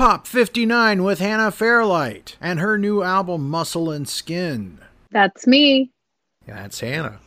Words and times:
Pop 0.00 0.26
59 0.26 1.02
with 1.02 1.18
Hannah 1.18 1.50
Fairlight 1.50 2.38
and 2.40 2.58
her 2.58 2.78
new 2.78 3.02
album 3.02 3.50
Muscle 3.50 3.90
and 3.90 4.08
Skin. 4.08 4.78
That's 5.10 5.46
me. 5.46 5.90
That's 6.46 6.80
Hannah. 6.80 7.20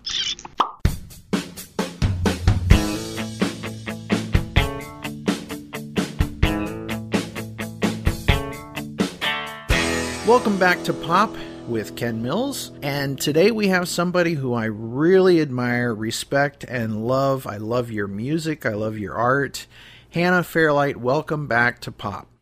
Welcome 10.25 10.57
back 10.57 10.83
to 10.85 10.93
Pop 10.93 11.35
with 11.67 11.95
Ken 11.95 12.23
Mills. 12.23 12.71
And 12.81 13.21
today 13.21 13.51
we 13.51 13.67
have 13.67 13.87
somebody 13.87 14.33
who 14.33 14.55
I 14.55 14.65
really 14.65 15.41
admire, 15.41 15.93
respect, 15.93 16.63
and 16.63 17.05
love. 17.05 17.45
I 17.45 17.57
love 17.57 17.91
your 17.91 18.07
music, 18.07 18.65
I 18.65 18.73
love 18.73 18.97
your 18.97 19.13
art. 19.13 19.67
Hannah 20.09 20.43
Fairlight, 20.43 20.97
welcome 20.97 21.45
back 21.45 21.79
to 21.81 21.91
Pop. 21.91 22.32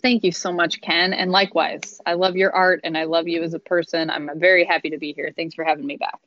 Thank 0.00 0.24
you 0.24 0.32
so 0.32 0.52
much, 0.52 0.80
Ken. 0.80 1.12
And 1.12 1.30
likewise, 1.30 2.00
I 2.06 2.14
love 2.14 2.36
your 2.36 2.54
art 2.54 2.80
and 2.84 2.96
I 2.96 3.04
love 3.04 3.28
you 3.28 3.42
as 3.42 3.54
a 3.54 3.58
person. 3.58 4.10
I'm 4.10 4.30
very 4.36 4.64
happy 4.64 4.90
to 4.90 4.98
be 4.98 5.12
here. 5.12 5.32
Thanks 5.34 5.54
for 5.54 5.64
having 5.64 5.86
me 5.86 5.96
back. 5.96 6.18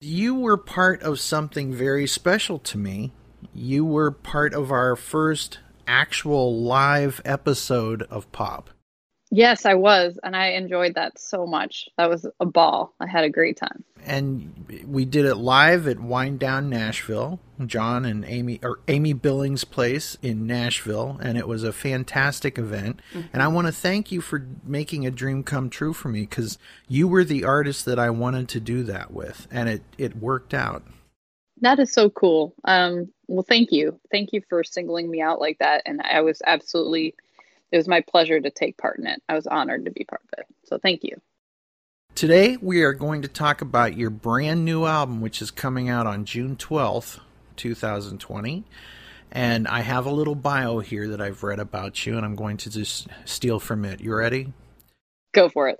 You 0.00 0.34
were 0.34 0.56
part 0.56 1.02
of 1.02 1.18
something 1.18 1.72
very 1.72 2.06
special 2.06 2.58
to 2.60 2.78
me. 2.78 3.12
You 3.54 3.84
were 3.84 4.10
part 4.10 4.54
of 4.54 4.70
our 4.70 4.96
first 4.96 5.58
actual 5.86 6.60
live 6.62 7.20
episode 7.24 8.02
of 8.02 8.30
Pop. 8.32 8.70
Yes, 9.30 9.66
I 9.66 9.74
was, 9.74 10.18
and 10.22 10.36
I 10.36 10.48
enjoyed 10.50 10.94
that 10.94 11.18
so 11.18 11.46
much. 11.46 11.88
That 11.98 12.08
was 12.08 12.26
a 12.38 12.46
ball. 12.46 12.94
I 13.00 13.06
had 13.06 13.24
a 13.24 13.30
great 13.30 13.56
time. 13.56 13.84
And 14.06 14.84
we 14.86 15.04
did 15.04 15.24
it 15.24 15.34
live 15.34 15.86
at 15.86 15.98
Wind 15.98 16.38
Down 16.38 16.70
Nashville, 16.70 17.40
John 17.66 18.04
and 18.04 18.24
Amy 18.24 18.60
or 18.62 18.78
Amy 18.88 19.12
Billings' 19.12 19.64
place 19.64 20.16
in 20.22 20.46
Nashville, 20.46 21.18
and 21.20 21.36
it 21.36 21.48
was 21.48 21.64
a 21.64 21.72
fantastic 21.72 22.56
event. 22.56 23.00
Mm-hmm. 23.12 23.28
And 23.32 23.42
I 23.42 23.48
want 23.48 23.66
to 23.66 23.72
thank 23.72 24.12
you 24.12 24.20
for 24.20 24.46
making 24.64 25.06
a 25.06 25.10
dream 25.10 25.42
come 25.42 25.68
true 25.68 25.92
for 25.92 26.08
me 26.08 26.20
because 26.20 26.56
you 26.88 27.08
were 27.08 27.24
the 27.24 27.44
artist 27.44 27.84
that 27.86 27.98
I 27.98 28.10
wanted 28.10 28.48
to 28.50 28.60
do 28.60 28.82
that 28.84 29.12
with, 29.12 29.48
and 29.50 29.68
it 29.68 29.82
it 29.98 30.16
worked 30.16 30.54
out. 30.54 30.84
That 31.60 31.78
is 31.78 31.92
so 31.92 32.10
cool. 32.10 32.54
Um, 32.64 33.12
well, 33.28 33.44
thank 33.46 33.72
you, 33.72 33.98
thank 34.10 34.32
you 34.32 34.42
for 34.48 34.62
singling 34.62 35.10
me 35.10 35.20
out 35.20 35.40
like 35.40 35.58
that, 35.58 35.82
and 35.84 36.00
I 36.02 36.20
was 36.20 36.40
absolutely 36.46 37.14
it 37.72 37.76
was 37.76 37.88
my 37.88 38.00
pleasure 38.00 38.40
to 38.40 38.50
take 38.50 38.76
part 38.76 38.98
in 38.98 39.06
it. 39.06 39.22
I 39.28 39.34
was 39.34 39.46
honored 39.46 39.84
to 39.86 39.90
be 39.90 40.04
part 40.04 40.22
of 40.32 40.38
it. 40.38 40.46
So 40.64 40.78
thank 40.78 41.02
you. 41.02 41.20
Today, 42.16 42.56
we 42.62 42.82
are 42.82 42.94
going 42.94 43.20
to 43.20 43.28
talk 43.28 43.60
about 43.60 43.98
your 43.98 44.08
brand 44.08 44.64
new 44.64 44.86
album, 44.86 45.20
which 45.20 45.42
is 45.42 45.50
coming 45.50 45.90
out 45.90 46.06
on 46.06 46.24
June 46.24 46.56
12th, 46.56 47.20
2020. 47.56 48.64
And 49.30 49.68
I 49.68 49.80
have 49.80 50.06
a 50.06 50.10
little 50.10 50.34
bio 50.34 50.78
here 50.78 51.08
that 51.08 51.20
I've 51.20 51.42
read 51.42 51.58
about 51.58 52.06
you, 52.06 52.16
and 52.16 52.24
I'm 52.24 52.34
going 52.34 52.56
to 52.56 52.70
just 52.70 53.08
steal 53.26 53.60
from 53.60 53.84
it. 53.84 54.00
You 54.00 54.14
ready? 54.14 54.54
Go 55.34 55.50
for 55.50 55.68
it. 55.68 55.78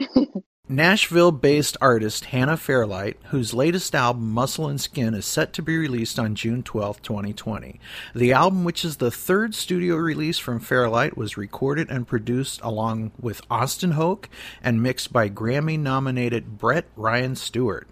Nashville 0.70 1.32
based 1.32 1.78
artist 1.80 2.26
Hannah 2.26 2.58
Fairlight, 2.58 3.16
whose 3.30 3.54
latest 3.54 3.94
album, 3.94 4.30
Muscle 4.30 4.68
and 4.68 4.78
Skin, 4.78 5.14
is 5.14 5.24
set 5.24 5.54
to 5.54 5.62
be 5.62 5.78
released 5.78 6.18
on 6.18 6.34
June 6.34 6.62
12, 6.62 7.00
2020. 7.00 7.80
The 8.14 8.34
album, 8.34 8.64
which 8.64 8.84
is 8.84 8.98
the 8.98 9.10
third 9.10 9.54
studio 9.54 9.96
release 9.96 10.36
from 10.36 10.60
Fairlight, 10.60 11.16
was 11.16 11.38
recorded 11.38 11.90
and 11.90 12.06
produced 12.06 12.60
along 12.60 13.12
with 13.18 13.40
Austin 13.50 13.92
Hoke 13.92 14.28
and 14.62 14.82
mixed 14.82 15.10
by 15.10 15.30
Grammy 15.30 15.78
nominated 15.78 16.58
Brett 16.58 16.84
Ryan 16.96 17.34
Stewart. 17.34 17.88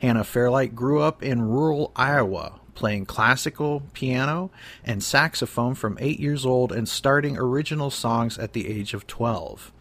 Hannah 0.00 0.24
Fairlight 0.24 0.74
grew 0.74 1.00
up 1.00 1.22
in 1.22 1.40
rural 1.42 1.92
Iowa, 1.94 2.58
playing 2.74 3.06
classical, 3.06 3.84
piano, 3.92 4.50
and 4.84 5.04
saxophone 5.04 5.76
from 5.76 5.96
8 6.00 6.18
years 6.18 6.44
old 6.44 6.72
and 6.72 6.88
starting 6.88 7.38
original 7.38 7.90
songs 7.90 8.38
at 8.38 8.54
the 8.54 8.66
age 8.68 8.92
of 8.92 9.06
12. 9.06 9.72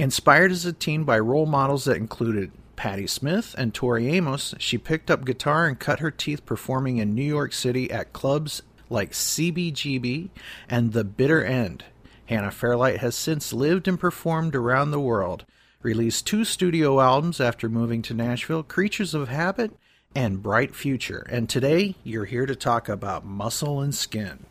Inspired 0.00 0.50
as 0.50 0.64
a 0.64 0.72
teen 0.72 1.04
by 1.04 1.18
role 1.18 1.44
models 1.44 1.84
that 1.84 1.98
included 1.98 2.52
Patti 2.74 3.06
Smith 3.06 3.54
and 3.58 3.74
Tori 3.74 4.08
Amos, 4.08 4.54
she 4.58 4.78
picked 4.78 5.10
up 5.10 5.26
guitar 5.26 5.66
and 5.66 5.78
cut 5.78 5.98
her 5.98 6.10
teeth 6.10 6.46
performing 6.46 6.96
in 6.96 7.14
New 7.14 7.22
York 7.22 7.52
City 7.52 7.90
at 7.90 8.14
clubs 8.14 8.62
like 8.88 9.10
CBGB 9.10 10.30
and 10.70 10.94
The 10.94 11.04
Bitter 11.04 11.44
End. 11.44 11.84
Hannah 12.24 12.50
Fairlight 12.50 13.00
has 13.00 13.14
since 13.14 13.52
lived 13.52 13.86
and 13.86 14.00
performed 14.00 14.56
around 14.56 14.90
the 14.90 14.98
world, 14.98 15.44
released 15.82 16.26
two 16.26 16.46
studio 16.46 16.98
albums 16.98 17.38
after 17.38 17.68
moving 17.68 18.00
to 18.00 18.14
Nashville 18.14 18.62
Creatures 18.62 19.12
of 19.12 19.28
Habit 19.28 19.70
and 20.14 20.42
Bright 20.42 20.74
Future. 20.74 21.26
And 21.28 21.46
today, 21.46 21.94
you're 22.04 22.24
here 22.24 22.46
to 22.46 22.56
talk 22.56 22.88
about 22.88 23.26
muscle 23.26 23.82
and 23.82 23.94
skin. 23.94 24.46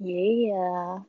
Yeah 0.00 1.02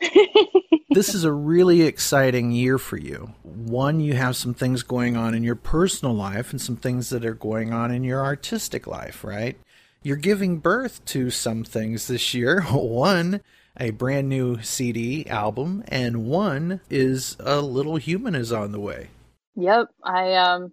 this 0.90 1.14
is 1.14 1.24
a 1.24 1.32
really 1.32 1.82
exciting 1.82 2.50
year 2.50 2.78
for 2.78 2.96
you. 2.96 3.34
One, 3.42 4.00
you 4.00 4.14
have 4.14 4.36
some 4.36 4.54
things 4.54 4.82
going 4.82 5.16
on 5.16 5.34
in 5.34 5.42
your 5.42 5.56
personal 5.56 6.14
life 6.14 6.50
and 6.50 6.60
some 6.60 6.76
things 6.76 7.10
that 7.10 7.24
are 7.24 7.34
going 7.34 7.72
on 7.72 7.90
in 7.90 8.04
your 8.04 8.22
artistic 8.22 8.86
life, 8.86 9.24
right? 9.24 9.56
You're 10.02 10.16
giving 10.16 10.58
birth 10.58 11.04
to 11.06 11.30
some 11.30 11.64
things 11.64 12.08
this 12.08 12.34
year. 12.34 12.60
One, 12.70 13.40
a 13.78 13.90
brand 13.90 14.28
new 14.28 14.60
CD 14.62 15.26
album, 15.26 15.82
and 15.88 16.26
one 16.26 16.80
is 16.90 17.36
a 17.40 17.60
little 17.60 17.96
human 17.96 18.34
is 18.34 18.52
on 18.52 18.72
the 18.72 18.80
way. 18.80 19.08
Yep, 19.56 19.88
I 20.02 20.34
um 20.34 20.72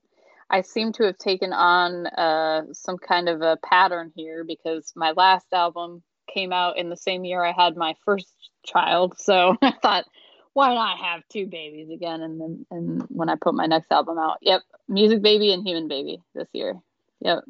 I 0.49 0.61
seem 0.61 0.91
to 0.93 1.05
have 1.05 1.17
taken 1.17 1.53
on 1.53 2.07
uh, 2.07 2.73
some 2.73 2.97
kind 2.97 3.29
of 3.29 3.41
a 3.41 3.57
pattern 3.63 4.11
here 4.15 4.43
because 4.43 4.91
my 4.95 5.11
last 5.11 5.47
album 5.53 6.03
came 6.31 6.51
out 6.51 6.77
in 6.77 6.89
the 6.89 6.97
same 6.97 7.23
year 7.23 7.43
I 7.43 7.53
had 7.53 7.75
my 7.75 7.95
first 8.05 8.33
child. 8.63 9.17
So 9.17 9.57
I 9.61 9.73
thought, 9.81 10.05
why 10.53 10.73
not 10.73 10.97
have 10.99 11.21
two 11.29 11.45
babies 11.47 11.89
again? 11.89 12.21
And 12.21 12.41
then, 12.41 12.65
and 12.71 13.01
when 13.09 13.29
I 13.29 13.35
put 13.35 13.53
my 13.53 13.65
next 13.65 13.91
album 13.91 14.17
out, 14.17 14.39
yep, 14.41 14.61
music 14.87 15.21
baby 15.21 15.53
and 15.53 15.65
human 15.65 15.87
baby 15.87 16.21
this 16.33 16.47
year. 16.53 16.79
Yep. 17.21 17.43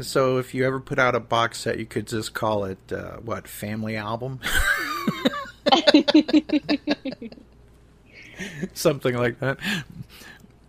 So 0.00 0.38
if 0.38 0.54
you 0.54 0.64
ever 0.64 0.80
put 0.80 0.98
out 0.98 1.14
a 1.14 1.20
box 1.20 1.60
set, 1.60 1.78
you 1.78 1.86
could 1.86 2.06
just 2.06 2.32
call 2.32 2.64
it 2.64 2.78
uh, 2.92 3.16
what 3.16 3.48
family 3.48 3.96
album. 3.96 4.40
Something 8.72 9.16
like 9.16 9.40
that. 9.40 9.58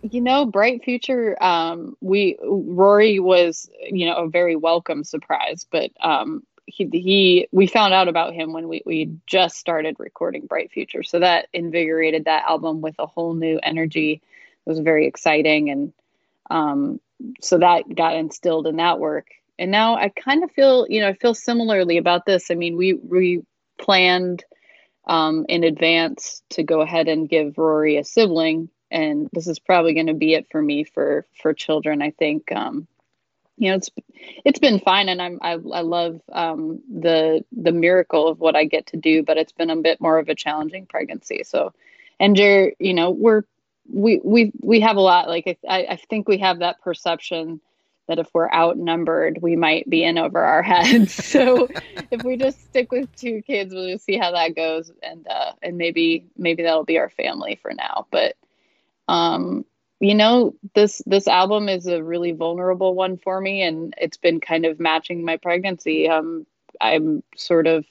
You 0.02 0.20
know, 0.20 0.44
Bright 0.44 0.82
Future. 0.82 1.40
Um, 1.42 1.96
we 2.00 2.36
Rory 2.42 3.20
was, 3.20 3.70
you 3.80 4.06
know, 4.06 4.16
a 4.16 4.28
very 4.28 4.56
welcome 4.56 5.04
surprise, 5.04 5.66
but 5.70 5.92
um, 6.02 6.42
he 6.66 6.88
he 6.92 7.48
we 7.52 7.66
found 7.66 7.92
out 7.94 8.08
about 8.08 8.34
him 8.34 8.52
when 8.52 8.68
we 8.68 8.82
we 8.86 9.16
just 9.26 9.56
started 9.56 9.96
recording 9.98 10.46
Bright 10.46 10.70
Future, 10.70 11.02
so 11.02 11.18
that 11.20 11.48
invigorated 11.52 12.24
that 12.26 12.44
album 12.48 12.80
with 12.80 12.94
a 12.98 13.06
whole 13.06 13.34
new 13.34 13.58
energy. 13.62 14.22
It 14.64 14.70
was 14.70 14.78
very 14.78 15.06
exciting, 15.06 15.70
and 15.70 15.92
um, 16.50 17.00
so 17.40 17.58
that 17.58 17.94
got 17.94 18.16
instilled 18.16 18.66
in 18.66 18.76
that 18.76 18.98
work. 18.98 19.26
And 19.58 19.70
now 19.70 19.96
I 19.96 20.08
kind 20.08 20.44
of 20.44 20.50
feel, 20.52 20.86
you 20.88 21.00
know, 21.00 21.08
I 21.08 21.14
feel 21.14 21.34
similarly 21.34 21.98
about 21.98 22.26
this. 22.26 22.50
I 22.50 22.54
mean, 22.54 22.76
we 22.76 22.94
we 22.94 23.44
planned 23.78 24.44
um, 25.06 25.46
in 25.48 25.64
advance 25.64 26.42
to 26.50 26.62
go 26.62 26.80
ahead 26.80 27.08
and 27.08 27.28
give 27.28 27.58
Rory 27.58 27.96
a 27.96 28.04
sibling, 28.04 28.70
and 28.90 29.28
this 29.32 29.46
is 29.46 29.58
probably 29.58 29.94
going 29.94 30.06
to 30.06 30.14
be 30.14 30.34
it 30.34 30.46
for 30.50 30.62
me 30.62 30.84
for 30.84 31.26
for 31.40 31.52
children. 31.52 32.02
I 32.02 32.10
think 32.10 32.50
um, 32.52 32.86
you 33.58 33.70
know 33.70 33.76
it's 33.76 33.90
it's 34.44 34.58
been 34.58 34.78
fine 34.78 35.08
and 35.08 35.20
i'm 35.20 35.38
i, 35.42 35.52
I 35.52 35.80
love 35.82 36.20
um, 36.32 36.80
the 36.88 37.44
the 37.52 37.72
miracle 37.72 38.28
of 38.28 38.40
what 38.40 38.56
i 38.56 38.64
get 38.64 38.86
to 38.88 38.96
do 38.96 39.22
but 39.22 39.36
it's 39.36 39.52
been 39.52 39.70
a 39.70 39.76
bit 39.76 40.00
more 40.00 40.18
of 40.18 40.28
a 40.28 40.34
challenging 40.34 40.86
pregnancy. 40.86 41.42
So 41.44 41.72
and 42.18 42.38
you're 42.38 42.72
you 42.78 42.94
know 42.94 43.10
we're 43.10 43.42
we 43.92 44.20
we 44.24 44.52
we 44.62 44.80
have 44.80 44.96
a 44.96 45.00
lot 45.00 45.28
like 45.28 45.58
i 45.68 45.86
i 45.90 45.96
think 45.96 46.28
we 46.28 46.38
have 46.38 46.60
that 46.60 46.80
perception 46.80 47.60
that 48.08 48.18
if 48.18 48.28
we're 48.32 48.50
outnumbered 48.50 49.38
we 49.42 49.56
might 49.56 49.88
be 49.88 50.04
in 50.04 50.18
over 50.18 50.42
our 50.42 50.62
heads. 50.72 51.12
So 51.12 51.68
if 52.10 52.22
we 52.22 52.36
just 52.36 52.62
stick 52.64 52.92
with 52.92 53.14
two 53.16 53.42
kids 53.42 53.74
we'll 53.74 53.88
just 53.88 54.04
see 54.04 54.16
how 54.16 54.32
that 54.32 54.54
goes 54.56 54.90
and 55.02 55.26
uh 55.28 55.52
and 55.62 55.76
maybe 55.76 56.26
maybe 56.36 56.62
that'll 56.62 56.84
be 56.84 56.98
our 56.98 57.10
family 57.10 57.58
for 57.60 57.72
now. 57.74 58.06
But 58.10 58.36
um 59.08 59.64
you 60.02 60.14
know 60.14 60.54
this 60.74 61.02
this 61.06 61.28
album 61.28 61.68
is 61.68 61.86
a 61.86 62.02
really 62.02 62.32
vulnerable 62.32 62.94
one 62.94 63.16
for 63.18 63.40
me 63.40 63.62
and 63.62 63.94
it's 63.98 64.18
been 64.18 64.40
kind 64.40 64.66
of 64.66 64.80
matching 64.80 65.24
my 65.24 65.36
pregnancy. 65.36 66.08
Um 66.08 66.46
i'm 66.80 67.22
sort 67.36 67.66
of 67.66 67.84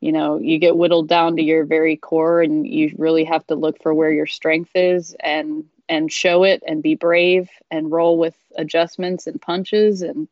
you 0.00 0.12
know 0.12 0.38
you 0.38 0.58
get 0.58 0.76
whittled 0.76 1.08
down 1.08 1.36
to 1.36 1.42
your 1.42 1.64
very 1.64 1.96
core 1.96 2.42
and 2.42 2.66
you 2.66 2.94
really 2.98 3.24
have 3.24 3.46
to 3.46 3.54
look 3.54 3.82
for 3.82 3.94
where 3.94 4.10
your 4.12 4.26
strength 4.26 4.72
is 4.74 5.16
and 5.20 5.64
and 5.88 6.12
show 6.12 6.44
it 6.44 6.62
and 6.66 6.82
be 6.82 6.94
brave 6.94 7.48
and 7.70 7.90
roll 7.90 8.18
with 8.18 8.36
adjustments 8.56 9.26
and 9.26 9.40
punches. 9.40 10.02
And 10.02 10.28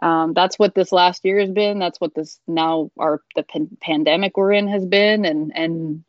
um, 0.00 0.34
that's 0.34 0.58
what 0.58 0.74
this 0.74 0.92
last 0.92 1.24
year 1.24 1.40
has 1.40 1.50
been. 1.50 1.78
That's 1.78 2.00
what 2.00 2.14
this 2.14 2.38
now 2.46 2.90
our 2.98 3.20
the 3.34 3.42
pan- 3.42 3.76
pandemic 3.80 4.36
we're 4.36 4.52
in 4.52 4.68
has 4.68 4.86
been. 4.86 5.24
And 5.24 5.52
and 5.56 6.04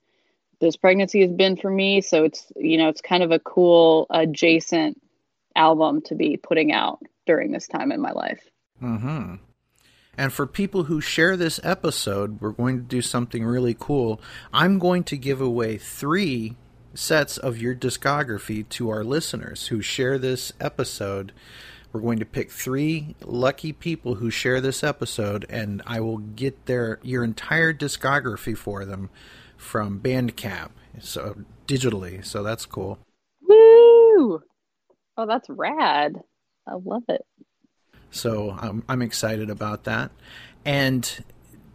this 0.59 0.75
pregnancy 0.75 1.21
has 1.21 1.31
been 1.31 1.55
for 1.55 1.69
me. 1.69 2.01
So 2.01 2.23
it's 2.23 2.51
you 2.55 2.77
know 2.77 2.89
it's 2.89 3.01
kind 3.01 3.23
of 3.23 3.31
a 3.31 3.39
cool 3.39 4.07
adjacent 4.09 5.01
album 5.55 6.01
to 6.01 6.15
be 6.15 6.37
putting 6.37 6.71
out 6.71 6.99
during 7.25 7.51
this 7.51 7.67
time 7.67 7.91
in 7.91 8.01
my 8.01 8.11
life. 8.11 8.41
Hmm. 8.79 9.35
And 10.17 10.33
for 10.33 10.45
people 10.45 10.83
who 10.83 10.99
share 10.99 11.37
this 11.37 11.61
episode, 11.63 12.41
we're 12.41 12.51
going 12.51 12.77
to 12.77 12.83
do 12.83 13.01
something 13.01 13.45
really 13.45 13.75
cool. 13.77 14.19
I'm 14.51 14.77
going 14.77 15.05
to 15.05 15.17
give 15.17 15.39
away 15.39 15.77
three 15.77 16.57
sets 16.93 17.37
of 17.37 17.57
your 17.57 17.73
discography 17.73 18.67
to 18.67 18.89
our 18.89 19.03
listeners 19.03 19.67
who 19.67 19.81
share 19.81 20.17
this 20.17 20.51
episode. 20.59 21.31
We're 21.93 22.01
going 22.01 22.19
to 22.19 22.25
pick 22.25 22.51
three 22.51 23.15
lucky 23.23 23.71
people 23.71 24.15
who 24.15 24.29
share 24.29 24.59
this 24.59 24.83
episode, 24.83 25.45
and 25.49 25.81
I 25.87 26.01
will 26.01 26.17
get 26.17 26.65
their 26.65 26.99
your 27.01 27.23
entire 27.23 27.73
discography 27.73 28.57
for 28.57 28.83
them 28.83 29.09
from 29.59 29.99
Bandcamp, 29.99 30.69
so 30.99 31.35
digitally. 31.67 32.25
So 32.25 32.41
that's 32.41 32.65
cool. 32.65 32.97
Woo! 33.47 34.41
Oh, 35.17 35.25
that's 35.27 35.49
rad. 35.49 36.15
I 36.65 36.75
love 36.83 37.03
it. 37.09 37.21
So 38.09 38.57
I'm, 38.57 38.83
I'm 38.87 39.01
excited 39.01 39.49
about 39.49 39.83
that. 39.83 40.11
And 40.65 41.23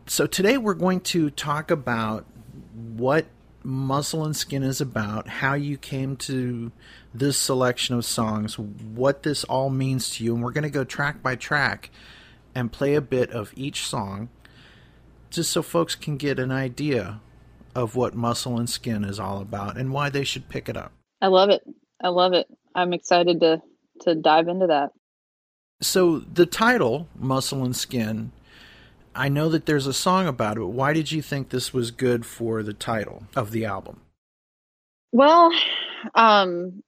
so 0.07 0.27
today 0.27 0.57
we're 0.57 0.75
going 0.75 1.01
to 1.01 1.31
talk 1.31 1.71
about 1.71 2.25
what 2.73 3.27
Muscle 3.63 4.25
and 4.25 4.35
Skin 4.35 4.63
is 4.63 4.81
about, 4.81 5.29
how 5.29 5.55
you 5.55 5.77
came 5.77 6.17
to 6.17 6.73
this 7.13 7.39
selection 7.39 7.95
of 7.97 8.05
songs, 8.05 8.59
what 8.59 9.23
this 9.23 9.45
all 9.45 9.71
means 9.71 10.11
to 10.17 10.25
you, 10.25 10.35
and 10.35 10.43
we're 10.43 10.53
going 10.53 10.65
to 10.65 10.71
go 10.71 10.85
track 10.85 11.23
by 11.23 11.37
track 11.37 11.91
and 12.55 12.73
play 12.73 12.95
a 12.95 13.01
bit 13.01 13.31
of 13.31 13.53
each 13.57 13.87
song 13.87 14.31
just 15.31 15.53
so 15.53 15.63
folks 15.63 15.95
can 15.95 16.17
get 16.17 16.39
an 16.39 16.51
idea 16.51 17.21
of 17.75 17.97
what 17.97 18.15
Muscle 18.15 18.59
and 18.59 18.69
Skin 18.69 19.05
is 19.05 19.19
all 19.19 19.41
about 19.41 19.77
and 19.77 19.93
why 19.93 20.11
they 20.11 20.25
should 20.25 20.49
pick 20.49 20.69
it 20.69 20.77
up. 20.77 20.93
I 21.21 21.29
love 21.29 21.51
it. 21.51 21.63
I 22.03 22.09
love 22.09 22.33
it. 22.33 22.47
I'm 22.75 22.93
excited 22.93 23.41
to 23.41 23.63
to 24.03 24.15
dive 24.15 24.49
into 24.49 24.67
that. 24.67 24.91
So 25.81 26.19
the 26.19 26.47
title, 26.47 27.09
Muscle 27.19 27.65
and 27.65 27.77
Skin, 27.77 28.33
I 29.15 29.29
know 29.29 29.49
that 29.51 29.67
there's 29.67 29.87
a 29.87 29.93
song 29.93 30.27
about 30.27 30.57
it, 30.57 30.61
but 30.61 30.69
why 30.69 30.93
did 30.93 31.13
you 31.13 31.23
think 31.23 31.49
this 31.49 31.73
was 31.73 31.91
good 31.91 32.27
for 32.27 32.63
the 32.63 32.73
title 32.73 33.25
of 33.37 33.51
the 33.53 33.65
album? 33.65 34.01
Well, 35.13 35.53
um, 36.15 36.83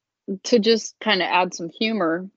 to 0.44 0.58
just 0.58 0.96
kind 1.00 1.22
of 1.22 1.28
add 1.28 1.54
some 1.54 1.70
humor, 1.70 2.28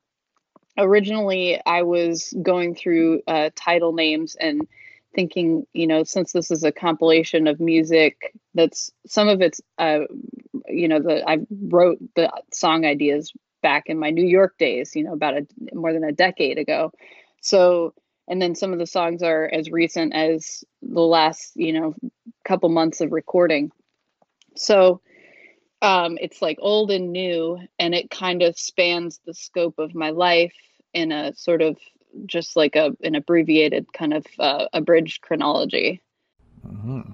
originally 0.78 1.60
I 1.66 1.82
was 1.82 2.34
going 2.42 2.76
through 2.76 3.22
uh, 3.28 3.50
title 3.56 3.94
names 3.94 4.36
and 4.36 4.68
thinking, 5.16 5.66
you 5.74 5.88
know, 5.88 6.04
since 6.04 6.32
this 6.32 6.52
is 6.52 6.64
a 6.64 6.72
compilation 6.72 7.48
of 7.48 7.60
music 7.60 8.34
that's 8.54 8.92
some 9.08 9.28
of 9.28 9.42
it's, 9.42 9.62
uh, 9.78 10.02
you 10.68 10.88
know, 10.88 11.02
the 11.02 11.28
I 11.28 11.40
wrote 11.50 12.00
the 12.16 12.32
song 12.54 12.86
ideas 12.86 13.34
back 13.62 13.84
in 13.88 14.00
my 14.00 14.10
New 14.10 14.26
York 14.26 14.58
days, 14.58 14.96
you 14.96 15.04
know, 15.04 15.14
about 15.14 15.38
a 15.38 15.48
more 15.74 15.94
than 15.94 16.04
a 16.04 16.12
decade 16.12 16.58
ago. 16.58 16.92
So, 17.42 17.94
and 18.28 18.42
then 18.42 18.56
some 18.56 18.74
of 18.74 18.80
the 18.80 18.88
songs 18.88 19.24
are 19.24 19.50
as 19.52 19.72
recent 19.72 20.14
as 20.14 20.64
the 20.82 21.02
last, 21.02 21.54
you 21.56 21.74
know, 21.74 21.96
couple 22.46 22.70
months 22.70 23.02
of 23.02 23.12
recording. 23.12 23.72
So, 24.56 25.02
um, 25.82 26.18
it's 26.22 26.42
like 26.42 26.58
old 26.62 26.92
and 26.92 27.12
new, 27.12 27.60
and 27.80 27.96
it 27.96 28.10
kind 28.10 28.42
of 28.42 28.58
spans 28.58 29.20
the 29.26 29.34
scope 29.34 29.80
of 29.80 29.96
my 29.96 30.10
life 30.10 30.54
in 30.94 31.12
a 31.12 31.34
sort 31.36 31.62
of 31.62 31.78
just 32.26 32.56
like 32.56 32.76
a 32.76 32.96
an 33.04 33.16
abbreviated 33.16 33.92
kind 33.94 34.14
of 34.14 34.26
uh, 34.40 34.66
abridged 34.74 35.22
chronology. 35.22 36.02
Mm-hmm. 36.66 37.12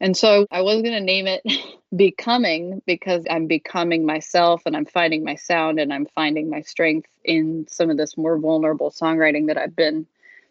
And 0.00 0.16
so 0.16 0.46
I 0.50 0.60
was 0.60 0.82
going 0.82 0.94
to 0.94 1.00
name 1.00 1.26
it 1.26 1.42
Becoming 1.96 2.82
because 2.84 3.24
I'm 3.30 3.46
becoming 3.46 4.04
myself 4.04 4.62
and 4.66 4.76
I'm 4.76 4.84
finding 4.84 5.24
my 5.24 5.36
sound 5.36 5.78
and 5.78 5.94
I'm 5.94 6.06
finding 6.14 6.50
my 6.50 6.60
strength 6.60 7.08
in 7.24 7.66
some 7.68 7.90
of 7.90 7.96
this 7.96 8.18
more 8.18 8.36
vulnerable 8.38 8.90
songwriting 8.90 9.46
that 9.46 9.56
I've 9.56 9.76
been 9.76 10.06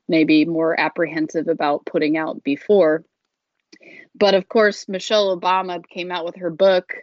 maybe 0.07 0.45
more 0.45 0.80
apprehensive 0.80 1.50
about 1.50 1.86
putting 1.86 2.18
out 2.18 2.42
before. 2.44 3.03
But 4.15 4.33
of 4.33 4.47
course, 4.47 4.88
Michelle 4.88 5.38
Obama 5.38 5.86
came 5.86 6.09
out 6.09 6.25
with 6.25 6.38
her 6.38 6.50
book 6.50 6.95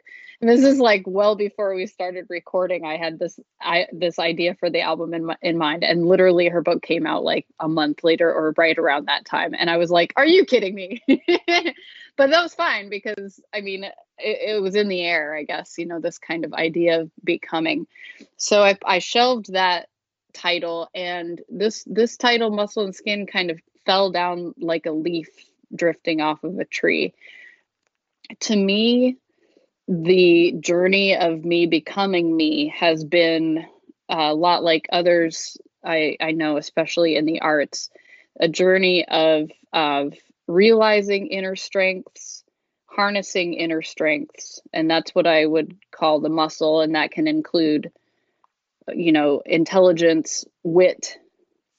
this 0.43 0.65
is 0.65 0.79
like 0.79 1.05
well 1.06 1.37
before 1.37 1.75
we 1.75 1.87
started 1.87 2.27
recording 2.29 2.85
i 2.85 2.97
had 2.97 3.19
this 3.19 3.39
i 3.61 3.87
this 3.93 4.19
idea 4.19 4.55
for 4.55 4.69
the 4.69 4.81
album 4.81 5.15
in, 5.15 5.31
in 5.41 5.56
mind 5.56 5.85
and 5.85 6.06
literally 6.06 6.49
her 6.49 6.61
book 6.61 6.83
came 6.83 7.06
out 7.06 7.23
like 7.23 7.47
a 7.61 7.69
month 7.69 8.03
later 8.03 8.33
or 8.33 8.53
right 8.56 8.79
around 8.79 9.06
that 9.06 9.25
time 9.25 9.55
and 9.56 9.71
i 9.71 9.77
was 9.77 9.91
like 9.91 10.12
are 10.17 10.27
you 10.27 10.44
kidding 10.44 10.75
me? 10.75 11.03
But 12.15 12.29
that 12.29 12.43
was 12.43 12.55
fine 12.55 12.91
because 12.91 13.41
i 13.55 13.62
mean 13.62 13.85
it, 13.85 13.94
it, 14.19 14.62
was 14.62 14.75
in 14.75 14.89
the 14.89 15.00
air 15.00 15.35
i 15.35 15.44
guess 15.44 15.77
you 15.79 15.87
know 15.87 15.99
this 15.99 16.19
kind 16.19 16.44
of 16.44 16.53
idea 16.53 17.00
of 17.00 17.11
becoming. 17.25 17.87
So 18.37 18.62
I, 18.62 18.77
I 18.85 18.99
shelved 18.99 19.55
that 19.55 19.89
title 20.35 20.89
and 20.94 21.41
this 21.49 21.85
this 21.87 22.19
title 22.19 22.50
muscle 22.50 22.85
and 22.85 22.94
skin 22.94 23.27
kind 23.27 23.50
of 23.50 23.61
fell 23.87 24.11
down 24.11 24.55
like 24.59 24.85
a 24.85 24.93
leaf 24.93 25.29
drifting 25.75 26.21
off 26.21 26.44
of 26.44 26.59
a 26.59 26.67
tree. 26.67 27.15
To 28.41 28.56
me 28.56 29.19
the 29.88 30.55
journey 30.61 31.17
of 31.17 31.44
me 31.44 31.67
becoming 31.67 32.37
me 32.37 32.69
has 32.76 33.05
been 33.05 33.67
a 34.08 34.34
lot 34.34 34.62
like 34.62 34.87
others. 34.93 35.56
I, 35.84 36.17
I 36.20 36.32
know, 36.32 36.56
especially 36.56 37.17
in 37.17 37.25
the 37.25 37.40
arts, 37.40 37.90
a 38.38 38.49
journey 38.49 39.06
of 39.08 39.50
of 39.73 40.14
realizing 40.46 41.29
inner 41.29 41.56
strengths, 41.56 42.44
harnessing 42.87 43.55
inner 43.55 43.82
strengths, 43.82 44.61
and 44.73 44.90
that's 44.90 45.14
what 45.14 45.26
I 45.26 45.46
would 45.46 45.76
call 45.90 46.20
the 46.20 46.29
muscle, 46.29 46.81
and 46.81 46.94
that 46.94 47.11
can 47.11 47.26
include, 47.26 47.90
you 48.88 49.12
know, 49.12 49.43
intelligence, 49.44 50.44
wit, 50.62 51.19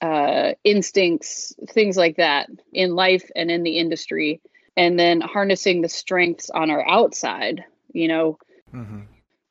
uh, 0.01 0.53
instincts, 0.63 1.53
things 1.69 1.95
like 1.95 2.17
that 2.17 2.49
in 2.73 2.95
life 2.95 3.29
and 3.35 3.49
in 3.49 3.63
the 3.63 3.77
industry, 3.77 4.41
and 4.75 4.99
then 4.99 5.21
harnessing 5.21 5.81
the 5.81 5.89
strengths 5.89 6.49
on 6.49 6.69
our 6.69 6.85
outside 6.87 7.63
you 7.93 8.07
know 8.07 8.37
mm-hmm. 8.73 9.01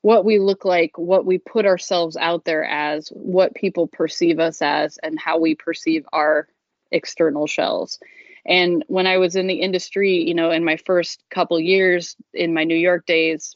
what 0.03 0.25
we 0.25 0.39
look 0.39 0.65
like 0.65 0.97
what 0.99 1.25
we 1.25 1.39
put 1.39 1.67
ourselves 1.67 2.17
out 2.17 2.45
there 2.45 2.65
as 2.65 3.09
what 3.09 3.55
people 3.55 3.87
perceive 3.87 4.39
us 4.39 4.61
as 4.61 4.99
and 4.99 5.19
how 5.19 5.39
we 5.39 5.55
perceive 5.55 6.05
our 6.13 6.49
external 6.91 7.47
shells. 7.47 7.99
And 8.45 8.85
when 8.89 9.07
i 9.07 9.19
was 9.19 9.37
in 9.37 9.47
the 9.47 9.61
industry 9.61 10.27
you 10.27 10.35
know 10.35 10.51
in 10.51 10.65
my 10.65 10.77
first 10.77 11.23
couple 11.31 11.59
years 11.61 12.17
in 12.35 12.53
my 12.53 12.65
new 12.65 12.77
york 12.77 13.07
days 13.07 13.55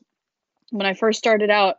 when 0.70 0.86
i 0.86 0.94
first 0.94 1.18
started 1.18 1.50
out 1.50 1.76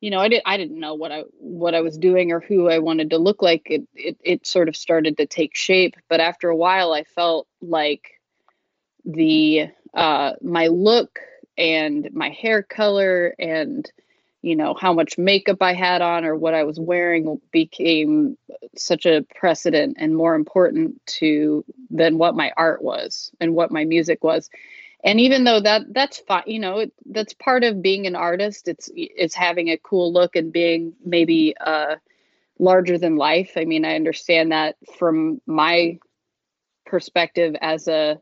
you 0.00 0.10
know 0.10 0.18
i 0.18 0.28
did 0.28 0.42
i 0.46 0.56
didn't 0.56 0.80
know 0.80 0.94
what 0.94 1.12
i 1.12 1.20
what 1.38 1.74
i 1.74 1.80
was 1.82 1.98
doing 1.98 2.32
or 2.32 2.40
who 2.40 2.68
i 2.68 2.78
wanted 2.78 3.10
to 3.10 3.18
look 3.18 3.42
like. 3.42 3.62
It 3.66 3.82
it, 3.94 4.16
it 4.24 4.46
sort 4.46 4.68
of 4.68 4.76
started 4.76 5.18
to 5.18 5.26
take 5.26 5.54
shape. 5.54 5.96
But 6.08 6.20
after 6.20 6.48
a 6.48 6.56
while 6.56 6.92
i 6.92 7.04
felt 7.04 7.46
like 7.60 8.20
the 9.04 9.68
uh 9.94 10.32
my 10.42 10.68
look 10.68 11.20
and 11.60 12.08
my 12.12 12.30
hair 12.30 12.62
color 12.62 13.34
and 13.38 13.92
you 14.42 14.56
know 14.56 14.74
how 14.74 14.94
much 14.94 15.18
makeup 15.18 15.58
I 15.60 15.74
had 15.74 16.00
on 16.00 16.24
or 16.24 16.34
what 16.34 16.54
I 16.54 16.64
was 16.64 16.80
wearing 16.80 17.40
became 17.52 18.38
such 18.74 19.04
a 19.04 19.24
precedent 19.36 19.98
and 20.00 20.16
more 20.16 20.34
important 20.34 21.04
to 21.18 21.62
than 21.90 22.16
what 22.16 22.34
my 22.34 22.50
art 22.56 22.82
was 22.82 23.30
and 23.40 23.54
what 23.54 23.70
my 23.70 23.84
music 23.84 24.24
was. 24.24 24.48
And 25.04 25.20
even 25.20 25.44
though 25.44 25.60
that 25.60 25.92
that's 25.92 26.18
fine, 26.18 26.44
you 26.46 26.58
know, 26.58 26.78
it, 26.78 26.92
that's 27.04 27.34
part 27.34 27.64
of 27.64 27.82
being 27.82 28.06
an 28.06 28.16
artist. 28.16 28.66
It's 28.66 28.90
it's 28.94 29.34
having 29.34 29.68
a 29.68 29.78
cool 29.78 30.12
look 30.12 30.36
and 30.36 30.50
being 30.50 30.94
maybe 31.04 31.54
uh, 31.60 31.96
larger 32.58 32.96
than 32.96 33.16
life. 33.16 33.52
I 33.56 33.66
mean, 33.66 33.84
I 33.84 33.94
understand 33.94 34.52
that 34.52 34.76
from 34.98 35.42
my 35.46 35.98
perspective 36.86 37.54
as 37.60 37.88
a 37.88 38.18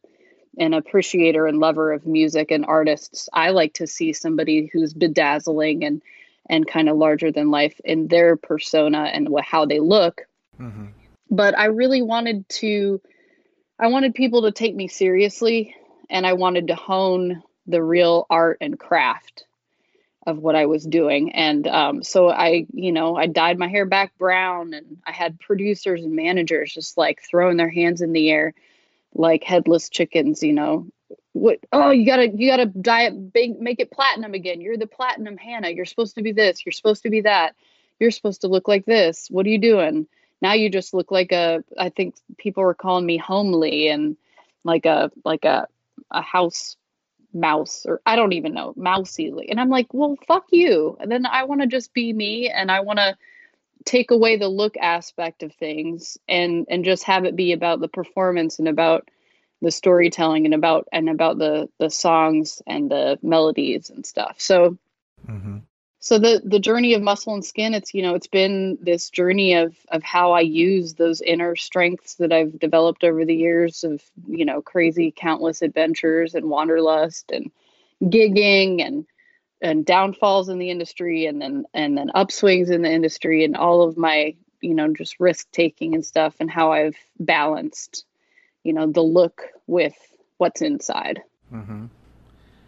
an 0.59 0.75
appreciator 0.75 1.47
and 1.47 1.59
lover 1.59 1.93
of 1.93 2.07
music 2.07 2.51
and 2.51 2.67
artists, 2.67 3.29
I 3.33 3.51
like 3.51 3.75
to 3.75 3.87
see 3.87 4.13
somebody 4.13 4.71
who's 4.73 4.93
bedazzling 4.93 5.85
and 5.85 6.03
and 6.49 6.67
kind 6.67 6.89
of 6.89 6.97
larger 6.97 7.31
than 7.31 7.51
life 7.51 7.79
in 7.85 8.09
their 8.09 8.37
persona 8.37 9.11
and 9.13 9.29
what, 9.29 9.45
how 9.45 9.67
they 9.67 9.81
look. 9.81 10.23
Mm-hmm. 10.59 10.87
But 11.31 11.59
I 11.59 11.67
really 11.67 12.01
wanted 12.01 12.49
to, 12.49 13.03
I 13.79 13.89
wanted 13.89 14.15
people 14.15 14.43
to 14.43 14.53
take 14.53 14.75
me 14.75 14.89
seriously, 14.89 15.75
and 16.09 16.27
I 16.27 16.33
wanted 16.33 16.69
to 16.69 16.75
hone 16.75 17.43
the 17.67 17.83
real 17.83 18.27
art 18.31 18.59
and 18.63 18.79
craft 18.79 19.45
of 20.27 20.39
what 20.39 20.57
I 20.57 20.67
was 20.67 20.85
doing. 20.85 21.33
And 21.33 21.67
um, 21.67 22.03
so 22.03 22.31
I, 22.31 22.67
you 22.73 22.93
know, 22.93 23.15
I 23.15 23.27
dyed 23.27 23.59
my 23.59 23.69
hair 23.69 23.85
back 23.85 24.17
brown, 24.17 24.73
and 24.73 24.99
I 25.07 25.13
had 25.13 25.39
producers 25.41 26.03
and 26.03 26.17
managers 26.17 26.73
just 26.73 26.97
like 26.97 27.21
throwing 27.29 27.59
their 27.59 27.71
hands 27.71 28.01
in 28.01 28.13
the 28.13 28.31
air 28.31 28.55
like 29.15 29.45
headless 29.45 29.89
chickens, 29.89 30.43
you 30.43 30.53
know. 30.53 30.87
What 31.33 31.61
oh 31.73 31.91
you 31.91 32.07
gotta 32.07 32.29
you 32.29 32.51
gotta 32.51 32.67
diet 32.67 33.33
big 33.33 33.61
make 33.61 33.81
it 33.81 33.91
platinum 33.91 34.35
again. 34.35 34.61
You're 34.61 34.77
the 34.77 34.87
platinum 34.87 35.37
Hannah. 35.37 35.71
You're 35.71 35.85
supposed 35.85 36.17
to 36.17 36.23
be 36.23 36.33
this, 36.33 36.65
you're 36.65 36.73
supposed 36.73 37.03
to 37.05 37.11
be 37.11 37.23
that, 37.23 37.55
you're 38.01 38.11
supposed 38.11 38.41
to 38.43 38.49
look 38.49 38.67
like 38.67 38.87
this. 38.87 39.29
What 39.31 39.47
are 39.47 39.51
you 39.51 39.59
doing? 39.59 40.07
Now 40.41 40.55
you 40.55 40.71
just 40.71 40.95
look 40.95 41.11
like 41.11 41.33
a 41.33 41.63
I 41.79 41.91
think 41.91 42.17
people 42.39 42.63
were 42.63 42.75
calling 42.75 43.07
me 43.07 43.17
homely 43.19 43.89
and 43.89 44.17
like 44.65 44.87
a 44.87 45.11
like 45.25 45.45
a 45.45 45.69
a 46.11 46.23
house 46.23 46.77
mouse 47.33 47.85
or 47.87 48.01
I 48.07 48.17
don't 48.17 48.33
even 48.33 48.55
know, 48.55 48.73
mousy. 48.77 49.33
And 49.49 49.61
I'm 49.61 49.69
like, 49.69 49.93
well, 49.93 50.17
fuck 50.27 50.47
you. 50.51 50.97
And 51.01 51.11
then 51.11 51.27
I 51.27 51.45
want 51.45 51.61
to 51.61 51.67
just 51.67 51.93
be 51.93 52.13
me 52.13 52.49
and 52.49 52.71
I 52.71 52.81
want 52.81 52.99
to 52.99 53.17
take 53.85 54.11
away 54.11 54.37
the 54.37 54.49
look 54.49 54.77
aspect 54.77 55.43
of 55.43 55.53
things 55.55 56.19
and 56.29 56.67
and 56.69 56.85
just 56.85 57.05
have 57.05 57.25
it 57.25 57.37
be 57.37 57.53
about 57.53 57.81
the 57.81 57.89
performance 57.89 58.59
and 58.59 58.69
about 58.69 59.09
the 59.61 59.71
storytelling 59.71 60.45
and 60.45 60.55
about 60.55 60.89
and 60.93 61.09
about 61.09 61.39
the 61.39 61.69
the 61.79 61.91
songs 61.91 62.63
and 62.67 62.91
the 62.91 63.19
melodies 63.23 63.91
and 63.91 64.07
stuff 64.07 64.37
so 64.39 64.77
mm-hmm. 65.27 65.59
so 66.01 66.19
the 66.19 66.41
the 66.45 66.61
journey 66.61 66.95
of 66.95 67.03
muscle 67.03 67.35
and 67.35 67.45
skin 67.45 67.75
it's 67.75 67.95
you 67.95 68.03
know 68.03 68.15
it's 68.15 68.29
been 68.29 68.79
this 68.81 69.11
journey 69.11 69.55
of 69.55 69.75
of 69.89 70.03
how 70.03 70.33
i 70.33 70.41
use 70.41 70.95
those 70.95 71.21
inner 71.21 71.57
strengths 71.57 72.15
that 72.17 72.33
i've 72.33 72.59
developed 72.59 73.05
over 73.05 73.25
the 73.25 73.37
years 73.37 73.85
of 73.85 74.03
you 74.27 74.45
know 74.45 74.63
crazy 74.63 75.13
countless 75.15 75.63
adventures 75.63 76.35
and 76.35 76.49
wanderlust 76.49 77.33
and 77.33 77.51
gigging 78.03 78.81
and 78.81 79.07
and 79.61 79.85
downfalls 79.85 80.49
in 80.49 80.59
the 80.59 80.71
industry 80.71 81.27
and 81.27 81.41
then 81.41 81.65
and 81.75 81.97
then 81.97 82.11
upswings 82.15 82.71
in 82.71 82.83
the 82.83 82.91
industry 82.91 83.45
and 83.45 83.57
all 83.57 83.83
of 83.83 83.97
my 83.97 84.35
you 84.61 84.75
know 84.75 84.93
just 84.93 85.19
risk 85.19 85.51
taking 85.51 85.95
and 85.95 86.05
stuff 86.05 86.37
and 86.41 86.51
how 86.51 86.73
i've 86.73 86.97
balanced 87.19 88.05
you 88.63 88.73
know 88.73 88.87
the 88.87 89.03
look 89.03 89.43
with 89.67 89.97
what's 90.39 90.63
inside 90.63 91.23
mm-hmm. 91.53 91.87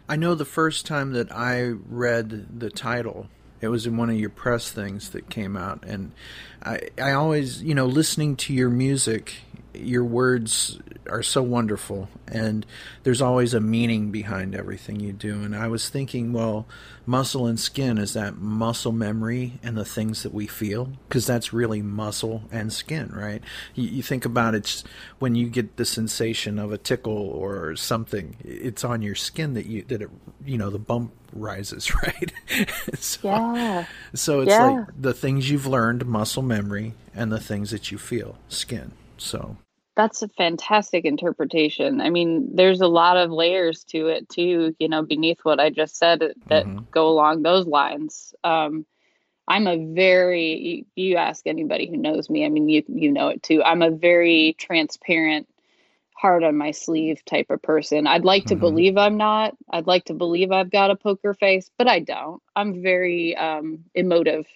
i 0.09 0.15
know 0.15 0.35
the 0.35 0.45
first 0.45 0.85
time 0.85 1.13
that 1.13 1.31
i 1.31 1.61
read 1.69 2.59
the 2.59 2.69
title 2.69 3.27
it 3.61 3.67
was 3.67 3.85
in 3.85 3.95
one 3.95 4.09
of 4.09 4.19
your 4.19 4.29
press 4.29 4.71
things 4.71 5.09
that 5.11 5.29
came 5.29 5.55
out 5.55 5.83
and 5.85 6.11
i 6.63 6.79
i 7.01 7.11
always 7.11 7.61
you 7.63 7.75
know 7.75 7.85
listening 7.85 8.35
to 8.35 8.53
your 8.53 8.69
music 8.69 9.35
your 9.73 10.03
words 10.03 10.79
are 11.09 11.23
so 11.23 11.41
wonderful 11.41 12.09
and 12.27 12.65
there's 13.03 13.21
always 13.21 13.53
a 13.53 13.59
meaning 13.59 14.11
behind 14.11 14.55
everything 14.55 14.99
you 14.99 15.13
do. 15.13 15.41
And 15.41 15.55
i 15.55 15.67
was 15.67 15.89
thinking 15.89 16.33
well 16.33 16.65
muscle 17.05 17.47
and 17.47 17.59
skin 17.59 17.97
is 17.97 18.13
that 18.13 18.37
muscle 18.37 18.91
memory 18.91 19.59
and 19.63 19.75
the 19.75 19.85
things 19.85 20.23
that 20.23 20.33
we 20.33 20.47
feel? 20.47 20.89
Because 21.07 21.25
that's 21.25 21.51
really 21.53 21.81
muscle 21.81 22.43
and 22.51 22.71
skin 22.71 23.09
right? 23.13 23.41
You, 23.75 23.87
you, 23.89 24.03
think 24.03 24.25
about 24.25 24.55
it 24.55 24.83
when 25.19 25.35
you 25.35 25.49
get 25.49 25.77
the 25.77 25.85
sensation 25.85 26.59
of 26.59 26.71
a 26.71 26.77
tickle 26.77 27.13
or 27.13 27.75
something 27.75 28.35
it's 28.43 28.83
on 28.83 29.01
your 29.01 29.15
skin 29.15 29.53
that 29.55 29.65
you 29.65 29.83
that 29.83 30.01
it 30.01 30.09
you 30.45 30.57
know 30.57 30.69
the 30.69 30.79
bump 30.79 31.13
rises 31.33 31.93
right? 32.03 32.31
So, 32.95 33.19
yeah. 33.23 33.85
so 34.13 34.41
it's 34.41 34.49
yeah. 34.49 34.65
like 34.65 34.87
the 34.99 35.13
things 35.13 35.49
you've 35.49 35.65
learned 35.65 36.05
muscle 36.05 36.43
memory 36.43 36.93
and 37.15 37.31
the 37.31 37.39
things 37.39 37.71
that 37.71 37.91
you 37.91 37.97
feel 37.97 38.37
skin 38.49 38.91
so 39.21 39.57
that's 39.95 40.21
a 40.21 40.27
fantastic 40.29 41.05
interpretation. 41.05 42.01
I 42.01 42.09
mean, 42.09 42.55
there's 42.55 42.81
a 42.81 42.87
lot 42.87 43.17
of 43.17 43.29
layers 43.29 43.83
to 43.85 44.07
it 44.07 44.27
too, 44.29 44.75
you 44.79 44.89
know, 44.89 45.03
beneath 45.03 45.39
what 45.43 45.59
I 45.59 45.69
just 45.69 45.97
said 45.97 46.21
that 46.47 46.65
mm-hmm. 46.65 46.85
go 46.91 47.09
along 47.09 47.43
those 47.43 47.67
lines. 47.67 48.33
Um, 48.43 48.85
I'm 49.47 49.67
a 49.67 49.93
very 49.93 50.85
you, 50.95 51.17
ask 51.17 51.45
anybody 51.45 51.87
who 51.89 51.97
knows 51.97 52.29
me, 52.29 52.45
I 52.45 52.49
mean 52.49 52.69
you 52.69 52.83
you 52.87 53.11
know 53.11 53.27
it 53.29 53.43
too. 53.43 53.61
I'm 53.63 53.81
a 53.81 53.91
very 53.91 54.55
transparent, 54.57 55.47
heart 56.15 56.43
on 56.43 56.55
my 56.55 56.71
sleeve 56.71 57.23
type 57.25 57.49
of 57.49 57.61
person. 57.61 58.07
I'd 58.07 58.23
like 58.23 58.45
to 58.45 58.53
mm-hmm. 58.53 58.61
believe 58.61 58.97
I'm 58.97 59.17
not. 59.17 59.55
I'd 59.69 59.87
like 59.87 60.05
to 60.05 60.13
believe 60.13 60.51
I've 60.51 60.71
got 60.71 60.91
a 60.91 60.95
poker 60.95 61.33
face, 61.33 61.69
but 61.77 61.87
I 61.87 61.99
don't. 61.99 62.41
I'm 62.55 62.81
very 62.81 63.35
um, 63.35 63.85
emotive 63.93 64.47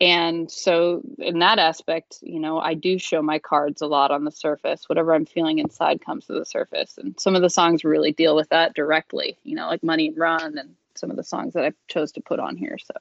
and 0.00 0.50
so 0.50 1.02
in 1.18 1.40
that 1.40 1.58
aspect 1.58 2.18
you 2.22 2.38
know 2.38 2.58
i 2.58 2.74
do 2.74 2.98
show 2.98 3.20
my 3.20 3.38
cards 3.38 3.82
a 3.82 3.86
lot 3.86 4.10
on 4.10 4.24
the 4.24 4.30
surface. 4.30 4.88
Whatever 4.88 5.14
i'm 5.14 5.26
feeling 5.26 5.58
inside 5.58 6.04
comes 6.04 6.26
to 6.26 6.32
the 6.32 6.44
surface. 6.44 6.98
And 6.98 7.18
some 7.18 7.34
of 7.34 7.42
the 7.42 7.50
songs 7.50 7.84
really 7.84 8.12
deal 8.12 8.36
with 8.36 8.48
that 8.50 8.74
directly 8.74 9.36
you 9.44 9.56
know 9.56 9.66
like 9.68 9.82
money 9.82 10.08
and 10.08 10.18
run 10.18 10.58
and 10.58 10.74
some 10.94 11.10
of 11.10 11.16
the 11.16 11.24
songs 11.24 11.54
that 11.54 11.64
i 11.64 11.72
chose 11.88 12.12
to 12.12 12.20
put 12.20 12.40
on 12.40 12.56
here 12.56 12.78
so. 12.78 12.94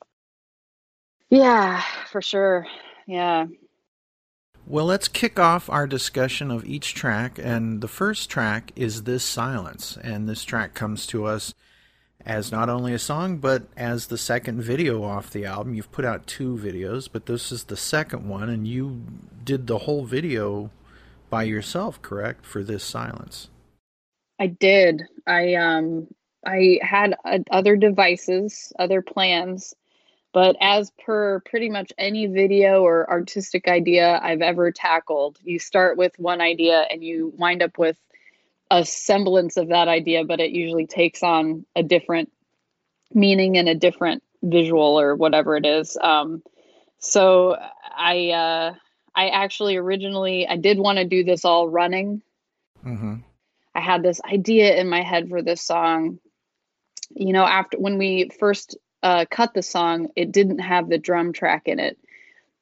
Yeah 1.29 1.81
for 2.11 2.21
sure. 2.21 2.67
Yeah. 3.05 3.47
Well, 4.69 4.85
let's 4.85 5.07
kick 5.07 5.39
off 5.39 5.69
our 5.69 5.87
discussion 5.87 6.51
of 6.51 6.65
each 6.65 6.93
track. 6.93 7.39
And 7.41 7.79
the 7.79 7.87
first 7.87 8.29
track 8.29 8.73
is 8.75 9.03
This 9.03 9.23
Silence. 9.23 9.97
And 10.03 10.27
this 10.27 10.43
track 10.43 10.73
comes 10.73 11.07
to 11.07 11.25
us 11.25 11.53
as 12.27 12.51
not 12.51 12.67
only 12.69 12.93
a 12.93 12.99
song 12.99 13.37
but 13.37 13.63
as 13.77 14.07
the 14.07 14.17
second 14.17 14.61
video 14.61 15.01
off 15.01 15.31
the 15.31 15.45
album. 15.45 15.73
You've 15.73 15.91
put 15.91 16.05
out 16.05 16.27
two 16.27 16.57
videos, 16.57 17.07
but 17.11 17.25
this 17.25 17.51
is 17.51 17.63
the 17.63 17.77
second 17.77 18.27
one, 18.27 18.49
and 18.49 18.67
you 18.67 19.01
did 19.43 19.65
the 19.65 19.79
whole 19.79 20.03
video 20.03 20.69
by 21.29 21.43
yourself, 21.43 22.01
correct? 22.01 22.45
For 22.45 22.63
this 22.63 22.83
silence. 22.83 23.49
I 24.39 24.47
did. 24.47 25.03
I 25.25 25.55
um 25.55 26.07
I 26.45 26.79
had 26.81 27.15
uh, 27.25 27.39
other 27.49 27.75
devices, 27.77 28.71
other 28.77 29.01
plans, 29.01 29.73
but 30.33 30.55
as 30.61 30.91
per 31.03 31.39
pretty 31.41 31.69
much 31.69 31.91
any 31.97 32.27
video 32.27 32.83
or 32.83 33.09
artistic 33.09 33.67
idea 33.67 34.19
I've 34.21 34.41
ever 34.41 34.71
tackled, 34.71 35.39
you 35.43 35.59
start 35.59 35.97
with 35.97 36.17
one 36.19 36.41
idea 36.41 36.85
and 36.91 37.03
you 37.03 37.33
wind 37.37 37.63
up 37.63 37.77
with 37.77 37.97
a 38.69 38.85
semblance 38.85 39.57
of 39.57 39.69
that 39.69 39.87
idea, 39.87 40.23
but 40.23 40.39
it 40.39 40.51
usually 40.51 40.87
takes 40.87 41.23
on 41.23 41.65
a 41.75 41.83
different 41.83 42.31
meaning 43.13 43.57
and 43.57 43.69
a 43.69 43.75
different 43.75 44.23
visual 44.43 44.99
or 44.99 45.15
whatever 45.15 45.55
it 45.55 45.65
is. 45.65 45.97
Um, 45.99 46.43
so 46.99 47.57
I 47.95 48.29
uh, 48.29 48.75
I 49.15 49.29
actually 49.29 49.77
originally 49.77 50.47
I 50.47 50.57
did 50.57 50.79
want 50.79 50.97
to 50.97 51.05
do 51.05 51.23
this 51.23 51.45
all 51.45 51.69
running. 51.69 52.21
Mm-hmm. 52.85 53.15
I 53.73 53.79
had 53.79 54.03
this 54.03 54.21
idea 54.21 54.75
in 54.75 54.89
my 54.89 55.01
head 55.01 55.29
for 55.29 55.41
this 55.41 55.61
song. 55.61 56.19
You 57.11 57.33
know, 57.33 57.45
after 57.45 57.77
when 57.77 57.97
we 57.97 58.29
first 58.39 58.77
uh, 59.01 59.25
cut 59.29 59.53
the 59.53 59.63
song, 59.63 60.09
it 60.15 60.31
didn't 60.31 60.59
have 60.59 60.89
the 60.89 60.97
drum 60.97 61.31
track 61.31 61.67
in 61.67 61.79
it 61.79 61.97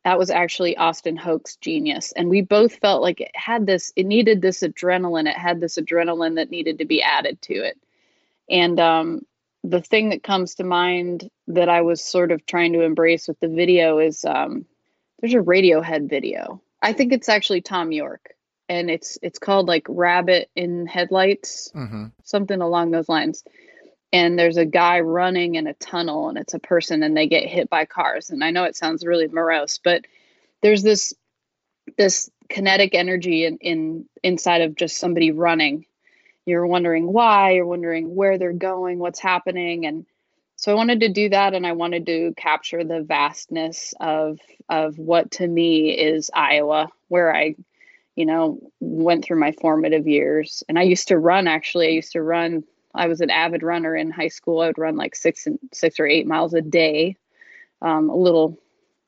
that 0.05 0.19
was 0.19 0.29
actually 0.29 0.77
Austin 0.77 1.17
Hoke's 1.17 1.55
genius. 1.55 2.13
And 2.15 2.29
we 2.29 2.41
both 2.41 2.75
felt 2.75 3.01
like 3.01 3.21
it 3.21 3.31
had 3.33 3.65
this, 3.65 3.91
it 3.95 4.05
needed 4.05 4.39
this 4.39 4.61
adrenaline. 4.61 5.27
It 5.27 5.35
had 5.35 5.59
this 5.59 5.79
adrenaline 5.79 6.35
that 6.35 6.51
needed 6.51 6.77
to 6.77 6.85
be 6.85 7.01
added 7.01 7.41
to 7.41 7.55
it. 7.55 7.75
And 8.47 8.79
um, 8.79 9.21
the 9.63 9.81
thing 9.81 10.09
that 10.09 10.21
comes 10.21 10.55
to 10.55 10.63
mind 10.63 11.27
that 11.47 11.69
I 11.69 11.81
was 11.81 12.03
sort 12.03 12.31
of 12.31 12.45
trying 12.45 12.73
to 12.73 12.83
embrace 12.83 13.27
with 13.27 13.39
the 13.39 13.47
video 13.47 13.97
is 13.97 14.23
um, 14.23 14.67
there's 15.19 15.33
a 15.33 15.37
Radiohead 15.37 16.07
video. 16.07 16.61
I 16.83 16.93
think 16.93 17.11
it's 17.11 17.27
actually 17.27 17.61
Thom 17.61 17.91
Yorke, 17.91 18.35
and 18.69 18.91
it's 18.91 19.17
it's 19.23 19.39
called 19.39 19.67
like 19.67 19.87
Rabbit 19.89 20.51
in 20.55 20.85
Headlights, 20.85 21.71
mm-hmm. 21.73 22.05
something 22.23 22.61
along 22.61 22.91
those 22.91 23.09
lines 23.09 23.43
and 24.15 24.39
there's 24.39 24.55
a 24.55 24.65
guy 24.65 25.01
running 25.01 25.55
in 25.55 25.67
a 25.67 25.73
tunnel 25.73 26.29
and 26.29 26.37
it's 26.37 26.53
a 26.53 26.59
person 26.59 27.03
and 27.03 27.17
they 27.17 27.27
get 27.27 27.49
hit 27.49 27.69
by 27.69 27.83
cars. 27.83 28.29
And 28.29 28.43
i 28.43 28.49
know 28.49 28.63
it 28.63 28.77
sounds 28.77 29.05
really 29.05 29.27
morose 29.27 29.79
but 29.83 30.05
there's 30.61 30.83
this 30.83 31.13
this 31.97 32.29
kinetic 32.49 32.95
energy 32.95 33.45
in, 33.45 33.57
in 33.57 34.05
inside 34.23 34.61
of 34.61 34.75
just 34.75 34.97
somebody 34.97 35.31
running. 35.31 35.85
You're 36.45 36.65
wondering 36.65 37.11
why 37.11 37.51
you're 37.51 37.65
wondering 37.65 38.15
where 38.15 38.37
they're 38.37 38.53
going 38.53 38.99
what's 38.99 39.19
happening. 39.19 39.85
And 39.85 40.05
so 40.55 40.71
i 40.71 40.75
wanted 40.75 41.01
to 41.01 41.09
do 41.09 41.27
that 41.29 41.53
and 41.53 41.67
i 41.67 41.73
wanted 41.73 42.05
to 42.05 42.33
capture 42.37 42.85
the 42.85 43.01
vastness 43.01 43.93
of 43.99 44.39
of 44.69 44.97
what 44.97 45.31
to 45.31 45.45
me 45.45 45.89
is 45.91 46.31
iowa 46.33 46.87
where 47.09 47.35
i 47.35 47.55
you 48.15 48.25
know 48.25 48.61
went 48.79 49.25
through 49.25 49.41
my 49.41 49.51
formative 49.51 50.07
years. 50.07 50.63
And 50.69 50.79
i 50.79 50.83
used 50.83 51.09
to 51.09 51.17
run 51.17 51.47
actually. 51.47 51.87
I 51.87 51.99
used 52.01 52.13
to 52.13 52.23
run 52.23 52.63
I 52.95 53.07
was 53.07 53.21
an 53.21 53.29
avid 53.29 53.63
runner 53.63 53.95
in 53.95 54.11
high 54.11 54.29
school. 54.29 54.61
I 54.61 54.67
would 54.67 54.77
run 54.77 54.95
like 54.95 55.15
six 55.15 55.45
and 55.47 55.59
six 55.73 55.99
or 55.99 56.07
eight 56.07 56.27
miles 56.27 56.53
a 56.53 56.61
day, 56.61 57.17
um, 57.81 58.09
a 58.09 58.15
little, 58.15 58.59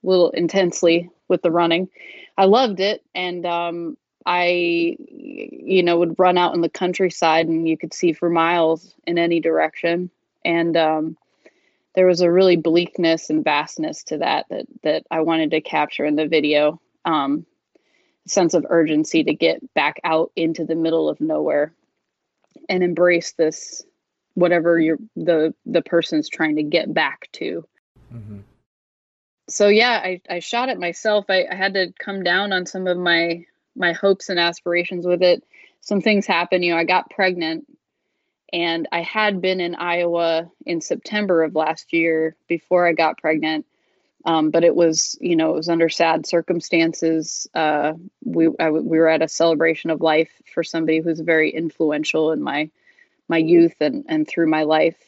little 0.03 0.29
intensely 0.31 1.09
with 1.27 1.41
the 1.41 1.51
running. 1.51 1.89
I 2.37 2.45
loved 2.45 2.79
it, 2.79 3.03
and 3.15 3.45
um, 3.45 3.97
I, 4.25 4.97
you 4.99 5.83
know, 5.83 5.97
would 5.97 6.19
run 6.19 6.37
out 6.37 6.53
in 6.53 6.61
the 6.61 6.69
countryside, 6.69 7.47
and 7.47 7.67
you 7.67 7.77
could 7.77 7.93
see 7.93 8.13
for 8.13 8.29
miles 8.29 8.93
in 9.05 9.17
any 9.17 9.39
direction. 9.39 10.09
And 10.45 10.77
um, 10.77 11.17
there 11.95 12.05
was 12.05 12.21
a 12.21 12.31
really 12.31 12.57
bleakness 12.57 13.29
and 13.29 13.43
vastness 13.43 14.03
to 14.05 14.19
that 14.19 14.45
that 14.49 14.65
that 14.83 15.03
I 15.09 15.21
wanted 15.21 15.51
to 15.51 15.61
capture 15.61 16.05
in 16.05 16.15
the 16.15 16.27
video. 16.27 16.79
Um, 17.05 17.45
sense 18.27 18.53
of 18.53 18.65
urgency 18.69 19.23
to 19.23 19.33
get 19.33 19.73
back 19.73 19.99
out 20.03 20.31
into 20.35 20.65
the 20.65 20.75
middle 20.75 21.09
of 21.09 21.21
nowhere 21.21 21.73
and 22.69 22.83
embrace 22.83 23.33
this 23.33 23.83
whatever 24.33 24.79
you're 24.79 24.99
the 25.15 25.53
the 25.65 25.81
person's 25.81 26.29
trying 26.29 26.55
to 26.57 26.63
get 26.63 26.93
back 26.93 27.29
to. 27.33 27.65
Mm-hmm. 28.13 28.39
so 29.49 29.67
yeah 29.67 29.99
I, 30.01 30.21
I 30.29 30.39
shot 30.39 30.69
it 30.69 30.79
myself. 30.79 31.25
I, 31.29 31.45
I 31.51 31.55
had 31.55 31.73
to 31.73 31.93
come 31.99 32.23
down 32.23 32.53
on 32.53 32.65
some 32.65 32.87
of 32.87 32.97
my 32.97 33.45
my 33.75 33.93
hopes 33.93 34.29
and 34.29 34.39
aspirations 34.39 35.05
with 35.05 35.21
it. 35.21 35.43
Some 35.81 36.01
things 36.01 36.25
happened 36.25 36.65
you 36.65 36.71
know 36.73 36.77
i 36.77 36.83
got 36.83 37.09
pregnant 37.09 37.65
and 38.51 38.87
i 38.91 39.01
had 39.01 39.41
been 39.41 39.61
in 39.61 39.75
iowa 39.75 40.49
in 40.65 40.81
september 40.81 41.43
of 41.43 41.55
last 41.55 41.93
year 41.93 42.35
before 42.47 42.87
i 42.87 42.93
got 42.93 43.17
pregnant 43.17 43.65
um, 44.27 44.51
but 44.51 44.63
it 44.63 44.75
was 44.75 45.17
you 45.19 45.35
know 45.35 45.51
it 45.51 45.55
was 45.55 45.69
under 45.69 45.89
sad 45.89 46.27
circumstances 46.27 47.47
uh, 47.55 47.93
we 48.23 48.47
we 48.47 48.97
were 48.99 49.09
at 49.09 49.23
a 49.23 49.27
celebration 49.27 49.89
of 49.89 50.01
life 50.01 50.29
for 50.53 50.63
somebody 50.63 50.99
who's 50.99 51.19
very 51.19 51.49
influential 51.49 52.31
in 52.31 52.41
my 52.41 52.69
my 53.27 53.37
youth 53.37 53.75
and 53.81 54.05
and 54.07 54.27
through 54.27 54.47
my 54.47 54.63
life 54.63 55.01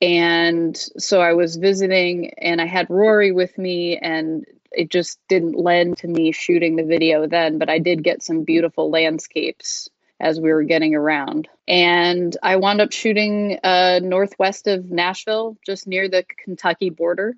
and 0.00 0.76
so 0.98 1.20
i 1.20 1.34
was 1.34 1.56
visiting 1.56 2.32
and 2.38 2.60
i 2.60 2.66
had 2.66 2.88
rory 2.88 3.30
with 3.32 3.56
me 3.58 3.98
and 3.98 4.46
it 4.74 4.90
just 4.90 5.18
didn't 5.28 5.58
lend 5.58 5.98
to 5.98 6.08
me 6.08 6.32
shooting 6.32 6.76
the 6.76 6.84
video 6.84 7.26
then, 7.26 7.58
but 7.58 7.68
I 7.68 7.78
did 7.78 8.02
get 8.02 8.22
some 8.22 8.44
beautiful 8.44 8.90
landscapes 8.90 9.88
as 10.20 10.40
we 10.40 10.52
were 10.52 10.62
getting 10.62 10.94
around. 10.94 11.48
And 11.66 12.36
I 12.42 12.56
wound 12.56 12.80
up 12.80 12.92
shooting 12.92 13.58
uh, 13.62 14.00
northwest 14.02 14.68
of 14.68 14.90
Nashville, 14.90 15.56
just 15.66 15.86
near 15.86 16.08
the 16.08 16.24
Kentucky 16.44 16.90
border. 16.90 17.34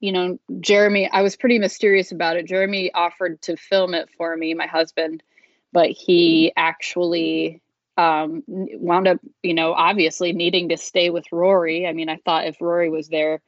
You 0.00 0.12
know, 0.12 0.38
Jeremy, 0.60 1.10
I 1.10 1.22
was 1.22 1.36
pretty 1.36 1.58
mysterious 1.58 2.12
about 2.12 2.36
it. 2.36 2.46
Jeremy 2.46 2.92
offered 2.94 3.40
to 3.42 3.56
film 3.56 3.94
it 3.94 4.08
for 4.16 4.36
me, 4.36 4.54
my 4.54 4.66
husband, 4.66 5.22
but 5.72 5.90
he 5.90 6.52
actually 6.56 7.60
um, 7.96 8.42
wound 8.46 9.08
up, 9.08 9.18
you 9.42 9.54
know, 9.54 9.72
obviously 9.72 10.32
needing 10.32 10.68
to 10.70 10.76
stay 10.76 11.10
with 11.10 11.24
Rory. 11.30 11.86
I 11.86 11.92
mean, 11.92 12.08
I 12.08 12.16
thought 12.24 12.46
if 12.46 12.60
Rory 12.60 12.90
was 12.90 13.08
there, 13.08 13.40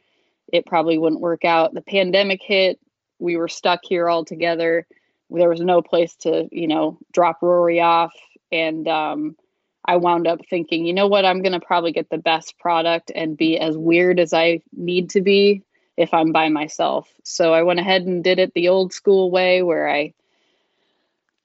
it 0.53 0.67
probably 0.67 0.99
wouldn't 0.99 1.21
work 1.21 1.45
out. 1.45 1.75
The 1.75 1.81
pandemic 1.83 2.41
hit, 2.43 2.79
we 3.19 3.37
were 3.37 3.49
stuck 3.49 3.81
here 3.83 4.09
all 4.09 4.25
together. 4.25 4.87
There 5.31 5.49
was 5.49 5.61
no 5.61 5.83
place 5.83 6.15
to, 6.17 6.49
you 6.53 6.69
know, 6.69 6.99
drop 7.13 7.43
Rory 7.43 7.81
off. 7.81 8.13
And 8.53 8.87
um, 8.87 9.37
I 9.85 9.97
wound 9.97 10.29
up 10.29 10.41
thinking, 10.49 10.87
you 10.87 10.93
know 10.93 11.09
what, 11.09 11.25
I'm 11.25 11.43
going 11.43 11.59
to 11.59 11.67
probably 11.67 11.93
get 11.93 12.11
the 12.11 12.19
best 12.19 12.59
product 12.59 13.11
and 13.15 13.37
be 13.37 13.59
as 13.59 13.77
weird 13.77 14.21
as 14.21 14.33
I 14.33 14.61
need 14.73 15.11
to 15.11 15.21
be 15.21 15.63
if 15.97 16.13
I'm 16.13 16.33
by 16.33 16.49
myself. 16.49 17.09
So 17.23 17.55
I 17.55 17.63
went 17.63 17.81
ahead 17.81 18.03
and 18.03 18.23
did 18.23 18.39
it 18.39 18.53
the 18.55 18.69
old 18.69 18.93
school 18.93 19.31
way 19.31 19.63
where 19.63 19.89
I, 19.89 20.15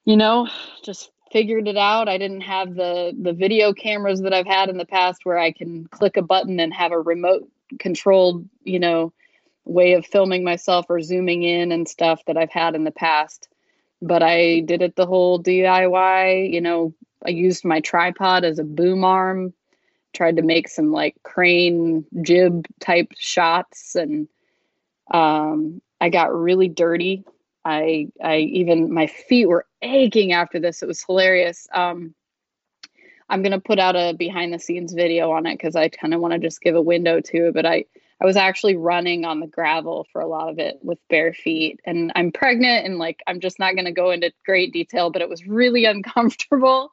you 0.05 0.17
know, 0.17 0.49
just 0.83 1.11
figured 1.31 1.67
it 1.67 1.77
out. 1.77 2.09
I 2.09 2.17
didn't 2.17 2.41
have 2.41 2.75
the 2.75 3.15
the 3.19 3.33
video 3.33 3.73
cameras 3.73 4.21
that 4.21 4.33
I've 4.33 4.47
had 4.47 4.69
in 4.69 4.77
the 4.77 4.85
past 4.85 5.25
where 5.25 5.37
I 5.37 5.51
can 5.51 5.87
click 5.87 6.17
a 6.17 6.21
button 6.21 6.59
and 6.59 6.73
have 6.73 6.91
a 6.91 6.99
remote 6.99 7.49
controlled, 7.79 8.47
you 8.63 8.79
know, 8.79 9.13
way 9.65 9.93
of 9.93 10.05
filming 10.05 10.43
myself 10.43 10.87
or 10.89 11.01
zooming 11.01 11.43
in 11.43 11.71
and 11.71 11.87
stuff 11.87 12.23
that 12.25 12.37
I've 12.37 12.51
had 12.51 12.75
in 12.75 12.83
the 12.83 12.91
past. 12.91 13.47
But 14.01 14.23
I 14.23 14.61
did 14.61 14.81
it 14.81 14.95
the 14.95 15.05
whole 15.05 15.41
DIY, 15.41 16.51
you 16.51 16.59
know, 16.59 16.93
I 17.25 17.29
used 17.29 17.63
my 17.63 17.79
tripod 17.81 18.43
as 18.43 18.57
a 18.57 18.63
boom 18.63 19.03
arm, 19.03 19.53
tried 20.13 20.37
to 20.37 20.41
make 20.41 20.67
some 20.67 20.91
like 20.91 21.15
crane 21.23 22.05
jib 22.23 22.65
type 22.79 23.13
shots 23.17 23.95
and 23.95 24.27
um 25.11 25.81
I 25.99 26.09
got 26.09 26.33
really 26.33 26.67
dirty 26.67 27.25
I 27.63 28.07
I 28.23 28.37
even 28.37 28.91
my 28.93 29.07
feet 29.07 29.47
were 29.47 29.65
aching 29.81 30.31
after 30.33 30.59
this. 30.59 30.81
It 30.81 30.87
was 30.87 31.03
hilarious. 31.03 31.67
Um, 31.73 32.15
I'm 33.29 33.43
gonna 33.43 33.59
put 33.59 33.79
out 33.79 33.95
a 33.95 34.13
behind 34.17 34.51
the 34.53 34.59
scenes 34.59 34.93
video 34.93 35.31
on 35.31 35.45
it 35.45 35.57
because 35.57 35.75
I 35.75 35.89
kind 35.89 36.13
of 36.13 36.21
want 36.21 36.33
to 36.33 36.39
just 36.39 36.61
give 36.61 36.75
a 36.75 36.81
window 36.81 37.21
to 37.21 37.47
it. 37.47 37.53
But 37.53 37.65
I 37.65 37.85
I 38.19 38.25
was 38.25 38.35
actually 38.35 38.75
running 38.75 39.25
on 39.25 39.39
the 39.39 39.47
gravel 39.47 40.05
for 40.11 40.21
a 40.21 40.27
lot 40.27 40.49
of 40.49 40.59
it 40.59 40.79
with 40.81 40.99
bare 41.09 41.33
feet, 41.33 41.79
and 41.85 42.11
I'm 42.15 42.31
pregnant, 42.31 42.85
and 42.85 42.97
like 42.97 43.21
I'm 43.27 43.39
just 43.39 43.59
not 43.59 43.75
gonna 43.75 43.91
go 43.91 44.11
into 44.11 44.33
great 44.45 44.73
detail, 44.73 45.11
but 45.11 45.21
it 45.21 45.29
was 45.29 45.45
really 45.45 45.85
uncomfortable, 45.95 46.91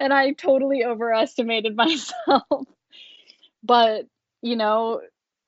and 0.00 0.12
I 0.12 0.32
totally 0.32 0.84
overestimated 0.84 1.76
myself. 1.76 2.66
but 3.62 4.06
you 4.42 4.56
know, 4.56 5.02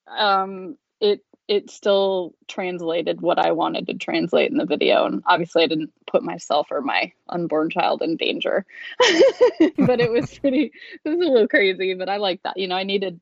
um, 0.07 0.77
it 1.01 1.23
it 1.49 1.71
still 1.71 2.35
translated 2.47 3.23
what 3.23 3.39
I 3.39 3.53
wanted 3.53 3.87
to 3.87 3.95
translate 3.95 4.51
in 4.51 4.59
the 4.59 4.67
video. 4.67 5.07
And 5.07 5.23
obviously, 5.27 5.65
I 5.65 5.67
didn't 5.67 5.93
put 6.07 6.23
myself 6.23 6.69
or 6.71 6.83
my 6.83 7.11
unborn 7.29 7.71
child 7.71 8.03
in 8.03 8.17
danger, 8.17 8.67
but 9.79 10.01
it 10.01 10.13
was 10.13 10.39
pretty, 10.39 10.73
it 11.05 11.09
was 11.09 11.27
a 11.27 11.31
little 11.31 11.49
crazy. 11.49 11.95
But 11.95 12.11
I 12.11 12.19
like 12.19 12.43
that. 12.43 12.59
You 12.59 12.69
know, 12.69 12.77
I 12.77 12.85
needed 12.85 13.19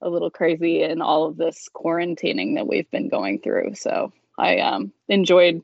a 0.00 0.08
little 0.08 0.30
crazy 0.30 0.82
in 0.82 1.02
all 1.02 1.26
of 1.26 1.36
this 1.36 1.68
quarantining 1.74 2.54
that 2.54 2.68
we've 2.68 2.90
been 2.90 3.08
going 3.08 3.40
through. 3.40 3.74
So 3.74 4.12
I 4.38 4.58
um, 4.58 4.92
enjoyed 5.08 5.62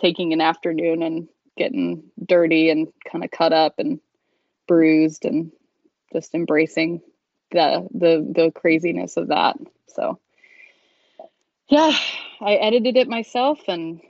taking 0.00 0.32
an 0.32 0.40
afternoon 0.40 1.02
and 1.02 1.28
getting 1.56 2.02
dirty 2.24 2.70
and 2.70 2.88
kind 3.10 3.24
of 3.24 3.30
cut 3.30 3.52
up 3.52 3.78
and 3.78 4.00
bruised 4.66 5.24
and 5.24 5.52
just 6.12 6.34
embracing 6.34 7.00
the 7.52 7.86
the 7.92 8.26
the 8.34 8.50
craziness 8.52 9.16
of 9.16 9.28
that. 9.28 9.56
So 9.88 10.18
yeah, 11.68 11.96
I 12.40 12.54
edited 12.54 12.96
it 12.96 13.08
myself 13.08 13.60
and 13.68 14.00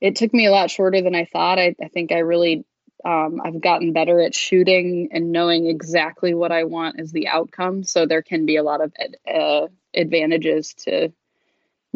it 0.00 0.16
took 0.16 0.32
me 0.32 0.46
a 0.46 0.50
lot 0.50 0.70
shorter 0.70 1.02
than 1.02 1.14
I 1.14 1.26
thought. 1.26 1.58
I, 1.58 1.74
I 1.82 1.88
think 1.88 2.12
I 2.12 2.18
really, 2.18 2.64
um, 3.04 3.40
I've 3.44 3.60
gotten 3.60 3.92
better 3.92 4.20
at 4.20 4.34
shooting 4.34 5.08
and 5.12 5.32
knowing 5.32 5.66
exactly 5.66 6.34
what 6.34 6.52
I 6.52 6.64
want 6.64 7.00
as 7.00 7.12
the 7.12 7.28
outcome. 7.28 7.84
So 7.84 8.06
there 8.06 8.22
can 8.22 8.46
be 8.46 8.56
a 8.56 8.62
lot 8.62 8.80
of 8.80 8.92
uh, 9.32 9.68
advantages 9.94 10.74
to 10.84 11.12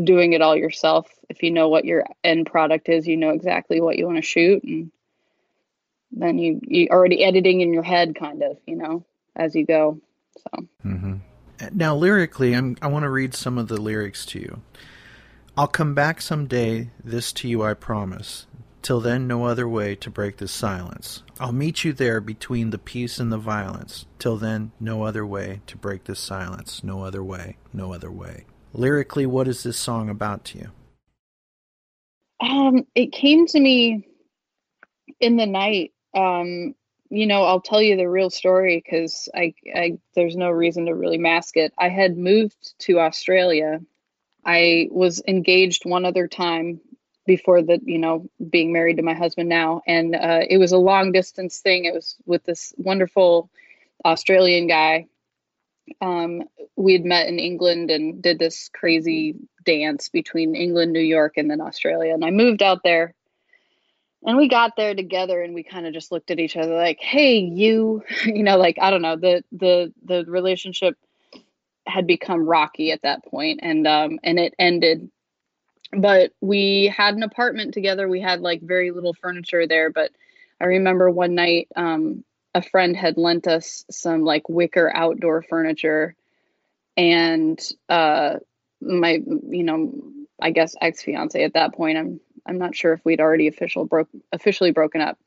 doing 0.03 0.33
it 0.33 0.43
all 0.43 0.57
yourself. 0.57 1.09
If 1.29 1.43
you 1.43 1.51
know 1.51 1.69
what 1.69 1.85
your 1.85 2.05
end 2.25 2.47
product 2.47 2.89
is, 2.89 3.07
you 3.07 3.17
know 3.17 3.31
exactly 3.31 3.81
what 3.81 3.99
you 3.99 4.07
want 4.07 4.19
to 4.19 4.23
shoot. 4.23 4.63
And 4.65 4.91
then 6.11 6.39
you, 6.39 6.61
you 6.63 6.89
already 6.91 7.25
editing 7.25 7.61
in 7.61 7.73
your 7.73 7.83
head 7.83 8.15
kind 8.17 8.43
of, 8.43 8.59
you 8.67 8.77
know, 8.77 9.05
as 9.37 9.55
you 9.55 9.65
go. 9.65 10.01
So. 10.37 10.67
Mm-hmm. 10.85 11.15
Now, 11.73 11.95
lyrically, 11.95 12.55
I'm, 12.55 12.77
I 12.81 12.87
want 12.87 13.03
to 13.03 13.11
read 13.11 13.35
some 13.35 13.59
of 13.59 13.69
the 13.69 13.81
lyrics 13.81 14.25
to 14.27 14.39
you. 14.39 14.63
I'll 15.57 15.67
come 15.67 15.95
back 15.95 16.21
some 16.21 16.47
day, 16.47 16.91
this 17.03 17.33
to 17.35 17.49
you 17.49 17.63
I 17.63 17.75
promise. 17.75 18.47
Till 18.83 19.01
then, 19.01 19.27
no 19.27 19.45
other 19.45 19.69
way 19.69 19.95
to 19.97 20.09
break 20.09 20.39
this 20.39 20.53
silence. 20.53 21.23
I'll 21.39 21.53
meet 21.53 21.85
you 21.85 21.93
there 21.93 22.21
between 22.21 22.71
the 22.71 22.79
peace 22.79 23.19
and 23.19 23.31
the 23.31 23.39
violence. 23.39 24.07
Till 24.19 24.37
then, 24.37 24.73
no 24.81 25.03
other 25.03 25.27
way 25.27 25.61
to 25.67 25.77
break 25.77 26.05
this 26.05 26.21
silence. 26.21 26.83
No 26.83 27.03
other 27.03 27.23
way, 27.23 27.57
no 27.73 27.93
other 27.93 28.11
way. 28.11 28.47
Lyrically, 28.73 29.27
what 29.27 29.49
is 29.49 29.63
this 29.63 29.77
song 29.77 30.09
about 30.09 30.45
to 30.47 30.59
you? 30.59 30.71
Um, 32.41 32.87
it 32.95 33.13
came 33.13 33.47
to 33.49 33.61
me 33.61 34.07
in 35.19 35.37
the 35.37 35.47
night. 35.47 35.93
Um, 36.15 36.75
you 37.11 37.27
know, 37.27 37.43
I'll 37.43 37.61
tell 37.61 37.83
you 37.83 37.97
the 37.97 38.09
real 38.09 38.31
story 38.31 38.83
because 38.83 39.29
I, 39.35 39.53
I, 39.75 39.99
there's 40.15 40.37
no 40.37 40.49
reason 40.49 40.87
to 40.87 40.95
really 40.95 41.19
mask 41.19 41.57
it. 41.57 41.75
I 41.77 41.89
had 41.89 42.17
moved 42.17 42.79
to 42.81 43.01
Australia 43.01 43.81
I 44.45 44.89
was 44.91 45.23
engaged 45.27 45.85
one 45.85 46.05
other 46.05 46.29
time 46.29 46.81
before 47.27 47.63
the 47.63 47.81
you 47.85 47.99
know 47.99 48.29
being 48.51 48.73
married 48.73 48.97
to 48.97 49.03
my 49.03 49.15
husband 49.15 49.49
now. 49.49 49.83
And 49.87 50.15
uh, 50.15 50.41
it 50.49 50.59
was 50.59 50.73
a 50.73 50.79
long 50.79 51.13
distance 51.13 51.61
thing. 51.61 51.85
It 51.85 51.95
was 51.95 52.17
with 52.27 52.45
this 52.45 52.75
wonderful 52.77 53.51
australian 54.05 54.67
guy. 54.67 55.07
Um, 56.01 56.43
we 56.77 56.93
had 56.95 57.05
met 57.05 57.29
in 57.29 57.39
england 57.39 57.91
and 57.91 58.23
did 58.23 58.39
this 58.39 58.71
crazy 58.73 59.35
dance 59.65 60.09
between 60.09 60.55
england 60.55 60.93
new 60.93 61.01
york 61.01 61.35
and 61.37 61.51
then 61.51 61.61
australia. 61.61 62.15
And 62.15 62.25
i 62.25 62.31
moved 62.31 62.63
out 62.63 62.83
there. 62.83 63.15
And 64.23 64.37
we 64.37 64.49
got 64.49 64.77
there 64.77 64.95
together 64.95 65.41
and 65.43 65.55
we 65.55 65.63
kind 65.63 65.87
of 65.87 65.95
just 65.95 66.13
looked 66.13 66.31
at 66.31 66.41
each 66.41 66.57
other 66.57 66.75
like 66.75 67.01
hey 67.01 67.39
you 67.39 68.03
you 68.25 68.43
know 68.43 68.57
like 68.57 68.79
i 68.81 68.91
don't 68.91 69.03
know 69.03 69.17
the 69.17 69.45
the 69.53 69.93
the 70.05 70.25
relationship 70.25 70.97
had 71.87 72.07
become 72.07 72.47
rocky 72.47 72.93
at 72.93 73.03
that 73.03 73.25
point 73.25 73.61
and 73.63 73.87
um 73.87 74.19
and 74.23 74.39
it 74.39 74.55
ended. 74.59 75.11
But 75.93 76.33
we 76.41 76.87
had 76.87 77.17
an 77.17 77.25
apartment 77.25 77.75
together. 77.75 78.09
We 78.09 78.21
had 78.21 78.41
like 78.41 78.63
very 78.63 78.91
little 78.91 79.15
furniture 79.15 79.67
there 79.67 79.91
but 79.91 80.11
i 80.61 80.65
remember 80.65 81.11
one 81.11 81.35
night 81.35 81.69
um 81.77 82.25
a 82.55 82.63
friend 82.63 82.97
had 82.97 83.17
lent 83.17 83.47
us 83.47 83.85
some 83.91 84.23
like 84.23 84.49
wicker 84.49 84.91
outdoor 84.95 85.43
furniture 85.43 86.15
and 86.97 87.59
uh 87.89 88.37
my 88.81 89.21
you 89.49 89.63
know 89.63 89.93
i 90.41 90.51
guess 90.51 90.75
ex-fiance 90.81 91.43
at 91.43 91.55
that 91.55 91.75
point. 91.75 91.99
I'm 91.99 92.21
i'm 92.47 92.59
not 92.59 92.75
sure 92.75 92.93
if 92.93 93.05
we'd 93.05 93.21
already 93.21 93.47
official 93.49 93.85
broke 93.85 94.09
officially 94.33 94.73
broken 94.73 95.01
up. 95.01 95.19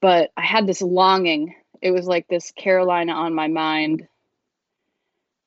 But 0.00 0.30
i 0.36 0.42
had 0.42 0.66
this 0.66 0.82
longing. 0.82 1.54
It 1.82 1.90
was 1.90 2.06
like 2.06 2.26
this 2.28 2.52
carolina 2.52 3.12
on 3.12 3.34
my 3.34 3.48
mind 3.48 4.08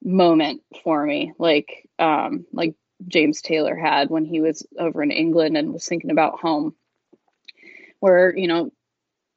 moment 0.04 0.62
for 0.84 1.06
me 1.06 1.34
like 1.38 1.88
um 2.00 2.46
like 2.54 2.76
James 3.08 3.42
Taylor 3.42 3.76
had 3.76 4.10
when 4.10 4.26
he 4.26 4.42
was 4.42 4.66
over 4.78 5.04
in 5.04 5.12
England 5.12 5.58
and 5.58 5.74
was 5.74 5.88
thinking 5.88 6.12
about 6.12 6.40
home 6.40 6.76
where 8.00 8.36
you 8.36 8.48
know 8.48 8.72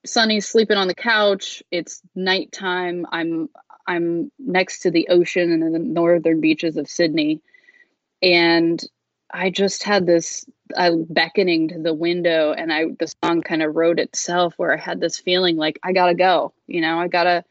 Sonny's 0.04 0.48
sleeping 0.48 0.76
on 0.76 0.88
the 0.88 0.94
couch 0.94 1.62
it's 1.70 2.00
nighttime 2.14 3.06
I'm 3.10 3.48
I'm 3.86 4.30
next 4.38 4.80
to 4.80 4.90
the 4.90 5.08
ocean 5.08 5.52
and 5.52 5.74
the 5.74 5.78
northern 5.78 6.40
beaches 6.40 6.76
of 6.76 6.88
Sydney. 6.88 7.40
And 8.22 8.82
I 9.32 9.50
just 9.50 9.82
had 9.82 10.06
this 10.06 10.44
uh, 10.76 10.92
beckoning 11.08 11.68
to 11.68 11.78
the 11.78 11.94
window 11.94 12.52
and 12.52 12.72
I 12.72 12.84
the 12.98 13.12
song 13.24 13.42
kind 13.42 13.62
of 13.62 13.74
wrote 13.74 13.98
itself 13.98 14.54
where 14.56 14.72
I 14.72 14.80
had 14.80 15.00
this 15.00 15.18
feeling 15.18 15.56
like 15.56 15.78
I 15.82 15.92
got 15.92 16.06
to 16.06 16.14
go 16.14 16.54
you 16.66 16.80
know 16.80 16.98
I 16.98 17.08
got 17.08 17.24
to 17.24 17.44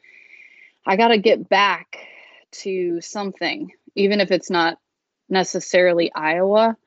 I 0.87 0.95
got 0.95 1.09
to 1.09 1.19
get 1.19 1.47
back 1.47 2.07
to 2.51 3.01
something, 3.01 3.71
even 3.95 4.19
if 4.19 4.31
it's 4.31 4.49
not 4.49 4.77
necessarily 5.29 6.11
Iowa, 6.13 6.77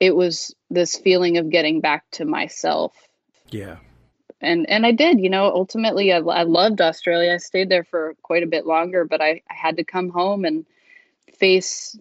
it 0.00 0.14
was 0.14 0.54
this 0.70 0.96
feeling 0.96 1.38
of 1.38 1.50
getting 1.50 1.80
back 1.80 2.04
to 2.12 2.24
myself. 2.24 2.94
Yeah. 3.50 3.76
And 4.40 4.68
and 4.68 4.86
I 4.86 4.92
did, 4.92 5.20
you 5.20 5.30
know, 5.30 5.44
ultimately 5.46 6.12
I, 6.12 6.18
I 6.18 6.42
loved 6.44 6.80
Australia. 6.80 7.34
I 7.34 7.38
stayed 7.38 7.68
there 7.68 7.84
for 7.84 8.14
quite 8.22 8.44
a 8.44 8.48
bit 8.48 8.66
longer, 8.66 9.04
but 9.04 9.20
I, 9.20 9.42
I 9.50 9.54
had 9.54 9.78
to 9.78 9.84
come 9.84 10.10
home 10.10 10.44
and 10.44 10.64
face 11.38 11.98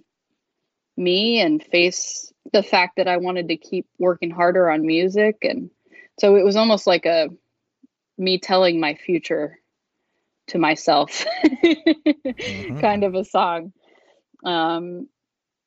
me 0.96 1.42
and 1.42 1.64
face 1.64 2.32
the 2.54 2.64
fact 2.64 2.98
that 2.98 3.08
I 3.08 3.18
wanted 3.18 3.48
to 3.48 3.58
keep 3.58 3.88
working 3.98 4.32
harder 4.32 4.70
on 4.70 4.86
music. 4.86 5.38
And 5.42 5.70
so 6.20 6.36
it 6.36 6.46
was 6.46 6.56
almost 6.56 6.88
like 6.88 7.06
a 7.06 7.30
me 8.18 8.40
telling 8.40 8.80
my 8.80 8.96
future 8.96 9.60
to 10.48 10.58
myself 10.58 11.26
mm-hmm. 11.46 12.80
kind 12.82 13.04
of 13.04 13.16
a 13.16 13.26
song. 13.26 13.74
Um, 14.44 15.08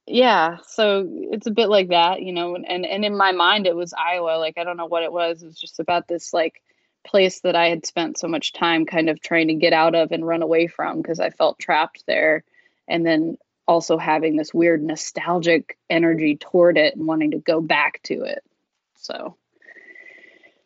yeah, 0.06 0.58
so 0.66 1.06
it's 1.08 1.46
a 1.46 1.52
bit 1.52 1.68
like 1.68 1.88
that, 1.88 2.22
you 2.22 2.32
know, 2.32 2.54
and, 2.56 2.86
and 2.86 3.04
in 3.04 3.16
my 3.16 3.32
mind 3.32 3.66
it 3.66 3.76
was 3.76 3.92
Iowa. 3.92 4.38
Like 4.38 4.58
I 4.58 4.64
don't 4.64 4.76
know 4.76 4.86
what 4.86 5.02
it 5.02 5.12
was. 5.12 5.42
It 5.42 5.46
was 5.46 5.58
just 5.58 5.78
about 5.78 6.08
this 6.08 6.32
like 6.32 6.62
place 7.04 7.40
that 7.40 7.56
I 7.56 7.68
had 7.68 7.86
spent 7.86 8.18
so 8.18 8.28
much 8.28 8.52
time 8.52 8.86
kind 8.86 9.08
of 9.08 9.20
trying 9.20 9.48
to 9.48 9.54
get 9.54 9.72
out 9.72 9.94
of 9.94 10.12
and 10.12 10.26
run 10.26 10.42
away 10.42 10.66
from 10.66 11.00
because 11.00 11.20
I 11.20 11.30
felt 11.30 11.58
trapped 11.58 12.04
there. 12.06 12.44
And 12.88 13.06
then 13.06 13.38
also 13.68 13.96
having 13.98 14.36
this 14.36 14.52
weird 14.52 14.82
nostalgic 14.82 15.78
energy 15.88 16.36
toward 16.36 16.76
it 16.76 16.96
and 16.96 17.06
wanting 17.06 17.30
to 17.30 17.38
go 17.38 17.60
back 17.60 18.02
to 18.02 18.22
it. 18.22 18.42
So 18.96 19.36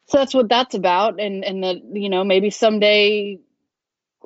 so 0.07 0.19
that's 0.19 0.35
what 0.35 0.49
that's 0.49 0.75
about 0.75 1.21
and 1.21 1.45
and 1.45 1.65
that 1.65 1.83
you 1.93 2.09
know 2.09 2.25
maybe 2.25 2.51
someday 2.51 3.39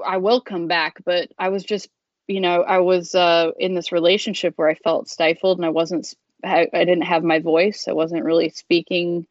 I 0.04 0.18
will 0.18 0.40
come 0.40 0.66
back 0.68 0.98
but 1.04 1.30
I 1.38 1.48
was 1.48 1.64
just 1.64 1.88
you 2.26 2.40
know 2.40 2.62
I 2.62 2.78
was 2.78 3.14
uh 3.14 3.50
in 3.58 3.74
this 3.74 3.92
relationship 3.92 4.54
where 4.56 4.68
I 4.68 4.74
felt 4.74 5.08
stifled 5.08 5.58
and 5.58 5.66
I 5.66 5.70
wasn't 5.70 6.14
I, 6.44 6.68
didn't 6.72 7.02
have 7.02 7.24
my 7.24 7.40
voice 7.40 7.86
I 7.88 7.92
wasn't 7.92 8.24
really 8.24 8.50
speaking 8.50 9.26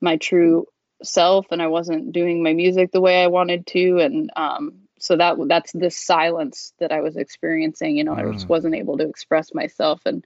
my 0.00 0.16
true 0.16 0.66
self 1.02 1.46
and 1.50 1.60
I 1.60 1.66
wasn't 1.66 2.12
doing 2.12 2.42
my 2.42 2.52
music 2.52 2.92
the 2.92 3.00
way 3.00 3.22
I 3.22 3.26
wanted 3.28 3.66
to 3.68 3.98
and 3.98 4.30
um 4.36 4.74
so 4.98 5.16
that 5.16 5.36
that's 5.48 5.72
this 5.72 5.96
silence 5.96 6.72
that 6.78 6.92
I 6.92 7.00
was 7.00 7.16
experiencing 7.16 7.96
you 7.96 8.04
know 8.04 8.14
mm. 8.14 8.28
I 8.28 8.32
just 8.32 8.46
mm. 8.46 8.50
wasn't 8.50 8.76
able 8.76 8.98
to 8.98 9.08
express 9.08 9.52
myself 9.52 10.02
and 10.06 10.24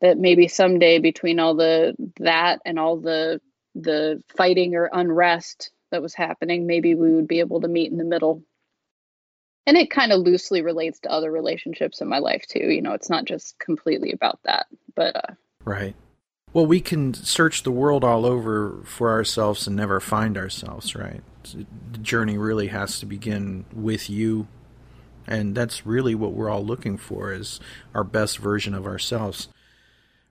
that 0.00 0.16
maybe 0.16 0.48
someday 0.48 0.98
between 0.98 1.40
all 1.40 1.54
the 1.54 1.94
that 2.20 2.60
and 2.64 2.78
all 2.78 2.96
the 2.96 3.40
the 3.74 4.22
fighting 4.36 4.74
or 4.74 4.88
unrest 4.92 5.70
that 5.90 6.02
was 6.02 6.14
happening 6.14 6.66
maybe 6.66 6.94
we 6.94 7.12
would 7.12 7.28
be 7.28 7.40
able 7.40 7.60
to 7.60 7.68
meet 7.68 7.90
in 7.90 7.98
the 7.98 8.04
middle 8.04 8.42
and 9.68 9.76
it 9.76 9.90
kind 9.90 10.12
of 10.12 10.20
loosely 10.20 10.62
relates 10.62 10.98
to 11.00 11.10
other 11.10 11.30
relationships 11.30 12.00
in 12.00 12.08
my 12.08 12.18
life 12.18 12.44
too 12.48 12.70
you 12.70 12.82
know 12.82 12.92
it's 12.92 13.10
not 13.10 13.24
just 13.24 13.58
completely 13.58 14.10
about 14.12 14.40
that 14.44 14.66
but 14.94 15.14
uh 15.14 15.34
right 15.64 15.94
well, 16.52 16.66
we 16.66 16.80
can 16.80 17.12
search 17.12 17.62
the 17.62 17.70
world 17.70 18.04
all 18.04 18.24
over 18.24 18.80
for 18.84 19.10
ourselves 19.10 19.66
and 19.66 19.76
never 19.76 20.00
find 20.00 20.38
ourselves, 20.38 20.94
right? 20.94 21.22
The 21.52 21.98
journey 21.98 22.38
really 22.38 22.68
has 22.68 22.98
to 23.00 23.06
begin 23.06 23.66
with 23.72 24.08
you. 24.08 24.48
And 25.26 25.54
that's 25.54 25.84
really 25.84 26.14
what 26.14 26.32
we're 26.32 26.48
all 26.48 26.64
looking 26.64 26.96
for 26.96 27.34
is 27.34 27.60
our 27.94 28.04
best 28.04 28.38
version 28.38 28.72
of 28.72 28.86
ourselves. 28.86 29.48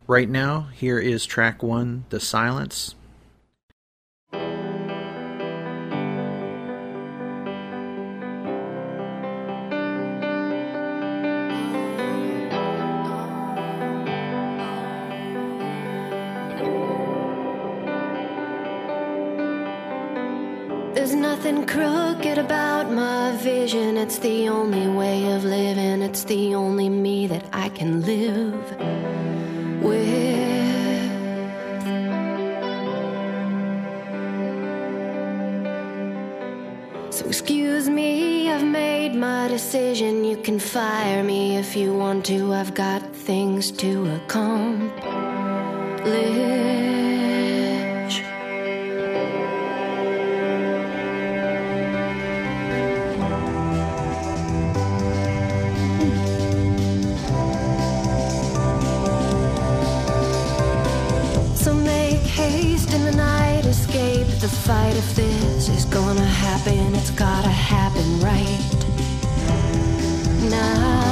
Right 0.08 0.28
now, 0.28 0.70
here 0.74 0.98
is 0.98 1.26
track 1.26 1.62
1, 1.62 2.06
The 2.10 2.20
Silence, 2.20 2.96
I 27.68 27.70
can 27.70 28.02
live 28.02 28.64
with. 29.84 30.08
So, 37.14 37.26
excuse 37.26 37.90
me, 37.90 38.50
I've 38.50 38.64
made 38.64 39.16
my 39.16 39.50
decision. 39.50 40.24
You 40.24 40.38
can 40.38 40.60
fire 40.60 41.22
me 41.26 41.58
if 41.58 41.76
you 41.76 41.94
want 41.94 42.26
to, 42.28 42.54
I've 42.54 42.74
got 42.74 43.02
things 43.14 43.70
to 43.84 44.16
accomplish. 44.16 44.97
Fight 64.68 64.98
if 64.98 65.16
this 65.16 65.70
is 65.70 65.86
gonna 65.86 66.30
happen, 66.46 66.94
it's 66.94 67.12
gotta 67.12 67.48
happen 67.48 68.20
right 68.20 68.60
now. 70.50 71.06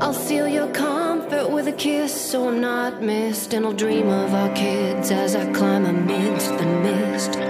I'll 0.00 0.14
seal 0.14 0.48
your 0.48 0.68
comfort 0.68 1.50
with 1.50 1.68
a 1.68 1.72
kiss 1.72 2.18
so 2.18 2.48
I'm 2.48 2.62
not 2.62 3.02
missed, 3.02 3.52
and 3.52 3.66
I'll 3.66 3.74
dream 3.74 4.08
of 4.08 4.32
our 4.32 4.52
kids 4.54 5.10
as 5.10 5.36
I 5.36 5.52
climb 5.52 5.84
amidst 5.84 6.48
the 6.56 6.66
mist 6.86 7.49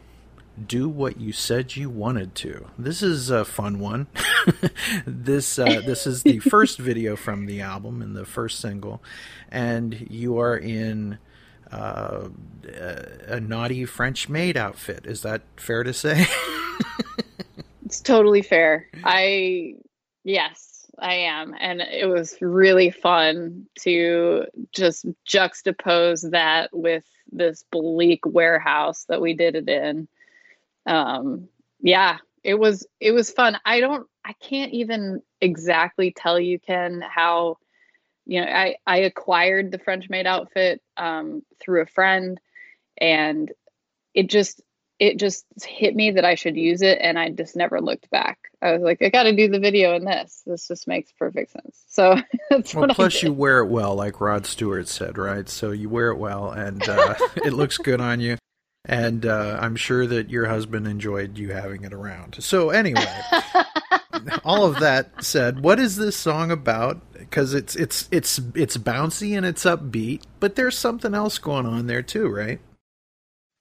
Do 0.67 0.89
what 0.89 1.19
you 1.19 1.31
said 1.31 1.75
you 1.75 1.89
wanted 1.89 2.35
to. 2.35 2.67
This 2.77 3.01
is 3.01 3.29
a 3.29 3.45
fun 3.45 3.79
one. 3.79 4.07
this 5.05 5.57
uh, 5.57 5.81
this 5.85 6.05
is 6.05 6.23
the 6.23 6.39
first 6.39 6.77
video 6.79 7.15
from 7.15 7.45
the 7.45 7.61
album 7.61 8.01
and 8.01 8.15
the 8.15 8.25
first 8.25 8.59
single, 8.59 9.01
and 9.49 10.07
you 10.09 10.37
are 10.39 10.57
in 10.57 11.17
uh, 11.71 12.27
a 13.27 13.39
naughty 13.39 13.85
French 13.85 14.29
maid 14.29 14.57
outfit. 14.57 15.05
Is 15.05 15.21
that 15.21 15.41
fair 15.55 15.83
to 15.83 15.93
say? 15.93 16.25
it's 17.85 18.01
totally 18.01 18.41
fair. 18.41 18.87
I 19.03 19.75
yes, 20.23 20.71
I 20.99 21.15
am. 21.15 21.55
And 21.59 21.81
it 21.81 22.07
was 22.07 22.37
really 22.41 22.91
fun 22.91 23.65
to 23.79 24.45
just 24.71 25.05
juxtapose 25.27 26.29
that 26.31 26.69
with 26.73 27.05
this 27.31 27.63
bleak 27.71 28.25
warehouse 28.25 29.05
that 29.09 29.21
we 29.21 29.33
did 29.33 29.55
it 29.55 29.67
in. 29.67 30.07
Um, 30.85 31.47
yeah, 31.81 32.17
it 32.43 32.55
was 32.55 32.85
it 32.99 33.11
was 33.11 33.31
fun. 33.31 33.57
I 33.65 33.79
don't 33.79 34.07
I 34.25 34.33
can't 34.33 34.73
even 34.73 35.21
exactly 35.39 36.11
tell 36.11 36.39
you 36.39 36.59
Ken 36.59 37.03
how 37.07 37.57
you 38.25 38.41
know 38.41 38.47
I 38.47 38.75
I 38.85 38.97
acquired 38.97 39.71
the 39.71 39.79
French 39.79 40.09
maid 40.09 40.27
outfit 40.27 40.81
um, 40.97 41.43
through 41.59 41.81
a 41.81 41.87
friend 41.87 42.39
and 42.97 43.51
it 44.13 44.29
just 44.29 44.61
it 44.99 45.17
just 45.17 45.45
hit 45.63 45.95
me 45.95 46.11
that 46.11 46.25
I 46.25 46.35
should 46.35 46.55
use 46.55 46.83
it 46.83 46.99
and 47.01 47.17
I 47.17 47.29
just 47.29 47.55
never 47.55 47.81
looked 47.81 48.11
back. 48.11 48.37
I 48.61 48.73
was 48.73 48.83
like, 48.83 49.01
I 49.01 49.09
got 49.09 49.23
to 49.23 49.35
do 49.35 49.49
the 49.49 49.57
video 49.57 49.95
in 49.95 50.05
this. 50.05 50.43
This 50.45 50.67
just 50.67 50.87
makes 50.87 51.11
perfect 51.11 51.51
sense. 51.51 51.83
So 51.91 52.15
that's 52.49 52.73
well, 52.73 52.87
plus 52.87 53.21
you 53.21 53.33
wear 53.33 53.59
it 53.59 53.65
well, 53.65 53.95
like 53.95 54.21
Rod 54.21 54.45
Stewart 54.45 54.87
said, 54.87 55.17
right? 55.17 55.49
So 55.49 55.71
you 55.71 55.89
wear 55.89 56.09
it 56.09 56.17
well 56.17 56.51
and 56.51 56.87
uh, 56.87 57.15
it 57.37 57.51
looks 57.51 57.77
good 57.77 57.99
on 57.99 58.21
you. 58.21 58.37
And 58.85 59.25
uh, 59.25 59.59
I'm 59.61 59.75
sure 59.75 60.07
that 60.07 60.29
your 60.29 60.47
husband 60.47 60.87
enjoyed 60.87 61.37
you 61.37 61.51
having 61.51 61.83
it 61.83 61.93
around. 61.93 62.43
So 62.43 62.71
anyway, 62.71 63.05
all 64.43 64.65
of 64.65 64.79
that 64.79 65.23
said, 65.23 65.61
what 65.63 65.79
is 65.79 65.97
this 65.97 66.15
song 66.15 66.49
about? 66.51 66.99
Because 67.13 67.53
it's 67.53 67.75
it's 67.75 68.09
it's 68.11 68.39
it's 68.55 68.77
bouncy 68.77 69.37
and 69.37 69.45
it's 69.45 69.65
upbeat, 69.65 70.23
but 70.39 70.55
there's 70.55 70.77
something 70.77 71.13
else 71.13 71.37
going 71.37 71.67
on 71.67 71.85
there 71.87 72.01
too, 72.01 72.27
right? 72.27 72.59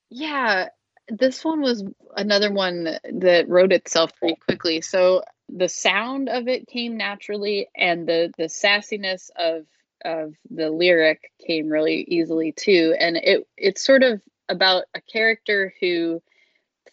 Yeah, 0.08 0.68
this 1.08 1.44
one 1.44 1.60
was 1.60 1.84
another 2.16 2.52
one 2.52 2.98
that 3.12 3.48
wrote 3.48 3.72
itself 3.72 4.12
pretty 4.16 4.36
quickly. 4.36 4.80
So 4.80 5.22
the 5.48 5.68
sound 5.68 6.28
of 6.28 6.48
it 6.48 6.66
came 6.66 6.96
naturally, 6.96 7.68
and 7.76 8.06
the 8.06 8.32
the 8.38 8.44
sassiness 8.44 9.30
of 9.36 9.66
of 10.04 10.34
the 10.50 10.70
lyric 10.70 11.30
came 11.46 11.68
really 11.68 12.04
easily 12.08 12.52
too. 12.52 12.94
And 12.98 13.16
it 13.16 13.46
it's 13.56 13.84
sort 13.84 14.02
of 14.02 14.22
about 14.50 14.84
a 14.94 15.00
character 15.00 15.72
who 15.80 16.22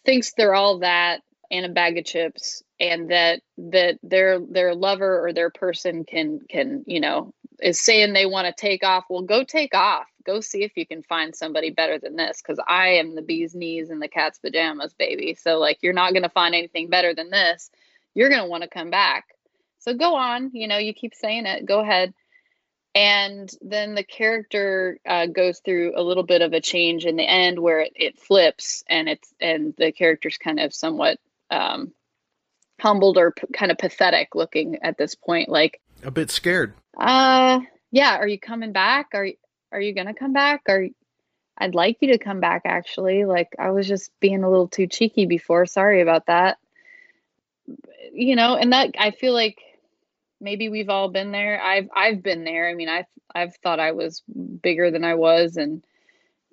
thinks 0.04 0.32
they're 0.32 0.54
all 0.54 0.78
that 0.78 1.20
and 1.50 1.66
a 1.66 1.68
bag 1.68 1.98
of 1.98 2.04
chips 2.04 2.62
and 2.78 3.10
that 3.10 3.40
that 3.56 3.98
their 4.02 4.38
their 4.40 4.74
lover 4.74 5.26
or 5.26 5.32
their 5.32 5.50
person 5.50 6.04
can 6.04 6.40
can 6.48 6.84
you 6.86 7.00
know 7.00 7.32
is 7.60 7.80
saying 7.80 8.12
they 8.12 8.26
want 8.26 8.46
to 8.46 8.52
take 8.60 8.84
off 8.84 9.04
well 9.10 9.22
go 9.22 9.44
take 9.44 9.74
off. 9.74 10.06
Go 10.24 10.40
see 10.40 10.62
if 10.62 10.72
you 10.76 10.86
can 10.86 11.02
find 11.02 11.34
somebody 11.34 11.70
better 11.70 11.98
than 11.98 12.14
this 12.16 12.42
because 12.42 12.62
i 12.68 12.88
am 12.88 13.14
the 13.14 13.22
bee's 13.22 13.54
knees 13.54 13.88
and 13.90 14.00
the 14.00 14.08
cat's 14.08 14.38
pajamas 14.38 14.94
baby. 14.94 15.34
So 15.34 15.58
like 15.58 15.78
you're 15.80 15.92
not 15.92 16.12
going 16.12 16.22
to 16.22 16.28
find 16.28 16.54
anything 16.54 16.88
better 16.88 17.14
than 17.14 17.30
this. 17.30 17.70
You're 18.14 18.28
going 18.28 18.42
to 18.42 18.48
want 18.48 18.62
to 18.62 18.68
come 18.68 18.90
back. 18.90 19.26
So 19.78 19.94
go 19.94 20.16
on 20.16 20.50
you 20.52 20.68
know 20.68 20.78
you 20.78 20.92
keep 20.92 21.14
saying 21.14 21.46
it. 21.46 21.66
Go 21.66 21.80
ahead 21.80 22.14
and 22.98 23.48
then 23.62 23.94
the 23.94 24.02
character 24.02 24.98
uh, 25.06 25.26
goes 25.26 25.60
through 25.60 25.92
a 25.94 26.02
little 26.02 26.24
bit 26.24 26.42
of 26.42 26.52
a 26.52 26.60
change 26.60 27.06
in 27.06 27.14
the 27.14 27.22
end 27.22 27.60
where 27.60 27.78
it, 27.78 27.92
it 27.94 28.18
flips 28.18 28.82
and 28.88 29.08
it's 29.08 29.32
and 29.40 29.72
the 29.78 29.92
character's 29.92 30.36
kind 30.36 30.58
of 30.58 30.74
somewhat 30.74 31.20
um, 31.48 31.92
humbled 32.80 33.16
or 33.16 33.30
p- 33.30 33.46
kind 33.52 33.70
of 33.70 33.78
pathetic 33.78 34.34
looking 34.34 34.78
at 34.82 34.98
this 34.98 35.14
point 35.14 35.48
like 35.48 35.80
a 36.02 36.10
bit 36.10 36.28
scared. 36.28 36.74
uh 36.98 37.60
yeah 37.92 38.16
are 38.16 38.26
you 38.26 38.38
coming 38.38 38.72
back? 38.72 39.10
Are 39.14 39.26
you 39.26 39.34
are 39.70 39.80
you 39.80 39.94
gonna 39.94 40.14
come 40.14 40.32
back? 40.32 40.62
Or 40.68 40.88
i'd 41.58 41.76
like 41.76 41.98
you 42.00 42.08
to 42.08 42.18
come 42.18 42.40
back 42.40 42.62
actually. 42.64 43.24
Like 43.24 43.54
i 43.60 43.70
was 43.70 43.86
just 43.86 44.10
being 44.18 44.42
a 44.42 44.50
little 44.50 44.68
too 44.68 44.88
cheeky 44.88 45.26
before. 45.26 45.66
Sorry 45.66 46.00
about 46.00 46.26
that. 46.26 46.58
You 48.12 48.34
know 48.34 48.56
and 48.56 48.72
that 48.72 48.96
i 48.98 49.12
feel 49.12 49.34
like 49.34 49.60
maybe 50.40 50.68
we've 50.68 50.88
all 50.88 51.08
been 51.08 51.32
there. 51.32 51.60
I've 51.62 51.88
i've 51.94 52.22
been 52.22 52.44
there. 52.44 52.68
I 52.68 52.74
mean 52.74 52.88
i've 52.88 53.06
i've 53.34 53.56
thought 53.56 53.80
i 53.80 53.92
was 53.92 54.22
bigger 54.62 54.90
than 54.90 55.04
i 55.04 55.14
was 55.14 55.56
and 55.56 55.84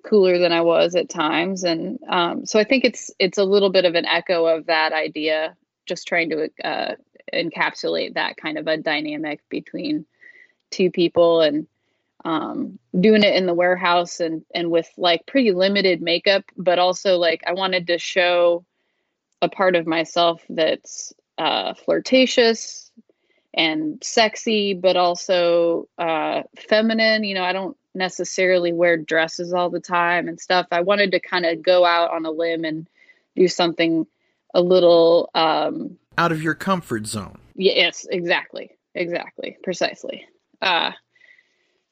cooler 0.04 0.38
than 0.38 0.52
i 0.52 0.60
was 0.60 0.94
at 0.94 1.08
times. 1.08 1.64
And 1.64 1.98
um, 2.08 2.46
so 2.46 2.58
i 2.58 2.64
think 2.64 2.84
it's 2.84 3.10
it's 3.18 3.38
a 3.38 3.44
little 3.44 3.70
bit 3.70 3.84
of 3.84 3.94
an 3.94 4.06
echo 4.06 4.46
of 4.46 4.66
that 4.66 4.92
idea 4.92 5.56
just 5.86 6.06
trying 6.06 6.30
to 6.30 6.50
uh, 6.64 6.94
encapsulate 7.32 8.14
that 8.14 8.36
kind 8.36 8.58
of 8.58 8.66
a 8.66 8.76
dynamic 8.76 9.40
between 9.48 10.04
two 10.70 10.90
people 10.90 11.40
and 11.40 11.66
um, 12.24 12.78
doing 12.98 13.22
it 13.22 13.36
in 13.36 13.46
the 13.46 13.54
warehouse 13.54 14.20
and 14.20 14.44
and 14.54 14.70
with 14.70 14.88
like 14.96 15.26
pretty 15.26 15.52
limited 15.52 16.02
makeup 16.02 16.44
but 16.56 16.78
also 16.78 17.16
like 17.16 17.42
i 17.46 17.52
wanted 17.52 17.86
to 17.86 17.98
show 17.98 18.64
a 19.42 19.48
part 19.48 19.76
of 19.76 19.86
myself 19.86 20.42
that's 20.48 21.12
uh, 21.38 21.74
flirtatious 21.74 22.85
and 23.56 24.02
sexy 24.04 24.74
but 24.74 24.96
also 24.96 25.88
uh, 25.98 26.42
feminine. 26.68 27.24
You 27.24 27.34
know 27.34 27.44
i 27.44 27.52
don't 27.52 27.76
necessarily 27.94 28.72
wear 28.72 28.98
dresses 28.98 29.54
all 29.54 29.70
the 29.70 29.80
time 29.80 30.28
and 30.28 30.38
stuff. 30.38 30.66
I 30.70 30.82
wanted 30.82 31.12
to 31.12 31.20
kind 31.20 31.46
of 31.46 31.62
go 31.62 31.84
out 31.86 32.10
on 32.10 32.26
a 32.26 32.30
limb 32.30 32.64
and 32.64 32.86
do 33.34 33.48
something 33.48 34.06
a 34.54 34.60
little 34.60 35.30
um, 35.34 35.96
out 36.18 36.30
of 36.30 36.42
your 36.42 36.54
comfort 36.54 37.06
zone. 37.06 37.38
Yes 37.54 38.06
exactly 38.10 38.70
exactly 38.94 39.56
precisely. 39.62 40.26
Uh 40.60 40.92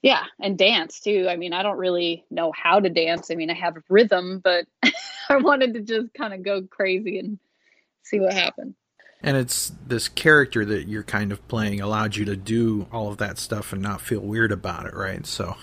yeah 0.03 0.25
and 0.41 0.59
dance 0.59 1.01
too. 1.01 1.27
I 1.29 1.37
mean 1.37 1.53
i 1.53 1.63
don't 1.63 1.79
really 1.79 2.25
know 2.31 2.53
how 2.53 2.81
to 2.81 2.91
dance. 2.91 3.31
I 3.31 3.35
mean 3.35 3.51
i 3.51 3.55
have 3.55 3.77
rhythm 3.89 4.41
but 4.45 4.67
i 5.29 5.37
wanted 5.37 5.75
to 5.75 5.81
just 5.81 6.13
kind 6.15 6.35
of 6.35 6.43
go 6.43 6.63
crazy 6.63 7.19
and 7.19 7.39
see 8.03 8.21
what 8.21 8.35
happened 8.35 8.75
and 9.25 9.37
it's 9.39 9.73
this 9.87 10.09
character 10.09 10.65
that 10.67 10.87
you're 10.87 11.03
kind 11.03 11.33
of 11.33 11.47
playing 11.49 11.81
allowed 11.81 12.15
you 12.15 12.27
to 12.27 12.37
do 12.37 12.87
all 12.93 13.09
of 13.09 13.17
that 13.17 13.39
stuff 13.39 13.73
and 13.73 13.83
not 13.83 14.01
feel 14.01 14.21
weird 14.21 14.53
about 14.53 14.87
it 14.87 14.95
right? 14.95 15.27
So 15.27 15.57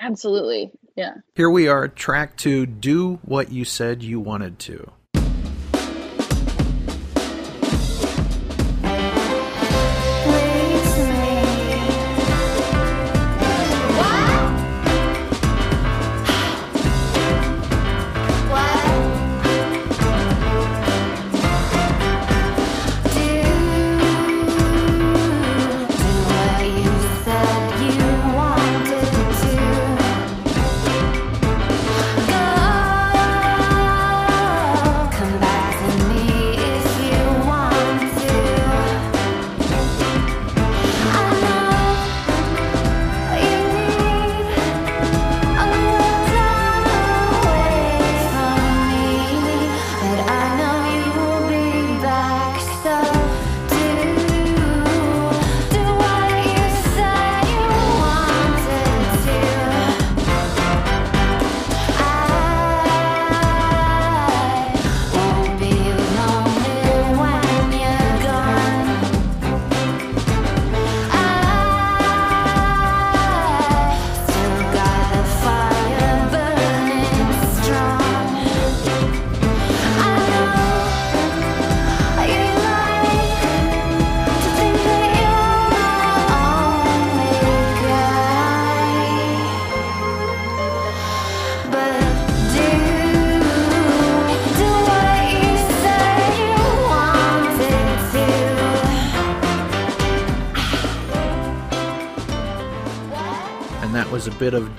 absolutely. 0.00 0.70
Yeah. 0.94 1.14
Here 1.34 1.50
we 1.50 1.66
are 1.66 1.88
track 1.88 2.36
two 2.36 2.66
do 2.66 3.16
what 3.22 3.50
you 3.50 3.64
said 3.64 4.02
you 4.02 4.20
wanted 4.20 4.58
to 4.60 4.92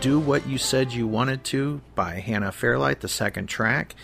Do 0.06 0.20
What 0.20 0.48
You 0.48 0.60
Said 0.60 0.94
You 0.94 1.08
Wanted 1.08 1.44
to 1.46 1.82
by 1.96 2.20
Hannah 2.20 2.52
Fairlight, 2.52 3.02
the 3.02 3.08
second 3.08 3.48
track. 3.48 3.96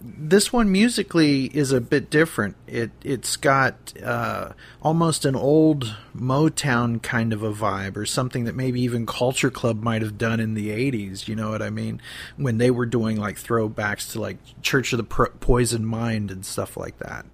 this 0.00 0.52
one 0.52 0.72
musically 0.72 1.44
is 1.44 1.70
a 1.70 1.80
bit 1.80 2.10
different. 2.10 2.56
It 2.66 2.90
it's 3.04 3.36
got 3.36 3.92
uh, 4.02 4.54
almost 4.82 5.24
an 5.24 5.36
old 5.36 5.94
Motown 6.18 7.00
kind 7.00 7.32
of 7.32 7.44
a 7.44 7.52
vibe, 7.52 7.96
or 7.96 8.04
something 8.04 8.42
that 8.42 8.56
maybe 8.56 8.80
even 8.80 9.06
Culture 9.06 9.52
Club 9.52 9.84
might 9.84 10.02
have 10.02 10.18
done 10.18 10.40
in 10.40 10.54
the 10.54 10.70
'80s. 10.70 11.28
You 11.28 11.36
know 11.36 11.50
what 11.50 11.62
I 11.62 11.70
mean? 11.70 12.02
When 12.36 12.58
they 12.58 12.72
were 12.72 12.84
doing 12.84 13.16
like 13.16 13.36
throwbacks 13.36 14.10
to 14.14 14.20
like 14.20 14.38
Church 14.62 14.92
of 14.92 14.96
the 14.96 15.04
Poison 15.04 15.86
Mind 15.86 16.32
and 16.32 16.44
stuff 16.44 16.76
like 16.76 16.98
that. 16.98 17.24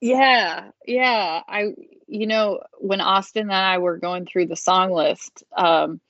Yeah, 0.00 0.70
yeah. 0.86 1.42
I, 1.48 1.74
you 2.06 2.28
know, 2.28 2.60
when 2.78 3.00
Austin 3.00 3.42
and 3.42 3.52
I 3.52 3.78
were 3.78 3.98
going 3.98 4.24
through 4.24 4.46
the 4.46 4.56
song 4.56 4.92
list, 4.92 5.42
um, 5.56 6.00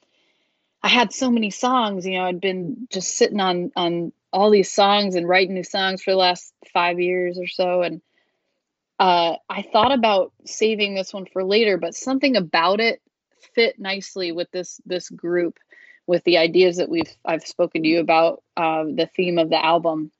I 0.82 0.88
had 0.88 1.12
so 1.12 1.30
many 1.30 1.50
songs. 1.50 2.06
You 2.06 2.18
know, 2.18 2.24
I'd 2.24 2.40
been 2.40 2.88
just 2.90 3.16
sitting 3.16 3.40
on 3.40 3.72
on 3.76 4.12
all 4.32 4.50
these 4.50 4.72
songs 4.72 5.14
and 5.14 5.28
writing 5.28 5.54
new 5.54 5.64
songs 5.64 6.02
for 6.02 6.10
the 6.10 6.16
last 6.16 6.52
five 6.72 6.98
years 7.00 7.38
or 7.38 7.46
so, 7.46 7.82
and 7.82 8.00
uh, 8.98 9.36
I 9.48 9.62
thought 9.62 9.92
about 9.92 10.32
saving 10.44 10.94
this 10.94 11.12
one 11.12 11.26
for 11.26 11.44
later, 11.44 11.76
but 11.76 11.94
something 11.94 12.36
about 12.36 12.80
it 12.80 13.00
fit 13.54 13.78
nicely 13.78 14.32
with 14.32 14.50
this 14.50 14.80
this 14.86 15.08
group, 15.10 15.58
with 16.06 16.24
the 16.24 16.38
ideas 16.38 16.76
that 16.76 16.88
we've 16.88 17.14
I've 17.24 17.46
spoken 17.46 17.82
to 17.82 17.88
you 17.88 18.00
about, 18.00 18.42
uh, 18.56 18.84
the 18.84 19.08
theme 19.14 19.38
of 19.38 19.50
the 19.50 19.64
album, 19.64 20.10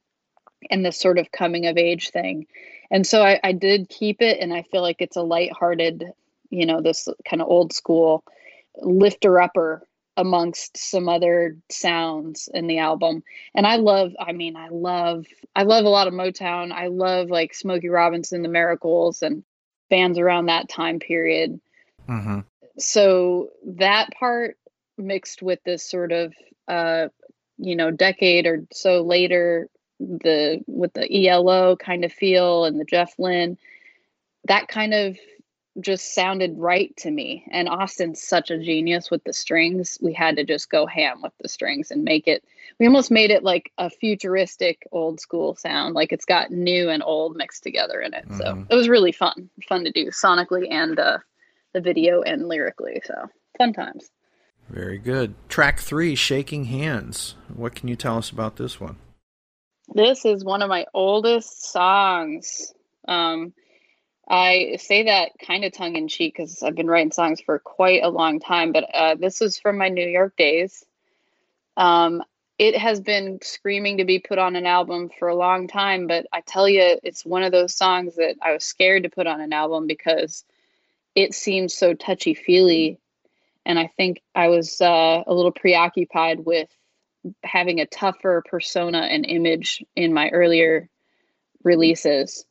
and 0.71 0.85
this 0.85 0.99
sort 0.99 1.19
of 1.19 1.33
coming 1.33 1.67
of 1.67 1.77
age 1.77 2.11
thing 2.11 2.47
and 2.93 3.07
so 3.07 3.23
I, 3.23 3.41
I 3.43 3.53
did 3.53 3.89
keep 3.89 4.23
it 4.23 4.39
and 4.41 4.53
i 4.53 4.63
feel 4.63 4.83
like 4.83 5.01
it's 5.01 5.17
a 5.17 5.23
lighthearted 5.23 6.13
you 6.51 6.67
know 6.67 6.81
this 6.81 7.09
kind 7.29 7.43
of 7.43 7.49
old 7.49 7.73
school 7.73 8.23
lifter 8.81 9.41
upper 9.41 9.83
amongst 10.17 10.77
some 10.77 11.09
other 11.09 11.57
sounds 11.71 12.49
in 12.53 12.67
the 12.67 12.79
album. 12.79 13.23
And 13.55 13.67
i 13.67 13.77
love 13.77 14.13
i 14.21 14.33
mean 14.33 14.57
i 14.57 14.69
love 14.69 15.27
i 15.57 15.63
love 15.63 15.85
a 15.85 15.91
lot 15.91 16.09
of 16.09 16.15
motown. 16.15 16.73
I 16.73 16.89
love 16.89 17.31
like 17.31 17.55
smokey 17.55 17.89
robinson 17.89 18.43
the 18.43 18.49
miracles 18.49 19.23
and 19.23 19.45
bands 19.91 20.19
around 20.19 20.47
that 20.47 20.69
time 20.69 20.99
period. 20.99 21.61
Mm-hmm. 22.09 22.41
so 22.79 23.51
that 23.65 24.11
part 24.19 24.59
mixed 24.99 25.41
with 25.41 25.61
this 25.65 25.89
sort 25.89 26.11
of 26.11 26.35
uh 26.67 27.09
you 27.59 27.77
know 27.77 27.93
decade 27.93 28.47
or 28.47 28.67
so 28.73 29.03
later 29.03 29.69
the 30.09 30.63
with 30.67 30.93
the 30.95 31.29
ELO 31.29 31.77
kind 31.77 32.05
of 32.05 32.13
feel 32.13 32.65
and 32.65 32.79
the 32.79 32.85
Jeff 32.85 33.15
Lynne, 33.19 33.59
that 34.45 34.69
kind 34.69 34.95
of 34.95 35.17
just 35.81 36.15
sounded 36.15 36.59
right 36.59 36.95
to 36.99 37.11
me. 37.11 37.45
And 37.51 37.69
Austin's 37.69 38.23
such 38.23 38.51
a 38.51 38.59
genius 38.59 39.11
with 39.11 39.25
the 39.25 39.33
strings. 39.33 39.99
We 40.03 40.13
had 40.13 40.37
to 40.37 40.45
just 40.45 40.71
go 40.71 40.87
ham 40.87 41.23
with 41.23 41.33
the 41.41 41.49
strings 41.49 41.91
and 41.91 42.05
make 42.05 42.29
it. 42.29 42.45
We 42.79 42.87
almost 42.87 43.11
made 43.11 43.31
it 43.31 43.43
like 43.43 43.73
a 43.79 43.89
futuristic 43.89 44.87
old 44.93 45.21
school 45.21 45.57
sound. 45.57 45.95
Like 45.95 46.13
it's 46.13 46.25
got 46.25 46.51
new 46.51 46.91
and 46.91 47.03
old 47.03 47.37
mixed 47.37 47.63
together 47.63 48.01
in 48.01 48.15
it. 48.15 48.29
Mm-hmm. 48.29 48.39
So 48.39 48.67
it 48.69 48.75
was 48.75 48.89
really 48.89 49.13
fun, 49.13 49.49
fun 49.69 49.85
to 49.85 49.93
do 49.93 50.07
sonically 50.07 50.71
and 50.71 50.99
uh, 50.99 51.19
the 51.73 51.81
video 51.81 52.23
and 52.23 52.49
lyrically. 52.49 53.01
So 53.05 53.29
fun 53.57 53.73
times. 53.73 54.11
Very 54.69 54.99
good. 54.99 55.35
Track 55.49 55.81
three, 55.81 56.15
Shaking 56.15 56.65
Hands. 56.65 57.35
What 57.55 57.75
can 57.75 57.89
you 57.89 57.97
tell 57.97 58.19
us 58.19 58.31
about 58.31 58.57
this 58.57 58.81
one? 58.81 58.97
This 59.95 60.25
is 60.25 60.45
one 60.45 60.63
of 60.63 60.69
my 60.69 60.87
oldest 60.95 61.71
songs. 61.71 62.73
Um, 63.07 63.53
I 64.29 64.77
say 64.79 65.05
that 65.05 65.33
kind 65.45 65.65
of 65.65 65.73
tongue 65.73 65.97
in 65.97 66.09
cheek 66.09 66.35
because 66.37 66.63
I've 66.63 66.75
been 66.75 66.89
writing 66.89 67.13
songs 67.13 67.41
for 67.41 67.59
quite 67.59 68.03
a 68.03 68.09
long 68.09 68.41
time, 68.41 68.73
but 68.73 68.85
uh, 68.95 69.15
this 69.17 69.43
is 69.43 69.59
from 69.59 69.79
my 69.79 69.89
New 69.89 70.07
York 70.07 70.37
days. 70.37 70.85
Um, 71.77 72.23
it 72.59 72.77
has 72.77 73.01
been 73.01 73.41
screaming 73.43 73.99
to 73.99 74.05
be 74.05 74.21
put 74.21 74.39
on 74.39 74.55
an 74.55 74.67
album 74.67 75.11
for 75.19 75.29
a 75.29 75.35
long 75.35 75.67
time, 75.67 76.07
but 76.07 76.27
I 76.33 76.43
tell 76.43 76.69
you, 76.69 76.99
it's 77.03 77.25
one 77.25 77.43
of 77.43 77.51
those 77.51 77.75
songs 77.75 78.17
that 78.17 78.37
I 78.41 78.53
was 78.53 78.65
scared 78.65 79.03
to 79.03 79.11
put 79.11 79.27
on 79.27 79.41
an 79.41 79.53
album 79.53 79.87
because 79.87 80.45
it 81.15 81.35
seems 81.35 81.75
so 81.75 81.95
touchy 81.95 82.35
feely. 82.35 82.99
And 83.67 83.79
I 83.79 83.89
think 83.97 84.23
I 84.35 84.49
was 84.49 84.81
uh, 84.81 85.25
a 85.27 85.35
little 85.35 85.51
preoccupied 85.51 86.41
with 86.45 86.69
having 87.43 87.81
a 87.81 87.87
tougher 87.87 88.43
persona 88.49 88.99
and 88.99 89.27
image 89.27 89.85
in 89.97 90.13
my 90.13 90.29
earlier 90.29 90.89
releases 91.65 92.45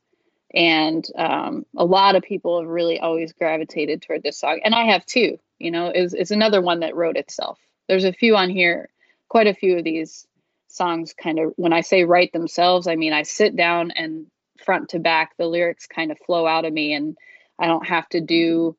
and 0.53 1.07
um, 1.15 1.65
a 1.77 1.85
lot 1.85 2.15
of 2.15 2.23
people 2.23 2.59
have 2.59 2.69
really 2.69 2.99
always 2.99 3.33
gravitated 3.33 4.01
toward 4.01 4.23
this 4.23 4.39
song 4.39 4.59
and 4.63 4.75
i 4.75 4.85
have 4.85 5.05
too 5.05 5.37
you 5.59 5.71
know 5.71 5.89
is 5.89 6.13
it's 6.13 6.31
another 6.31 6.61
one 6.61 6.81
that 6.81 6.95
wrote 6.95 7.17
itself 7.17 7.59
there's 7.87 8.05
a 8.05 8.13
few 8.13 8.35
on 8.35 8.49
here 8.49 8.89
quite 9.29 9.47
a 9.47 9.53
few 9.53 9.77
of 9.77 9.83
these 9.83 10.27
songs 10.67 11.13
kind 11.13 11.39
of 11.39 11.53
when 11.55 11.73
i 11.73 11.81
say 11.81 12.03
write 12.03 12.31
themselves 12.33 12.87
i 12.87 12.95
mean 12.95 13.13
i 13.13 13.23
sit 13.23 13.55
down 13.55 13.91
and 13.91 14.27
front 14.63 14.89
to 14.89 14.99
back 14.99 15.35
the 15.37 15.47
lyrics 15.47 15.87
kind 15.87 16.11
of 16.11 16.19
flow 16.19 16.45
out 16.45 16.65
of 16.65 16.73
me 16.73 16.93
and 16.93 17.17
i 17.59 17.67
don't 17.67 17.87
have 17.87 18.07
to 18.09 18.21
do 18.21 18.75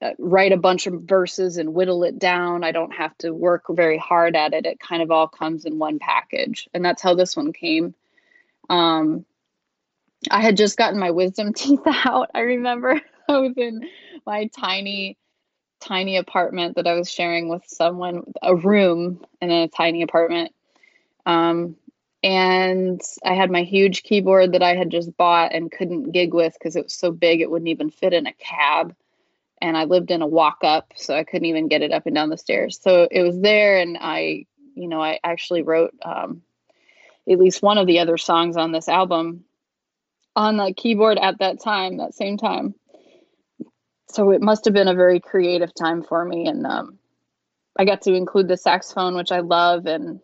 uh, 0.00 0.10
write 0.18 0.52
a 0.52 0.56
bunch 0.56 0.86
of 0.86 1.02
verses 1.02 1.56
and 1.56 1.74
whittle 1.74 2.04
it 2.04 2.20
down. 2.20 2.62
I 2.62 2.70
don't 2.70 2.92
have 2.92 3.18
to 3.18 3.32
work 3.32 3.64
very 3.68 3.98
hard 3.98 4.36
at 4.36 4.54
it. 4.54 4.64
It 4.64 4.78
kind 4.78 5.02
of 5.02 5.10
all 5.10 5.26
comes 5.26 5.64
in 5.64 5.78
one 5.78 5.98
package. 5.98 6.68
And 6.72 6.84
that's 6.84 7.02
how 7.02 7.14
this 7.14 7.36
one 7.36 7.52
came. 7.52 7.96
Um, 8.70 9.24
I 10.30 10.40
had 10.40 10.56
just 10.56 10.76
gotten 10.76 10.98
my 10.98 11.10
wisdom 11.10 11.52
teeth 11.54 11.80
out. 11.86 12.30
I 12.34 12.40
remember 12.40 13.00
I 13.28 13.38
was 13.38 13.54
in 13.56 13.88
my 14.26 14.46
tiny, 14.46 15.16
tiny 15.80 16.16
apartment 16.16 16.76
that 16.76 16.86
I 16.86 16.94
was 16.94 17.10
sharing 17.10 17.48
with 17.48 17.62
someone, 17.66 18.32
a 18.42 18.54
room 18.54 19.24
in 19.40 19.50
a 19.50 19.68
tiny 19.68 20.02
apartment. 20.02 20.52
Um, 21.26 21.76
and 22.22 23.00
I 23.24 23.34
had 23.34 23.50
my 23.50 23.62
huge 23.62 24.02
keyboard 24.02 24.52
that 24.52 24.62
I 24.62 24.74
had 24.74 24.90
just 24.90 25.16
bought 25.16 25.54
and 25.54 25.70
couldn't 25.70 26.12
gig 26.12 26.34
with 26.34 26.54
because 26.54 26.74
it 26.74 26.84
was 26.84 26.92
so 26.92 27.12
big 27.12 27.40
it 27.40 27.50
wouldn't 27.50 27.68
even 27.68 27.90
fit 27.90 28.12
in 28.12 28.26
a 28.26 28.32
cab 28.32 28.94
and 29.60 29.76
I 29.76 29.84
lived 29.84 30.10
in 30.10 30.22
a 30.22 30.26
walk 30.26 30.58
up, 30.62 30.92
so 30.96 31.16
I 31.16 31.24
couldn't 31.24 31.46
even 31.46 31.68
get 31.68 31.82
it 31.82 31.92
up 31.92 32.06
and 32.06 32.14
down 32.14 32.30
the 32.30 32.38
stairs. 32.38 32.78
So 32.80 33.08
it 33.10 33.22
was 33.22 33.40
there, 33.40 33.78
and 33.78 33.98
I, 34.00 34.46
you 34.74 34.88
know, 34.88 35.02
I 35.02 35.18
actually 35.24 35.62
wrote 35.62 35.94
um, 36.04 36.42
at 37.28 37.38
least 37.38 37.62
one 37.62 37.78
of 37.78 37.86
the 37.86 37.98
other 37.98 38.16
songs 38.16 38.56
on 38.56 38.72
this 38.72 38.88
album 38.88 39.44
on 40.38 40.56
the 40.56 40.72
keyboard 40.72 41.18
at 41.18 41.40
that 41.40 41.60
time, 41.60 41.96
that 41.96 42.14
same 42.14 42.36
time. 42.38 42.72
So 44.10 44.30
it 44.30 44.40
must 44.40 44.64
have 44.66 44.72
been 44.72 44.86
a 44.86 44.94
very 44.94 45.18
creative 45.18 45.74
time 45.74 46.04
for 46.04 46.24
me, 46.24 46.46
and 46.46 46.64
um, 46.64 46.98
I 47.76 47.84
got 47.84 48.02
to 48.02 48.14
include 48.14 48.46
the 48.46 48.56
saxophone, 48.56 49.16
which 49.16 49.32
I 49.32 49.40
love, 49.40 49.86
and 49.86 50.20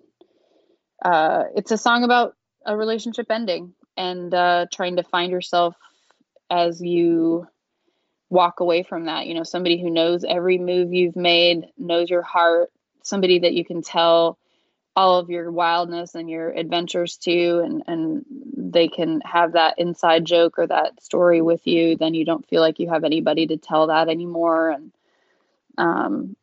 uh, 1.04 1.44
it's 1.56 1.72
a 1.72 1.76
song 1.76 2.04
about 2.04 2.34
a 2.64 2.76
relationship 2.76 3.26
ending 3.28 3.74
and 3.96 4.32
uh, 4.32 4.66
trying 4.72 4.96
to 4.96 5.02
find 5.02 5.32
yourself 5.32 5.74
as 6.48 6.80
you 6.80 7.46
walk 8.30 8.60
away 8.60 8.84
from 8.84 9.06
that. 9.06 9.26
You 9.26 9.34
know, 9.34 9.42
somebody 9.42 9.82
who 9.82 9.90
knows 9.90 10.24
every 10.24 10.58
move 10.58 10.94
you've 10.94 11.16
made, 11.16 11.66
knows 11.76 12.08
your 12.08 12.22
heart, 12.22 12.70
somebody 13.02 13.40
that 13.40 13.52
you 13.52 13.64
can 13.64 13.82
tell 13.82 14.38
all 14.96 15.18
of 15.18 15.30
your 15.30 15.50
wildness 15.50 16.14
and 16.14 16.30
your 16.30 16.50
adventures 16.50 17.16
too 17.16 17.62
and 17.64 17.82
and 17.86 18.24
they 18.56 18.88
can 18.88 19.20
have 19.22 19.52
that 19.52 19.78
inside 19.78 20.24
joke 20.24 20.58
or 20.58 20.66
that 20.66 21.02
story 21.02 21.40
with 21.42 21.66
you 21.66 21.96
then 21.96 22.14
you 22.14 22.24
don't 22.24 22.48
feel 22.48 22.60
like 22.60 22.78
you 22.78 22.88
have 22.88 23.04
anybody 23.04 23.46
to 23.46 23.56
tell 23.56 23.88
that 23.88 24.08
anymore. 24.08 24.70
And 24.70 24.92
um 25.76 26.36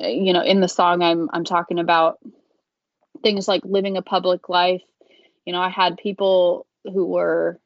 you 0.00 0.32
know 0.32 0.42
in 0.42 0.60
the 0.60 0.68
song 0.68 1.02
i'm 1.02 1.28
i'm 1.32 1.44
talking 1.44 1.78
about 1.78 2.18
things 3.22 3.48
like 3.48 3.64
living 3.64 3.96
a 3.96 4.02
public 4.02 4.48
life 4.48 4.82
you 5.44 5.52
know 5.52 5.60
i 5.60 5.68
had 5.68 5.96
people 5.96 6.66
who 6.84 7.04
were 7.04 7.58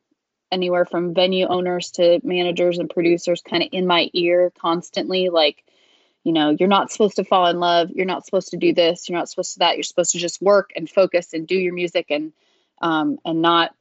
anywhere 0.51 0.85
from 0.85 1.15
venue 1.15 1.47
owners 1.47 1.91
to 1.93 2.21
managers 2.23 2.79
and 2.79 2.91
producers 2.91 3.43
kind 3.43 3.63
of 3.63 3.69
in 3.73 3.87
my 3.87 4.09
ear 4.15 4.53
constantly 4.59 5.29
like 5.29 5.65
you 6.25 6.33
know 6.33 6.51
you're 6.59 6.69
not 6.69 6.91
supposed 6.91 7.17
to 7.17 7.25
fall 7.25 7.47
in 7.47 7.59
love 7.59 7.91
you're 7.91 8.07
not 8.07 8.25
supposed 8.25 8.51
to 8.51 8.57
do 8.57 8.73
this 8.73 9.09
you're 9.09 9.19
not 9.19 9.29
supposed 9.29 9.55
to 9.55 9.59
that 9.61 9.77
you're 9.77 9.83
supposed 9.83 10.13
to 10.13 10.19
just 10.19 10.41
work 10.41 10.73
and 10.77 10.89
focus 10.89 11.33
and 11.33 11.47
do 11.47 11.57
your 11.57 11.75
music 11.75 12.07
and 12.11 12.33
um 12.81 13.19
and 13.25 13.43
not 13.43 13.75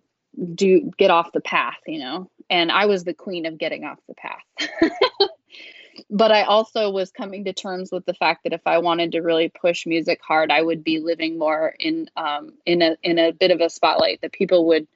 do 0.56 0.92
get 0.98 1.12
off 1.12 1.32
the 1.34 1.42
path 1.42 1.78
you 1.88 2.00
know? 2.00 2.30
And 2.50 2.72
i 2.72 2.86
was 2.86 3.04
the 3.04 3.14
queen 3.14 3.46
of 3.46 3.58
getting 3.58 3.84
off 3.84 4.00
the 4.08 4.16
path. 4.16 4.80
But 6.10 6.32
i 6.32 6.44
also 6.44 6.90
was 6.90 7.12
coming 7.12 7.44
to 7.46 7.54
terms 7.54 7.92
with 7.92 8.06
the 8.06 8.14
fact 8.14 8.44
that 8.44 8.54
if 8.54 8.62
i 8.66 8.78
wanted 8.78 9.12
to 9.12 9.20
really 9.20 9.50
push 9.50 9.86
music 9.86 10.22
hard 10.26 10.50
i 10.50 10.62
would 10.62 10.86
be 10.86 11.00
living 11.00 11.38
more 11.38 11.76
in 11.80 12.10
um 12.16 12.54
in 12.66 12.82
a 12.82 12.96
in 13.04 13.20
a 13.20 13.34
bit 13.34 13.52
of 13.52 13.60
a 13.60 13.70
spotlight 13.70 14.22
that 14.22 14.32
people 14.32 14.68
would 14.68 14.88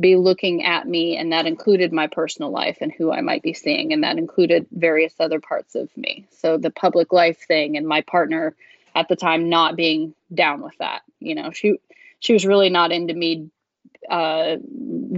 be 0.00 0.16
looking 0.16 0.64
at 0.64 0.86
me 0.86 1.16
and 1.16 1.32
that 1.32 1.46
included 1.46 1.92
my 1.92 2.06
personal 2.06 2.50
life 2.50 2.78
and 2.80 2.92
who 2.92 3.12
I 3.12 3.20
might 3.20 3.42
be 3.42 3.52
seeing 3.52 3.92
and 3.92 4.04
that 4.04 4.18
included 4.18 4.66
various 4.70 5.14
other 5.18 5.40
parts 5.40 5.74
of 5.74 5.94
me. 5.96 6.26
So 6.30 6.56
the 6.56 6.70
public 6.70 7.12
life 7.12 7.44
thing 7.46 7.76
and 7.76 7.86
my 7.86 8.02
partner 8.02 8.54
at 8.94 9.08
the 9.08 9.16
time 9.16 9.48
not 9.48 9.76
being 9.76 10.14
down 10.32 10.60
with 10.60 10.76
that. 10.78 11.02
You 11.18 11.34
know, 11.34 11.50
she 11.50 11.78
she 12.20 12.32
was 12.32 12.46
really 12.46 12.70
not 12.70 12.92
into 12.92 13.14
me 13.14 13.50
uh 14.08 14.56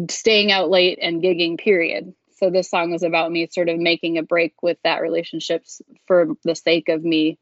staying 0.09 0.51
out 0.51 0.71
late 0.71 0.99
and 1.01 1.23
gigging 1.23 1.59
period. 1.59 2.15
So 2.37 2.49
this 2.49 2.71
song 2.71 2.91
was 2.91 3.03
about 3.03 3.31
me 3.31 3.49
sort 3.49 3.69
of 3.69 3.79
making 3.79 4.17
a 4.17 4.23
break 4.23 4.63
with 4.63 4.79
that 4.83 5.03
relationships 5.03 5.83
for 6.07 6.29
the 6.43 6.55
sake 6.55 6.89
of 6.89 7.05
me 7.05 7.39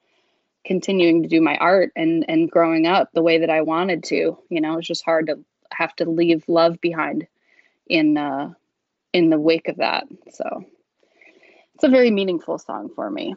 continuing 0.64 1.22
to 1.22 1.28
do 1.28 1.41
my 1.41 1.57
art 1.57 1.93
and 1.95 2.24
and 2.28 2.51
growing 2.51 2.86
up 2.86 3.11
the 3.12 3.22
way 3.22 3.39
that 3.39 3.51
I 3.51 3.62
wanted 3.62 4.03
to. 4.05 4.39
You 4.49 4.61
know, 4.61 4.78
it's 4.78 4.89
just 4.89 5.05
hard 5.05 5.28
to 5.28 5.39
have 5.73 5.95
to 5.97 6.09
leave 6.09 6.45
love 6.49 6.81
behind 6.81 7.27
in 7.87 8.16
uh, 8.16 8.53
in 9.12 9.31
the 9.31 9.39
wake 9.39 9.69
of 9.69 9.77
that. 9.77 10.05
So 10.33 10.64
it's 11.75 11.85
a 11.85 11.89
very 11.89 12.11
meaningful 12.11 12.59
song 12.59 12.91
for 12.95 13.11
me, 13.11 13.35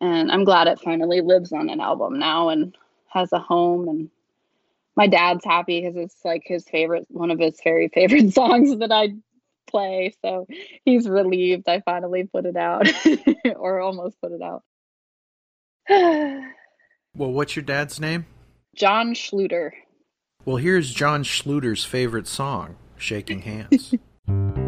and 0.00 0.30
I'm 0.30 0.44
glad 0.44 0.68
it 0.68 0.80
finally 0.80 1.20
lives 1.20 1.52
on 1.52 1.68
an 1.68 1.80
album 1.80 2.18
now 2.18 2.48
and 2.48 2.76
has 3.08 3.32
a 3.32 3.38
home. 3.38 3.88
And 3.88 4.10
my 4.96 5.06
dad's 5.06 5.44
happy 5.44 5.80
because 5.80 5.96
it's 5.96 6.24
like 6.24 6.42
his 6.44 6.68
favorite, 6.68 7.06
one 7.08 7.30
of 7.30 7.38
his 7.38 7.60
very 7.62 7.88
favorite 7.94 8.32
songs 8.32 8.78
that 8.78 8.92
I 8.92 9.14
play. 9.66 10.14
So 10.22 10.46
he's 10.84 11.08
relieved 11.08 11.68
I 11.68 11.80
finally 11.80 12.24
put 12.24 12.46
it 12.46 12.56
out 12.56 12.88
or 13.56 13.80
almost 13.80 14.20
put 14.20 14.32
it 14.32 14.42
out. 14.42 14.62
well, 15.88 17.32
what's 17.32 17.56
your 17.56 17.64
dad's 17.64 17.98
name? 17.98 18.26
John 18.74 19.14
Schluter. 19.14 19.72
Well, 20.44 20.56
here's 20.56 20.92
John 20.92 21.22
Schluter's 21.22 21.84
favorite 21.84 22.26
song, 22.26 22.76
Shaking 22.96 23.42
Hands. 23.42 23.94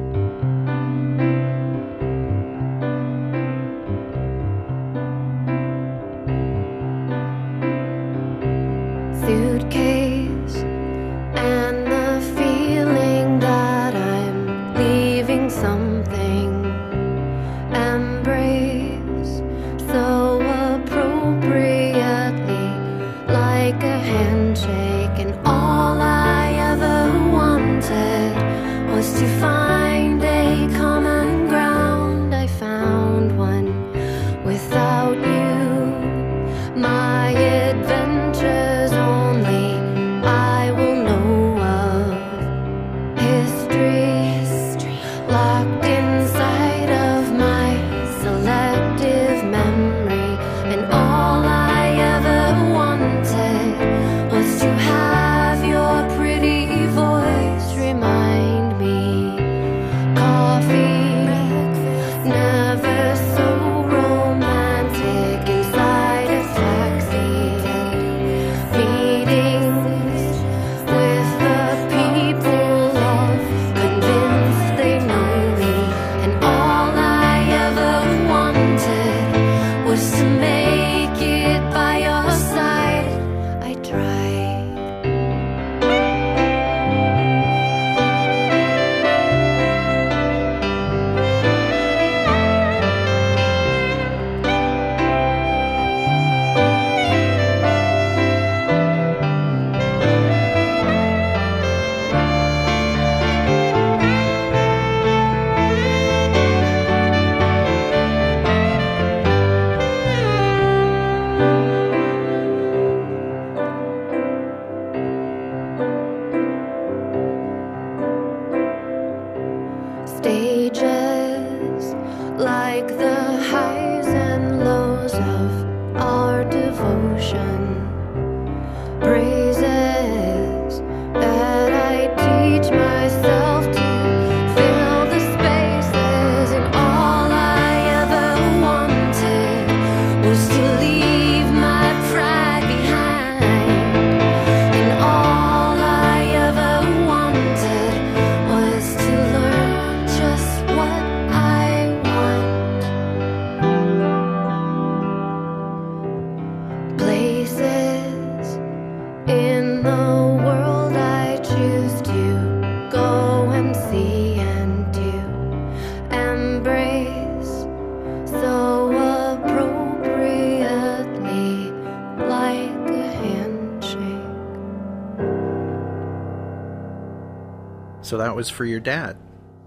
that 178.35 178.39
was 178.39 178.51
for 178.51 178.65
your 178.65 178.81
dad. 178.81 179.17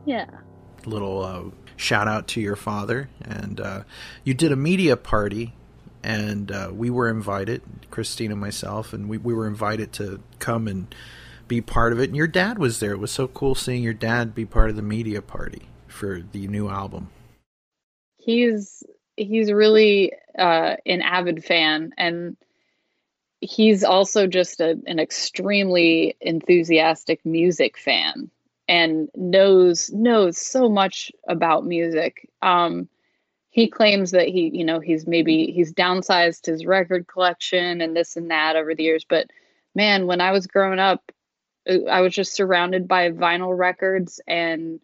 Yeah. 0.03 0.27
Little 0.85 1.23
uh, 1.23 1.43
shout 1.77 2.09
out 2.09 2.27
to 2.29 2.41
your 2.41 2.57
father. 2.57 3.09
And 3.21 3.61
uh, 3.61 3.83
you 4.25 4.33
did 4.33 4.51
a 4.51 4.57
media 4.57 4.97
party, 4.97 5.53
and 6.03 6.51
uh, 6.51 6.71
we 6.73 6.89
were 6.89 7.07
invited, 7.07 7.61
Christine 7.91 8.29
and 8.29 8.41
myself, 8.41 8.91
and 8.91 9.07
we, 9.07 9.19
we 9.19 9.33
were 9.33 9.47
invited 9.47 9.93
to 9.93 10.19
come 10.39 10.67
and 10.67 10.93
be 11.47 11.61
part 11.61 11.93
of 11.93 12.01
it. 12.01 12.09
And 12.09 12.17
your 12.17 12.27
dad 12.27 12.59
was 12.59 12.81
there. 12.81 12.91
It 12.91 12.99
was 12.99 13.09
so 13.09 13.29
cool 13.29 13.55
seeing 13.55 13.81
your 13.81 13.93
dad 13.93 14.35
be 14.35 14.43
part 14.43 14.69
of 14.69 14.75
the 14.75 14.81
media 14.81 15.21
party 15.21 15.69
for 15.87 16.21
the 16.33 16.49
new 16.49 16.67
album. 16.67 17.09
He's 18.17 18.83
he's 19.15 19.49
really 19.49 20.11
uh, 20.37 20.75
an 20.85 21.01
avid 21.01 21.45
fan 21.45 21.93
and 21.97 22.35
he's 23.39 23.85
also 23.85 24.27
just 24.27 24.59
a, 24.59 24.77
an 24.85 24.99
extremely 24.99 26.17
enthusiastic 26.19 27.25
music 27.25 27.77
fan 27.77 28.29
and 28.67 29.09
knows 29.15 29.89
knows 29.91 30.37
so 30.37 30.69
much 30.69 31.11
about 31.27 31.65
music. 31.65 32.29
Um, 32.41 32.89
he 33.49 33.67
claims 33.67 34.11
that 34.11 34.27
he, 34.27 34.51
you 34.53 34.63
know, 34.63 34.79
he's 34.79 35.07
maybe 35.07 35.51
he's 35.51 35.73
downsized 35.73 36.45
his 36.45 36.65
record 36.65 37.07
collection 37.07 37.81
and 37.81 37.95
this 37.95 38.15
and 38.15 38.29
that 38.29 38.55
over 38.55 38.75
the 38.75 38.83
years. 38.83 39.05
But 39.07 39.31
man, 39.73 40.05
when 40.05 40.21
I 40.21 40.31
was 40.31 40.47
growing 40.47 40.79
up, 40.79 41.11
uh, 41.69 41.83
I 41.89 42.01
was 42.01 42.13
just 42.13 42.35
surrounded 42.35 42.87
by 42.87 43.11
vinyl 43.11 43.57
records 43.57 44.19
and 44.27 44.79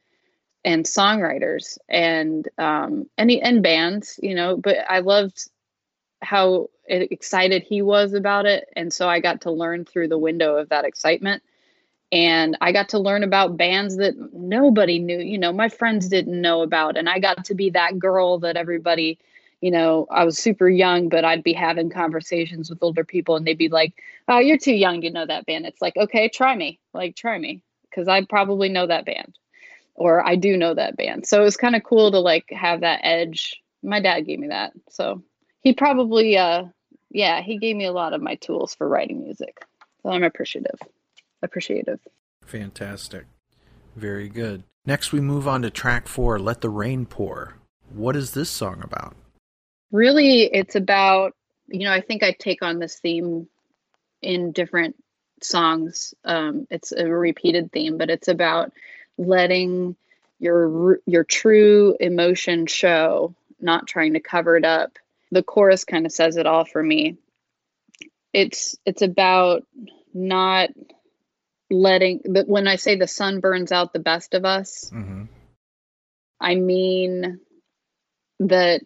and 0.66 0.86
songwriters 0.86 1.78
and 1.90 2.48
um 2.58 3.10
and 3.18 3.30
and 3.32 3.62
bands, 3.62 4.20
you 4.24 4.34
know. 4.34 4.58
But 4.58 4.78
I 4.90 5.00
loved 5.00 5.50
how 6.22 6.70
excited 6.88 7.64
he 7.64 7.82
was 7.82 8.14
about 8.14 8.46
it. 8.46 8.68
And 8.76 8.92
so 8.92 9.08
I 9.08 9.20
got 9.20 9.42
to 9.42 9.52
learn 9.52 9.86
through 9.86 10.08
the 10.08 10.18
window 10.18 10.56
of 10.56 10.70
that 10.70 10.86
excitement. 10.86 11.44
And 12.14 12.56
I 12.62 12.72
got 12.72 12.90
to 12.90 13.00
learn 13.00 13.24
about 13.24 13.58
bands 13.58 13.98
that 13.98 14.14
nobody 14.34 15.00
knew, 15.00 15.18
you 15.18 15.38
know, 15.38 15.52
my 15.52 15.68
friends 15.68 16.08
didn't 16.08 16.40
know 16.40 16.62
about. 16.62 16.96
And 16.96 17.10
I 17.10 17.18
got 17.18 17.44
to 17.46 17.56
be 17.56 17.72
that 17.72 17.98
girl 17.98 18.38
that 18.40 18.56
everybody, 18.56 19.18
you 19.62 19.72
know, 19.72 20.06
I 20.12 20.24
was 20.24 20.38
super 20.38 20.70
young, 20.70 21.10
but 21.10 21.26
I'd 21.26 21.44
be 21.44 21.54
having 21.54 21.90
conversations 21.90 22.70
with 22.70 22.84
older 22.84 23.04
people 23.04 23.36
and 23.36 23.48
they'd 23.48 23.58
be 23.58 23.70
like, 23.70 23.96
oh, 24.28 24.38
you're 24.38 24.60
too 24.60 24.76
young 24.76 25.02
to 25.02 25.10
know 25.10 25.26
that 25.26 25.48
band. 25.48 25.66
It's 25.66 25.82
like, 25.82 25.98
okay, 25.98 26.30
try 26.30 26.56
me. 26.56 26.80
Like, 26.94 27.16
try 27.16 27.38
me. 27.40 27.64
Cause 27.94 28.08
I 28.08 28.24
probably 28.26 28.70
know 28.70 28.88
that 28.88 29.06
band 29.06 29.36
or 29.96 30.26
I 30.26 30.36
do 30.36 30.56
know 30.56 30.74
that 30.74 30.98
band. 30.98 31.28
So 31.28 31.42
it 31.42 31.44
was 31.44 31.58
kind 31.58 31.76
of 31.76 31.84
cool 31.84 32.12
to 32.12 32.20
like 32.20 32.50
have 32.52 32.82
that 32.82 33.02
edge. 33.04 33.62
My 33.84 34.00
dad 34.00 34.22
gave 34.22 34.40
me 34.40 34.48
that. 34.48 34.74
So 34.90 35.22
he 35.64 35.74
probably 35.74 36.38
uh 36.38 36.66
yeah 37.10 37.42
he 37.42 37.58
gave 37.58 37.76
me 37.76 37.86
a 37.86 37.92
lot 37.92 38.14
of 38.14 38.22
my 38.22 38.36
tools 38.36 38.76
for 38.76 38.88
writing 38.88 39.24
music 39.24 39.66
so 40.02 40.10
i'm 40.10 40.24
appreciative 40.24 40.80
appreciative 41.44 42.00
Fantastic. 42.46 43.26
Very 43.96 44.30
good. 44.30 44.64
Next, 44.86 45.12
we 45.12 45.22
move 45.22 45.48
on 45.48 45.62
to 45.62 45.70
track 45.70 46.08
four 46.08 46.40
Let 46.40 46.62
the 46.62 46.70
Rain 46.70 47.06
Pour. 47.06 47.56
What 47.94 48.16
is 48.16 48.32
this 48.32 48.50
song 48.50 48.82
about? 48.84 49.16
Really, 49.92 50.44
it's 50.44 50.76
about, 50.76 51.36
you 51.68 51.86
know, 51.86 51.94
I 51.94 52.02
think 52.02 52.24
I 52.24 52.32
take 52.32 52.62
on 52.62 52.80
this 52.80 53.00
theme 53.00 53.48
in 54.22 54.52
different 54.52 54.96
songs. 55.42 56.14
Um, 56.26 56.68
it's 56.70 56.92
a 56.92 57.08
repeated 57.08 57.72
theme, 57.72 57.98
but 57.98 58.10
it's 58.10 58.28
about 58.28 58.74
letting 59.18 59.96
your 60.40 61.00
your 61.06 61.24
true 61.24 61.96
emotion 62.00 62.66
show, 62.66 63.36
not 63.62 63.88
trying 63.88 64.14
to 64.14 64.20
cover 64.20 64.58
it 64.58 64.66
up. 64.66 64.98
The 65.32 65.44
chorus 65.44 65.86
kind 65.86 66.06
of 66.06 66.12
says 66.12 66.36
it 66.38 66.48
all 66.48 66.66
for 66.66 66.82
me. 66.82 67.18
It's 68.34 68.76
it's 68.86 69.04
about 69.04 69.66
not 70.14 70.70
letting 71.74 72.22
but 72.30 72.48
when 72.48 72.68
I 72.68 72.78
say 72.78 72.96
the 72.96 73.08
sun 73.08 73.40
burns 73.40 73.72
out 73.72 73.94
the 73.94 74.00
best 74.00 74.34
of 74.34 74.46
us, 74.46 74.90
Mm-hmm. 74.94 75.24
I 76.40 76.56
mean 76.56 77.40
that 78.40 78.82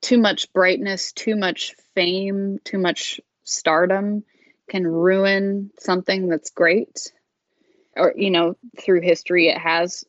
too 0.00 0.18
much 0.18 0.52
brightness, 0.52 1.12
too 1.12 1.36
much 1.36 1.74
fame, 1.94 2.58
too 2.64 2.78
much 2.78 3.20
stardom 3.44 4.24
can 4.68 4.86
ruin 4.86 5.70
something 5.78 6.28
that's 6.28 6.50
great. 6.50 7.12
Or 7.96 8.12
you 8.16 8.30
know, 8.30 8.56
through 8.80 9.00
history 9.00 9.48
it 9.48 9.58
has 9.58 10.04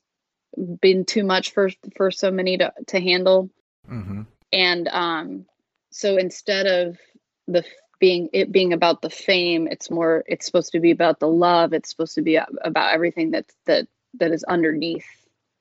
been 0.82 1.06
too 1.06 1.24
much 1.24 1.52
for 1.52 1.70
for 1.96 2.12
so 2.12 2.32
many 2.32 2.58
to 2.58 2.74
to 2.88 3.00
handle. 3.00 3.50
Mm-hmm. 3.90 4.24
And 4.52 4.88
um 4.88 5.46
so 5.92 6.18
instead 6.18 6.66
of 6.68 6.98
the 7.48 7.64
being 8.00 8.30
it 8.34 8.52
being 8.52 8.74
about 8.74 9.02
the 9.02 9.10
fame, 9.10 9.68
it's 9.68 9.90
more 9.90 10.24
it's 10.28 10.46
supposed 10.46 10.72
to 10.74 10.80
be 10.80 10.92
about 10.92 11.20
the 11.20 11.28
love, 11.28 11.74
it's 11.74 11.90
supposed 11.90 12.16
to 12.16 12.22
be 12.22 12.36
about 12.36 12.94
everything 12.94 13.32
that 13.32 13.46
that 13.66 13.88
that 14.20 14.32
is 14.32 14.44
underneath 14.44 15.06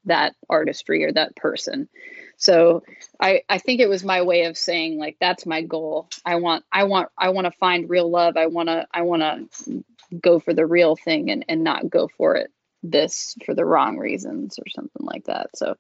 that 0.05 0.35
artistry 0.49 1.05
or 1.05 1.13
that 1.13 1.37
person. 1.37 1.89
So 2.37 2.83
I 3.21 3.43
I 3.49 3.59
think 3.59 3.81
it 3.81 3.89
was 3.89 4.05
my 4.05 4.23
way 4.23 4.45
of 4.45 4.57
saying 4.59 4.99
like 4.99 5.17
that's 5.21 5.47
my 5.47 5.63
goal. 5.63 6.09
I 6.25 6.37
want 6.37 6.65
I 6.71 6.85
want 6.85 7.09
I 7.19 7.31
want 7.31 7.47
to 7.47 7.59
find 7.59 7.89
real 7.91 8.11
love. 8.11 8.37
I 8.37 8.47
want 8.47 8.69
to 8.69 8.87
I 8.93 9.03
want 9.03 9.23
to 9.23 9.85
go 10.21 10.39
for 10.39 10.55
the 10.55 10.67
real 10.67 10.97
thing 10.97 11.31
and 11.31 11.45
and 11.49 11.65
not 11.65 11.91
go 11.91 12.09
for 12.09 12.37
it 12.37 12.51
this 12.83 13.35
for 13.45 13.55
the 13.55 13.65
wrong 13.65 13.99
reasons 13.99 14.59
or 14.59 14.69
something 14.69 15.05
like 15.05 15.25
that. 15.25 15.57
So 15.57 15.77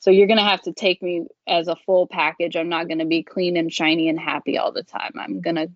so 0.00 0.10
you're 0.10 0.26
going 0.26 0.38
to 0.38 0.44
have 0.44 0.62
to 0.62 0.72
take 0.72 1.02
me 1.02 1.26
as 1.46 1.68
a 1.68 1.76
full 1.76 2.06
package. 2.06 2.56
I'm 2.56 2.70
not 2.70 2.88
going 2.88 3.00
to 3.00 3.04
be 3.04 3.22
clean 3.22 3.56
and 3.58 3.72
shiny 3.72 4.08
and 4.08 4.18
happy 4.18 4.56
all 4.56 4.72
the 4.72 4.82
time. 4.82 5.12
I'm 5.16 5.40
going 5.42 5.56
to 5.56 5.70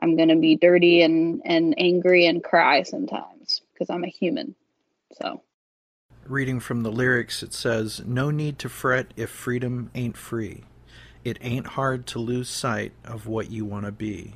I'm 0.00 0.16
going 0.16 0.28
to 0.30 0.36
be 0.36 0.56
dirty 0.56 1.02
and 1.02 1.42
and 1.44 1.74
angry 1.78 2.26
and 2.26 2.44
cry 2.44 2.82
sometimes 2.82 3.62
because 3.74 3.90
I'm 3.90 4.04
a 4.04 4.08
human. 4.08 4.54
So 5.14 5.42
Reading 6.26 6.60
from 6.60 6.84
the 6.84 6.92
lyrics, 6.92 7.42
it 7.42 7.52
says, 7.52 8.02
No 8.06 8.30
need 8.30 8.58
to 8.60 8.68
fret 8.68 9.12
if 9.16 9.30
freedom 9.30 9.90
ain't 9.94 10.16
free. 10.16 10.64
It 11.24 11.38
ain't 11.42 11.68
hard 11.68 12.06
to 12.08 12.20
lose 12.20 12.48
sight 12.48 12.92
of 13.04 13.26
what 13.26 13.50
you 13.50 13.64
want 13.64 13.86
to 13.86 13.92
be. 13.92 14.34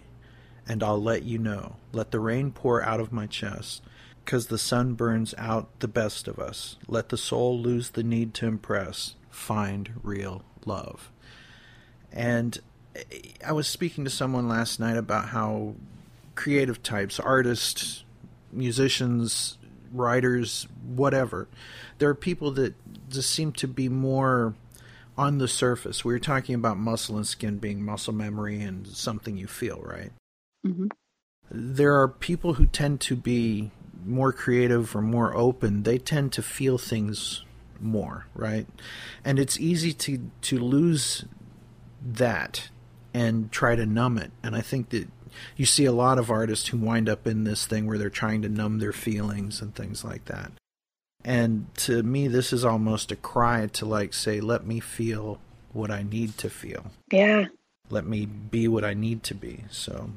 And 0.68 0.82
I'll 0.82 1.02
let 1.02 1.24
you 1.24 1.38
know. 1.38 1.76
Let 1.92 2.10
the 2.10 2.20
rain 2.20 2.52
pour 2.52 2.82
out 2.84 3.00
of 3.00 3.12
my 3.12 3.26
chest, 3.26 3.82
'cause 4.26 4.48
the 4.48 4.58
sun 4.58 4.94
burns 4.94 5.34
out 5.38 5.80
the 5.80 5.88
best 5.88 6.28
of 6.28 6.38
us. 6.40 6.76
Let 6.88 7.10
the 7.10 7.18
soul 7.18 7.58
lose 7.60 7.90
the 7.90 8.02
need 8.04 8.34
to 8.34 8.46
impress. 8.46 9.16
Find 9.30 9.92
real 10.02 10.44
love. 10.66 11.10
And 12.12 12.60
I 13.44 13.52
was 13.52 13.66
speaking 13.66 14.04
to 14.04 14.10
someone 14.10 14.48
last 14.48 14.78
night 14.78 14.96
about 14.96 15.28
how 15.28 15.74
creative 16.34 16.82
types, 16.82 17.18
artists, 17.18 18.04
musicians, 18.52 19.58
writers, 19.92 20.66
whatever, 20.84 21.48
there 21.98 22.08
are 22.08 22.14
people 22.14 22.50
that 22.52 22.74
just 23.08 23.30
seem 23.30 23.52
to 23.52 23.68
be 23.68 23.88
more 23.88 24.54
on 25.16 25.38
the 25.38 25.48
surface. 25.48 26.04
We 26.04 26.12
were 26.12 26.18
talking 26.18 26.54
about 26.54 26.78
muscle 26.78 27.16
and 27.16 27.26
skin 27.26 27.58
being 27.58 27.82
muscle 27.84 28.14
memory 28.14 28.60
and 28.62 28.86
something 28.86 29.36
you 29.36 29.46
feel, 29.46 29.80
right? 29.82 30.12
mhm. 30.66 30.90
There 31.50 32.00
are 32.00 32.08
people 32.08 32.54
who 32.54 32.64
tend 32.66 33.00
to 33.02 33.16
be 33.16 33.72
more 34.06 34.32
creative 34.32 34.96
or 34.96 35.02
more 35.02 35.36
open. 35.36 35.82
They 35.82 35.98
tend 35.98 36.32
to 36.32 36.42
feel 36.42 36.78
things 36.78 37.44
more, 37.78 38.26
right? 38.34 38.66
And 39.24 39.38
it's 39.38 39.60
easy 39.60 39.92
to 39.92 40.30
to 40.42 40.58
lose 40.58 41.24
that 42.02 42.70
and 43.14 43.50
try 43.52 43.76
to 43.76 43.86
numb 43.86 44.18
it. 44.18 44.30
And 44.42 44.54
I 44.56 44.60
think 44.60 44.90
that 44.90 45.08
you 45.56 45.64
see 45.66 45.84
a 45.84 45.92
lot 45.92 46.18
of 46.18 46.30
artists 46.30 46.68
who 46.68 46.78
wind 46.78 47.08
up 47.08 47.26
in 47.26 47.44
this 47.44 47.66
thing 47.66 47.86
where 47.86 47.98
they're 47.98 48.10
trying 48.10 48.42
to 48.42 48.48
numb 48.48 48.78
their 48.78 48.92
feelings 48.92 49.60
and 49.60 49.74
things 49.74 50.04
like 50.04 50.26
that. 50.26 50.52
And 51.24 51.66
to 51.76 52.02
me, 52.02 52.28
this 52.28 52.52
is 52.52 52.64
almost 52.64 53.12
a 53.12 53.16
cry 53.16 53.66
to 53.68 53.86
like 53.86 54.12
say, 54.12 54.40
let 54.40 54.66
me 54.66 54.80
feel 54.80 55.40
what 55.72 55.90
I 55.90 56.02
need 56.02 56.36
to 56.38 56.50
feel. 56.50 56.90
yeah, 57.10 57.46
Let 57.88 58.06
me 58.06 58.26
be 58.26 58.68
what 58.68 58.84
I 58.84 58.92
need 58.94 59.22
to 59.24 59.34
be. 59.34 59.64
So, 59.70 60.10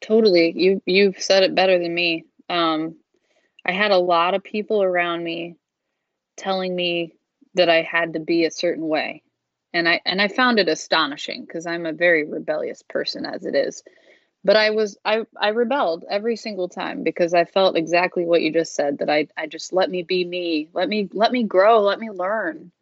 Totally. 0.00 0.52
You 0.56 0.80
you've 0.86 1.20
said 1.20 1.42
it 1.42 1.54
better 1.56 1.78
than 1.78 1.92
me. 1.92 2.24
Um, 2.48 2.96
I 3.66 3.72
had 3.72 3.90
a 3.90 3.98
lot 3.98 4.34
of 4.34 4.44
people 4.44 4.82
around 4.82 5.24
me 5.24 5.56
telling 6.36 6.74
me 6.74 7.14
that 7.54 7.68
I 7.68 7.82
had 7.82 8.12
to 8.12 8.20
be 8.20 8.44
a 8.44 8.50
certain 8.50 8.86
way. 8.86 9.22
And 9.72 9.88
I 9.88 10.00
and 10.04 10.20
I 10.20 10.28
found 10.28 10.58
it 10.58 10.68
astonishing 10.68 11.44
because 11.44 11.66
I'm 11.66 11.86
a 11.86 11.92
very 11.92 12.24
rebellious 12.24 12.82
person 12.82 13.26
as 13.26 13.44
it 13.44 13.54
is. 13.54 13.82
But 14.44 14.56
I 14.56 14.70
was 14.70 14.96
I 15.04 15.26
I 15.38 15.48
rebelled 15.48 16.04
every 16.10 16.36
single 16.36 16.68
time 16.68 17.02
because 17.02 17.34
I 17.34 17.44
felt 17.44 17.76
exactly 17.76 18.24
what 18.24 18.42
you 18.42 18.52
just 18.52 18.74
said 18.74 18.98
that 18.98 19.10
I 19.10 19.28
I 19.36 19.46
just 19.46 19.72
let 19.72 19.90
me 19.90 20.02
be 20.02 20.24
me. 20.24 20.68
Let 20.72 20.88
me 20.88 21.08
let 21.12 21.32
me 21.32 21.42
grow, 21.42 21.82
let 21.82 22.00
me 22.00 22.10
learn. 22.10 22.72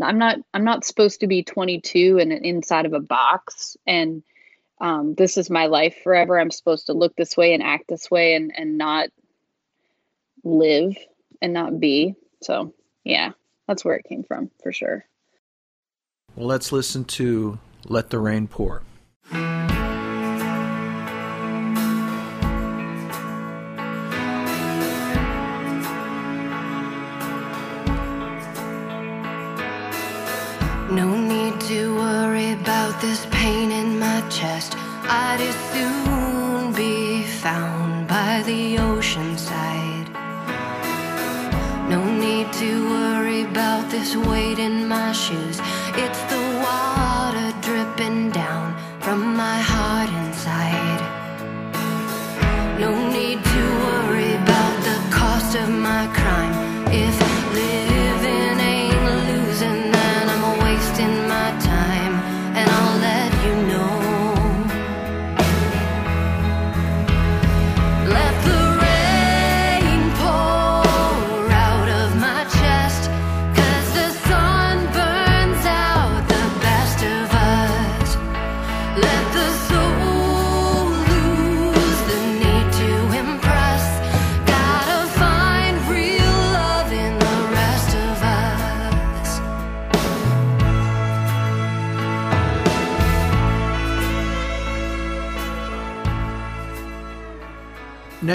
I'm 0.00 0.18
not 0.18 0.38
I'm 0.52 0.64
not 0.64 0.84
supposed 0.84 1.20
to 1.20 1.26
be 1.26 1.42
22 1.42 2.18
and 2.18 2.32
inside 2.32 2.86
of 2.86 2.92
a 2.92 3.00
box 3.00 3.76
and 3.86 4.22
um, 4.82 5.14
this 5.14 5.38
is 5.38 5.48
my 5.48 5.66
life 5.66 5.96
forever. 6.02 6.38
I'm 6.38 6.50
supposed 6.50 6.86
to 6.86 6.92
look 6.92 7.14
this 7.14 7.36
way 7.36 7.54
and 7.54 7.62
act 7.62 7.84
this 7.88 8.10
way 8.10 8.34
and, 8.34 8.52
and 8.56 8.76
not 8.76 9.10
live 10.42 10.96
and 11.40 11.52
not 11.52 11.78
be. 11.78 12.16
So, 12.42 12.74
yeah, 13.04 13.30
that's 13.68 13.84
where 13.84 13.94
it 13.94 14.06
came 14.08 14.24
from 14.24 14.50
for 14.60 14.72
sure. 14.72 15.06
Let's 16.42 16.72
listen 16.72 17.04
to 17.04 17.58
Let 17.86 18.10
the 18.10 18.18
Rain 18.18 18.48
Pour. 18.48 18.82
No 30.90 31.16
need 31.16 31.60
to 31.62 31.96
worry 31.96 32.52
about 32.52 33.00
this 33.00 33.26
pain 33.30 33.70
in 33.70 33.98
my 33.98 34.20
chest. 34.28 34.74
I'd 35.04 35.40
as 35.40 35.54
soon 35.72 36.72
be 36.74 37.22
found 37.22 38.08
by 38.08 38.42
the 38.44 38.78
ocean 38.78 39.38
side. 39.38 40.08
No 41.88 42.02
need 42.04 42.52
to 42.54 42.90
worry 42.90 43.11
about 43.52 43.90
this 43.90 44.16
weight 44.16 44.58
in 44.58 44.88
my 44.88 45.12
shoes. 45.12 45.60
It's 45.94 46.22
the 46.30 46.51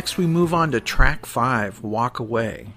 Next, 0.07 0.17
we 0.17 0.25
move 0.25 0.53
on 0.53 0.71
to 0.71 0.79
track 0.79 1.25
five 1.25 1.83
Walk 1.83 2.19
Away. 2.19 2.67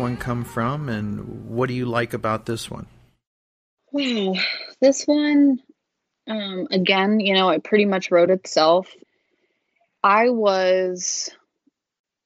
One 0.00 0.16
come 0.16 0.44
from, 0.44 0.88
and 0.88 1.48
what 1.48 1.68
do 1.68 1.74
you 1.74 1.86
like 1.86 2.14
about 2.14 2.46
this 2.46 2.70
one? 2.70 2.86
Wow, 3.92 4.34
this 4.80 5.04
one, 5.04 5.60
um, 6.26 6.68
again, 6.70 7.20
you 7.20 7.34
know, 7.34 7.50
it 7.50 7.64
pretty 7.64 7.84
much 7.84 8.10
wrote 8.10 8.30
itself. 8.30 8.88
I 10.02 10.30
was 10.30 11.30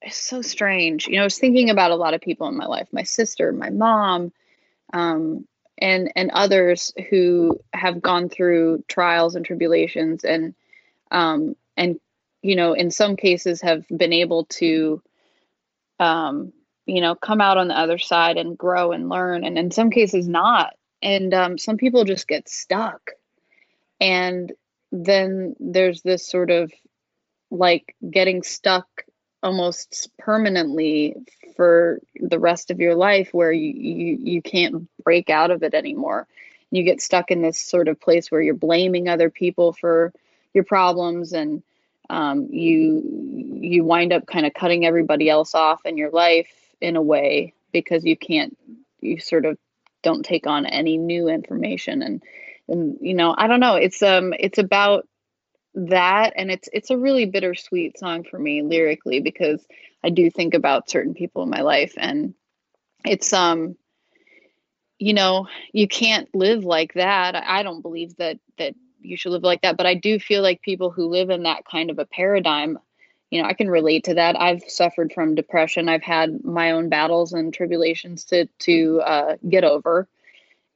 it's 0.04 0.16
so 0.16 0.42
strange. 0.42 1.06
You 1.06 1.16
know, 1.16 1.22
I 1.22 1.24
was 1.24 1.38
thinking 1.38 1.70
about 1.70 1.90
a 1.90 1.96
lot 1.96 2.14
of 2.14 2.20
people 2.20 2.46
in 2.48 2.56
my 2.56 2.66
life, 2.66 2.88
my 2.92 3.04
sister, 3.04 3.52
my 3.52 3.70
mom, 3.70 4.32
um, 4.92 5.46
and 5.78 6.12
and 6.14 6.30
others 6.30 6.92
who 7.10 7.58
have 7.72 8.02
gone 8.02 8.28
through 8.28 8.84
trials 8.86 9.34
and 9.34 9.44
tribulations 9.44 10.24
and 10.24 10.54
um, 11.10 11.56
and 11.76 11.98
you 12.42 12.56
know, 12.56 12.74
in 12.74 12.90
some 12.90 13.16
cases 13.16 13.62
have 13.62 13.86
been 13.88 14.12
able 14.12 14.44
to 14.44 15.02
um, 15.98 16.52
you 16.86 17.00
know, 17.00 17.14
come 17.14 17.40
out 17.40 17.58
on 17.58 17.68
the 17.68 17.78
other 17.78 17.98
side 17.98 18.36
and 18.36 18.58
grow 18.58 18.92
and 18.92 19.08
learn, 19.08 19.44
and 19.44 19.58
in 19.58 19.70
some 19.70 19.90
cases 19.90 20.28
not. 20.28 20.74
And 21.02 21.34
um, 21.34 21.58
some 21.58 21.76
people 21.76 22.04
just 22.04 22.28
get 22.28 22.48
stuck. 22.48 23.10
And 24.00 24.52
then 24.90 25.54
there's 25.60 26.02
this 26.02 26.26
sort 26.26 26.50
of 26.50 26.72
like 27.50 27.94
getting 28.10 28.42
stuck 28.42 28.86
almost 29.42 30.10
permanently 30.18 31.14
for 31.56 32.00
the 32.18 32.38
rest 32.38 32.70
of 32.70 32.80
your 32.80 32.94
life 32.94 33.28
where 33.32 33.52
you, 33.52 33.70
you 33.70 34.18
you 34.20 34.42
can't 34.42 34.88
break 35.04 35.30
out 35.30 35.50
of 35.50 35.62
it 35.62 35.74
anymore 35.74 36.26
you 36.74 36.82
get 36.82 37.00
stuck 37.00 37.30
in 37.30 37.42
this 37.42 37.58
sort 37.58 37.86
of 37.86 38.00
place 38.00 38.30
where 38.30 38.40
you're 38.40 38.54
blaming 38.54 39.08
other 39.08 39.30
people 39.30 39.72
for 39.72 40.12
your 40.54 40.64
problems 40.64 41.32
and 41.32 41.62
um, 42.10 42.48
you 42.50 43.02
you 43.60 43.84
wind 43.84 44.12
up 44.12 44.26
kind 44.26 44.44
of 44.44 44.52
cutting 44.54 44.84
everybody 44.84 45.30
else 45.30 45.54
off 45.54 45.86
in 45.86 45.96
your 45.96 46.10
life 46.10 46.63
in 46.80 46.96
a 46.96 47.02
way 47.02 47.54
because 47.72 48.04
you 48.04 48.16
can't 48.16 48.56
you 49.00 49.18
sort 49.18 49.44
of 49.44 49.58
don't 50.02 50.24
take 50.24 50.46
on 50.46 50.66
any 50.66 50.96
new 50.96 51.28
information. 51.28 52.02
And 52.02 52.22
and 52.68 52.96
you 53.00 53.14
know 53.14 53.34
i 53.36 53.46
don't 53.46 53.60
know. 53.60 53.76
It's 53.76 54.02
um 54.02 54.32
it's 54.38 54.58
about 54.58 55.06
that. 55.74 56.32
And 56.36 56.50
it's 56.50 56.68
it's 56.72 56.90
a 56.90 56.98
really 56.98 57.26
bittersweet 57.26 57.98
song 57.98 58.24
for 58.24 58.38
me 58.38 58.62
lyrically 58.62 59.20
because 59.20 59.66
i 60.04 60.10
do 60.10 60.30
think 60.30 60.54
about 60.54 60.88
certain 60.90 61.14
people 61.14 61.42
in 61.42 61.50
my 61.50 61.62
life. 61.62 61.94
And 61.96 62.34
it's 63.04 63.32
um 63.32 63.76
you 64.98 65.12
know 65.12 65.48
you 65.72 65.88
can't 65.88 66.32
live 66.34 66.64
like 66.64 66.94
that. 66.94 67.34
I 67.34 67.62
don't 67.62 67.82
believe 67.82 68.16
that 68.16 68.38
that 68.58 68.74
you 69.00 69.16
should 69.18 69.32
live 69.32 69.42
like 69.42 69.62
that. 69.62 69.76
But 69.76 69.86
i 69.86 69.94
do 69.94 70.18
feel 70.18 70.42
like 70.42 70.62
people 70.62 70.90
who 70.90 71.08
live 71.08 71.30
in 71.30 71.42
that 71.42 71.64
kind 71.64 71.90
of 71.90 71.98
a 71.98 72.06
paradigm 72.06 72.78
you 73.30 73.42
know 73.42 73.48
i 73.48 73.52
can 73.52 73.68
relate 73.68 74.04
to 74.04 74.14
that 74.14 74.40
i've 74.40 74.62
suffered 74.68 75.12
from 75.12 75.34
depression 75.34 75.88
i've 75.88 76.02
had 76.02 76.44
my 76.44 76.72
own 76.72 76.88
battles 76.88 77.32
and 77.32 77.52
tribulations 77.52 78.24
to 78.24 78.46
to 78.58 79.00
uh, 79.04 79.36
get 79.48 79.64
over 79.64 80.08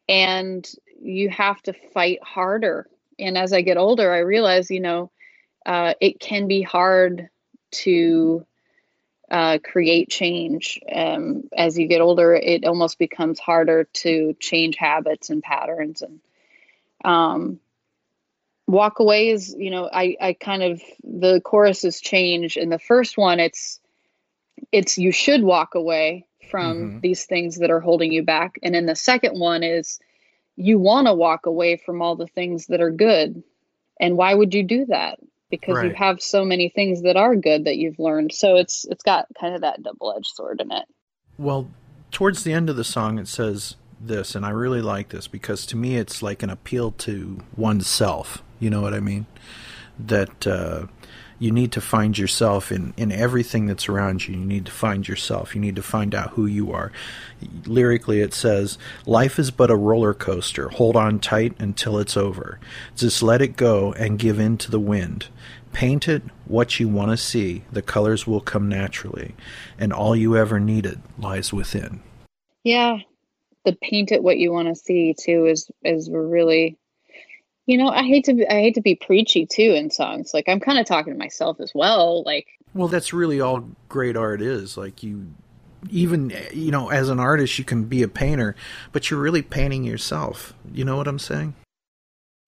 and 0.08 0.70
you 1.00 1.28
have 1.28 1.60
to 1.62 1.72
fight 1.72 2.18
harder 2.22 2.88
and 3.18 3.36
as 3.36 3.52
I 3.52 3.62
get 3.62 3.76
older, 3.76 4.12
I 4.12 4.18
realize, 4.18 4.70
you 4.70 4.80
know, 4.80 5.10
uh, 5.66 5.94
it 6.00 6.20
can 6.20 6.46
be 6.46 6.62
hard 6.62 7.28
to 7.70 8.46
uh, 9.30 9.58
create 9.62 10.08
change. 10.08 10.80
Um, 10.90 11.48
as 11.56 11.78
you 11.78 11.86
get 11.86 12.00
older, 12.00 12.34
it 12.34 12.64
almost 12.64 12.98
becomes 12.98 13.38
harder 13.38 13.84
to 13.84 14.34
change 14.40 14.76
habits 14.76 15.30
and 15.30 15.42
patterns. 15.42 16.02
And 16.02 16.20
um, 17.04 17.60
walk 18.68 19.00
away 19.00 19.30
is, 19.30 19.54
you 19.58 19.70
know, 19.70 19.88
I, 19.92 20.16
I 20.20 20.32
kind 20.34 20.62
of 20.62 20.80
the 21.02 21.40
choruses 21.40 22.00
change. 22.00 22.56
In 22.56 22.68
the 22.68 22.78
first 22.78 23.18
one, 23.18 23.40
it's 23.40 23.80
it's 24.70 24.98
you 24.98 25.10
should 25.10 25.42
walk 25.42 25.74
away 25.74 26.26
from 26.50 26.76
mm-hmm. 26.76 27.00
these 27.00 27.24
things 27.24 27.58
that 27.58 27.70
are 27.70 27.80
holding 27.80 28.12
you 28.12 28.22
back. 28.22 28.58
And 28.62 28.76
in 28.76 28.86
the 28.86 28.94
second 28.94 29.38
one 29.38 29.62
is 29.62 29.98
you 30.56 30.78
want 30.78 31.06
to 31.06 31.14
walk 31.14 31.46
away 31.46 31.76
from 31.76 32.02
all 32.02 32.14
the 32.14 32.26
things 32.26 32.66
that 32.66 32.80
are 32.80 32.90
good. 32.90 33.42
And 34.00 34.16
why 34.16 34.34
would 34.34 34.54
you 34.54 34.62
do 34.62 34.86
that? 34.86 35.18
Because 35.50 35.76
right. 35.76 35.88
you 35.88 35.94
have 35.94 36.20
so 36.20 36.44
many 36.44 36.68
things 36.68 37.02
that 37.02 37.16
are 37.16 37.34
good 37.34 37.64
that 37.64 37.78
you've 37.78 37.98
learned. 37.98 38.32
So 38.32 38.56
it's 38.56 38.84
it's 38.84 39.02
got 39.02 39.26
kind 39.40 39.54
of 39.54 39.62
that 39.62 39.82
double-edged 39.82 40.34
sword 40.34 40.60
in 40.60 40.70
it. 40.70 40.84
Well, 41.38 41.70
towards 42.10 42.44
the 42.44 42.52
end 42.52 42.68
of 42.68 42.76
the 42.76 42.84
song 42.84 43.18
it 43.18 43.28
says 43.28 43.76
this 44.00 44.34
and 44.34 44.44
I 44.46 44.50
really 44.50 44.80
like 44.80 45.08
this 45.08 45.26
because 45.26 45.66
to 45.66 45.76
me 45.76 45.96
it's 45.96 46.22
like 46.22 46.42
an 46.42 46.50
appeal 46.50 46.92
to 46.92 47.40
oneself. 47.56 48.42
You 48.58 48.70
know 48.70 48.80
what 48.80 48.94
I 48.94 49.00
mean? 49.00 49.26
That 49.98 50.46
uh, 50.46 50.86
you 51.38 51.52
need 51.52 51.70
to 51.72 51.80
find 51.80 52.18
yourself 52.18 52.72
in, 52.72 52.92
in 52.96 53.12
everything 53.12 53.66
that's 53.66 53.88
around 53.88 54.26
you. 54.26 54.34
You 54.34 54.44
need 54.44 54.66
to 54.66 54.72
find 54.72 55.06
yourself. 55.06 55.54
You 55.54 55.60
need 55.60 55.76
to 55.76 55.82
find 55.82 56.14
out 56.14 56.30
who 56.30 56.46
you 56.46 56.72
are. 56.72 56.90
Lyrically, 57.64 58.20
it 58.20 58.34
says, 58.34 58.76
Life 59.06 59.38
is 59.38 59.50
but 59.50 59.70
a 59.70 59.76
roller 59.76 60.14
coaster. 60.14 60.68
Hold 60.70 60.96
on 60.96 61.20
tight 61.20 61.54
until 61.58 61.98
it's 61.98 62.16
over. 62.16 62.58
Just 62.96 63.22
let 63.22 63.40
it 63.40 63.56
go 63.56 63.92
and 63.92 64.18
give 64.18 64.40
in 64.40 64.58
to 64.58 64.70
the 64.70 64.80
wind. 64.80 65.28
Paint 65.72 66.08
it 66.08 66.22
what 66.46 66.80
you 66.80 66.88
want 66.88 67.12
to 67.12 67.16
see. 67.16 67.62
The 67.70 67.82
colors 67.82 68.26
will 68.26 68.40
come 68.40 68.68
naturally. 68.68 69.34
And 69.78 69.92
all 69.92 70.16
you 70.16 70.36
ever 70.36 70.58
needed 70.58 71.00
lies 71.18 71.52
within. 71.52 72.00
Yeah. 72.64 72.98
The 73.64 73.76
paint 73.80 74.10
it 74.10 74.22
what 74.22 74.38
you 74.38 74.50
want 74.50 74.68
to 74.68 74.74
see, 74.74 75.14
too, 75.14 75.46
is, 75.46 75.70
is 75.84 76.10
really 76.10 76.78
you 77.68 77.76
know, 77.76 77.88
I 77.90 78.02
hate 78.02 78.24
to 78.24 78.32
be, 78.32 78.48
I 78.48 78.54
hate 78.54 78.74
to 78.76 78.80
be 78.80 78.94
preachy 78.94 79.44
too 79.44 79.74
in 79.74 79.90
songs. 79.90 80.32
Like 80.32 80.48
I'm 80.48 80.58
kind 80.58 80.78
of 80.78 80.86
talking 80.86 81.12
to 81.12 81.18
myself 81.18 81.60
as 81.60 81.70
well. 81.74 82.22
Like, 82.24 82.46
well, 82.72 82.88
that's 82.88 83.12
really 83.12 83.42
all 83.42 83.68
great 83.90 84.16
art 84.16 84.40
is. 84.40 84.78
Like 84.78 85.02
you, 85.02 85.26
even 85.90 86.32
you 86.50 86.70
know, 86.70 86.88
as 86.88 87.10
an 87.10 87.20
artist, 87.20 87.58
you 87.58 87.64
can 87.64 87.84
be 87.84 88.02
a 88.02 88.08
painter, 88.08 88.56
but 88.92 89.10
you're 89.10 89.20
really 89.20 89.42
painting 89.42 89.84
yourself. 89.84 90.54
You 90.72 90.86
know 90.86 90.96
what 90.96 91.06
I'm 91.06 91.18
saying? 91.18 91.54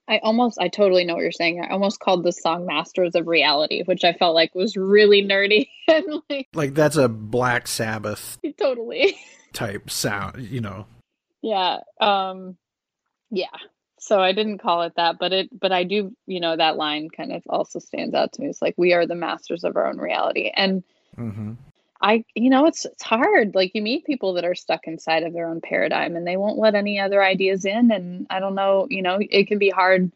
I 0.08 0.20
almost, 0.22 0.58
I 0.58 0.68
totally 0.68 1.04
know 1.04 1.14
what 1.14 1.20
you're 1.20 1.32
saying. 1.32 1.62
I 1.62 1.68
almost 1.68 2.00
called 2.00 2.24
the 2.24 2.32
song 2.32 2.64
"Masters 2.64 3.14
of 3.14 3.26
Reality," 3.26 3.82
which 3.82 4.04
I 4.04 4.14
felt 4.14 4.34
like 4.34 4.54
was 4.54 4.74
really 4.74 5.22
nerdy 5.22 5.68
and 5.88 6.22
like, 6.30 6.48
like 6.54 6.74
that's 6.74 6.96
a 6.96 7.10
Black 7.10 7.68
Sabbath 7.68 8.38
totally 8.56 9.18
type 9.52 9.90
sound. 9.90 10.48
You 10.48 10.62
know? 10.62 10.86
Yeah. 11.42 11.80
Um. 12.00 12.56
Yeah 13.30 13.48
so 14.00 14.18
I 14.18 14.32
didn't 14.32 14.58
call 14.58 14.82
it 14.82 14.94
that, 14.96 15.18
but 15.18 15.32
it 15.32 15.60
but 15.60 15.72
I 15.72 15.84
do, 15.84 16.16
you 16.26 16.40
know, 16.40 16.56
that 16.56 16.78
line 16.78 17.10
kind 17.10 17.32
of 17.32 17.42
also 17.48 17.78
stands 17.78 18.14
out 18.14 18.32
to 18.32 18.40
me. 18.40 18.48
It's 18.48 18.62
like 18.62 18.74
we 18.78 18.94
are 18.94 19.06
the 19.06 19.14
masters 19.14 19.62
of 19.62 19.76
our 19.76 19.86
own 19.86 19.98
reality. 19.98 20.50
And 20.54 20.82
mm-hmm. 21.16 21.52
I 22.00 22.24
you 22.34 22.48
know, 22.48 22.64
it's 22.64 22.86
it's 22.86 23.02
hard. 23.02 23.54
Like 23.54 23.74
you 23.74 23.82
meet 23.82 24.06
people 24.06 24.32
that 24.34 24.44
are 24.46 24.54
stuck 24.54 24.86
inside 24.86 25.22
of 25.22 25.34
their 25.34 25.46
own 25.46 25.60
paradigm 25.60 26.16
and 26.16 26.26
they 26.26 26.38
won't 26.38 26.58
let 26.58 26.74
any 26.74 26.98
other 26.98 27.22
ideas 27.22 27.66
in 27.66 27.90
and 27.90 28.26
I 28.30 28.40
don't 28.40 28.54
know, 28.54 28.86
you 28.88 29.02
know, 29.02 29.18
it 29.20 29.48
can 29.48 29.58
be 29.58 29.70
hard 29.70 30.10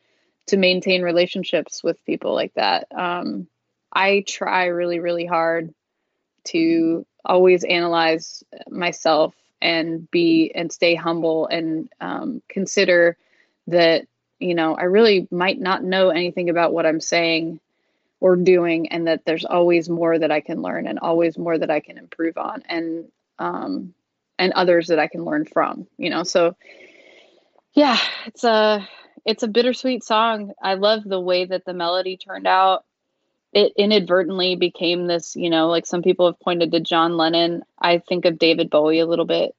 to 0.47 0.57
maintain 0.57 1.03
relationships 1.03 1.85
with 1.85 2.05
people 2.07 2.35
like 2.35 2.55
that. 2.55 2.87
Um 2.91 3.49
I 3.93 4.25
try 4.27 4.65
really 4.65 4.99
really 4.99 5.27
hard 5.27 5.75
to 6.45 7.05
always 7.23 7.65
analyze 7.65 8.43
myself 8.71 9.35
and 9.61 10.11
be 10.11 10.53
and 10.55 10.73
stay 10.73 10.95
humble 10.95 11.47
and 11.49 11.91
um, 12.01 12.43
consider 12.49 13.17
that 13.67 14.07
you 14.39 14.55
know 14.55 14.75
i 14.75 14.85
really 14.85 15.27
might 15.31 15.59
not 15.59 15.83
know 15.83 16.11
anything 16.11 16.51
about 16.51 16.73
what 16.73 16.87
i'm 16.87 17.01
saying 17.01 17.61
or 18.21 18.37
doing 18.37 18.89
and 18.89 19.07
that 19.07 19.25
there's 19.25 19.45
always 19.45 19.89
more 19.89 20.19
that 20.19 20.31
i 20.31 20.41
can 20.41 20.63
learn 20.63 20.87
and 20.87 20.99
always 20.99 21.39
more 21.39 21.57
that 21.59 21.71
i 21.71 21.81
can 21.81 21.99
improve 21.99 22.37
on 22.37 22.63
and 22.69 23.07
um 23.39 23.95
and 24.39 24.53
others 24.53 24.89
that 24.89 24.99
i 24.99 25.07
can 25.07 25.25
learn 25.25 25.45
from 25.45 25.87
you 25.97 26.11
know? 26.11 26.23
So 26.23 26.57
yeah 27.75 27.99
it's 28.27 28.45
a 28.45 28.89
it's 29.25 29.43
a 29.43 29.49
bittersweet 29.49 30.05
song. 30.05 30.53
I 30.63 30.75
love 30.75 31.03
the 31.03 31.21
way 31.21 31.47
that 31.47 31.65
the 31.65 31.73
melody 31.73 32.19
turned 32.19 32.47
out. 32.47 32.85
It 33.55 33.73
inadvertently 33.77 34.57
became 34.57 35.07
this 35.07 35.37
you 35.37 35.51
know 35.51 35.69
like 35.69 35.87
some 35.87 36.03
people 36.03 36.27
have 36.27 36.41
pointed 36.41 36.73
to 36.73 36.81
john 36.81 37.17
lennon. 37.17 37.63
I 37.79 37.99
think 37.99 38.25
of 38.25 38.39
david 38.39 38.71
bowie 38.71 39.01
a 39.01 39.07
little 39.07 39.25
bit 39.25 39.55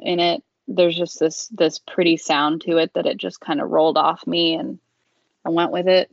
in 0.00 0.20
it 0.20 0.42
there's 0.70 0.96
just 0.96 1.18
this 1.18 1.48
this 1.48 1.78
pretty 1.78 2.16
sound 2.16 2.62
to 2.62 2.78
it 2.78 2.94
that 2.94 3.06
it 3.06 3.16
just 3.16 3.40
kind 3.40 3.60
of 3.60 3.70
rolled 3.70 3.98
off 3.98 4.26
me 4.26 4.54
and 4.54 4.78
I 5.44 5.50
went 5.50 5.72
with 5.72 5.88
it. 5.88 6.10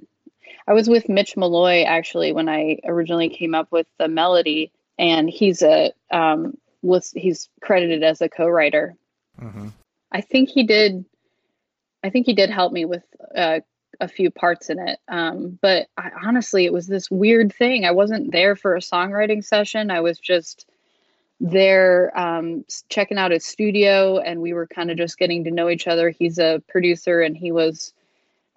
I 0.67 0.73
was 0.73 0.89
with 0.89 1.09
Mitch 1.09 1.37
Malloy 1.37 1.83
actually 1.83 2.33
when 2.33 2.49
I 2.49 2.79
originally 2.85 3.29
came 3.29 3.55
up 3.55 3.71
with 3.71 3.87
the 3.97 4.07
melody, 4.07 4.71
and 4.97 5.29
he's 5.29 5.61
a 5.61 5.93
um, 6.11 6.57
was 6.81 7.11
he's 7.11 7.49
credited 7.61 8.03
as 8.03 8.21
a 8.21 8.29
co-writer. 8.29 8.95
Mm-hmm. 9.39 9.69
I 10.11 10.21
think 10.21 10.49
he 10.49 10.63
did. 10.63 11.05
I 12.03 12.09
think 12.09 12.25
he 12.25 12.33
did 12.33 12.49
help 12.49 12.71
me 12.71 12.85
with 12.85 13.03
uh, 13.35 13.59
a 13.99 14.07
few 14.07 14.29
parts 14.29 14.69
in 14.69 14.79
it. 14.79 14.99
Um, 15.07 15.57
but 15.61 15.87
I, 15.97 16.11
honestly, 16.23 16.65
it 16.65 16.73
was 16.73 16.87
this 16.87 17.09
weird 17.09 17.53
thing. 17.53 17.85
I 17.85 17.91
wasn't 17.91 18.31
there 18.31 18.55
for 18.55 18.75
a 18.75 18.79
songwriting 18.81 19.43
session. 19.43 19.91
I 19.91 20.01
was 20.01 20.19
just 20.19 20.67
there 21.39 22.17
um, 22.17 22.65
checking 22.89 23.17
out 23.17 23.31
his 23.31 23.45
studio 23.45 24.17
and 24.19 24.41
we 24.41 24.53
were 24.53 24.67
kind 24.67 24.89
of 24.89 24.97
just 24.97 25.17
getting 25.17 25.43
to 25.43 25.51
know 25.51 25.69
each 25.69 25.87
other 25.87 26.09
he's 26.09 26.39
a 26.39 26.61
producer 26.67 27.21
and 27.21 27.37
he 27.37 27.51
was 27.51 27.93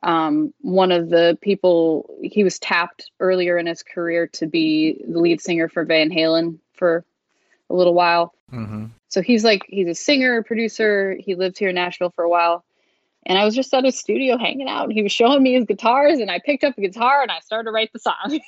um, 0.03 0.55
one 0.63 0.93
of 0.93 1.11
the 1.11 1.37
people 1.43 2.15
he 2.23 2.43
was 2.43 2.59
tapped 2.59 3.11
earlier 3.21 3.59
in 3.59 3.67
his 3.67 3.83
career 3.83 4.27
to 4.29 4.47
be 4.47 5.05
the 5.07 5.19
lead 5.19 5.41
singer 5.41 5.69
for 5.69 5.85
van 5.85 6.11
halen 6.11 6.59
for 6.73 7.05
a 7.69 7.75
little 7.75 7.95
while 7.95 8.35
mm-hmm. 8.51 8.87
So 9.11 9.23
he's 9.23 9.45
like 9.45 9.67
he's 9.69 9.89
a 9.89 9.95
singer, 9.95 10.43
producer. 10.43 11.17
He 11.19 11.35
lived 11.35 11.59
here 11.59 11.71
in 11.71 11.75
Nashville 11.75 12.11
for 12.11 12.25
a 12.25 12.29
while. 12.29 12.65
And 13.31 13.39
I 13.39 13.45
was 13.45 13.55
just 13.55 13.73
at 13.73 13.85
his 13.85 13.97
studio 13.97 14.37
hanging 14.37 14.69
out 14.69 14.83
and 14.87 14.93
he 14.93 15.05
was 15.05 15.13
showing 15.13 15.41
me 15.41 15.53
his 15.53 15.65
guitars 15.65 16.19
and 16.19 16.33
I 16.33 16.41
picked 16.45 16.65
up 16.65 16.77
a 16.77 16.81
guitar 16.81 17.23
and 17.23 17.31
I 17.31 17.39
started 17.39 17.67
to 17.67 17.71
write 17.71 17.93
the 17.93 18.01
song. 18.01 18.41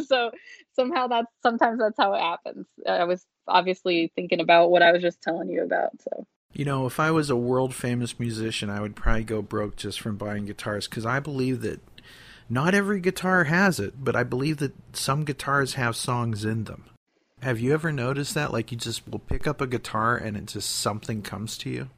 so 0.06 0.30
somehow 0.76 1.08
that's 1.08 1.26
sometimes 1.42 1.80
that's 1.80 1.96
how 1.98 2.14
it 2.14 2.20
happens. 2.20 2.68
I 2.88 3.02
was 3.06 3.26
obviously 3.48 4.12
thinking 4.14 4.38
about 4.38 4.70
what 4.70 4.82
I 4.82 4.92
was 4.92 5.02
just 5.02 5.20
telling 5.20 5.48
you 5.48 5.64
about. 5.64 6.00
So 6.00 6.28
you 6.52 6.64
know, 6.64 6.86
if 6.86 7.00
I 7.00 7.10
was 7.10 7.28
a 7.28 7.34
world 7.34 7.74
famous 7.74 8.20
musician, 8.20 8.70
I 8.70 8.80
would 8.80 8.94
probably 8.94 9.24
go 9.24 9.42
broke 9.42 9.74
just 9.74 10.00
from 10.00 10.16
buying 10.16 10.44
guitars 10.44 10.86
because 10.86 11.04
I 11.04 11.18
believe 11.18 11.62
that 11.62 11.80
not 12.48 12.72
every 12.72 13.00
guitar 13.00 13.42
has 13.42 13.80
it, 13.80 14.04
but 14.04 14.14
I 14.14 14.22
believe 14.22 14.58
that 14.58 14.74
some 14.92 15.24
guitars 15.24 15.74
have 15.74 15.96
songs 15.96 16.44
in 16.44 16.64
them. 16.64 16.84
Have 17.42 17.58
you 17.58 17.74
ever 17.74 17.90
noticed 17.90 18.34
that? 18.34 18.52
Like 18.52 18.70
you 18.70 18.78
just 18.78 19.08
will 19.08 19.18
pick 19.18 19.48
up 19.48 19.60
a 19.60 19.66
guitar 19.66 20.16
and 20.16 20.36
it 20.36 20.46
just 20.46 20.70
something 20.70 21.20
comes 21.20 21.58
to 21.58 21.70
you? 21.70 21.90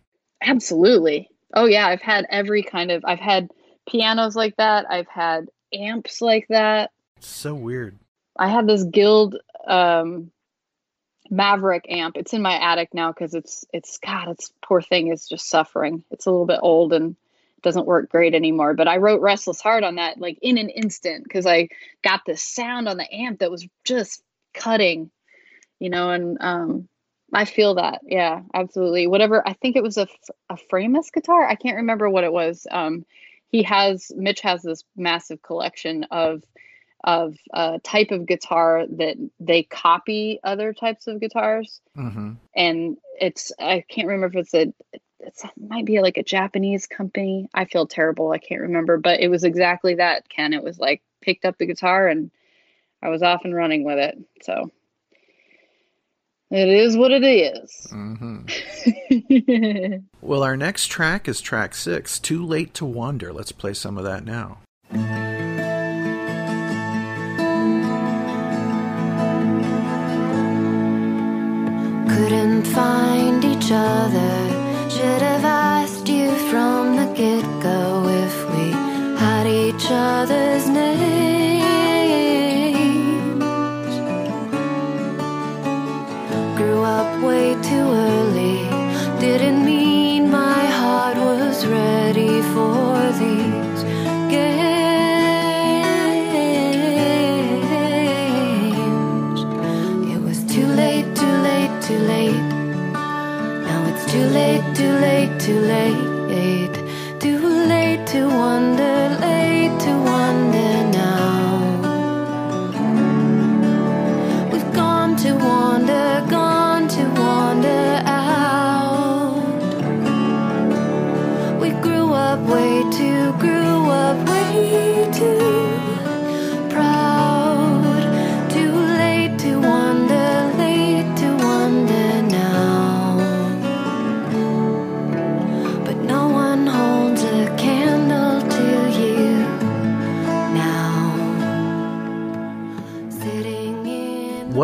Absolutely. 0.42 1.28
Oh 1.54 1.66
yeah, 1.66 1.86
I've 1.86 2.02
had 2.02 2.26
every 2.30 2.62
kind 2.62 2.90
of 2.90 3.04
I've 3.04 3.20
had 3.20 3.50
pianos 3.88 4.36
like 4.36 4.56
that. 4.56 4.86
I've 4.90 5.08
had 5.08 5.48
amps 5.72 6.20
like 6.20 6.46
that. 6.48 6.90
It's 7.16 7.28
so 7.28 7.54
weird. 7.54 7.98
I 8.38 8.48
had 8.48 8.66
this 8.66 8.84
Guild 8.84 9.36
um 9.66 10.30
Maverick 11.30 11.86
amp. 11.88 12.16
It's 12.16 12.32
in 12.32 12.42
my 12.42 12.54
attic 12.58 12.94
now 12.94 13.12
because 13.12 13.34
it's 13.34 13.64
it's 13.72 13.98
God, 13.98 14.28
it's 14.28 14.52
poor 14.64 14.82
thing 14.82 15.08
is 15.08 15.28
just 15.28 15.48
suffering. 15.48 16.04
It's 16.10 16.26
a 16.26 16.30
little 16.30 16.46
bit 16.46 16.60
old 16.62 16.92
and 16.92 17.16
doesn't 17.62 17.86
work 17.86 18.10
great 18.10 18.34
anymore. 18.34 18.74
But 18.74 18.88
I 18.88 18.98
wrote 18.98 19.20
Restless 19.20 19.60
Heart 19.60 19.84
on 19.84 19.96
that 19.96 20.18
like 20.18 20.38
in 20.42 20.58
an 20.58 20.68
instant 20.68 21.24
because 21.24 21.46
I 21.46 21.68
got 22.02 22.22
this 22.26 22.42
sound 22.42 22.88
on 22.88 22.96
the 22.96 23.12
amp 23.12 23.40
that 23.40 23.50
was 23.50 23.66
just 23.84 24.22
cutting, 24.54 25.10
you 25.78 25.90
know, 25.90 26.10
and 26.10 26.38
um 26.40 26.88
I 27.36 27.44
feel 27.44 27.74
that. 27.74 28.00
Yeah, 28.04 28.42
absolutely. 28.54 29.06
Whatever. 29.06 29.46
I 29.46 29.52
think 29.52 29.76
it 29.76 29.82
was 29.82 29.98
a 29.98 30.08
a 30.48 30.56
Framus 30.72 31.12
guitar. 31.12 31.46
I 31.46 31.54
can't 31.54 31.76
remember 31.76 32.08
what 32.08 32.24
it 32.24 32.32
was. 32.32 32.66
Um 32.70 33.04
he 33.48 33.62
has 33.62 34.10
Mitch 34.16 34.40
has 34.40 34.62
this 34.62 34.84
massive 34.96 35.42
collection 35.42 36.04
of 36.10 36.42
of 37.04 37.36
a 37.52 37.78
type 37.84 38.10
of 38.10 38.26
guitar 38.26 38.84
that 38.88 39.16
they 39.38 39.62
copy 39.62 40.40
other 40.42 40.72
types 40.72 41.06
of 41.06 41.20
guitars. 41.20 41.80
Mm-hmm. 41.96 42.32
And 42.54 42.96
it's, 43.20 43.52
I 43.60 43.84
can't 43.88 44.08
remember 44.08 44.38
if 44.38 44.52
it's 44.52 44.54
a, 44.54 44.74
it's, 45.20 45.44
it 45.44 45.50
might 45.56 45.84
be 45.84 46.00
like 46.00 46.16
a 46.16 46.24
Japanese 46.24 46.86
company. 46.88 47.48
I 47.54 47.66
feel 47.66 47.86
terrible. 47.86 48.32
I 48.32 48.38
can't 48.38 48.62
remember, 48.62 48.98
but 48.98 49.20
it 49.20 49.28
was 49.28 49.44
exactly 49.44 49.94
that, 49.96 50.28
Ken. 50.28 50.52
It 50.52 50.64
was 50.64 50.80
like 50.80 51.00
picked 51.20 51.44
up 51.44 51.58
the 51.58 51.66
guitar 51.66 52.08
and 52.08 52.32
I 53.00 53.08
was 53.08 53.22
off 53.22 53.44
and 53.44 53.54
running 53.54 53.84
with 53.84 53.98
it. 53.98 54.18
So 54.42 54.72
it 56.50 56.68
is 56.68 56.96
what 56.96 57.10
it 57.10 57.24
is. 57.24 57.86
Mm-hmm. 57.90 58.46
well, 60.20 60.42
our 60.42 60.56
next 60.56 60.86
track 60.86 61.28
is 61.28 61.40
track 61.40 61.74
six, 61.74 62.18
Too 62.18 62.44
Late 62.44 62.74
to 62.74 62.84
Wonder. 62.84 63.32
Let's 63.32 63.52
play 63.52 63.74
some 63.74 63.98
of 63.98 64.04
that 64.04 64.24
now. 64.24 64.58
couldn't 72.16 72.64
find 72.64 73.44
each 73.44 73.70
other. 73.70 74.34
Should 74.88 75.22
have 75.22 75.44
asked 75.44 76.08
you 76.08 76.30
from 76.50 76.96
the 76.96 77.06
get 77.14 77.44
go 77.62 78.04
if 78.24 78.50
we 78.52 78.70
had 79.18 79.46
each 79.46 79.86
other's 79.90 80.66
names. 80.68 81.05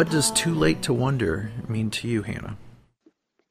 What 0.03 0.11
does 0.11 0.33
Too 0.33 0.53
Late 0.53 0.83
to 0.83 0.93
Wonder 0.93 1.53
mean 1.69 1.89
to 1.91 2.09
you, 2.09 2.23
Hannah? 2.23 2.57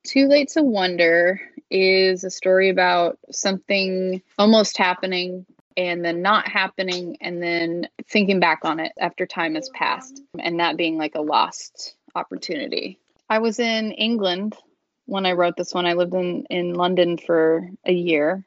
Too 0.05 0.27
Late 0.27 0.49
to 0.49 0.61
Wonder 0.61 1.39
is 1.69 2.25
a 2.25 2.29
story 2.29 2.67
about 2.67 3.17
something 3.31 4.21
almost 4.37 4.77
happening 4.77 5.45
and 5.77 6.03
then 6.03 6.21
not 6.21 6.49
happening 6.49 7.15
and 7.21 7.41
then 7.41 7.87
thinking 8.05 8.41
back 8.41 8.65
on 8.65 8.81
it 8.81 8.91
after 8.99 9.25
time 9.25 9.55
has 9.55 9.69
passed 9.69 10.21
and 10.39 10.59
that 10.59 10.75
being 10.75 10.97
like 10.97 11.15
a 11.15 11.21
lost 11.21 11.95
opportunity. 12.15 12.99
I 13.29 13.39
was 13.39 13.57
in 13.57 13.93
England 13.93 14.57
when 15.05 15.25
I 15.25 15.31
wrote 15.31 15.55
this 15.55 15.73
one. 15.73 15.85
I 15.85 15.93
lived 15.93 16.13
in 16.13 16.43
in 16.49 16.73
London 16.73 17.17
for 17.17 17.65
a 17.85 17.93
year. 17.93 18.45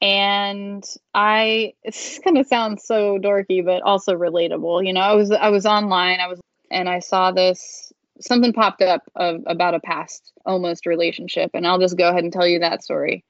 And 0.00 0.84
I 1.12 1.74
it's 1.82 2.20
going 2.20 2.36
to 2.36 2.44
sound 2.44 2.80
so 2.80 3.18
dorky 3.18 3.64
but 3.64 3.82
also 3.82 4.12
relatable. 4.12 4.86
You 4.86 4.92
know, 4.92 5.00
I 5.00 5.14
was 5.14 5.32
I 5.32 5.48
was 5.48 5.66
online, 5.66 6.20
I 6.20 6.28
was 6.28 6.40
and 6.70 6.88
I 6.88 7.00
saw 7.00 7.32
this 7.32 7.92
something 8.20 8.52
popped 8.52 8.82
up 8.82 9.02
of 9.14 9.42
about 9.46 9.74
a 9.74 9.80
past 9.80 10.32
almost 10.44 10.86
relationship 10.86 11.52
and 11.54 11.66
I'll 11.66 11.78
just 11.78 11.96
go 11.96 12.08
ahead 12.08 12.24
and 12.24 12.32
tell 12.32 12.46
you 12.46 12.60
that 12.60 12.84
story. 12.84 13.24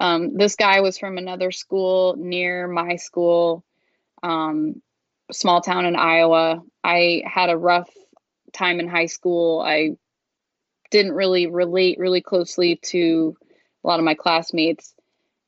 Um, 0.00 0.36
this 0.36 0.54
guy 0.54 0.80
was 0.80 0.96
from 0.96 1.18
another 1.18 1.50
school 1.50 2.14
near 2.16 2.68
my 2.68 2.96
school, 2.96 3.64
um, 4.22 4.80
small 5.32 5.60
town 5.60 5.86
in 5.86 5.96
Iowa. 5.96 6.62
I 6.84 7.22
had 7.26 7.50
a 7.50 7.56
rough 7.56 7.90
time 8.52 8.80
in 8.80 8.88
high 8.88 9.06
school. 9.06 9.60
I 9.60 9.96
didn't 10.90 11.12
really 11.12 11.48
relate 11.48 11.98
really 11.98 12.20
closely 12.20 12.76
to 12.76 13.36
a 13.82 13.86
lot 13.86 13.98
of 13.98 14.04
my 14.04 14.14
classmates, 14.14 14.94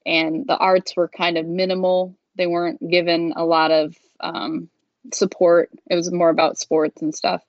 and 0.05 0.47
the 0.47 0.57
arts 0.57 0.97
were 0.97 1.09
kind 1.09 1.38
of 1.38 1.47
minimal. 1.47 2.16
They 2.36 2.47
weren't 2.47 2.86
given 2.91 3.32
a 3.36 3.45
lot 3.45 3.70
of 3.70 3.97
um, 4.20 4.68
support. 5.12 5.70
It 5.90 5.96
was 5.96 6.11
more 6.12 6.30
about 6.30 6.59
sports 6.59 7.03
and 7.03 7.14
stuff. 7.14 7.42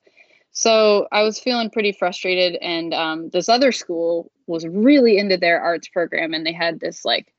So 0.51 1.07
I 1.11 1.23
was 1.23 1.39
feeling 1.39 1.69
pretty 1.69 1.93
frustrated, 1.93 2.55
and 2.61 2.93
um, 2.93 3.29
this 3.29 3.47
other 3.47 3.71
school 3.71 4.31
was 4.47 4.67
really 4.67 5.17
into 5.17 5.37
their 5.37 5.61
arts 5.61 5.87
program, 5.87 6.33
and 6.33 6.45
they 6.45 6.51
had 6.51 6.79
this 6.79 7.05
like 7.05 7.33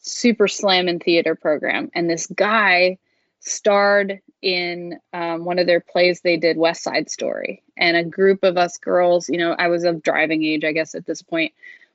super 0.00 0.48
slam 0.48 0.86
in 0.86 0.98
theater 0.98 1.34
program. 1.34 1.90
And 1.94 2.10
this 2.10 2.26
guy 2.26 2.98
starred 3.40 4.20
in 4.42 4.98
um, 5.12 5.44
one 5.44 5.58
of 5.58 5.66
their 5.66 5.80
plays 5.80 6.20
they 6.20 6.36
did, 6.36 6.58
West 6.58 6.82
Side 6.82 7.10
Story, 7.10 7.62
and 7.76 7.96
a 7.96 8.04
group 8.04 8.44
of 8.44 8.56
us 8.58 8.76
girls, 8.76 9.28
you 9.28 9.38
know, 9.38 9.52
I 9.52 9.68
was 9.68 9.84
of 9.84 10.02
driving 10.02 10.44
age, 10.44 10.64
I 10.64 10.72
guess, 10.72 10.94
at 10.94 11.06
this 11.06 11.22
point. 11.22 11.52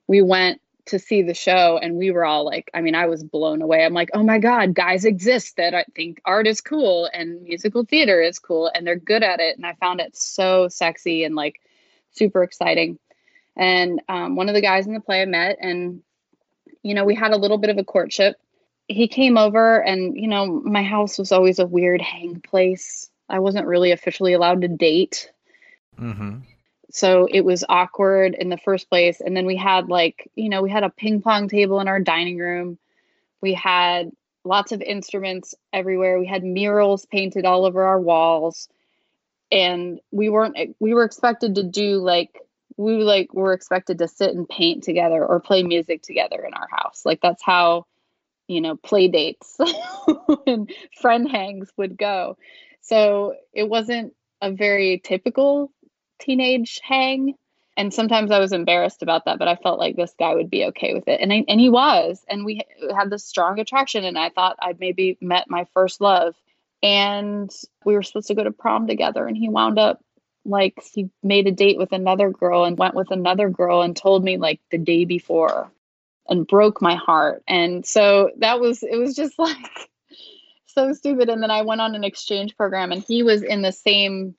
We 0.07 0.21
went 0.21 0.59
to 0.85 0.99
see 0.99 1.21
the 1.21 1.33
show 1.33 1.79
and 1.81 1.95
we 1.95 2.11
were 2.11 2.25
all 2.25 2.45
like 2.45 2.69
i 2.73 2.81
mean 2.81 2.95
i 2.95 3.05
was 3.05 3.23
blown 3.23 3.61
away. 3.61 3.85
I'm 3.85 3.93
like 3.93 4.09
oh 4.13 4.23
my 4.23 4.39
god 4.39 4.73
guys 4.73 5.05
exist 5.05 5.57
that 5.57 5.73
i 5.73 5.85
think 5.95 6.21
art 6.25 6.47
is 6.47 6.61
cool 6.61 7.09
and 7.13 7.41
musical 7.43 7.85
theater 7.85 8.21
is 8.21 8.39
cool 8.39 8.69
and 8.73 8.85
they're 8.85 8.95
good 8.95 9.23
at 9.23 9.39
it. 9.39 9.55
And 9.55 9.65
i 9.65 9.73
found 9.73 10.01
it 10.01 10.15
so 10.15 10.67
sexy 10.67 11.23
and 11.23 11.35
like 11.35 11.61
super 12.11 12.43
exciting. 12.43 12.99
And 13.55 14.01
um, 14.09 14.35
one 14.35 14.49
of 14.49 14.55
the 14.55 14.61
guys 14.61 14.87
in 14.87 14.93
the 14.93 14.99
play 14.99 15.21
i 15.21 15.25
met 15.25 15.57
and 15.61 16.01
you 16.81 16.93
know 16.93 17.05
we 17.05 17.15
had 17.15 17.31
a 17.31 17.37
little 17.37 17.57
bit 17.57 17.69
of 17.69 17.77
a 17.77 17.83
courtship. 17.83 18.35
He 18.87 19.07
came 19.07 19.37
over 19.37 19.81
and 19.81 20.17
you 20.17 20.27
know 20.27 20.45
my 20.45 20.83
house 20.83 21.17
was 21.17 21.31
always 21.31 21.59
a 21.59 21.65
weird 21.65 22.01
hang 22.01 22.41
place. 22.41 23.09
I 23.29 23.39
wasn't 23.39 23.67
really 23.67 23.91
officially 23.91 24.33
allowed 24.33 24.61
to 24.61 24.67
date. 24.67 25.31
Mm-hmm. 25.97 26.39
So 26.93 27.27
it 27.29 27.41
was 27.43 27.65
awkward 27.67 28.35
in 28.35 28.49
the 28.49 28.57
first 28.57 28.89
place 28.89 29.19
and 29.19 29.35
then 29.35 29.45
we 29.45 29.57
had 29.57 29.89
like 29.89 30.31
you 30.35 30.47
know 30.47 30.61
we 30.61 30.69
had 30.69 30.83
a 30.83 30.89
ping 30.89 31.21
pong 31.21 31.49
table 31.49 31.81
in 31.81 31.89
our 31.89 31.99
dining 31.99 32.37
room 32.37 32.77
we 33.41 33.53
had 33.53 34.11
lots 34.45 34.71
of 34.71 34.81
instruments 34.81 35.53
everywhere 35.73 36.19
we 36.19 36.27
had 36.27 36.43
murals 36.43 37.05
painted 37.05 37.45
all 37.45 37.65
over 37.65 37.83
our 37.83 37.99
walls 37.99 38.69
and 39.51 39.99
we 40.11 40.29
weren't 40.29 40.57
eh, 40.57 40.67
we 40.79 40.93
were 40.93 41.03
expected 41.03 41.55
to 41.55 41.63
do 41.63 41.97
like 41.97 42.39
we 42.77 42.97
like 42.97 43.33
were 43.33 43.53
expected 43.53 43.99
to 43.99 44.07
sit 44.07 44.35
and 44.35 44.47
paint 44.47 44.83
together 44.83 45.23
or 45.25 45.39
play 45.39 45.63
music 45.63 46.01
together 46.01 46.43
in 46.45 46.53
our 46.53 46.67
house. 46.69 47.03
Like 47.05 47.21
that's 47.21 47.43
how, 47.43 47.85
you 48.47 48.61
know, 48.61 48.75
play 48.75 49.07
dates 49.07 49.57
and 50.47 50.71
friend 50.99 51.29
hangs 51.29 51.69
would 51.77 51.97
go. 51.97 52.37
So 52.81 53.35
it 53.53 53.69
wasn't 53.69 54.13
a 54.41 54.51
very 54.51 55.01
typical 55.03 55.71
teenage 56.19 56.79
hang. 56.83 57.35
And 57.75 57.91
sometimes 57.91 58.29
I 58.29 58.39
was 58.39 58.53
embarrassed 58.53 59.01
about 59.01 59.25
that, 59.25 59.39
but 59.39 59.47
I 59.47 59.55
felt 59.55 59.79
like 59.79 59.95
this 59.95 60.13
guy 60.19 60.35
would 60.35 60.51
be 60.51 60.65
okay 60.65 60.93
with 60.93 61.07
it. 61.07 61.19
And 61.19 61.33
I, 61.33 61.43
and 61.47 61.59
he 61.59 61.69
was. 61.69 62.23
And 62.29 62.45
we 62.45 62.61
had 62.95 63.09
this 63.09 63.25
strong 63.25 63.59
attraction 63.59 64.03
and 64.03 64.17
I 64.17 64.29
thought 64.29 64.57
I'd 64.61 64.79
maybe 64.79 65.17
met 65.21 65.49
my 65.49 65.65
first 65.73 65.99
love. 65.99 66.35
And 66.83 67.49
we 67.83 67.95
were 67.95 68.03
supposed 68.03 68.27
to 68.27 68.35
go 68.35 68.43
to 68.43 68.51
prom 68.51 68.87
together 68.87 69.25
and 69.25 69.35
he 69.35 69.49
wound 69.49 69.79
up 69.79 70.01
like 70.45 70.83
he 70.93 71.09
made 71.23 71.47
a 71.47 71.51
date 71.51 71.77
with 71.77 71.93
another 71.93 72.29
girl 72.29 72.65
and 72.65 72.77
went 72.77 72.95
with 72.95 73.11
another 73.11 73.49
girl 73.49 73.81
and 73.81 73.95
told 73.95 74.23
me 74.23 74.37
like 74.37 74.59
the 74.71 74.77
day 74.77 75.05
before 75.05 75.71
and 76.27 76.47
broke 76.47 76.81
my 76.81 76.95
heart. 76.95 77.43
And 77.47 77.85
so 77.85 78.31
that 78.37 78.59
was 78.59 78.83
it 78.83 78.97
was 78.97 79.15
just 79.15 79.39
like 79.39 79.89
so 80.67 80.93
stupid 80.93 81.29
and 81.29 81.41
then 81.41 81.51
I 81.51 81.61
went 81.61 81.81
on 81.81 81.95
an 81.95 82.03
exchange 82.03 82.57
program 82.57 82.91
and 82.91 83.03
he 83.03 83.23
was 83.23 83.43
in 83.43 83.61
the 83.61 83.71
same 83.71 84.35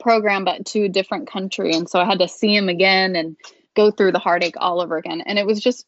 program 0.00 0.44
but 0.44 0.64
to 0.66 0.84
a 0.84 0.88
different 0.88 1.28
country 1.28 1.72
and 1.72 1.88
so 1.88 1.98
I 1.98 2.04
had 2.04 2.20
to 2.20 2.28
see 2.28 2.54
him 2.54 2.68
again 2.68 3.16
and 3.16 3.36
go 3.74 3.90
through 3.90 4.12
the 4.12 4.18
heartache 4.18 4.56
all 4.58 4.80
over 4.80 4.96
again 4.96 5.22
and 5.22 5.38
it 5.38 5.46
was 5.46 5.60
just 5.60 5.86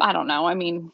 I 0.00 0.12
don't 0.12 0.26
know. 0.26 0.46
I 0.46 0.54
mean 0.54 0.90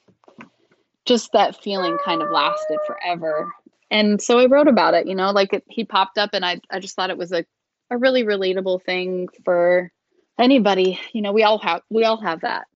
just 1.07 1.33
that 1.33 1.61
feeling 1.63 1.97
kind 2.05 2.23
of 2.23 2.31
lasted 2.31 2.79
forever 2.87 3.53
and 3.91 4.23
so 4.23 4.39
I 4.39 4.47
wrote 4.47 4.69
about 4.69 4.95
it, 4.95 5.07
you 5.09 5.17
know, 5.17 5.33
like 5.33 5.53
it, 5.53 5.65
he 5.69 5.85
popped 5.85 6.17
up 6.17 6.31
and 6.33 6.45
I, 6.45 6.61
I 6.71 6.79
just 6.79 6.95
thought 6.95 7.11
it 7.11 7.19
was 7.19 7.33
a 7.33 7.45
a 7.91 7.99
really 7.99 8.23
relatable 8.23 8.83
thing 8.85 9.29
for 9.45 9.91
anybody. 10.39 10.99
You 11.13 11.23
know, 11.23 11.33
we 11.33 11.43
all 11.43 11.59
have 11.59 11.83
we 11.91 12.05
all 12.05 12.21
have 12.21 12.41
that. 12.43 12.67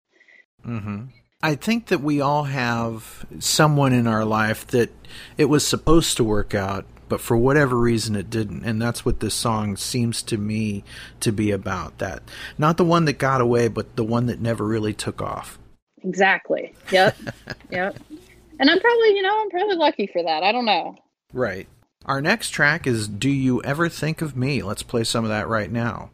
Mm-hmm. 0.67 1.07
I 1.43 1.55
think 1.55 1.87
that 1.87 2.01
we 2.01 2.21
all 2.21 2.45
have 2.45 3.27
someone 3.39 3.93
in 3.93 4.07
our 4.07 4.25
life 4.25 4.67
that 4.69 4.91
it 5.37 5.45
was 5.47 5.67
supposed 5.67 6.17
to 6.17 6.25
work 6.25 6.55
out, 6.55 6.87
but 7.09 7.21
for 7.21 7.37
whatever 7.37 7.77
reason 7.77 8.17
it 8.17 8.31
didn't. 8.31 8.65
And 8.65 8.81
that's 8.81 9.05
what 9.05 9.21
this 9.21 9.35
song 9.35 9.77
seems 9.77 10.23
to 10.23 10.37
me 10.37 10.85
to 11.21 11.33
be 11.33 11.51
about. 11.51 11.99
That 11.99 12.23
not 12.59 12.77
the 12.77 12.85
one 12.85 13.05
that 13.05 13.19
got 13.19 13.41
away, 13.41 13.69
but 13.69 13.97
the 13.97 14.05
one 14.05 14.27
that 14.27 14.41
never 14.41 14.67
really 14.67 14.95
took 14.95 15.23
off. 15.23 15.59
Exactly. 16.03 16.75
Yep. 16.91 17.17
yep. 17.71 17.97
And 18.61 18.71
I'm 18.71 18.81
probably, 18.81 19.17
you 19.17 19.23
know, 19.23 19.43
I'm 19.43 19.51
probably 19.51 19.77
lucky 19.77 20.07
for 20.07 20.23
that. 20.23 20.43
I 20.43 20.53
don't 20.53 20.67
know. 20.67 20.97
Right. 21.33 21.67
Our 22.05 22.21
next 22.21 22.51
track 22.51 22.87
is 22.87 23.09
Do 23.09 23.31
You 23.31 23.63
Ever 23.63 23.89
Think 23.89 24.21
of 24.21 24.37
Me? 24.37 24.63
Let's 24.63 24.83
play 24.83 25.05
some 25.05 25.25
of 25.25 25.31
that 25.31 25.49
right 25.49 25.73
now. 25.73 26.11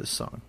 This 0.00 0.10
song? 0.10 0.40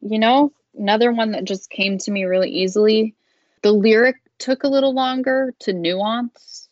You 0.00 0.18
know, 0.18 0.52
another 0.78 1.12
one 1.12 1.32
that 1.32 1.44
just 1.44 1.70
came 1.70 1.98
to 1.98 2.10
me 2.10 2.24
really 2.24 2.50
easily. 2.50 3.14
The 3.62 3.72
lyric 3.72 4.16
took 4.38 4.64
a 4.64 4.68
little 4.68 4.94
longer 4.94 5.54
to 5.60 5.72
nuance. 5.72 6.68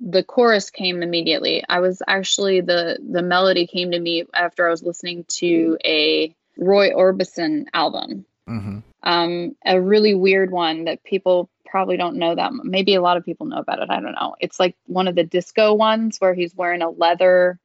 The 0.00 0.22
chorus 0.22 0.70
came 0.70 1.02
immediately. 1.02 1.64
I 1.68 1.80
was 1.80 2.02
actually 2.06 2.60
the 2.60 2.98
the 3.02 3.22
melody 3.22 3.66
came 3.66 3.90
to 3.92 3.98
me 3.98 4.24
after 4.34 4.66
I 4.66 4.70
was 4.70 4.82
listening 4.82 5.24
to 5.40 5.78
a 5.84 6.34
Roy 6.58 6.90
Orbison 6.90 7.66
album. 7.72 8.26
Mm-hmm. 8.48 8.78
Um, 9.02 9.56
a 9.64 9.80
really 9.80 10.14
weird 10.14 10.50
one 10.50 10.84
that 10.84 11.02
people 11.04 11.48
probably 11.64 11.96
don't 11.96 12.16
know 12.16 12.34
that. 12.34 12.52
Maybe 12.52 12.94
a 12.94 13.02
lot 13.02 13.16
of 13.16 13.24
people 13.24 13.46
know 13.46 13.58
about 13.58 13.80
it. 13.80 13.90
I 13.90 14.00
don't 14.00 14.12
know. 14.12 14.36
It's 14.40 14.60
like 14.60 14.76
one 14.86 15.08
of 15.08 15.14
the 15.14 15.24
disco 15.24 15.74
ones 15.74 16.18
where 16.18 16.34
he's 16.34 16.54
wearing 16.54 16.82
a 16.82 16.90
leather 16.90 17.58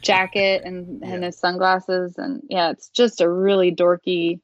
jacket 0.00 0.62
and, 0.64 1.00
yeah. 1.02 1.14
and 1.14 1.24
his 1.24 1.38
sunglasses. 1.38 2.16
And 2.16 2.42
yeah, 2.48 2.70
it's 2.70 2.88
just 2.88 3.20
a 3.20 3.28
really 3.28 3.74
dorky 3.74 4.40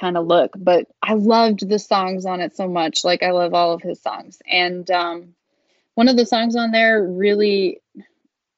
kind 0.00 0.16
of 0.16 0.26
look. 0.26 0.52
But 0.56 0.86
I 1.02 1.14
loved 1.14 1.68
the 1.68 1.78
songs 1.78 2.26
on 2.26 2.40
it 2.40 2.56
so 2.56 2.68
much. 2.68 3.04
Like 3.04 3.22
I 3.22 3.30
love 3.30 3.54
all 3.54 3.72
of 3.72 3.82
his 3.82 4.00
songs. 4.00 4.40
And 4.50 4.90
um, 4.90 5.34
one 5.94 6.08
of 6.08 6.16
the 6.16 6.26
songs 6.26 6.56
on 6.56 6.70
there 6.70 7.02
really 7.02 7.80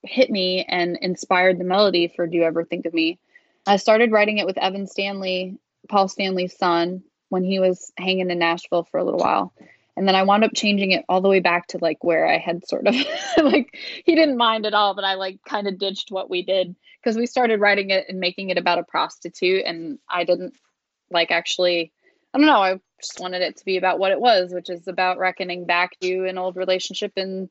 hit 0.02 0.30
me 0.30 0.64
and 0.68 0.98
inspired 1.00 1.58
the 1.58 1.64
melody 1.64 2.12
for 2.14 2.26
Do 2.26 2.36
You 2.36 2.44
Ever 2.44 2.64
Think 2.64 2.86
of 2.86 2.94
Me. 2.94 3.18
I 3.66 3.76
started 3.76 4.12
writing 4.12 4.38
it 4.38 4.46
with 4.46 4.58
Evan 4.58 4.86
Stanley, 4.86 5.58
Paul 5.88 6.08
Stanley's 6.08 6.56
son, 6.56 7.02
when 7.30 7.42
he 7.42 7.58
was 7.58 7.90
hanging 7.96 8.30
in 8.30 8.38
Nashville 8.38 8.84
for 8.84 8.98
a 8.98 9.04
little 9.04 9.20
while 9.20 9.54
and 9.96 10.08
then 10.08 10.16
I 10.16 10.24
wound 10.24 10.44
up 10.44 10.52
changing 10.54 10.90
it 10.90 11.04
all 11.08 11.20
the 11.20 11.28
way 11.28 11.40
back 11.40 11.68
to 11.68 11.78
like 11.80 12.02
where 12.02 12.26
I 12.26 12.38
had 12.38 12.66
sort 12.66 12.86
of 12.86 12.94
like 13.42 13.76
he 14.04 14.14
didn't 14.14 14.36
mind 14.36 14.66
at 14.66 14.74
all, 14.74 14.94
but 14.94 15.04
I 15.04 15.14
like 15.14 15.38
kind 15.46 15.68
of 15.68 15.78
ditched 15.78 16.10
what 16.10 16.28
we 16.28 16.42
did 16.42 16.74
because 17.00 17.16
we 17.16 17.26
started 17.26 17.60
writing 17.60 17.90
it 17.90 18.06
and 18.08 18.18
making 18.18 18.50
it 18.50 18.58
about 18.58 18.78
a 18.78 18.84
prostitute, 18.84 19.64
and 19.64 19.98
I 20.08 20.24
didn't 20.24 20.54
like 21.10 21.30
actually. 21.30 21.92
I 22.32 22.38
don't 22.38 22.48
know. 22.48 22.62
I 22.62 22.80
just 23.00 23.20
wanted 23.20 23.42
it 23.42 23.58
to 23.58 23.64
be 23.64 23.76
about 23.76 24.00
what 24.00 24.10
it 24.10 24.20
was, 24.20 24.52
which 24.52 24.68
is 24.68 24.88
about 24.88 25.18
reckoning 25.18 25.66
back 25.66 25.92
to 26.00 26.24
an 26.26 26.36
old 26.36 26.56
relationship 26.56 27.12
and 27.16 27.48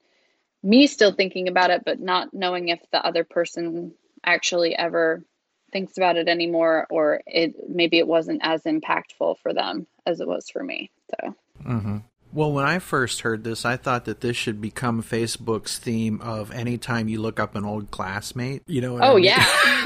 me 0.61 0.87
still 0.87 1.13
thinking 1.13 1.47
about 1.47 1.69
it, 1.69 1.83
but 1.85 2.01
not 2.01 2.33
knowing 2.33 2.67
if 2.67 2.81
the 2.91 3.05
other 3.05 3.23
person 3.23 3.93
actually 4.25 4.75
ever 4.75 5.23
thinks 5.71 5.95
about 5.95 6.17
it 6.17 6.27
anymore, 6.27 6.85
or 6.89 7.21
it 7.25 7.69
maybe 7.69 7.97
it 7.97 8.07
wasn't 8.07 8.41
as 8.43 8.63
impactful 8.63 9.37
for 9.39 9.53
them 9.53 9.87
as 10.05 10.19
it 10.19 10.27
was 10.27 10.49
for 10.49 10.61
me. 10.61 10.91
So. 11.11 11.35
Mm-hmm. 11.65 11.97
Well, 12.33 12.51
when 12.51 12.65
I 12.65 12.79
first 12.79 13.21
heard 13.21 13.43
this, 13.43 13.63
I 13.63 13.77
thought 13.77 14.05
that 14.05 14.21
this 14.21 14.35
should 14.35 14.59
become 14.59 15.03
Facebook's 15.03 15.77
theme 15.77 16.19
of 16.21 16.51
anytime 16.51 17.07
you 17.07 17.21
look 17.21 17.39
up 17.39 17.55
an 17.55 17.63
old 17.63 17.91
classmate. 17.91 18.63
You 18.65 18.81
know? 18.81 18.97
oh 18.99 19.13
I 19.13 19.15
mean? 19.15 19.23
yeah. 19.25 19.45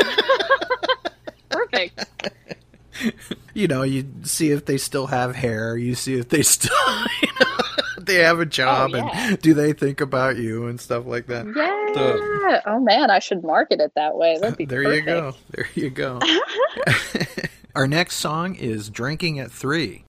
Perfect. 1.50 2.06
You 3.54 3.68
know, 3.68 3.84
you 3.84 4.08
see 4.24 4.52
if 4.52 4.66
they 4.66 4.78
still 4.78 5.08
have 5.08 5.36
hair. 5.36 5.76
You 5.76 5.94
see 5.94 6.16
if 6.16 6.30
they 6.30 6.42
still 6.42 6.72
you 7.22 7.30
know, 7.40 7.58
they 8.00 8.16
have 8.16 8.40
a 8.40 8.44
oh, 8.44 8.46
job 8.46 8.92
Oh, 8.94 8.98
yeah. 8.98 9.10
and 9.14 9.42
do 9.42 9.54
they 9.54 9.74
think 9.74 10.00
about 10.00 10.38
you 10.38 10.68
and 10.68 10.80
stuff 10.80 11.06
like 11.06 11.28
that. 11.28 11.46
Yeah. 11.46 12.62
oh 12.66 12.80
man, 12.80 13.12
I 13.12 13.20
should 13.20 13.44
market 13.44 13.82
it 13.82 13.92
that 13.96 14.16
way. 14.16 14.38
That'd 14.40 14.58
be 14.58 14.66
There 14.66 14.94
you 14.94 15.02
go. 15.02 15.34
There 15.52 15.68
you 15.76 15.90
go. 15.90 16.20
Our 17.76 17.88
next 17.88 18.16
song 18.16 18.56
is 18.56 18.90
Drinking 18.90 19.40
at 19.40 19.52
Three. 19.52 20.07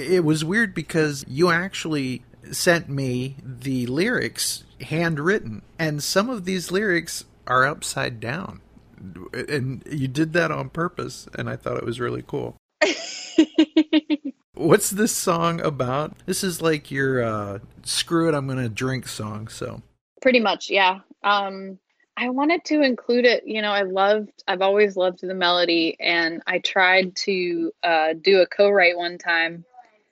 It 0.00 0.24
was 0.24 0.44
weird 0.44 0.74
because 0.74 1.24
you 1.28 1.50
actually 1.50 2.22
sent 2.50 2.88
me 2.88 3.36
the 3.42 3.86
lyrics 3.86 4.64
handwritten, 4.80 5.62
and 5.78 6.02
some 6.02 6.30
of 6.30 6.44
these 6.44 6.70
lyrics 6.70 7.24
are 7.46 7.66
upside 7.66 8.20
down, 8.20 8.60
and 9.32 9.82
you 9.90 10.08
did 10.08 10.32
that 10.32 10.50
on 10.50 10.70
purpose, 10.70 11.28
and 11.34 11.48
I 11.48 11.56
thought 11.56 11.76
it 11.76 11.84
was 11.84 12.00
really 12.00 12.24
cool. 12.26 12.56
What's 14.54 14.90
this 14.90 15.14
song 15.14 15.60
about? 15.60 16.14
This 16.26 16.44
is 16.44 16.60
like 16.60 16.90
your 16.90 17.22
uh, 17.22 17.58
"Screw 17.82 18.28
It, 18.28 18.34
I'm 18.34 18.46
Gonna 18.46 18.68
Drink" 18.68 19.08
song. 19.08 19.48
So 19.48 19.82
Pretty 20.20 20.40
much, 20.40 20.70
yeah. 20.70 21.00
Um, 21.22 21.78
I 22.16 22.28
wanted 22.28 22.64
to 22.66 22.82
include 22.82 23.24
it. 23.24 23.46
You 23.46 23.62
know, 23.62 23.72
I 23.72 23.82
loved, 23.82 24.42
I've 24.46 24.60
always 24.60 24.96
loved 24.96 25.20
the 25.22 25.34
melody, 25.34 25.96
and 25.98 26.42
I 26.46 26.58
tried 26.58 27.16
to 27.16 27.72
uh, 27.82 28.12
do 28.20 28.40
a 28.40 28.46
co-write 28.46 28.96
one 28.96 29.16
time 29.16 29.64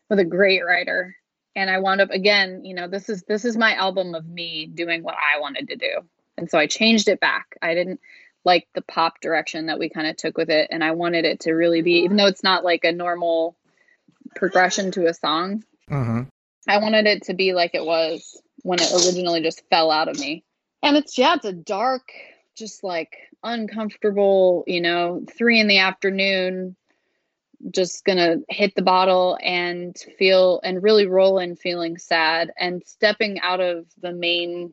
with 0.09 0.18
a 0.18 0.24
great 0.24 0.64
writer, 0.64 1.16
and 1.54 1.70
I 1.70 1.78
wound 1.78 2.00
up 2.00 2.11
again. 2.11 2.64
You 2.64 2.74
know, 2.74 2.88
this 2.88 3.09
is 3.09 3.22
this 3.24 3.44
is 3.44 3.56
my 3.56 3.74
album 3.74 4.14
of 4.14 4.26
me 4.26 4.66
doing 4.66 5.02
what 5.02 5.14
I 5.14 5.40
wanted 5.40 5.68
to 5.68 5.76
do, 5.76 6.00
and 6.36 6.50
so 6.50 6.59
I 6.59 6.66
changed 6.66 7.09
it 7.09 7.20
back. 7.20 7.56
I 7.62 7.74
didn't 7.74 8.00
like 8.44 8.68
the 8.74 8.82
pop 8.82 9.20
direction 9.20 9.66
that 9.66 9.78
we 9.78 9.88
kind 9.88 10.06
of 10.06 10.16
took 10.16 10.38
with 10.38 10.50
it, 10.50 10.68
and 10.70 10.82
I 10.82 10.92
wanted 10.92 11.24
it 11.24 11.40
to 11.40 11.52
really 11.52 11.82
be, 11.82 12.00
even 12.04 12.16
though 12.16 12.26
it's 12.26 12.44
not 12.44 12.64
like 12.64 12.84
a 12.84 12.92
normal 12.92 13.56
progression 14.34 14.90
to 14.92 15.06
a 15.06 15.14
song. 15.14 15.64
uh-huh. 15.90 16.24
I 16.66 16.78
wanted 16.78 17.06
it 17.06 17.24
to 17.24 17.34
be 17.34 17.54
like 17.54 17.74
it 17.74 17.84
was 17.84 18.40
when 18.62 18.80
it 18.80 18.92
originally 18.92 19.42
just 19.42 19.62
fell 19.70 19.90
out 19.90 20.09
of 20.09 20.18
me. 20.18 20.44
And 20.82 20.96
it's 20.96 21.16
yeah, 21.16 21.34
it's 21.34 21.44
a 21.44 21.52
dark, 21.52 22.12
just 22.54 22.84
like 22.84 23.16
uncomfortable, 23.42 24.64
you 24.66 24.80
know, 24.80 25.24
three 25.36 25.61
in 25.61 25.68
the 25.68 25.78
afternoon, 25.78 26.76
just 27.70 28.04
gonna 28.04 28.36
hit 28.48 28.74
the 28.74 28.82
bottle 28.82 29.38
and 29.42 29.96
feel 30.18 30.61
and 30.62 30.82
really 30.82 31.06
roll 31.06 31.38
in 31.38 31.56
feeling 31.56 31.98
sad 31.98 32.52
and 32.59 32.82
stepping 32.86 33.40
out 33.40 33.61
of 33.61 33.86
the 34.00 34.12
main 34.12 34.72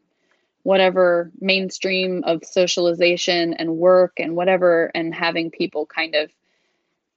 whatever 0.63 1.31
mainstream 1.39 2.23
of 2.25 2.43
socialization 2.43 3.53
and 3.53 3.77
work 3.77 4.13
and 4.17 4.35
whatever 4.35 4.91
and 4.95 5.13
having 5.13 5.51
people 5.51 5.85
kind 5.85 6.15
of 6.15 6.31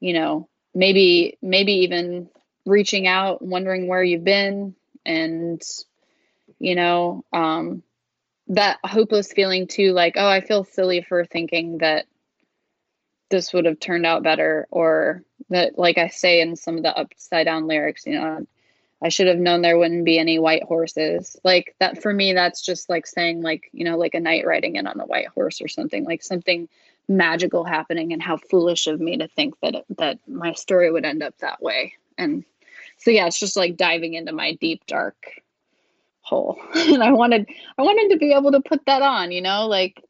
you 0.00 0.12
know 0.12 0.48
maybe 0.74 1.38
maybe 1.40 1.72
even 1.72 2.28
reaching 2.66 3.06
out 3.06 3.40
wondering 3.40 3.86
where 3.86 4.02
you've 4.02 4.24
been 4.24 4.74
and 5.06 5.62
you 6.58 6.74
know 6.74 7.24
um 7.32 7.82
that 8.48 8.78
hopeless 8.84 9.32
feeling 9.32 9.66
too 9.66 9.92
like 9.92 10.14
oh 10.16 10.28
i 10.28 10.40
feel 10.40 10.64
silly 10.64 11.02
for 11.02 11.24
thinking 11.24 11.78
that 11.78 12.06
this 13.30 13.52
would 13.52 13.64
have 13.64 13.80
turned 13.80 14.06
out 14.06 14.22
better 14.22 14.66
or 14.70 15.22
that 15.50 15.78
like 15.78 15.98
i 15.98 16.08
say 16.08 16.40
in 16.40 16.56
some 16.56 16.76
of 16.76 16.82
the 16.82 16.96
upside 16.96 17.46
down 17.46 17.66
lyrics 17.66 18.06
you 18.06 18.14
know 18.14 18.46
i 19.02 19.08
should 19.08 19.26
have 19.26 19.38
known 19.38 19.62
there 19.62 19.78
wouldn't 19.78 20.04
be 20.04 20.18
any 20.18 20.38
white 20.38 20.64
horses. 20.64 21.36
Like 21.44 21.76
that 21.78 22.02
for 22.02 22.12
me 22.12 22.32
that's 22.32 22.60
just 22.60 22.88
like 22.88 23.06
saying 23.06 23.42
like 23.42 23.68
you 23.72 23.84
know 23.84 23.96
like 23.96 24.14
a 24.14 24.20
knight 24.20 24.46
riding 24.46 24.76
in 24.76 24.86
on 24.86 25.00
a 25.00 25.06
white 25.06 25.28
horse 25.28 25.60
or 25.60 25.68
something 25.68 26.04
like 26.04 26.22
something 26.22 26.68
magical 27.08 27.64
happening 27.64 28.12
and 28.12 28.22
how 28.22 28.36
foolish 28.36 28.86
of 28.86 29.00
me 29.00 29.16
to 29.16 29.28
think 29.28 29.54
that 29.62 29.84
that 29.96 30.18
my 30.26 30.52
story 30.52 30.90
would 30.90 31.04
end 31.04 31.22
up 31.22 31.36
that 31.38 31.62
way. 31.62 31.94
And 32.16 32.44
so 32.98 33.10
yeah 33.10 33.26
it's 33.26 33.38
just 33.38 33.56
like 33.56 33.76
diving 33.76 34.14
into 34.14 34.32
my 34.32 34.54
deep 34.54 34.84
dark 34.86 35.16
hole. 36.20 36.60
And 36.74 37.02
i 37.02 37.12
wanted 37.12 37.48
i 37.78 37.82
wanted 37.82 38.12
to 38.12 38.18
be 38.18 38.32
able 38.32 38.52
to 38.52 38.60
put 38.60 38.84
that 38.86 39.02
on 39.02 39.30
you 39.30 39.40
know 39.40 39.66
like 39.66 40.02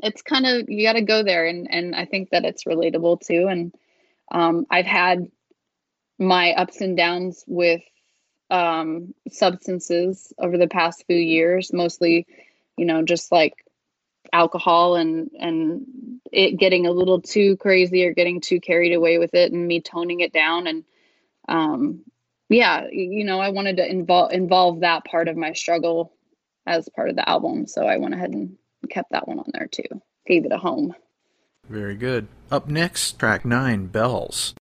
it's 0.00 0.22
kind 0.22 0.46
of 0.46 0.68
you 0.68 0.86
got 0.86 0.94
to 0.94 1.02
go 1.02 1.22
there 1.22 1.46
and 1.46 1.68
and 1.70 1.94
i 1.94 2.04
think 2.04 2.30
that 2.30 2.44
it's 2.44 2.64
relatable 2.64 3.20
too 3.20 3.46
and 3.48 3.74
um 4.30 4.66
i've 4.70 4.86
had 4.86 5.26
my 6.18 6.52
ups 6.52 6.80
and 6.80 6.96
downs 6.96 7.44
with 7.46 7.82
um 8.50 9.14
substances 9.30 10.32
over 10.38 10.58
the 10.58 10.68
past 10.68 11.04
few 11.06 11.16
years 11.16 11.72
mostly 11.72 12.26
you 12.76 12.84
know 12.84 13.02
just 13.02 13.32
like 13.32 13.54
alcohol 14.32 14.96
and 14.96 15.30
and 15.38 15.86
it 16.30 16.58
getting 16.58 16.86
a 16.86 16.92
little 16.92 17.20
too 17.20 17.56
crazy 17.56 18.06
or 18.06 18.14
getting 18.14 18.40
too 18.40 18.60
carried 18.60 18.94
away 18.94 19.18
with 19.18 19.34
it 19.34 19.52
and 19.52 19.66
me 19.66 19.80
toning 19.80 20.20
it 20.20 20.32
down 20.32 20.66
and 20.66 20.84
um 21.48 22.02
yeah 22.48 22.86
you 22.90 23.24
know 23.24 23.40
i 23.40 23.50
wanted 23.50 23.76
to 23.76 23.90
involve 23.90 24.32
involve 24.32 24.80
that 24.80 25.04
part 25.04 25.28
of 25.28 25.36
my 25.36 25.52
struggle 25.52 26.14
as 26.66 26.88
part 26.94 27.10
of 27.10 27.16
the 27.16 27.28
album 27.28 27.66
so 27.66 27.84
i 27.84 27.96
went 27.96 28.14
ahead 28.14 28.30
and 28.30 28.56
kept 28.88 29.10
that 29.10 29.26
one 29.28 29.38
on 29.38 29.50
there 29.52 29.66
too 29.66 30.00
gave 30.26 30.44
it 30.44 30.52
a 30.52 30.58
home 30.58 30.94
Very 31.68 31.96
good. 31.96 32.28
Up 32.50 32.68
next, 32.68 33.18
track 33.18 33.44
nine, 33.44 33.86
Bells. 33.86 34.54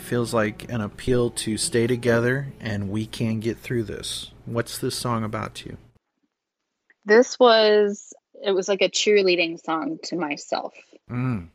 Feels 0.00 0.34
like 0.34 0.70
an 0.70 0.80
appeal 0.80 1.30
to 1.30 1.56
stay 1.56 1.86
together 1.86 2.48
and 2.60 2.90
we 2.90 3.06
can 3.06 3.40
get 3.40 3.58
through 3.58 3.84
this. 3.84 4.30
What's 4.46 4.78
this 4.78 4.96
song 4.96 5.24
about 5.24 5.54
to 5.56 5.70
you? 5.70 5.76
This 7.04 7.38
was 7.38 8.12
it 8.42 8.52
was 8.52 8.68
like 8.68 8.82
a 8.82 8.88
cheerleading 8.88 9.62
song 9.62 9.98
to 10.04 10.16
myself. 10.16 10.74
Mm. 11.10 11.48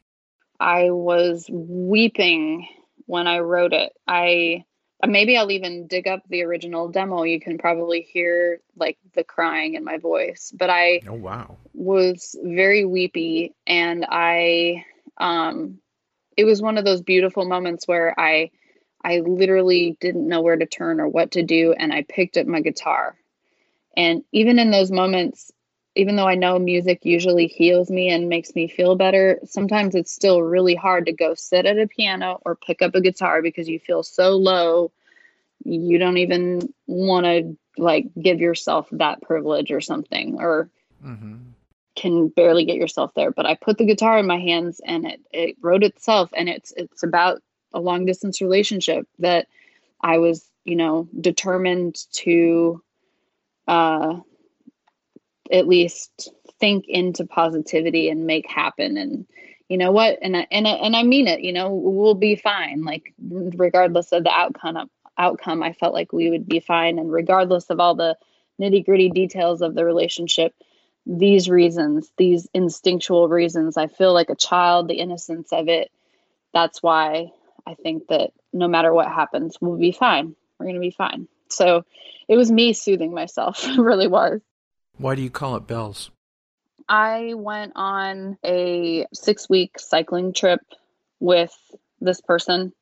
I 0.59 0.91
was 0.91 1.47
weeping 1.49 2.67
when 3.05 3.27
I 3.27 3.39
wrote 3.39 3.73
it. 3.73 3.93
I 4.07 4.65
maybe 5.05 5.37
I'll 5.37 5.51
even 5.51 5.87
dig 5.87 6.07
up 6.07 6.21
the 6.29 6.43
original 6.43 6.89
demo. 6.89 7.23
You 7.23 7.39
can 7.39 7.57
probably 7.57 8.01
hear 8.01 8.61
like 8.75 8.97
the 9.13 9.23
crying 9.23 9.75
in 9.75 9.83
my 9.83 9.97
voice. 9.97 10.51
But 10.55 10.69
I 10.69 11.01
Oh 11.07 11.13
wow. 11.13 11.57
was 11.73 12.35
very 12.41 12.85
weepy 12.85 13.53
and 13.67 14.05
I 14.09 14.85
um 15.17 15.79
it 16.37 16.45
was 16.45 16.61
one 16.61 16.77
of 16.77 16.85
those 16.85 17.01
beautiful 17.01 17.45
moments 17.45 17.87
where 17.87 18.17
I 18.19 18.51
I 19.03 19.19
literally 19.19 19.97
didn't 19.99 20.27
know 20.27 20.41
where 20.41 20.55
to 20.57 20.65
turn 20.65 20.99
or 20.99 21.07
what 21.07 21.31
to 21.31 21.43
do 21.43 21.73
and 21.73 21.93
I 21.93 22.03
picked 22.03 22.37
up 22.37 22.47
my 22.47 22.61
guitar. 22.61 23.15
And 23.95 24.23
even 24.31 24.59
in 24.59 24.71
those 24.71 24.91
moments 24.91 25.51
even 25.95 26.17
though 26.17 26.27
I 26.27 26.35
know 26.35 26.59
music 26.59 27.05
usually 27.05 27.47
heals 27.47 27.89
me 27.89 28.09
and 28.09 28.27
makes 28.27 28.53
me 28.53 28.67
feel 28.67 28.95
better, 28.95 29.39
sometimes 29.45 29.95
it's 29.95 30.11
still 30.11 30.41
really 30.41 30.75
hard 30.75 31.05
to 31.05 31.13
go 31.13 31.35
sit 31.35 31.65
at 31.65 31.79
a 31.79 31.87
piano 31.87 32.41
or 32.45 32.57
pick 32.57 32.81
up 32.81 32.95
a 32.95 33.01
guitar 33.01 33.41
because 33.41 33.69
you 33.69 33.79
feel 33.79 34.03
so 34.03 34.31
low. 34.31 34.91
You 35.63 35.97
don't 35.97 36.17
even 36.17 36.73
want 36.85 37.25
to 37.25 37.57
like 37.77 38.07
give 38.21 38.41
yourself 38.41 38.87
that 38.91 39.21
privilege 39.21 39.71
or 39.71 39.79
something, 39.79 40.37
or 40.39 40.69
Mm-hmm. 41.05 41.35
Can 41.95 42.27
barely 42.27 42.65
get 42.65 42.75
yourself 42.77 43.13
there. 43.15 43.31
But 43.31 43.45
I 43.45 43.55
put 43.55 43.77
the 43.77 43.85
guitar 43.85 44.17
in 44.17 44.27
my 44.27 44.39
hands 44.39 44.81
and 44.85 45.05
it, 45.05 45.21
it 45.31 45.55
wrote 45.61 45.83
itself. 45.83 46.29
And 46.35 46.49
it's, 46.49 46.73
it's 46.75 47.03
about 47.03 47.41
a 47.73 47.79
long 47.79 48.05
distance 48.05 48.41
relationship 48.41 49.07
that 49.19 49.47
I 50.01 50.17
was, 50.17 50.45
you 50.63 50.75
know, 50.75 51.07
determined 51.19 51.97
to, 52.13 52.81
uh, 53.67 54.19
at 55.51 55.67
least 55.67 56.29
think 56.59 56.85
into 56.87 57.25
positivity 57.25 58.09
and 58.09 58.25
make 58.25 58.49
happen 58.49 58.97
and 58.97 59.25
you 59.69 59.77
know 59.77 59.91
what 59.91 60.17
and 60.21 60.37
I, 60.37 60.47
and 60.51 60.67
I, 60.67 60.71
and 60.71 60.95
I 60.95 61.03
mean 61.03 61.27
it 61.27 61.41
you 61.41 61.53
know 61.53 61.73
we'll 61.73 62.15
be 62.15 62.35
fine 62.35 62.83
like 62.83 63.13
regardless 63.19 64.11
of 64.11 64.23
the 64.23 64.31
outcome 64.31 64.89
outcome 65.17 65.63
I 65.63 65.73
felt 65.73 65.93
like 65.93 66.13
we 66.13 66.29
would 66.29 66.47
be 66.47 66.59
fine 66.59 66.99
and 66.99 67.11
regardless 67.11 67.69
of 67.69 67.79
all 67.79 67.95
the 67.95 68.17
nitty-gritty 68.59 69.09
details 69.09 69.61
of 69.61 69.75
the 69.75 69.85
relationship 69.85 70.53
these 71.05 71.49
reasons 71.49 72.11
these 72.17 72.47
instinctual 72.53 73.29
reasons. 73.29 73.77
I 73.77 73.87
feel 73.87 74.13
like 74.13 74.29
a 74.29 74.35
child 74.35 74.87
the 74.87 74.95
innocence 74.95 75.51
of 75.51 75.67
it. 75.67 75.91
That's 76.53 76.81
why 76.81 77.31
I 77.67 77.75
think 77.75 78.07
that 78.07 78.31
no 78.53 78.67
matter 78.67 78.93
what 78.93 79.07
happens 79.07 79.57
we'll 79.61 79.77
be 79.77 79.91
fine. 79.91 80.35
We're 80.59 80.65
going 80.65 80.75
to 80.75 80.81
be 80.81 80.91
fine. 80.91 81.27
So 81.49 81.83
it 82.27 82.37
was 82.37 82.51
me 82.51 82.73
soothing 82.73 83.13
myself 83.13 83.65
really 83.77 84.07
was. 84.07 84.41
Why 84.97 85.15
do 85.15 85.21
you 85.21 85.29
call 85.29 85.55
it 85.57 85.67
bells? 85.67 86.09
I 86.87 87.33
went 87.35 87.73
on 87.75 88.37
a 88.45 89.05
six 89.13 89.49
week 89.49 89.79
cycling 89.79 90.33
trip 90.33 90.61
with 91.19 91.55
this 91.99 92.21
person, 92.21 92.73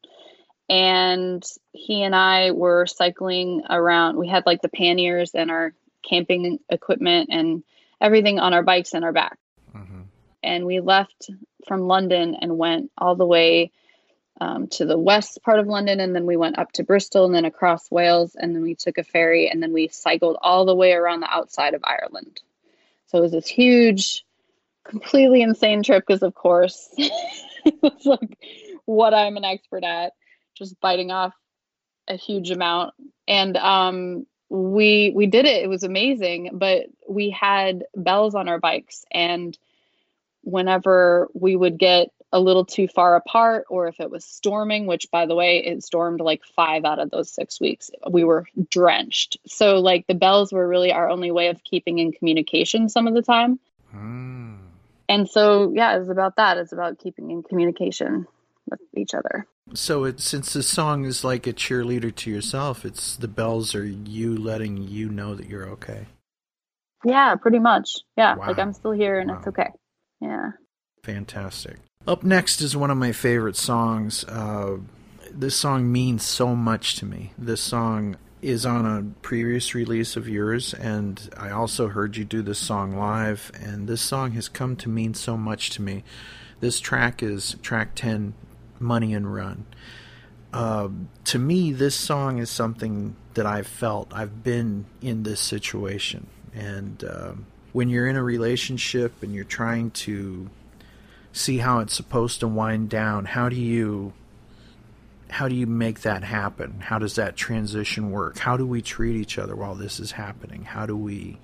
and 0.69 1.43
he 1.71 2.03
and 2.03 2.15
I 2.15 2.51
were 2.51 2.85
cycling 2.85 3.63
around. 3.69 4.17
We 4.17 4.27
had 4.27 4.45
like 4.45 4.61
the 4.61 4.69
panniers 4.69 5.31
and 5.33 5.49
our 5.49 5.73
camping 6.07 6.59
equipment 6.69 7.29
and 7.31 7.63
everything 8.03 8.37
on 8.37 8.53
our 8.53 8.61
bikes 8.61 8.93
and 8.93 9.03
our 9.03 9.13
back. 9.13 9.37
Mm-hmm. 9.75 10.01
And 10.43 10.65
we 10.65 10.81
left 10.81 11.29
from 11.67 11.87
London 11.87 12.35
and 12.39 12.57
went 12.57 12.91
all 12.97 13.15
the 13.15 13.25
way 13.25 13.71
um, 14.41 14.67
to 14.67 14.85
the 14.85 14.99
west 14.99 15.39
part 15.43 15.59
of 15.59 15.67
London, 15.67 15.99
and 15.99 16.13
then 16.13 16.25
we 16.25 16.35
went 16.35 16.59
up 16.59 16.71
to 16.73 16.83
Bristol 16.83 17.25
and 17.25 17.33
then 17.33 17.45
across 17.45 17.89
Wales, 17.89 18.35
and 18.35 18.53
then 18.53 18.61
we 18.61 18.75
took 18.75 18.97
a 18.97 19.03
ferry, 19.03 19.49
and 19.49 19.63
then 19.63 19.71
we 19.71 19.87
cycled 19.87 20.37
all 20.41 20.65
the 20.65 20.75
way 20.75 20.91
around 20.91 21.21
the 21.21 21.33
outside 21.33 21.75
of 21.75 21.83
Ireland. 21.83 22.41
So 23.07 23.19
it 23.19 23.21
was 23.21 23.31
this 23.31 23.47
huge, 23.47 24.25
completely 24.83 25.41
insane 25.41 25.81
trip 25.83 26.03
because, 26.05 26.23
of 26.23 26.33
course, 26.33 26.89
it 26.97 27.75
was 27.81 28.05
like 28.05 28.37
what 28.85 29.13
I'm 29.13 29.37
an 29.37 29.45
expert 29.45 29.83
at, 29.83 30.13
just 30.55 30.79
biting 30.81 31.11
off 31.11 31.33
a 32.07 32.15
huge 32.15 32.51
amount. 32.51 32.95
And 33.27 33.55
um, 33.55 34.25
we 34.53 35.11
we 35.15 35.25
did 35.25 35.45
it. 35.45 35.63
It 35.63 35.67
was 35.67 35.83
amazing. 35.83 36.51
But 36.53 36.85
we 37.09 37.31
had 37.31 37.85
bells 37.95 38.35
on 38.35 38.47
our 38.47 38.59
bikes, 38.59 39.03
and 39.11 39.57
whenever 40.43 41.27
we 41.33 41.55
would 41.55 41.79
get 41.79 42.09
a 42.31 42.39
little 42.39 42.65
too 42.65 42.87
far 42.87 43.15
apart, 43.15 43.65
or 43.69 43.87
if 43.87 43.99
it 43.99 44.11
was 44.11 44.23
storming, 44.23 44.85
which 44.85 45.09
by 45.11 45.25
the 45.25 45.35
way, 45.35 45.57
it 45.65 45.83
stormed 45.83 46.19
like 46.19 46.43
five 46.55 46.85
out 46.85 46.99
of 46.99 47.09
those 47.09 47.29
six 47.29 47.59
weeks, 47.59 47.89
we 48.09 48.23
were 48.23 48.45
drenched. 48.69 49.37
So, 49.47 49.79
like, 49.79 50.05
the 50.07 50.15
bells 50.15 50.51
were 50.51 50.67
really 50.67 50.91
our 50.91 51.09
only 51.09 51.31
way 51.31 51.47
of 51.47 51.63
keeping 51.63 51.99
in 51.99 52.11
communication 52.11 52.89
some 52.89 53.07
of 53.07 53.13
the 53.13 53.21
time. 53.21 53.59
Mm. 53.95 54.57
And 55.09 55.29
so, 55.29 55.71
yeah, 55.75 55.97
it's 55.97 56.09
about 56.09 56.37
that. 56.37 56.57
It's 56.57 56.71
about 56.71 56.97
keeping 56.97 57.29
in 57.29 57.43
communication 57.43 58.27
with 58.69 58.79
each 58.95 59.13
other. 59.13 59.45
So 59.73 60.03
it 60.03 60.19
since 60.19 60.53
the 60.53 60.63
song 60.63 61.05
is 61.05 61.23
like 61.23 61.47
a 61.47 61.53
cheerleader 61.53 62.13
to 62.13 62.29
yourself, 62.29 62.85
it's 62.85 63.15
the 63.15 63.27
bells 63.27 63.73
are 63.73 63.85
you 63.85 64.37
letting 64.37 64.77
you 64.77 65.09
know 65.09 65.35
that 65.35 65.47
you're 65.47 65.67
okay. 65.69 66.07
Yeah, 67.05 67.35
pretty 67.35 67.59
much. 67.59 67.89
Yeah, 68.17 68.35
like 68.35 68.59
I'm 68.59 68.73
still 68.73 68.91
here 68.91 69.19
and 69.19 69.31
it's 69.31 69.47
okay. 69.47 69.69
Yeah. 70.21 70.51
Fantastic. 71.03 71.77
Up 72.07 72.23
next 72.23 72.61
is 72.61 72.75
one 72.75 72.91
of 72.91 72.97
my 72.97 73.11
favorite 73.11 73.55
songs. 73.55 74.23
Uh, 74.25 74.77
this 75.31 75.55
song 75.55 75.91
means 75.91 76.23
so 76.23 76.55
much 76.55 76.95
to 76.97 77.05
me. 77.05 77.33
This 77.37 77.61
song 77.61 78.17
is 78.41 78.65
on 78.65 78.85
a 78.85 79.03
previous 79.21 79.73
release 79.73 80.15
of 80.15 80.27
yours, 80.27 80.73
and 80.73 81.29
I 81.37 81.49
also 81.49 81.87
heard 81.87 82.17
you 82.17 82.25
do 82.25 82.41
this 82.41 82.59
song 82.59 82.97
live, 82.97 83.51
and 83.59 83.87
this 83.87 84.01
song 84.01 84.31
has 84.31 84.49
come 84.49 84.75
to 84.77 84.89
mean 84.89 85.13
so 85.13 85.37
much 85.37 85.69
to 85.71 85.81
me. 85.81 86.03
This 86.59 86.79
track 86.79 87.23
is 87.23 87.55
track 87.61 87.95
10, 87.95 88.33
Money 88.83 89.13
and 89.13 89.33
Run. 89.33 89.65
Uh, 90.51 90.89
to 91.25 91.39
me, 91.39 91.71
this 91.71 91.95
song 91.95 92.37
is 92.37 92.49
something 92.49 93.15
that 93.33 93.47
I've 93.47 93.65
felt. 93.65 94.13
I've 94.13 94.43
been 94.43 94.85
in 95.01 95.23
this 95.23 95.39
situation. 95.39 96.27
And 96.53 97.03
um 97.03 97.45
when 97.73 97.89
you're 97.89 98.07
in 98.07 98.15
a 98.15 98.23
relationship 98.23 99.21
and 99.21 99.33
you're 99.33 99.43
trying 99.43 99.91
to 99.91 100.49
see 101.33 101.57
how 101.57 101.79
it's 101.79 101.95
supposed 101.95 102.39
to 102.39 102.47
wind 102.47 102.89
down 102.89 103.25
how 103.25 103.49
do 103.49 103.55
you 103.55 104.13
how 105.29 105.47
do 105.47 105.55
you 105.55 105.65
make 105.65 106.01
that 106.01 106.23
happen 106.23 106.79
how 106.79 106.99
does 106.99 107.15
that 107.15 107.35
transition 107.35 108.11
work 108.11 108.37
how 108.37 108.55
do 108.55 108.65
we 108.65 108.81
treat 108.81 109.15
each 109.15 109.39
other 109.39 109.55
while 109.55 109.73
this 109.73 109.99
is 109.99 110.11
happening 110.11 110.63
how 110.63 110.85
do 110.85 110.95
we 110.95 111.39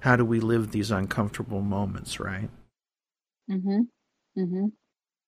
how 0.00 0.14
do 0.14 0.24
we 0.24 0.38
live 0.40 0.70
these 0.70 0.90
uncomfortable 0.90 1.60
moments 1.60 2.18
right 2.20 2.48
Mm-hmm. 3.50 3.80
Mm-hmm. 4.40 4.66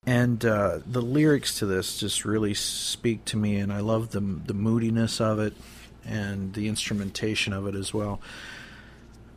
And 0.07 0.45
uh, 0.45 0.81
the 0.87 1.01
lyrics 1.03 1.59
to 1.59 1.67
this 1.67 1.99
just 1.99 2.25
really 2.25 2.55
speak 2.55 3.25
to 3.25 3.37
me 3.37 3.57
and 3.57 3.73
i 3.73 3.81
love 3.81 4.11
the 4.11 4.21
the 4.21 4.55
moodiness 4.55 5.21
of 5.21 5.39
it 5.39 5.55
and 6.05 6.55
the 6.55 6.69
instrumentation 6.69 7.53
of 7.53 7.67
it 7.67 7.75
as 7.75 7.95
well 7.95 8.21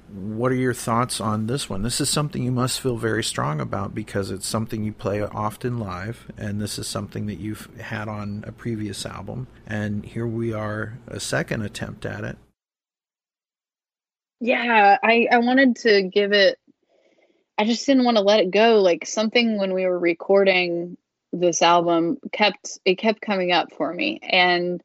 what 0.10 0.52
are 0.52 0.56
your 0.56 0.74
thoughts 0.74 1.20
on 1.20 1.48
this 1.48 1.70
one? 1.70 1.84
This 1.84 2.00
is 2.00 2.10
something 2.10 2.44
you 2.44 2.52
must 2.52 2.80
feel 2.80 2.96
very 2.98 3.24
strong 3.24 3.60
about 3.60 3.94
because 3.94 4.32
it's 4.32 4.48
something 4.48 4.84
you 4.84 4.94
play 4.94 5.22
often 5.22 5.80
live, 5.80 6.32
and 6.38 6.62
this 6.62 6.80
is 6.80 6.88
something 6.88 7.26
that 7.26 7.40
you've 7.40 7.68
had 7.80 8.08
on 8.08 8.44
a 8.48 8.52
previous 8.52 9.06
album. 9.06 9.48
And 9.66 10.06
here 10.06 10.28
we 10.28 10.54
are, 10.54 10.98
a 11.08 11.20
second 11.20 11.64
attempt 11.64 12.06
at 12.06 12.24
it. 12.24 12.38
Yeah, 14.40 14.98
I 15.04 15.28
I 15.32 15.40
wanted 15.40 15.76
to 15.78 16.04
give 16.04 16.32
it 16.32 16.58
I 17.58 17.66
just 17.66 17.86
didn't 17.86 18.04
want 18.06 18.18
to 18.18 18.24
let 18.24 18.40
it 18.40 18.52
go. 18.52 18.80
Like 18.80 19.06
something 19.06 19.58
when 19.58 19.74
we 19.74 19.86
were 19.86 20.00
recording 20.00 20.98
this 21.34 21.62
album 21.62 22.18
kept 22.32 22.80
it 22.86 22.96
kept 22.96 23.22
coming 23.22 23.52
up 23.52 23.74
for 23.74 23.94
me. 23.94 24.20
And 24.24 24.82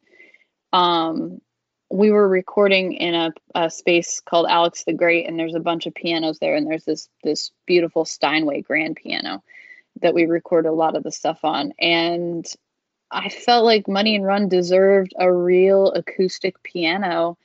um 0.72 1.40
we 1.90 2.10
were 2.10 2.26
recording 2.26 2.94
in 2.94 3.14
a, 3.14 3.32
a 3.54 3.70
space 3.70 4.20
called 4.24 4.46
Alex 4.48 4.84
the 4.84 4.94
Great 4.94 5.28
and 5.28 5.38
there's 5.38 5.54
a 5.54 5.60
bunch 5.60 5.86
of 5.86 5.94
pianos 5.94 6.38
there 6.38 6.56
and 6.56 6.66
there's 6.66 6.84
this 6.84 7.08
this 7.22 7.50
beautiful 7.66 8.04
Steinway 8.04 8.62
grand 8.62 8.96
piano 8.96 9.42
that 10.00 10.14
we 10.14 10.24
record 10.24 10.64
a 10.64 10.72
lot 10.72 10.96
of 10.96 11.02
the 11.02 11.12
stuff 11.12 11.40
on. 11.42 11.72
And 11.78 12.46
I 13.10 13.28
felt 13.28 13.66
like 13.66 13.88
Money 13.88 14.16
and 14.16 14.24
Run 14.24 14.48
deserved 14.48 15.12
a 15.18 15.30
real 15.30 15.92
acoustic 15.92 16.62
piano 16.62 17.36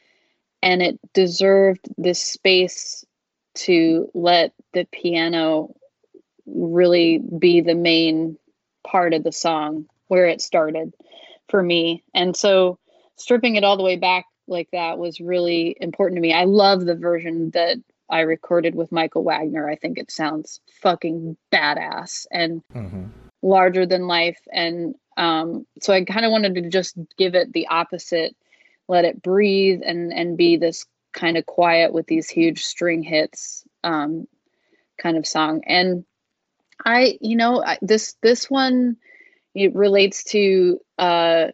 and 0.64 0.82
it 0.82 1.00
deserved 1.14 1.88
this 1.98 2.24
space 2.24 3.06
to 3.58 4.10
let 4.14 4.54
the 4.74 4.88
piano 4.92 5.76
really 6.46 7.20
be 7.20 7.62
the 7.62 7.76
main 7.76 8.38
part 8.86 9.14
of 9.14 9.24
the 9.24 9.32
song 9.32 9.86
where 10.08 10.28
it 10.28 10.42
started 10.42 10.94
for 11.50 11.62
me. 11.62 12.04
And 12.14 12.36
so 12.36 12.80
stripping 13.18 13.56
it 13.56 13.64
all 13.64 13.78
the 13.78 13.84
way 13.84 13.98
back 13.98 14.26
like 14.48 14.70
that 14.72 14.98
was 14.98 15.20
really 15.20 15.76
important 15.82 16.18
to 16.18 16.22
me. 16.22 16.34
I 16.34 16.46
love 16.46 16.86
the 16.86 16.96
version 16.96 17.52
that 17.52 17.78
I 18.10 18.22
recorded 18.22 18.76
with 18.76 18.92
Michael 18.94 19.24
Wagner. 19.24 19.70
I 19.70 19.76
think 19.76 19.98
it 19.98 20.12
sounds 20.12 20.62
fucking 20.82 21.36
badass. 21.52 22.26
And 22.32 22.64
Mm-hmm. 22.74 23.06
larger 23.42 23.86
than 23.86 24.08
life 24.08 24.40
and 24.52 24.96
um, 25.18 25.66
so 25.82 25.94
i 25.94 26.04
kind 26.04 26.26
of 26.26 26.32
wanted 26.32 26.56
to 26.56 26.70
just 26.70 26.98
give 27.18 27.36
it 27.36 27.54
the 27.54 27.68
opposite 27.68 28.36
let 28.88 29.06
it 29.06 29.22
breathe 29.22 29.82
and 29.86 30.12
and 30.14 30.38
be 30.38 30.58
this 30.58 30.86
kind 31.18 31.38
of 31.38 31.46
quiet 31.46 31.92
with 31.92 32.08
these 32.08 32.30
huge 32.30 32.64
string 32.64 33.02
hits 33.04 33.66
um, 33.84 34.28
kind 34.98 35.18
of 35.18 35.28
song. 35.28 35.64
And 35.66 36.06
i 36.86 37.18
you 37.22 37.36
know 37.36 37.64
this 37.82 38.16
this 38.22 38.50
one 38.50 38.98
it 39.56 39.76
relates 39.76 40.24
to 40.24 40.80
uh, 41.00 41.48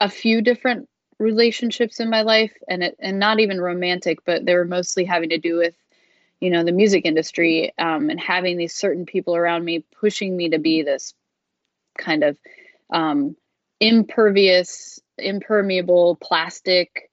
a 0.00 0.08
few 0.08 0.40
different 0.40 0.88
relationships 1.18 2.00
in 2.00 2.10
my 2.10 2.22
life 2.22 2.52
and 2.68 2.82
it 2.82 2.96
and 2.98 3.18
not 3.18 3.40
even 3.40 3.60
romantic 3.60 4.18
but 4.24 4.44
they 4.44 4.54
were 4.54 4.64
mostly 4.64 5.04
having 5.04 5.28
to 5.28 5.38
do 5.38 5.56
with 5.56 5.74
you 6.40 6.50
know 6.50 6.64
the 6.64 6.72
music 6.72 7.04
industry 7.04 7.72
um, 7.78 8.10
and 8.10 8.20
having 8.20 8.56
these 8.56 8.74
certain 8.74 9.06
people 9.06 9.36
around 9.36 9.64
me 9.64 9.84
pushing 10.00 10.36
me 10.36 10.48
to 10.48 10.58
be 10.58 10.82
this 10.82 11.14
kind 11.96 12.24
of 12.24 12.36
um, 12.92 13.36
impervious 13.80 15.00
impermeable 15.18 16.16
plastic 16.16 17.10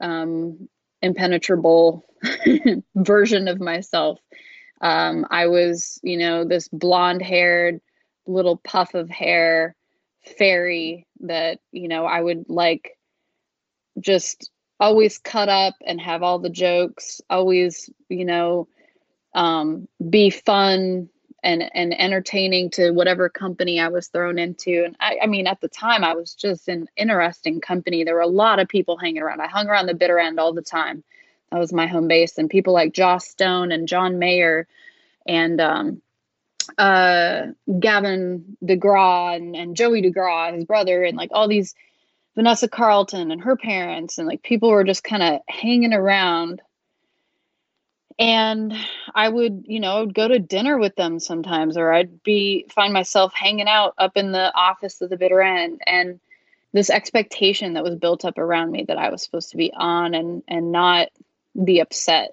um, 0.00 0.68
impenetrable 1.06 2.04
version 2.94 3.48
of 3.48 3.60
myself. 3.60 4.18
Um, 4.82 5.26
i 5.30 5.46
was 5.46 5.98
you 6.02 6.18
know 6.18 6.44
this 6.44 6.68
blonde 6.68 7.22
haired 7.22 7.80
little 8.26 8.58
puff 8.58 8.92
of 8.92 9.08
hair 9.08 9.74
fairy 10.36 11.06
that 11.20 11.60
you 11.72 11.88
know 11.88 12.04
i 12.04 12.20
would 12.20 12.50
like 12.50 12.98
just 13.98 14.50
always 14.78 15.18
cut 15.18 15.48
up 15.48 15.74
and 15.86 16.00
have 16.00 16.22
all 16.22 16.38
the 16.38 16.50
jokes, 16.50 17.20
always, 17.30 17.90
you 18.08 18.24
know, 18.24 18.68
um, 19.34 19.88
be 20.08 20.30
fun 20.30 21.08
and 21.46 21.70
and 21.74 21.98
entertaining 21.98 22.70
to 22.70 22.90
whatever 22.90 23.28
company 23.28 23.78
I 23.78 23.88
was 23.88 24.08
thrown 24.08 24.38
into. 24.38 24.82
And 24.84 24.96
I, 24.98 25.18
I 25.22 25.26
mean, 25.26 25.46
at 25.46 25.60
the 25.60 25.68
time, 25.68 26.02
I 26.02 26.14
was 26.14 26.34
just 26.34 26.66
an 26.66 26.88
interesting 26.96 27.60
company. 27.60 28.02
There 28.02 28.16
were 28.16 28.20
a 28.20 28.26
lot 28.26 28.58
of 28.58 28.68
people 28.68 28.96
hanging 28.96 29.22
around. 29.22 29.40
I 29.40 29.46
hung 29.46 29.68
around 29.68 29.86
the 29.86 29.94
bitter 29.94 30.18
end 30.18 30.40
all 30.40 30.52
the 30.52 30.60
time. 30.60 31.04
That 31.52 31.60
was 31.60 31.72
my 31.72 31.86
home 31.86 32.08
base, 32.08 32.36
and 32.36 32.50
people 32.50 32.74
like 32.74 32.92
Joss 32.92 33.28
Stone 33.28 33.70
and 33.70 33.86
John 33.86 34.18
Mayer, 34.18 34.66
and 35.24 35.60
um, 35.60 36.02
uh, 36.76 37.46
Gavin 37.78 38.56
DeGraw 38.64 39.36
and, 39.36 39.54
and 39.54 39.76
Joey 39.76 40.02
DeGraw, 40.02 40.52
his 40.52 40.64
brother, 40.64 41.04
and 41.04 41.16
like 41.16 41.30
all 41.32 41.46
these 41.46 41.76
Vanessa 42.34 42.68
Carlton 42.68 43.30
and 43.30 43.40
her 43.42 43.56
parents, 43.56 44.18
and 44.18 44.26
like 44.26 44.42
people 44.42 44.70
were 44.70 44.82
just 44.82 45.04
kind 45.04 45.22
of 45.22 45.40
hanging 45.48 45.94
around. 45.94 46.60
And 48.18 48.72
I 49.14 49.28
would, 49.28 49.64
you 49.66 49.78
know, 49.78 50.06
go 50.06 50.26
to 50.26 50.38
dinner 50.38 50.78
with 50.78 50.96
them 50.96 51.20
sometimes, 51.20 51.76
or 51.76 51.92
I'd 51.92 52.22
be 52.22 52.66
find 52.70 52.92
myself 52.92 53.34
hanging 53.34 53.68
out 53.68 53.94
up 53.98 54.16
in 54.16 54.32
the 54.32 54.54
office 54.54 55.00
of 55.02 55.10
the 55.10 55.18
bitter 55.18 55.42
end. 55.42 55.82
And 55.86 56.18
this 56.72 56.88
expectation 56.88 57.74
that 57.74 57.84
was 57.84 57.96
built 57.96 58.24
up 58.24 58.38
around 58.38 58.70
me 58.72 58.84
that 58.84 58.96
I 58.98 59.10
was 59.10 59.22
supposed 59.22 59.50
to 59.50 59.58
be 59.58 59.72
on 59.74 60.14
and 60.14 60.42
and 60.48 60.72
not 60.72 61.08
be 61.62 61.80
upset. 61.80 62.32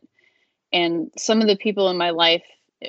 And 0.71 1.11
some 1.17 1.41
of 1.41 1.47
the 1.47 1.57
people 1.57 1.89
in 1.89 1.97
my 1.97 2.11
life, 2.11 2.43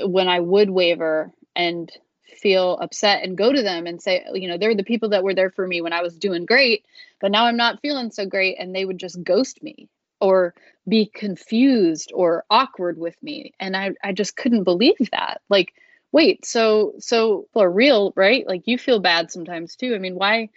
when 0.05 0.29
I 0.29 0.41
would 0.41 0.71
waver 0.71 1.33
and 1.57 1.91
feel 2.23 2.79
upset 2.81 3.23
and 3.23 3.37
go 3.37 3.53
to 3.53 3.63
them 3.63 3.87
and 3.87 4.01
say, 4.01 4.25
you 4.35 4.49
know, 4.49 4.57
they're 4.59 4.75
the 4.75 4.85
people 4.85 5.11
that 5.11 5.23
were 5.23 5.35
there 5.35 5.51
for 5.51 5.67
me 5.67 5.81
when 5.81 5.93
I 5.93 6.03
was 6.03 6.17
doing 6.17 6.47
great, 6.47 6.85
but 7.21 7.31
now 7.31 7.47
I'm 7.47 7.57
not 7.57 7.81
feeling 7.81 8.11
so 8.11 8.27
great. 8.27 8.57
And 8.59 8.75
they 8.75 8.85
would 8.85 8.99
just 8.99 9.23
ghost 9.23 9.63
me 9.63 9.89
or 10.25 10.55
be 10.89 11.07
confused 11.07 12.11
or 12.15 12.45
awkward 12.49 12.99
with 12.99 13.17
me. 13.23 13.53
And 13.61 13.77
I, 13.77 13.93
I 14.03 14.13
just 14.13 14.37
couldn't 14.37 14.65
believe 14.65 15.11
that. 15.13 15.43
Like, 15.51 15.75
wait, 16.13 16.47
so, 16.47 16.95
so 16.99 17.47
for 17.53 17.71
real, 17.71 18.13
right? 18.17 18.47
Like 18.47 18.67
you 18.67 18.79
feel 18.79 19.01
bad 19.01 19.31
sometimes 19.31 19.77
too. 19.77 19.95
I 19.95 19.99
mean, 19.99 20.15
why, 20.15 20.49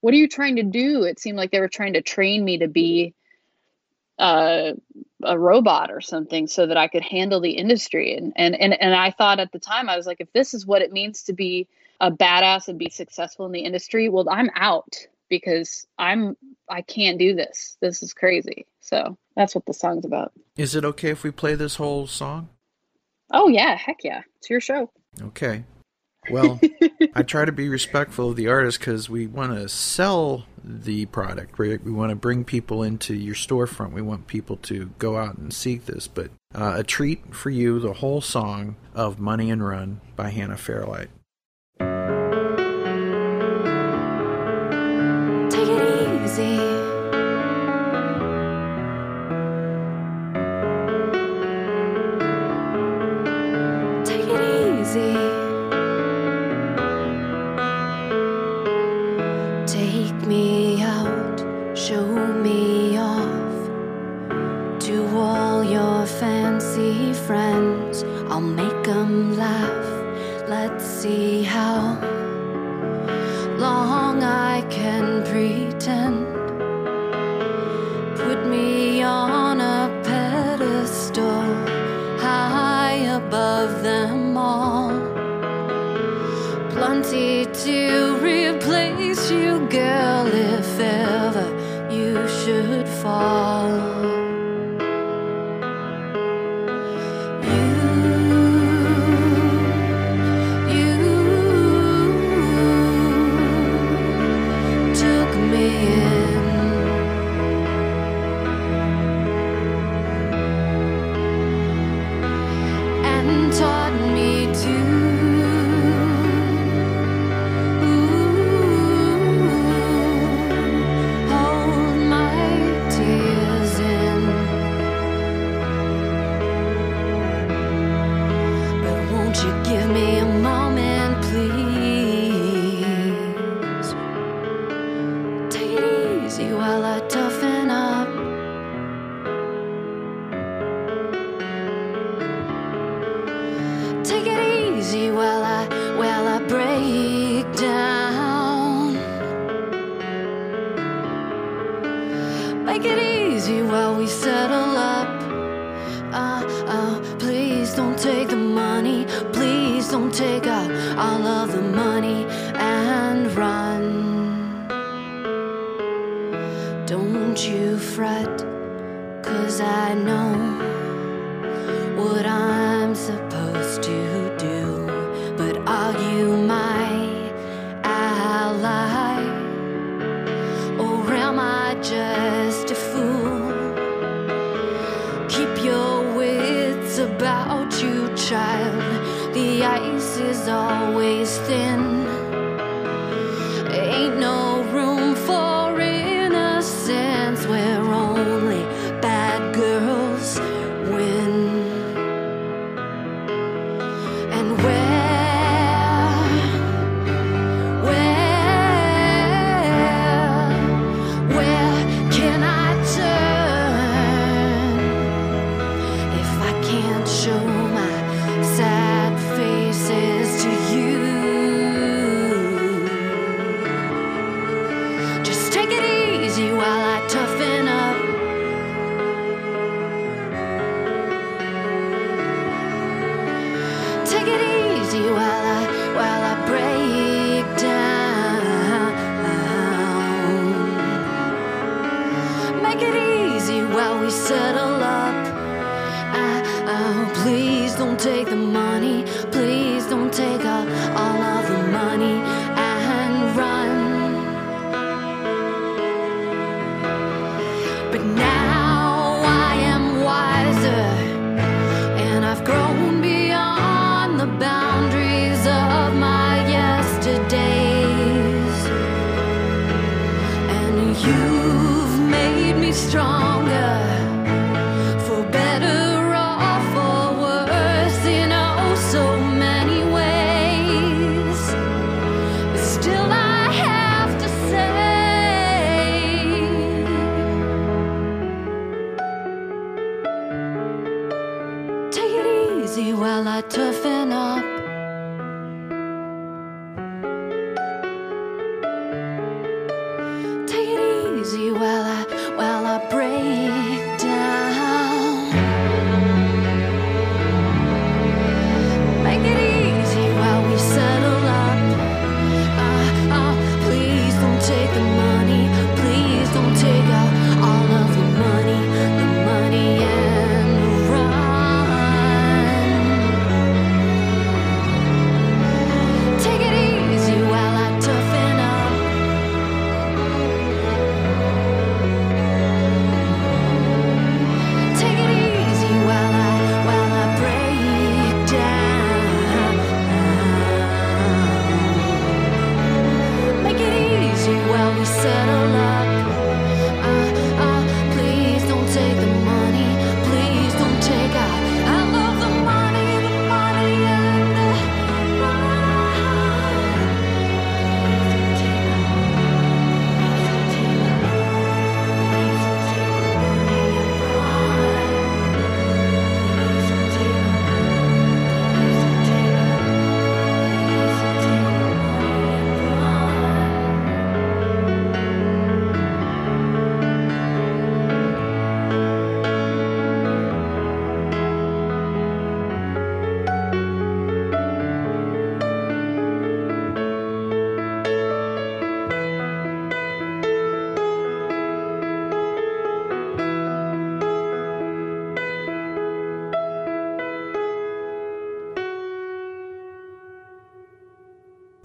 what 0.00 0.12
are 0.12 0.16
you 0.16 0.28
trying 0.28 0.56
to 0.56 0.64
do? 0.64 1.04
It 1.04 1.20
seemed 1.20 1.38
like 1.38 1.52
they 1.52 1.60
were 1.60 1.68
trying 1.68 1.92
to 1.92 2.02
train 2.02 2.44
me 2.44 2.58
to 2.58 2.68
be 2.68 3.14
uh, 4.18 4.72
a 5.22 5.38
robot 5.38 5.92
or 5.92 6.00
something 6.00 6.48
so 6.48 6.66
that 6.66 6.76
I 6.76 6.88
could 6.88 7.02
handle 7.02 7.40
the 7.40 7.52
industry. 7.52 8.16
And, 8.16 8.32
and, 8.34 8.60
and, 8.60 8.74
and 8.80 8.94
I 8.94 9.12
thought 9.12 9.38
at 9.40 9.52
the 9.52 9.60
time, 9.60 9.88
I 9.88 9.96
was 9.96 10.06
like, 10.06 10.20
if 10.20 10.32
this 10.32 10.52
is 10.52 10.66
what 10.66 10.82
it 10.82 10.92
means 10.92 11.22
to 11.24 11.32
be 11.32 11.68
a 12.00 12.10
badass 12.10 12.66
and 12.66 12.78
be 12.78 12.90
successful 12.90 13.46
in 13.46 13.52
the 13.52 13.60
industry, 13.60 14.08
well, 14.08 14.28
I'm 14.28 14.50
out 14.56 15.06
because 15.32 15.86
I'm, 15.98 16.36
I 16.68 16.82
can't 16.82 17.18
do 17.18 17.34
this. 17.34 17.78
This 17.80 18.02
is 18.02 18.12
crazy. 18.12 18.66
So 18.80 19.16
that's 19.34 19.54
what 19.54 19.64
the 19.64 19.72
song's 19.72 20.04
about. 20.04 20.30
Is 20.58 20.74
it 20.74 20.84
okay 20.84 21.08
if 21.08 21.22
we 21.22 21.30
play 21.30 21.54
this 21.54 21.76
whole 21.76 22.06
song? 22.06 22.50
Oh, 23.30 23.48
yeah. 23.48 23.74
Heck 23.74 24.04
yeah. 24.04 24.20
It's 24.36 24.50
your 24.50 24.60
show. 24.60 24.90
Okay. 25.22 25.64
Well, 26.30 26.60
I 27.14 27.22
try 27.22 27.46
to 27.46 27.50
be 27.50 27.70
respectful 27.70 28.28
of 28.28 28.36
the 28.36 28.48
artist 28.48 28.78
because 28.78 29.08
we 29.08 29.26
want 29.26 29.54
to 29.54 29.70
sell 29.70 30.44
the 30.62 31.06
product. 31.06 31.58
Right? 31.58 31.82
We 31.82 31.92
want 31.92 32.10
to 32.10 32.16
bring 32.16 32.44
people 32.44 32.82
into 32.82 33.14
your 33.14 33.34
storefront. 33.34 33.92
We 33.92 34.02
want 34.02 34.26
people 34.26 34.58
to 34.58 34.90
go 34.98 35.16
out 35.16 35.38
and 35.38 35.50
seek 35.50 35.86
this. 35.86 36.08
But 36.08 36.30
uh, 36.54 36.74
a 36.76 36.84
treat 36.84 37.34
for 37.34 37.48
you, 37.48 37.80
the 37.80 37.94
whole 37.94 38.20
song 38.20 38.76
of 38.94 39.18
"Money 39.18 39.50
and 39.50 39.66
Run" 39.66 40.02
by 40.14 40.28
Hannah 40.28 40.58
Fairlight. 40.58 41.08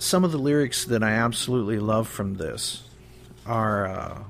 Some 0.07 0.23
of 0.23 0.31
the 0.31 0.37
lyrics 0.37 0.85
that 0.85 1.03
I 1.03 1.09
absolutely 1.09 1.79
love 1.79 2.07
from 2.07 2.35
this 2.35 2.83
are 3.45 3.85
uh, 3.87 4.23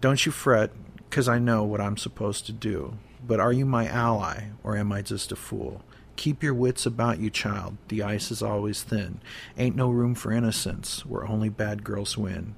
Don't 0.00 0.24
you 0.24 0.30
fret, 0.30 0.70
'cause 1.10 1.26
I 1.26 1.40
know 1.40 1.64
what 1.64 1.80
I'm 1.80 1.96
supposed 1.96 2.46
to 2.46 2.52
do. 2.52 2.98
But 3.26 3.40
are 3.40 3.52
you 3.52 3.66
my 3.66 3.88
ally, 3.88 4.50
or 4.62 4.76
am 4.76 4.92
I 4.92 5.02
just 5.02 5.32
a 5.32 5.34
fool? 5.34 5.82
Keep 6.14 6.44
your 6.44 6.54
wits 6.54 6.86
about 6.86 7.18
you, 7.18 7.30
child. 7.30 7.78
The 7.88 8.04
ice 8.04 8.30
is 8.30 8.44
always 8.44 8.84
thin. 8.84 9.18
Ain't 9.58 9.74
no 9.74 9.90
room 9.90 10.14
for 10.14 10.30
innocence 10.30 11.04
where 11.04 11.26
only 11.26 11.48
bad 11.48 11.82
girls 11.82 12.16
win. 12.16 12.54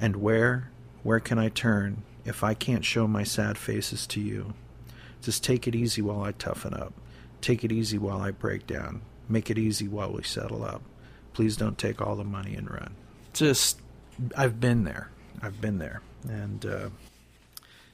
And 0.00 0.14
where, 0.14 0.70
where 1.02 1.18
can 1.18 1.40
I 1.40 1.48
turn 1.48 2.04
if 2.24 2.44
I 2.44 2.54
can't 2.54 2.84
show 2.84 3.08
my 3.08 3.24
sad 3.24 3.58
faces 3.58 4.06
to 4.06 4.20
you? 4.20 4.54
Just 5.20 5.42
take 5.42 5.66
it 5.66 5.74
easy 5.74 6.02
while 6.02 6.22
I 6.22 6.30
toughen 6.30 6.72
up. 6.72 6.92
Take 7.40 7.64
it 7.64 7.72
easy 7.72 7.98
while 7.98 8.20
I 8.20 8.30
break 8.30 8.64
down. 8.68 9.02
Make 9.28 9.50
it 9.50 9.58
easy 9.58 9.88
while 9.88 10.12
we 10.12 10.22
settle 10.22 10.62
up. 10.62 10.82
Please 11.32 11.56
don't 11.56 11.78
take 11.78 12.00
all 12.00 12.16
the 12.16 12.24
money 12.24 12.54
and 12.54 12.70
run. 12.70 12.94
Just, 13.32 13.80
I've 14.36 14.60
been 14.60 14.84
there. 14.84 15.10
I've 15.42 15.60
been 15.60 15.78
there. 15.78 16.02
And 16.28 16.66
uh, 16.66 16.88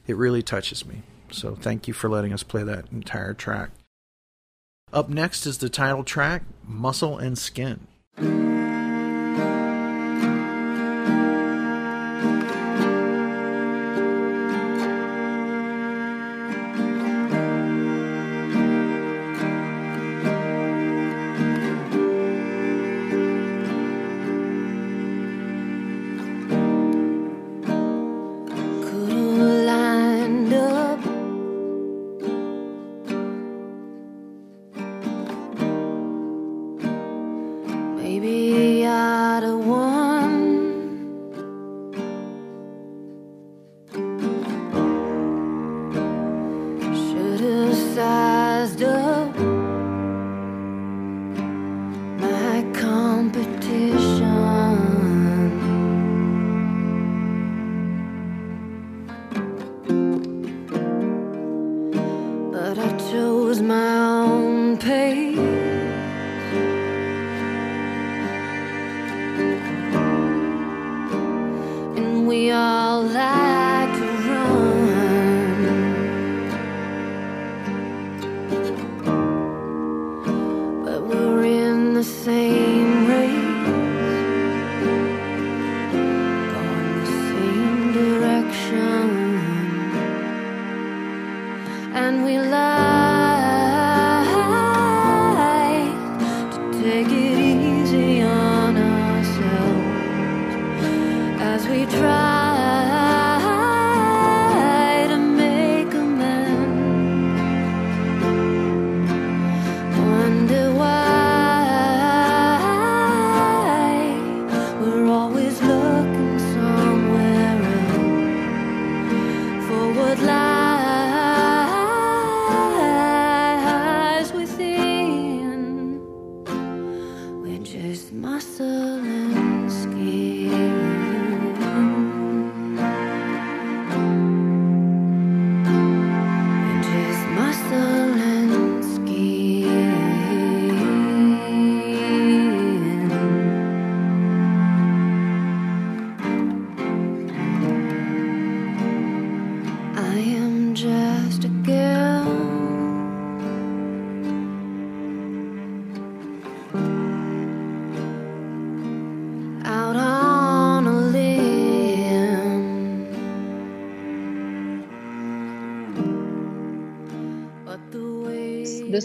it 0.06 0.16
really 0.16 0.42
touches 0.42 0.84
me. 0.86 1.02
So 1.30 1.54
thank 1.54 1.88
you 1.88 1.94
for 1.94 2.08
letting 2.08 2.32
us 2.32 2.42
play 2.42 2.62
that 2.62 2.86
entire 2.92 3.34
track. 3.34 3.70
Up 4.92 5.08
next 5.08 5.46
is 5.46 5.58
the 5.58 5.68
title 5.68 6.04
track, 6.04 6.42
Muscle 6.64 7.18
and 7.18 7.36
Skin. 7.36 7.86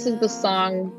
This 0.01 0.13
is 0.15 0.19
the 0.19 0.29
song 0.29 0.91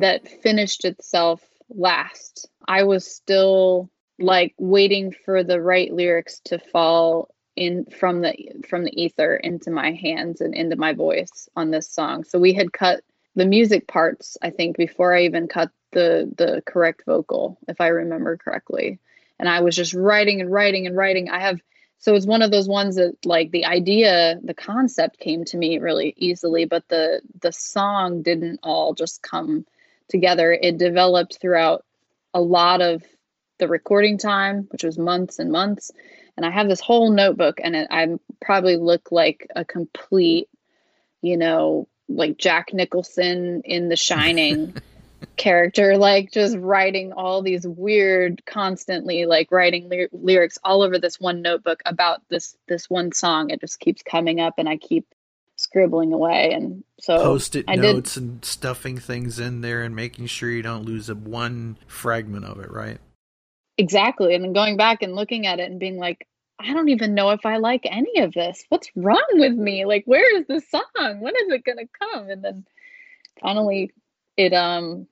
that 0.00 0.26
finished 0.26 0.84
itself 0.84 1.40
last. 1.70 2.48
I 2.66 2.82
was 2.82 3.06
still 3.06 3.88
like 4.18 4.52
waiting 4.58 5.12
for 5.12 5.44
the 5.44 5.60
right 5.60 5.94
lyrics 5.94 6.40
to 6.46 6.58
fall 6.58 7.32
in 7.54 7.84
from 7.84 8.20
the 8.20 8.34
from 8.68 8.82
the 8.82 9.00
ether 9.00 9.36
into 9.36 9.70
my 9.70 9.92
hands 9.92 10.40
and 10.40 10.56
into 10.56 10.74
my 10.74 10.92
voice 10.92 11.48
on 11.54 11.70
this 11.70 11.88
song. 11.88 12.24
So 12.24 12.40
we 12.40 12.52
had 12.52 12.72
cut 12.72 13.04
the 13.36 13.46
music 13.46 13.86
parts 13.86 14.36
I 14.42 14.50
think 14.50 14.76
before 14.76 15.14
I 15.14 15.26
even 15.26 15.46
cut 15.46 15.70
the 15.92 16.28
the 16.36 16.60
correct 16.66 17.04
vocal 17.06 17.60
if 17.68 17.80
I 17.80 17.86
remember 17.86 18.36
correctly. 18.38 18.98
And 19.38 19.48
I 19.48 19.60
was 19.60 19.76
just 19.76 19.94
writing 19.94 20.40
and 20.40 20.50
writing 20.50 20.88
and 20.88 20.96
writing. 20.96 21.30
I 21.30 21.38
have 21.38 21.60
so 22.00 22.14
it's 22.14 22.26
one 22.26 22.42
of 22.42 22.50
those 22.50 22.68
ones 22.68 22.96
that 22.96 23.16
like 23.24 23.50
the 23.50 23.64
idea 23.64 24.38
the 24.42 24.54
concept 24.54 25.18
came 25.18 25.44
to 25.46 25.56
me 25.56 25.78
really 25.78 26.14
easily 26.16 26.64
but 26.64 26.86
the 26.88 27.20
the 27.40 27.52
song 27.52 28.22
didn't 28.22 28.60
all 28.62 28.94
just 28.94 29.22
come 29.22 29.64
together. 30.08 30.52
It 30.52 30.78
developed 30.78 31.38
throughout 31.40 31.84
a 32.34 32.40
lot 32.40 32.80
of 32.80 33.02
the 33.58 33.68
recording 33.68 34.18
time 34.18 34.68
which 34.70 34.84
was 34.84 34.98
months 34.98 35.38
and 35.38 35.50
months. 35.50 35.90
And 36.36 36.46
i 36.46 36.50
have 36.50 36.68
this 36.68 36.80
whole 36.80 37.10
notebook 37.10 37.58
and 37.62 37.74
it, 37.74 37.88
i 37.90 38.06
probably 38.40 38.76
look 38.76 39.10
like 39.10 39.48
a 39.56 39.64
complete 39.64 40.48
you 41.20 41.36
know 41.36 41.88
like 42.08 42.38
jack 42.38 42.72
nicholson 42.72 43.62
in 43.64 43.88
the 43.88 43.96
shining 44.08 44.72
character 45.38 45.96
like 45.96 46.30
just 46.32 46.56
writing 46.58 47.12
all 47.12 47.40
these 47.42 47.66
weird 47.66 48.44
constantly 48.44 49.24
like 49.24 49.50
writing 49.50 49.88
ly- 49.88 50.08
lyrics 50.12 50.58
all 50.64 50.82
over 50.82 50.98
this 50.98 51.18
one 51.20 51.40
notebook 51.40 51.80
about 51.86 52.20
this 52.28 52.56
this 52.66 52.90
one 52.90 53.12
song. 53.12 53.50
It 53.50 53.60
just 53.60 53.80
keeps 53.80 54.02
coming 54.02 54.40
up 54.40 54.54
and 54.58 54.68
i 54.68 54.76
keep 54.76 55.06
scribbling 55.56 56.12
away. 56.12 56.52
And 56.52 56.84
so 57.00 57.16
Post-it 57.22 57.64
I 57.66 57.76
did- 57.76 57.82
notes 57.82 58.16
and 58.16 58.44
stuffing 58.44 58.98
things 58.98 59.38
in 59.38 59.60
there 59.62 59.82
and 59.82 59.96
making 59.96 60.26
sure 60.26 60.50
you 60.50 60.62
don't 60.62 60.84
lose 60.84 61.08
a 61.08 61.14
one 61.14 61.78
fragment 61.86 62.44
of 62.44 62.60
it, 62.60 62.70
right? 62.70 62.98
exactly. 63.80 64.34
And 64.34 64.42
then 64.44 64.52
going 64.52 64.76
back 64.76 65.02
and 65.02 65.14
looking 65.14 65.46
at 65.46 65.60
it 65.60 65.70
and 65.70 65.78
being 65.80 65.98
like 65.98 66.26
i 66.60 66.72
don't 66.72 66.88
even 66.88 67.14
know 67.14 67.30
if 67.30 67.46
i 67.46 67.58
like 67.58 67.82
any 67.84 68.18
of 68.20 68.32
this. 68.34 68.64
What's 68.68 68.90
wrong 68.96 69.24
with 69.34 69.52
me? 69.52 69.84
Like 69.84 70.02
where 70.06 70.36
is 70.36 70.46
the 70.48 70.60
song? 70.60 71.20
When 71.20 71.34
is 71.36 71.52
it 71.52 71.64
going 71.64 71.78
to 71.78 71.88
come? 72.00 72.28
And 72.28 72.42
then 72.42 72.66
finally 73.40 73.92
it 74.36 74.52
um 74.52 75.06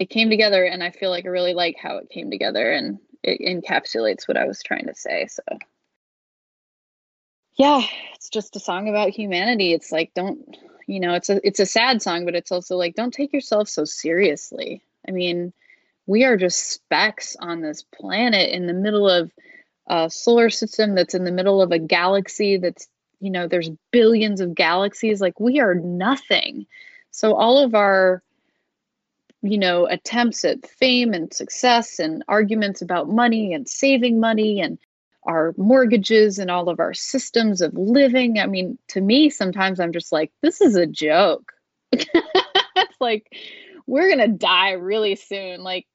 it 0.00 0.10
came 0.10 0.30
together 0.30 0.64
and 0.64 0.82
i 0.82 0.90
feel 0.90 1.10
like 1.10 1.26
i 1.26 1.28
really 1.28 1.54
like 1.54 1.76
how 1.80 1.98
it 1.98 2.10
came 2.10 2.30
together 2.30 2.72
and 2.72 2.98
it 3.22 3.40
encapsulates 3.40 4.26
what 4.26 4.36
i 4.36 4.46
was 4.46 4.62
trying 4.62 4.86
to 4.86 4.94
say 4.94 5.28
so. 5.28 5.42
Yeah 7.54 7.82
it's 8.20 8.28
just 8.28 8.56
a 8.56 8.60
song 8.60 8.88
about 8.88 9.10
humanity. 9.10 9.72
It's 9.72 9.90
like 9.90 10.12
don't 10.14 10.56
you 10.86 11.00
know 11.00 11.14
it's 11.14 11.30
a 11.30 11.46
it's 11.46 11.60
a 11.60 11.66
sad 11.66 12.02
song 12.02 12.24
but 12.24 12.34
it's 12.34 12.52
also 12.52 12.76
like 12.76 12.94
don't 12.94 13.14
take 13.14 13.32
yourself 13.32 13.68
so 13.68 13.84
seriously. 13.84 14.82
I 15.08 15.12
mean 15.12 15.52
we 16.06 16.24
are 16.24 16.36
just 16.36 16.70
specks 16.70 17.36
on 17.40 17.60
this 17.60 17.82
planet 17.82 18.50
in 18.50 18.66
the 18.66 18.72
middle 18.72 19.08
of 19.08 19.30
a 19.86 20.10
solar 20.10 20.50
system 20.50 20.94
that's 20.94 21.14
in 21.14 21.24
the 21.24 21.32
middle 21.32 21.62
of 21.62 21.72
a 21.72 21.78
galaxy 21.78 22.56
that's 22.56 22.88
you 23.20 23.30
know 23.30 23.46
there's 23.46 23.70
billions 23.90 24.40
of 24.40 24.54
galaxies. 24.54 25.20
Like 25.20 25.40
we 25.40 25.60
are 25.60 25.74
nothing. 25.74 26.66
So 27.10 27.34
all 27.34 27.58
of 27.64 27.74
our 27.74 28.22
you 29.42 29.58
know 29.58 29.86
attempts 29.86 30.44
at 30.44 30.68
fame 30.68 31.14
and 31.14 31.32
success 31.32 31.98
and 31.98 32.22
arguments 32.28 32.82
about 32.82 33.08
money 33.08 33.52
and 33.52 33.68
saving 33.68 34.20
money 34.20 34.60
and 34.60 34.78
our 35.24 35.54
mortgages 35.56 36.38
and 36.38 36.50
all 36.50 36.68
of 36.68 36.80
our 36.80 36.94
systems 36.94 37.60
of 37.60 37.74
living. 37.74 38.38
I 38.38 38.46
mean 38.46 38.78
to 38.88 39.00
me 39.00 39.30
sometimes 39.30 39.80
i'm 39.80 39.92
just 39.92 40.12
like 40.12 40.32
this 40.42 40.60
is 40.60 40.76
a 40.76 40.86
joke. 40.86 41.52
It's 42.76 43.00
like 43.00 43.30
we're 43.86 44.08
gonna 44.08 44.28
die 44.28 44.72
really 44.72 45.16
soon. 45.16 45.62
Like 45.62 45.86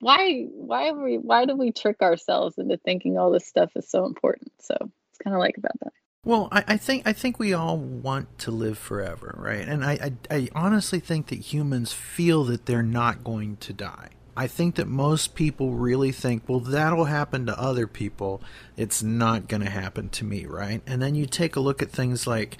why 0.00 0.44
why 0.50 0.92
we 0.92 1.16
why 1.16 1.46
do 1.46 1.56
we 1.56 1.72
trick 1.72 2.02
ourselves 2.02 2.58
into 2.58 2.76
thinking 2.76 3.16
all 3.16 3.30
this 3.30 3.46
stuff 3.46 3.70
is 3.76 3.88
so 3.88 4.04
important? 4.04 4.52
So 4.60 4.74
it's 4.80 5.18
kind 5.22 5.34
of 5.34 5.40
like 5.40 5.56
about 5.56 5.78
that 5.80 5.92
Well, 6.28 6.48
I, 6.52 6.62
I 6.68 6.76
think 6.76 7.04
I 7.06 7.14
think 7.14 7.38
we 7.38 7.54
all 7.54 7.78
want 7.78 8.38
to 8.40 8.50
live 8.50 8.76
forever, 8.76 9.34
right? 9.38 9.66
And 9.66 9.82
I, 9.82 10.12
I 10.30 10.36
I 10.36 10.48
honestly 10.54 11.00
think 11.00 11.28
that 11.28 11.38
humans 11.38 11.94
feel 11.94 12.44
that 12.44 12.66
they're 12.66 12.82
not 12.82 13.24
going 13.24 13.56
to 13.56 13.72
die. 13.72 14.10
I 14.36 14.46
think 14.46 14.74
that 14.74 14.86
most 14.88 15.34
people 15.34 15.72
really 15.72 16.12
think, 16.12 16.42
well, 16.46 16.60
that'll 16.60 17.06
happen 17.06 17.46
to 17.46 17.58
other 17.58 17.86
people. 17.86 18.42
It's 18.76 19.02
not 19.02 19.48
going 19.48 19.62
to 19.62 19.70
happen 19.70 20.10
to 20.10 20.24
me, 20.26 20.44
right? 20.44 20.82
And 20.86 21.00
then 21.00 21.14
you 21.14 21.24
take 21.24 21.56
a 21.56 21.60
look 21.60 21.80
at 21.80 21.90
things 21.90 22.26
like, 22.26 22.58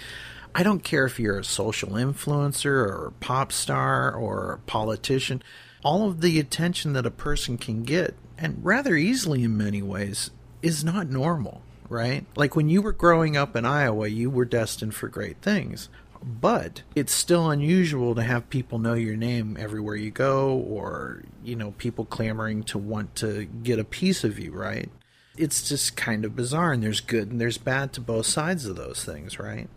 I 0.55 0.62
don't 0.62 0.82
care 0.82 1.05
if 1.05 1.20
you're 1.20 1.39
a 1.39 1.45
social 1.45 1.90
influencer 1.90 2.70
or 2.70 3.09
a 3.09 3.12
pop 3.23 3.53
star 3.53 4.11
or 4.11 4.53
a 4.53 4.59
politician, 4.61 5.43
all 5.85 6.09
of 6.09 6.23
the 6.23 6.40
attention 6.40 6.95
that 6.95 7.05
a 7.05 7.11
person 7.11 7.59
can 7.59 7.82
get, 7.82 8.15
and 8.39 8.65
rather 8.65 8.97
easily 8.97 9.45
in 9.45 9.59
many 9.59 9.82
ways, 9.82 10.31
is 10.62 10.82
not 10.82 11.11
normal, 11.11 11.61
right? 11.89 12.24
Like 12.36 12.56
when 12.56 12.69
you 12.69 12.82
were 12.82 12.93
growing 12.93 13.36
up 13.36 13.56
in 13.56 13.65
Iowa, 13.65 14.09
you 14.09 14.31
were 14.31 14.44
destined 14.44 14.94
for 14.94 15.09
great 15.09 15.39
things. 15.43 15.89
But 16.20 16.82
it's 16.97 17.12
still 17.12 17.48
unusual 17.48 18.16
to 18.16 18.23
have 18.23 18.51
people 18.51 18.81
know 18.81 18.94
your 18.94 19.16
name 19.16 19.56
everywhere 19.59 19.94
you 19.94 20.10
go, 20.10 20.51
or, 20.56 21.23
you 21.44 21.55
know, 21.55 21.70
people 21.78 22.05
clamoring 22.05 22.65
to 22.65 22.78
want 22.78 23.15
to 23.16 23.44
get 23.44 23.78
a 23.78 23.85
piece 23.85 24.24
of 24.24 24.36
you, 24.36 24.51
right? 24.51 24.90
It's 25.36 25.69
just 25.69 25.97
kind 25.97 26.24
of 26.24 26.35
bizarre, 26.35 26.73
and 26.73 26.82
there's 26.82 27.01
good 27.01 27.31
and 27.31 27.40
there's 27.40 27.59
bad 27.59 27.93
to 27.93 28.01
both 28.01 28.27
sides 28.27 28.66
of 28.66 28.74
those 28.74 29.05
things, 29.05 29.39
right? 29.39 29.69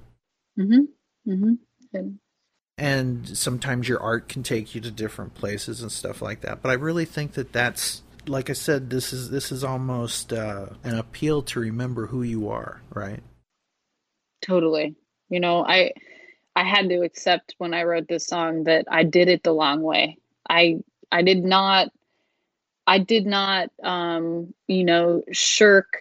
mm-hmm 0.59 1.31
mm-hmm 1.31 1.53
and 1.93 2.19
and 2.77 3.37
sometimes 3.37 3.87
your 3.87 4.01
art 4.01 4.27
can 4.27 4.43
take 4.43 4.73
you 4.73 4.81
to 4.81 4.91
different 4.91 5.33
places 5.33 5.81
and 5.81 5.91
stuff 5.91 6.21
like 6.21 6.41
that 6.41 6.61
but 6.61 6.69
i 6.69 6.73
really 6.73 7.05
think 7.05 7.33
that 7.33 7.51
that's 7.51 8.01
like 8.27 8.49
i 8.49 8.53
said 8.53 8.89
this 8.89 9.13
is 9.13 9.29
this 9.29 9.51
is 9.51 9.63
almost 9.63 10.31
uh, 10.33 10.67
an 10.83 10.97
appeal 10.97 11.41
to 11.41 11.59
remember 11.59 12.07
who 12.07 12.23
you 12.23 12.49
are 12.49 12.81
right? 12.93 13.21
Totally. 14.41 14.95
You 15.29 15.39
know 15.39 15.65
i 15.65 15.91
i 16.55 16.63
had 16.63 16.89
to 16.89 17.01
accept 17.01 17.55
when 17.57 17.73
i 17.73 17.83
wrote 17.83 18.07
this 18.07 18.27
song 18.27 18.65
that 18.65 18.85
i 18.89 19.03
did 19.03 19.27
it 19.27 19.43
the 19.43 19.53
long 19.53 19.81
way. 19.81 20.17
I 20.49 20.79
i 21.11 21.21
did 21.21 21.43
not 21.43 21.89
i 22.87 22.97
did 22.97 23.25
not 23.25 23.69
um 23.83 24.53
you 24.67 24.83
know 24.83 25.23
shirk 25.31 25.97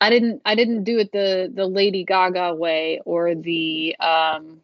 i 0.00 0.10
didn't 0.10 0.42
i 0.44 0.54
didn't 0.54 0.84
do 0.84 0.98
it 0.98 1.10
the 1.12 1.50
the 1.52 1.66
lady 1.66 2.04
gaga 2.04 2.54
way 2.54 3.00
or 3.04 3.34
the 3.34 3.96
um 3.98 4.60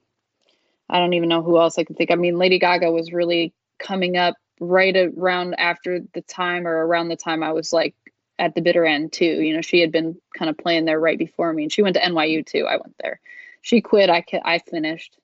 i 0.89 0.99
don't 0.99 1.15
even 1.15 1.29
know 1.29 1.43
who 1.43 1.59
else 1.59 1.79
i 1.79 1.85
could 1.85 1.97
think. 1.97 2.11
I 2.11 2.15
mean 2.17 2.39
lady 2.39 2.59
gaga 2.59 2.91
was 2.91 3.13
really 3.13 3.53
coming 3.79 4.17
up 4.17 4.37
right 4.61 4.97
around 4.97 5.55
after 5.59 6.01
the 6.15 6.23
time 6.23 6.67
or 6.67 6.87
around 6.87 7.09
the 7.09 7.17
time 7.17 7.43
i 7.43 7.53
was 7.53 7.73
like 7.73 7.95
at 8.39 8.55
the 8.55 8.61
bitter 8.61 8.85
end 8.85 9.13
too. 9.13 9.25
You 9.25 9.55
know 9.55 9.63
she 9.63 9.81
had 9.81 9.93
been 9.93 10.17
kind 10.37 10.51
of 10.51 10.59
playing 10.59 10.85
there 10.85 11.01
right 11.01 11.19
before 11.19 11.53
me 11.53 11.65
and 11.65 11.73
she 11.73 11.83
went 11.83 11.97
to 11.97 12.03
nyu 12.03 12.45
too. 12.45 12.67
I 12.67 12.77
went 12.77 12.95
there. 13.03 13.21
She 13.63 13.81
quit. 13.81 14.11
I 14.11 14.25
i 14.45 14.59
finished. 14.59 15.17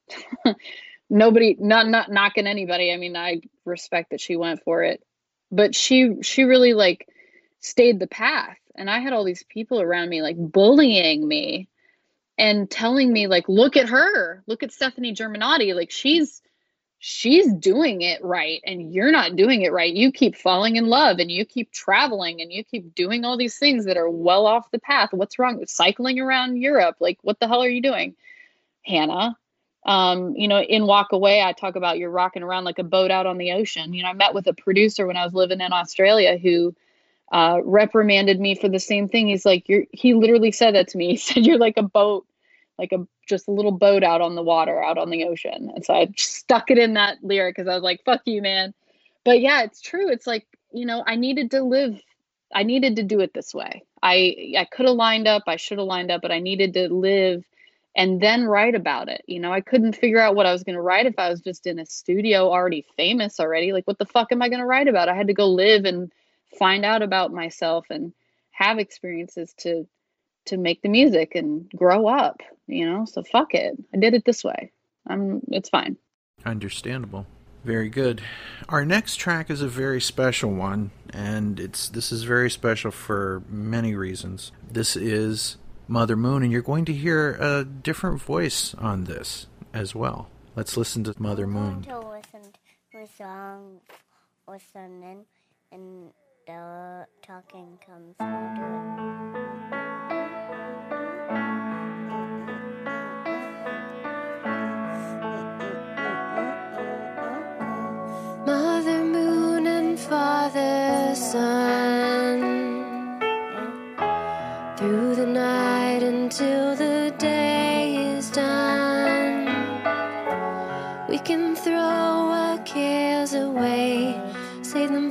Nobody 1.10 1.56
not 1.59 1.88
not 1.88 2.10
knocking 2.10 2.46
anybody. 2.46 2.92
I 2.92 2.96
mean 2.96 3.16
i 3.16 3.40
respect 3.64 4.10
that 4.10 4.20
she 4.20 4.36
went 4.36 4.62
for 4.64 4.82
it. 4.82 5.02
But 5.50 5.74
she 5.74 6.22
she 6.22 6.44
really 6.44 6.74
like 6.74 7.09
stayed 7.60 8.00
the 8.00 8.06
path. 8.06 8.59
And 8.74 8.88
i 8.88 9.00
had 9.00 9.12
all 9.12 9.24
these 9.24 9.44
people 9.44 9.80
around 9.80 10.09
me 10.09 10.22
like 10.22 10.36
bullying 10.38 11.26
me 11.26 11.68
and 12.38 12.70
telling 12.70 13.12
me 13.12 13.26
like 13.26 13.48
look 13.48 13.76
at 13.76 13.90
her. 13.90 14.42
Look 14.46 14.62
at 14.62 14.72
Stefani 14.72 15.14
Germanotta. 15.14 15.74
Like 15.74 15.90
she's 15.90 16.40
she's 17.05 17.53
doing 17.55 18.01
it 18.01 18.23
right 18.23 18.61
and 18.65 18.95
you're 18.95 19.11
not 19.11 19.35
doing 19.35 19.62
it 19.62 19.73
right. 19.73 19.93
You 19.93 20.12
keep 20.12 20.37
falling 20.37 20.77
in 20.77 20.87
love 20.87 21.19
and 21.19 21.33
you 21.33 21.45
keep 21.45 21.73
traveling 21.73 22.41
and 22.41 22.53
you 22.53 22.62
keep 22.62 22.95
doing 22.95 23.24
all 23.24 23.37
these 23.37 23.59
things 23.59 23.87
that 23.87 23.97
are 23.97 24.09
well 24.09 24.47
off 24.47 24.70
the 24.70 24.79
path. 24.79 25.09
What's 25.12 25.37
wrong 25.37 25.59
with 25.59 25.69
cycling 25.69 26.20
around 26.20 26.59
Europe? 26.59 26.99
Like, 27.01 27.19
what 27.23 27.41
the 27.41 27.49
hell 27.49 27.61
are 27.61 27.69
you 27.69 27.83
doing, 27.83 28.15
Hannah? 28.83 29.37
Um, 29.85 30.37
you 30.37 30.47
know, 30.47 30.61
in 30.61 30.87
Walk 30.87 31.09
Away, 31.11 31.43
I 31.43 31.55
talk 31.55 31.74
about 31.74 31.99
you're 31.99 32.09
rocking 32.09 32.45
around 32.45 32.62
like 32.62 32.79
a 32.79 32.85
boat 32.85 33.11
out 33.11 33.27
on 33.27 33.37
the 33.37 33.51
ocean. 33.51 33.95
You 33.95 34.05
know, 34.05 34.11
I 34.11 34.12
met 34.12 34.33
with 34.33 34.47
a 34.47 34.55
producer 34.55 35.05
when 35.05 35.16
I 35.16 35.24
was 35.24 35.35
living 35.35 35.61
in 35.61 35.73
Australia 35.73 36.39
who 36.39 36.73
uh, 37.33 37.59
reprimanded 37.65 38.39
me 38.39 38.55
for 38.55 38.69
the 38.69 38.79
same 38.79 39.09
thing. 39.09 39.27
He's 39.27 39.45
like, 39.45 39.69
you're, 39.69 39.87
he 39.91 40.15
literally 40.15 40.53
said 40.53 40.77
that 40.77 40.87
to 40.91 40.99
me. 40.99 41.09
He 41.11 41.16
said, 41.16 41.45
you're 41.45 41.59
like 41.59 41.79
a 41.79 41.83
boat, 41.83 42.27
like 42.78 42.93
a, 42.93 43.07
just 43.28 43.49
a 43.49 43.53
little 43.53 43.73
boat 43.73 44.03
out 44.03 44.20
on 44.20 44.35
the 44.35 44.43
water, 44.43 44.82
out 44.82 44.99
on 44.99 45.11
the 45.11 45.24
ocean. 45.24 45.70
And 45.74 45.85
so 45.85 45.94
I 45.94 46.12
stuck 46.16 46.70
it 46.70 46.78
in 46.78 46.94
that 46.94 47.19
lyric 47.23 47.57
because 47.57 47.69
I 47.69 47.74
was 47.74 47.82
like, 47.82 48.03
fuck 48.05 48.23
you, 48.24 48.43
man. 48.43 48.74
But 49.24 49.40
yeah, 49.40 49.62
it's 49.62 49.81
true. 49.81 50.09
It's 50.09 50.27
like, 50.27 50.47
you 50.73 50.86
know, 50.86 51.05
I 51.07 51.16
needed 51.16 51.51
to 51.53 51.62
live, 51.62 52.01
I 52.55 52.62
needed 52.62 52.97
to 52.97 53.03
do 53.03 53.20
it 53.20 53.35
this 53.35 53.55
way. 53.55 53.85
I, 54.03 54.55
I 54.59 54.65
could 54.65 54.86
have 54.86 54.97
lined 54.97 55.28
up, 55.28 55.44
I 55.47 55.57
should 55.57 55.78
have 55.78 55.86
lined 55.86 56.11
up, 56.11 56.23
but 56.23 56.32
I 56.32 56.40
needed 56.40 56.74
to 56.74 56.89
live 56.89 57.44
and 57.94 58.20
then 58.20 58.44
write 58.44 58.74
about 58.74 59.09
it. 59.09 59.23
You 59.27 59.39
know, 59.39 59.53
I 59.53 59.61
couldn't 59.61 59.97
figure 59.97 60.20
out 60.20 60.35
what 60.35 60.47
I 60.47 60.53
was 60.53 60.65
going 60.65 60.77
to 60.77 60.82
write 60.82 61.07
if 61.07 61.19
I 61.19 61.28
was 61.28 61.40
just 61.40 61.66
in 61.66 61.78
a 61.78 61.86
studio 61.86 62.51
already 62.51 62.85
famous 62.97 63.39
already. 63.39 63.73
Like, 63.73 63.86
what 63.86 63.99
the 63.99 64.07
fuck 64.07 64.32
am 64.32 64.43
I 64.43 64.49
going 64.49 64.61
to 64.61 64.66
write 64.66 64.89
about? 64.89 65.09
I 65.09 65.15
had 65.15 65.28
to 65.28 65.35
go 65.35 65.49
live 65.49 65.85
and 65.85 66.11
find 66.59 66.85
out 66.85 67.03
about 67.03 67.32
myself 67.32 67.86
and 67.90 68.12
have 68.51 68.78
experiences 68.78 69.55
to 69.59 69.86
to 70.47 70.56
make 70.56 70.82
the 70.82 70.89
music 70.89 71.35
and 71.35 71.70
grow 71.70 72.06
up 72.06 72.43
you 72.66 72.86
know? 72.89 73.05
So 73.05 73.23
fuck 73.23 73.55
it. 73.55 73.77
I 73.94 73.98
did 73.98 74.14
it 74.14 74.24
this 74.24 74.43
way. 74.43 74.73
I'm 75.06 75.43
it's 75.48 75.69
fine. 75.69 75.97
Understandable. 76.44 77.27
Very 77.64 77.89
good. 77.89 78.23
Our 78.69 78.85
next 78.85 79.16
track 79.16 79.51
is 79.51 79.62
a 79.62 79.69
very 79.69 80.01
special 80.01 80.52
one 80.52 80.90
and 81.10 81.60
it's 81.60 81.89
this 81.89 82.10
is 82.10 82.24
very 82.24 82.51
special 82.51 82.90
for 82.90 83.43
many 83.48 83.94
reasons. 83.94 84.52
This 84.69 84.97
is 84.97 85.59
mother 85.86 86.16
moon 86.16 86.43
and 86.43 86.51
you're 86.51 86.62
going 86.62 86.85
to 86.86 86.93
hear 86.93 87.35
a 87.35 87.64
different 87.64 88.20
voice 88.20 88.74
on 88.74 89.05
this 89.05 89.47
as 89.73 89.94
well. 89.94 90.28
Let's 90.56 90.77
listen 90.77 91.05
to 91.05 91.14
mother 91.19 91.47
moon. 91.47 91.82
To 91.82 91.98
listen 92.01 92.52
to 92.93 92.98
a 92.98 93.09
song 93.16 93.81
listening 94.48 95.24
and 95.70 96.10
the 96.47 97.06
talking 97.24 97.78
comes 97.86 98.16
into 98.19 98.93
Mother 99.02 99.31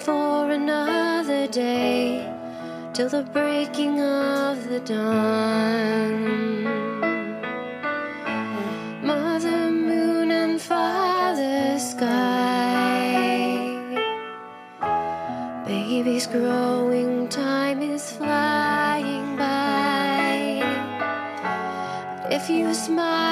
for 0.05 0.49
another 0.49 1.47
day, 1.47 2.25
till 2.93 3.07
the 3.07 3.21
breaking 3.21 4.01
of 4.01 4.67
the 4.67 4.79
dawn. 4.79 6.63
Mother 9.05 9.69
Moon 9.69 10.31
and 10.31 10.59
Father 10.59 11.77
Sky. 11.77 13.11
Baby's 15.67 16.25
growing, 16.25 17.27
time 17.29 17.81
is 17.81 18.11
flying 18.11 19.37
by. 19.37 20.61
But 22.23 22.33
If 22.33 22.49
you 22.49 22.73
smile 22.73 23.30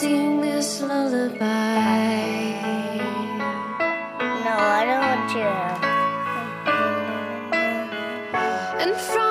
sing 0.00 0.40
this 0.40 0.80
lullaby. 0.80 1.42
No, 4.44 4.54
I 4.78 4.82
don't 4.88 5.04
want 5.10 5.24
to. 5.34 5.46
And 8.82 8.94
from 8.94 9.27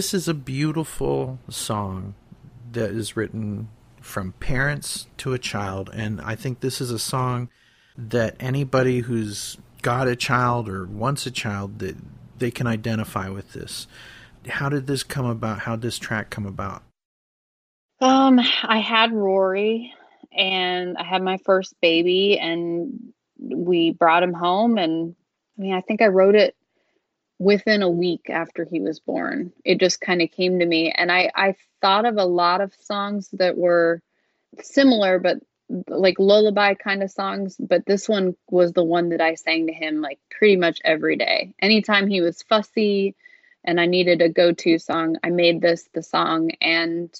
This 0.00 0.14
is 0.14 0.28
a 0.28 0.32
beautiful 0.32 1.38
song 1.50 2.14
that 2.72 2.88
is 2.88 3.18
written 3.18 3.68
from 4.00 4.32
parents 4.40 5.06
to 5.18 5.34
a 5.34 5.38
child, 5.38 5.90
and 5.92 6.22
I 6.22 6.36
think 6.36 6.60
this 6.60 6.80
is 6.80 6.90
a 6.90 6.98
song 6.98 7.50
that 7.98 8.34
anybody 8.40 9.00
who's 9.00 9.58
got 9.82 10.08
a 10.08 10.16
child 10.16 10.70
or 10.70 10.86
wants 10.86 11.26
a 11.26 11.30
child 11.30 11.80
that 11.80 11.96
they 12.38 12.50
can 12.50 12.66
identify 12.66 13.28
with 13.28 13.52
this. 13.52 13.86
How 14.48 14.70
did 14.70 14.86
this 14.86 15.02
come 15.02 15.26
about? 15.26 15.58
How 15.58 15.72
did 15.72 15.82
this 15.82 15.98
track 15.98 16.30
come 16.30 16.46
about? 16.46 16.82
Um, 18.00 18.40
I 18.62 18.78
had 18.78 19.12
Rory 19.12 19.92
and 20.32 20.96
I 20.96 21.04
had 21.04 21.22
my 21.22 21.36
first 21.44 21.74
baby 21.82 22.38
and 22.38 23.12
we 23.38 23.90
brought 23.90 24.22
him 24.22 24.32
home 24.32 24.78
and 24.78 25.14
I 25.58 25.60
mean 25.60 25.74
I 25.74 25.82
think 25.82 26.00
I 26.00 26.06
wrote 26.06 26.36
it 26.36 26.56
within 27.40 27.82
a 27.82 27.88
week 27.90 28.28
after 28.28 28.66
he 28.66 28.80
was 28.80 29.00
born. 29.00 29.50
It 29.64 29.80
just 29.80 30.00
kind 30.00 30.20
of 30.20 30.30
came 30.30 30.58
to 30.58 30.66
me 30.66 30.92
and 30.92 31.10
I 31.10 31.32
I 31.34 31.56
thought 31.80 32.04
of 32.04 32.18
a 32.18 32.24
lot 32.24 32.60
of 32.60 32.74
songs 32.74 33.30
that 33.32 33.56
were 33.56 34.02
similar 34.60 35.18
but 35.18 35.38
like 35.88 36.18
lullaby 36.18 36.74
kind 36.74 37.02
of 37.02 37.10
songs, 37.10 37.56
but 37.58 37.86
this 37.86 38.08
one 38.08 38.36
was 38.50 38.72
the 38.72 38.84
one 38.84 39.08
that 39.10 39.22
I 39.22 39.36
sang 39.36 39.68
to 39.68 39.72
him 39.72 40.02
like 40.02 40.18
pretty 40.30 40.56
much 40.56 40.80
every 40.84 41.16
day. 41.16 41.54
Anytime 41.62 42.08
he 42.08 42.20
was 42.20 42.42
fussy 42.42 43.16
and 43.64 43.80
I 43.80 43.86
needed 43.86 44.20
a 44.20 44.28
go-to 44.28 44.78
song, 44.78 45.16
I 45.24 45.30
made 45.30 45.62
this 45.62 45.88
the 45.94 46.02
song 46.02 46.50
and 46.60 47.10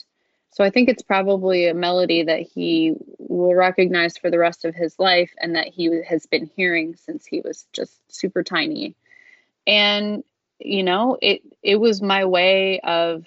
so 0.52 0.64
I 0.64 0.70
think 0.70 0.90
it's 0.90 1.02
probably 1.02 1.68
a 1.68 1.74
melody 1.74 2.24
that 2.24 2.40
he 2.42 2.94
will 3.18 3.54
recognize 3.54 4.18
for 4.18 4.30
the 4.30 4.38
rest 4.38 4.66
of 4.66 4.74
his 4.74 4.98
life 4.98 5.32
and 5.40 5.54
that 5.56 5.68
he 5.68 6.02
has 6.06 6.26
been 6.26 6.50
hearing 6.54 6.96
since 6.96 7.24
he 7.24 7.40
was 7.40 7.66
just 7.72 7.94
super 8.12 8.42
tiny. 8.42 8.96
And 9.66 10.24
you 10.58 10.82
know, 10.82 11.16
it 11.20 11.42
it 11.62 11.76
was 11.76 12.02
my 12.02 12.24
way 12.24 12.80
of 12.80 13.24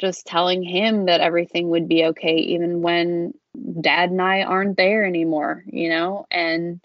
just 0.00 0.26
telling 0.26 0.62
him 0.62 1.06
that 1.06 1.20
everything 1.20 1.70
would 1.70 1.88
be 1.88 2.04
okay 2.06 2.36
even 2.36 2.82
when 2.82 3.34
dad 3.80 4.10
and 4.10 4.22
I 4.22 4.42
aren't 4.42 4.76
there 4.76 5.04
anymore, 5.04 5.64
you 5.66 5.88
know, 5.88 6.26
and 6.30 6.80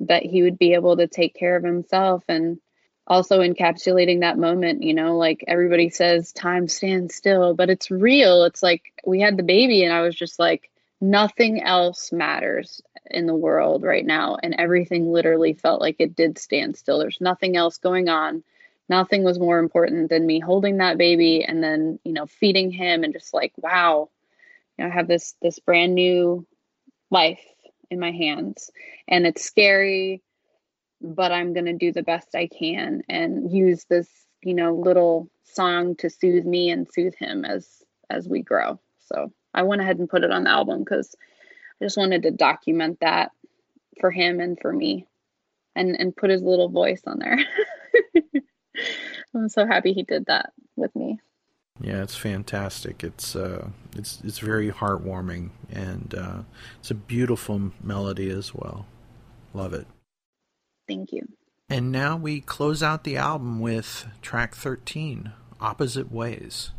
that 0.00 0.22
he 0.22 0.42
would 0.42 0.58
be 0.58 0.74
able 0.74 0.96
to 0.96 1.06
take 1.06 1.34
care 1.34 1.56
of 1.56 1.64
himself 1.64 2.24
and 2.28 2.58
also 3.06 3.40
encapsulating 3.40 4.20
that 4.20 4.38
moment, 4.38 4.82
you 4.82 4.94
know, 4.94 5.16
like 5.16 5.44
everybody 5.46 5.90
says 5.90 6.32
time 6.32 6.66
stands 6.68 7.14
still, 7.14 7.54
but 7.54 7.70
it's 7.70 7.90
real. 7.90 8.44
It's 8.44 8.62
like 8.62 8.82
we 9.06 9.20
had 9.20 9.36
the 9.36 9.42
baby 9.42 9.84
and 9.84 9.92
I 9.92 10.00
was 10.02 10.16
just 10.16 10.38
like 10.38 10.70
nothing 11.00 11.62
else 11.62 12.12
matters 12.12 12.80
in 13.10 13.26
the 13.26 13.34
world 13.34 13.82
right 13.82 14.04
now 14.04 14.36
and 14.42 14.54
everything 14.58 15.12
literally 15.12 15.52
felt 15.52 15.80
like 15.80 15.96
it 15.98 16.16
did 16.16 16.38
stand 16.38 16.76
still. 16.76 16.98
There's 16.98 17.20
nothing 17.20 17.56
else 17.56 17.78
going 17.78 18.08
on. 18.08 18.42
Nothing 18.88 19.24
was 19.24 19.38
more 19.38 19.58
important 19.58 20.10
than 20.10 20.26
me 20.26 20.40
holding 20.40 20.78
that 20.78 20.98
baby 20.98 21.44
and 21.44 21.62
then, 21.62 21.98
you 22.04 22.12
know, 22.12 22.26
feeding 22.26 22.70
him 22.70 23.04
and 23.04 23.12
just 23.12 23.34
like, 23.34 23.52
wow, 23.56 24.08
you 24.78 24.84
know, 24.84 24.90
I 24.90 24.94
have 24.94 25.08
this 25.08 25.34
this 25.42 25.58
brand 25.58 25.94
new 25.94 26.46
life 27.10 27.42
in 27.90 28.00
my 28.00 28.10
hands 28.10 28.70
and 29.08 29.26
it's 29.26 29.44
scary 29.44 30.22
but 31.00 31.32
I'm 31.32 31.52
going 31.52 31.66
to 31.66 31.72
do 31.72 31.92
the 31.92 32.02
best 32.02 32.34
I 32.34 32.46
can 32.46 33.02
and 33.08 33.50
use 33.50 33.84
this, 33.84 34.08
you 34.42 34.54
know, 34.54 34.74
little 34.74 35.28
song 35.44 35.96
to 35.96 36.10
soothe 36.10 36.44
me 36.44 36.70
and 36.70 36.88
soothe 36.90 37.14
him 37.14 37.44
as 37.44 37.82
as 38.10 38.28
we 38.28 38.42
grow. 38.42 38.80
So, 39.00 39.32
I 39.56 39.62
went 39.62 39.82
ahead 39.82 39.98
and 39.98 40.08
put 40.08 40.22
it 40.22 40.30
on 40.30 40.44
the 40.44 40.50
album 40.50 40.84
cuz 40.84 41.16
I 41.80 41.84
just 41.84 41.96
wanted 41.96 42.22
to 42.22 42.30
document 42.30 43.00
that 43.00 43.32
for 44.00 44.10
him 44.10 44.40
and 44.40 44.58
for 44.60 44.72
me 44.72 45.06
and 45.74 45.98
and 45.98 46.16
put 46.16 46.30
his 46.30 46.42
little 46.42 46.68
voice 46.68 47.02
on 47.06 47.18
there. 47.18 47.38
I'm 49.34 49.48
so 49.48 49.66
happy 49.66 49.92
he 49.92 50.02
did 50.02 50.26
that 50.26 50.52
with 50.76 50.94
me. 50.94 51.20
Yeah, 51.80 52.02
it's 52.02 52.16
fantastic. 52.16 53.04
It's 53.04 53.36
uh, 53.36 53.68
it's 53.94 54.20
it's 54.24 54.38
very 54.38 54.70
heartwarming, 54.70 55.50
and 55.70 56.14
uh, 56.16 56.38
it's 56.80 56.90
a 56.90 56.94
beautiful 56.94 57.72
melody 57.82 58.30
as 58.30 58.54
well. 58.54 58.86
Love 59.52 59.74
it. 59.74 59.86
Thank 60.88 61.12
you. 61.12 61.26
And 61.68 61.90
now 61.90 62.16
we 62.16 62.40
close 62.40 62.82
out 62.82 63.04
the 63.04 63.16
album 63.16 63.58
with 63.58 64.06
track 64.22 64.54
13, 64.54 65.32
Opposite 65.60 66.12
Ways. 66.12 66.70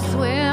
Taking 0.00 0.20
legal 0.20 0.47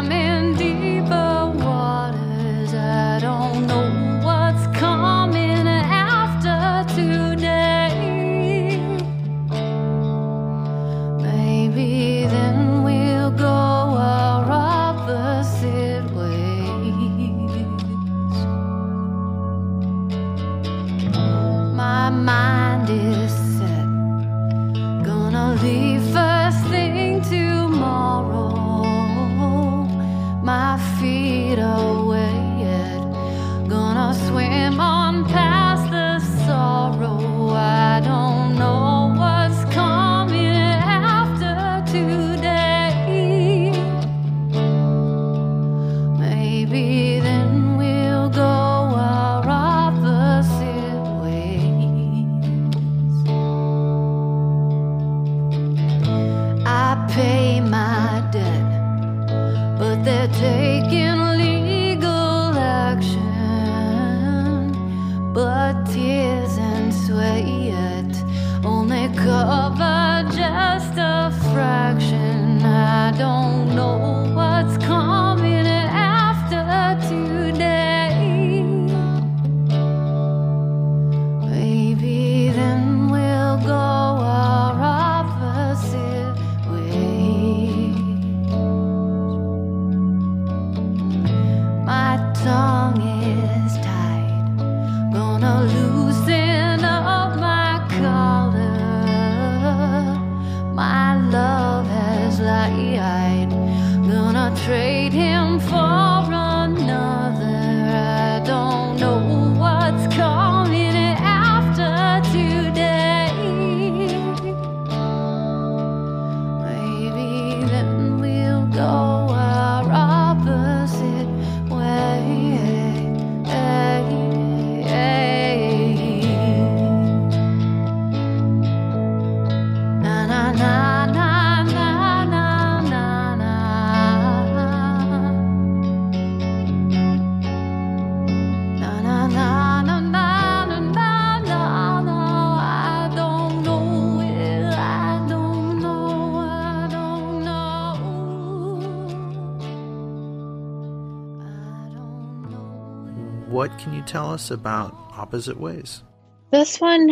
tell 154.06 154.32
us 154.32 154.52
about 154.52 154.96
Opposite 155.12 155.60
Ways? 155.60 156.04
This 156.52 156.80
one, 156.80 157.12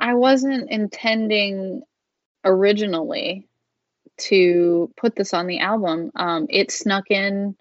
I 0.00 0.14
wasn't 0.14 0.70
intending 0.70 1.82
originally 2.44 3.46
to 4.16 4.92
put 4.96 5.16
this 5.16 5.34
on 5.34 5.46
the 5.46 5.60
album. 5.60 6.10
Um, 6.14 6.46
it 6.50 6.70
snuck 6.70 7.10
in 7.10 7.56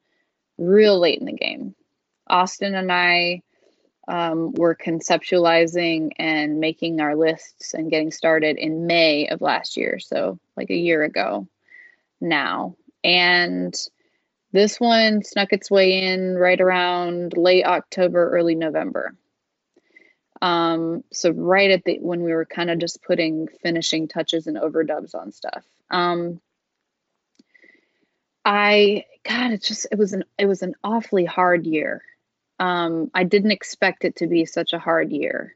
real 0.58 1.00
late 1.00 1.20
in 1.20 1.26
the 1.26 1.34
game. 1.34 1.76
Austin 2.28 2.76
and 2.76 2.92
I 2.92 3.42
um, 4.08 4.54
were 4.54 4.76
conceptualizing 4.76 6.12
and 6.18 6.60
making 6.60 7.00
our 7.00 7.16
lists 7.16 7.74
and 7.74 7.90
getting 7.90 8.12
started 8.12 8.58
in 8.58 8.88
May 8.88 9.28
of 9.28 9.42
last 9.42 9.78
year. 9.78 10.00
So, 10.00 10.40
like 10.58 10.70
a 10.70 10.76
year 10.76 11.04
ago 11.04 11.48
now. 12.20 12.76
And 13.04 13.76
this 14.54 14.80
one 14.80 15.24
snuck 15.24 15.52
its 15.52 15.70
way 15.70 16.04
in 16.04 16.36
right 16.36 16.62
around 16.62 17.36
late 17.36 17.66
October, 17.66 18.30
early 18.30 18.56
November. 18.56 19.16
Um, 20.42 21.04
so 21.12 21.32
right 21.32 21.72
at 21.72 21.84
the 21.86 21.98
when 22.00 22.22
we 22.22 22.34
were 22.34 22.46
kind 22.46 22.70
of 22.70 22.78
just 22.78 23.02
putting 23.02 23.48
finishing 23.62 24.08
touches 24.08 24.46
and 24.46 24.58
overdubs 24.58 25.16
on 25.16 25.32
stuff. 25.32 25.66
Um, 25.90 26.40
I 28.46 29.06
God, 29.28 29.52
it 29.52 29.64
just 29.64 29.88
it 29.92 29.98
was 29.98 30.14
an 30.14 30.24
it 30.38 30.46
was 30.46 30.62
an 30.62 30.76
awfully 30.84 31.26
hard 31.26 31.66
year. 31.66 32.04
Um, 32.60 33.10
I 33.14 33.24
didn't 33.24 33.52
expect 33.52 34.06
it 34.06 34.18
to 34.18 34.28
be 34.28 34.46
such 34.46 34.74
a 34.74 34.80
hard 34.80 35.12
year. 35.12 35.56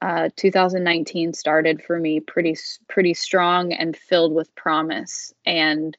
Uh, 0.00 0.28
2019 0.36 1.32
started 1.32 1.82
for 1.82 1.98
me 1.98 2.20
pretty 2.20 2.56
pretty 2.88 3.14
strong 3.14 3.72
and 3.72 3.96
filled 3.96 4.32
with 4.32 4.54
promise, 4.54 5.34
and 5.44 5.96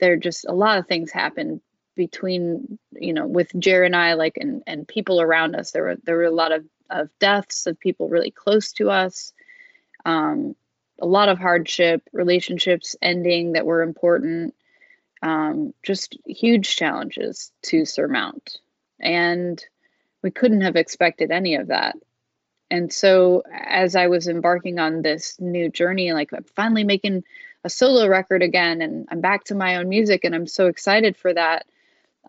there 0.00 0.16
just 0.16 0.44
a 0.46 0.52
lot 0.52 0.78
of 0.78 0.86
things 0.86 1.10
happened 1.10 1.60
between 1.96 2.78
you 2.92 3.12
know 3.12 3.26
with 3.26 3.50
Jerry 3.58 3.86
and 3.86 3.96
I 3.96 4.14
like 4.14 4.36
and 4.36 4.62
and 4.66 4.86
people 4.86 5.20
around 5.20 5.54
us. 5.54 5.70
There 5.70 5.84
were 5.84 5.96
there 6.04 6.16
were 6.16 6.24
a 6.24 6.30
lot 6.30 6.52
of 6.52 6.64
of 6.90 7.10
deaths 7.18 7.66
of 7.66 7.78
people 7.78 8.08
really 8.08 8.30
close 8.30 8.72
to 8.72 8.90
us. 8.90 9.32
Um, 10.04 10.54
a 11.00 11.06
lot 11.06 11.28
of 11.28 11.38
hardship, 11.38 12.02
relationships 12.12 12.94
ending 13.02 13.52
that 13.52 13.66
were 13.66 13.82
important, 13.82 14.54
um, 15.22 15.74
just 15.82 16.16
huge 16.26 16.76
challenges 16.76 17.50
to 17.62 17.84
surmount. 17.84 18.58
And 19.00 19.62
we 20.22 20.30
couldn't 20.30 20.60
have 20.60 20.76
expected 20.76 21.30
any 21.30 21.56
of 21.56 21.68
that. 21.68 21.96
And 22.70 22.92
so, 22.92 23.42
as 23.52 23.96
I 23.96 24.06
was 24.06 24.28
embarking 24.28 24.78
on 24.78 25.02
this 25.02 25.36
new 25.40 25.68
journey, 25.68 26.12
like 26.12 26.32
I'm 26.32 26.44
finally 26.56 26.84
making 26.84 27.24
a 27.64 27.70
solo 27.70 28.06
record 28.06 28.42
again, 28.42 28.82
and 28.82 29.08
I'm 29.10 29.20
back 29.20 29.44
to 29.44 29.54
my 29.54 29.76
own 29.76 29.88
music, 29.88 30.24
and 30.24 30.34
I'm 30.34 30.46
so 30.46 30.66
excited 30.66 31.16
for 31.16 31.32
that. 31.32 31.66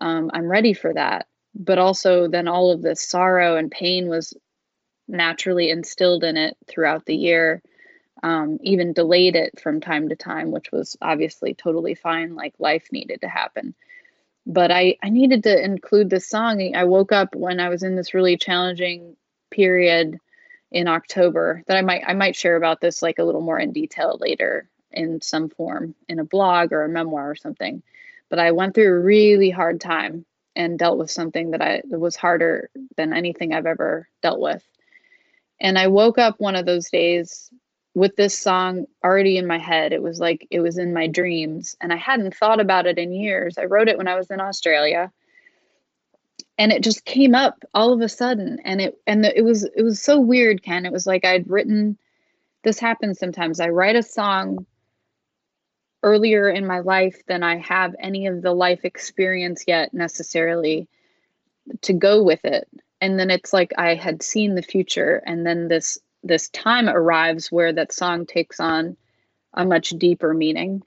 Um, 0.00 0.30
I'm 0.32 0.48
ready 0.48 0.72
for 0.72 0.92
that. 0.94 1.26
But 1.54 1.78
also, 1.78 2.28
then 2.28 2.48
all 2.48 2.70
of 2.70 2.82
this 2.82 3.06
sorrow 3.06 3.56
and 3.56 3.70
pain 3.70 4.08
was 4.08 4.34
naturally 5.08 5.70
instilled 5.70 6.24
in 6.24 6.36
it 6.36 6.56
throughout 6.66 7.04
the 7.04 7.14
year, 7.14 7.62
um, 8.22 8.58
even 8.62 8.92
delayed 8.92 9.36
it 9.36 9.60
from 9.60 9.80
time 9.80 10.08
to 10.08 10.16
time, 10.16 10.50
which 10.50 10.72
was 10.72 10.96
obviously 11.00 11.54
totally 11.54 11.94
fine. 11.94 12.34
Like 12.34 12.54
life 12.58 12.88
needed 12.90 13.20
to 13.20 13.28
happen. 13.28 13.74
But 14.46 14.70
I, 14.70 14.96
I 15.02 15.10
needed 15.10 15.42
to 15.44 15.64
include 15.64 16.08
this 16.08 16.28
song. 16.28 16.74
I 16.74 16.84
woke 16.84 17.12
up 17.12 17.34
when 17.34 17.60
I 17.60 17.68
was 17.68 17.82
in 17.82 17.96
this 17.96 18.14
really 18.14 18.36
challenging 18.36 19.16
period 19.50 20.18
in 20.70 20.88
October 20.88 21.62
that 21.66 21.76
I 21.76 21.82
might 21.82 22.02
I 22.06 22.14
might 22.14 22.36
share 22.36 22.56
about 22.56 22.80
this 22.80 23.00
like 23.00 23.18
a 23.18 23.24
little 23.24 23.40
more 23.40 23.58
in 23.58 23.72
detail 23.72 24.18
later 24.20 24.68
in 24.90 25.20
some 25.20 25.48
form 25.48 25.94
in 26.08 26.18
a 26.18 26.24
blog 26.24 26.72
or 26.72 26.84
a 26.84 26.88
memoir 26.88 27.30
or 27.30 27.36
something. 27.36 27.82
But 28.28 28.38
I 28.38 28.52
went 28.52 28.74
through 28.74 28.88
a 28.88 29.00
really 29.00 29.50
hard 29.50 29.80
time 29.80 30.24
and 30.56 30.78
dealt 30.78 30.98
with 30.98 31.10
something 31.10 31.50
that 31.50 31.62
I 31.62 31.82
that 31.88 31.98
was 31.98 32.16
harder 32.16 32.70
than 32.96 33.12
anything 33.12 33.52
I've 33.52 33.66
ever 33.66 34.08
dealt 34.22 34.40
with. 34.40 34.64
And 35.60 35.78
I 35.78 35.88
woke 35.88 36.18
up 36.18 36.40
one 36.40 36.56
of 36.56 36.66
those 36.66 36.90
days 36.90 37.50
with 37.94 38.16
this 38.16 38.38
song 38.38 38.86
already 39.02 39.38
in 39.38 39.46
my 39.46 39.58
head. 39.58 39.92
It 39.92 40.02
was 40.02 40.18
like 40.18 40.46
it 40.50 40.60
was 40.60 40.78
in 40.78 40.92
my 40.92 41.06
dreams, 41.06 41.76
and 41.80 41.92
I 41.92 41.96
hadn't 41.96 42.34
thought 42.34 42.60
about 42.60 42.86
it 42.86 42.98
in 42.98 43.12
years. 43.12 43.58
I 43.58 43.64
wrote 43.64 43.88
it 43.88 43.98
when 43.98 44.08
I 44.08 44.16
was 44.16 44.30
in 44.30 44.40
Australia, 44.40 45.12
and 46.58 46.72
it 46.72 46.82
just 46.82 47.04
came 47.04 47.34
up 47.34 47.64
all 47.72 47.92
of 47.92 48.00
a 48.00 48.08
sudden. 48.08 48.58
And 48.64 48.80
it 48.80 48.98
and 49.06 49.24
the, 49.24 49.38
it 49.38 49.42
was 49.42 49.64
it 49.64 49.82
was 49.82 50.02
so 50.02 50.18
weird, 50.18 50.62
Ken. 50.62 50.86
It 50.86 50.92
was 50.92 51.06
like 51.06 51.24
I'd 51.24 51.48
written. 51.48 51.98
This 52.64 52.78
happens 52.78 53.18
sometimes. 53.18 53.60
I 53.60 53.68
write 53.68 53.96
a 53.96 54.02
song 54.02 54.66
earlier 56.02 56.48
in 56.48 56.66
my 56.66 56.80
life 56.80 57.22
than 57.26 57.42
I 57.42 57.56
have 57.58 57.94
any 57.98 58.26
of 58.26 58.42
the 58.42 58.52
life 58.52 58.84
experience 58.84 59.64
yet 59.66 59.94
necessarily 59.94 60.88
to 61.82 61.92
go 61.92 62.22
with 62.22 62.44
it. 62.44 62.68
And 63.00 63.18
then 63.18 63.30
it's 63.30 63.52
like 63.52 63.72
i 63.76 63.94
had 63.94 64.22
seen 64.22 64.54
the 64.54 64.62
future 64.62 65.22
and 65.26 65.44
then 65.46 65.68
this 65.68 65.98
this 66.22 66.48
time 66.48 66.88
arrives 66.88 67.52
where 67.52 67.72
that 67.72 67.92
song 67.92 68.26
takes 68.26 68.58
on 68.58 68.96
a 69.54 69.64
much 69.64 69.90
deeper 69.90 70.32
meaning. 70.32 70.82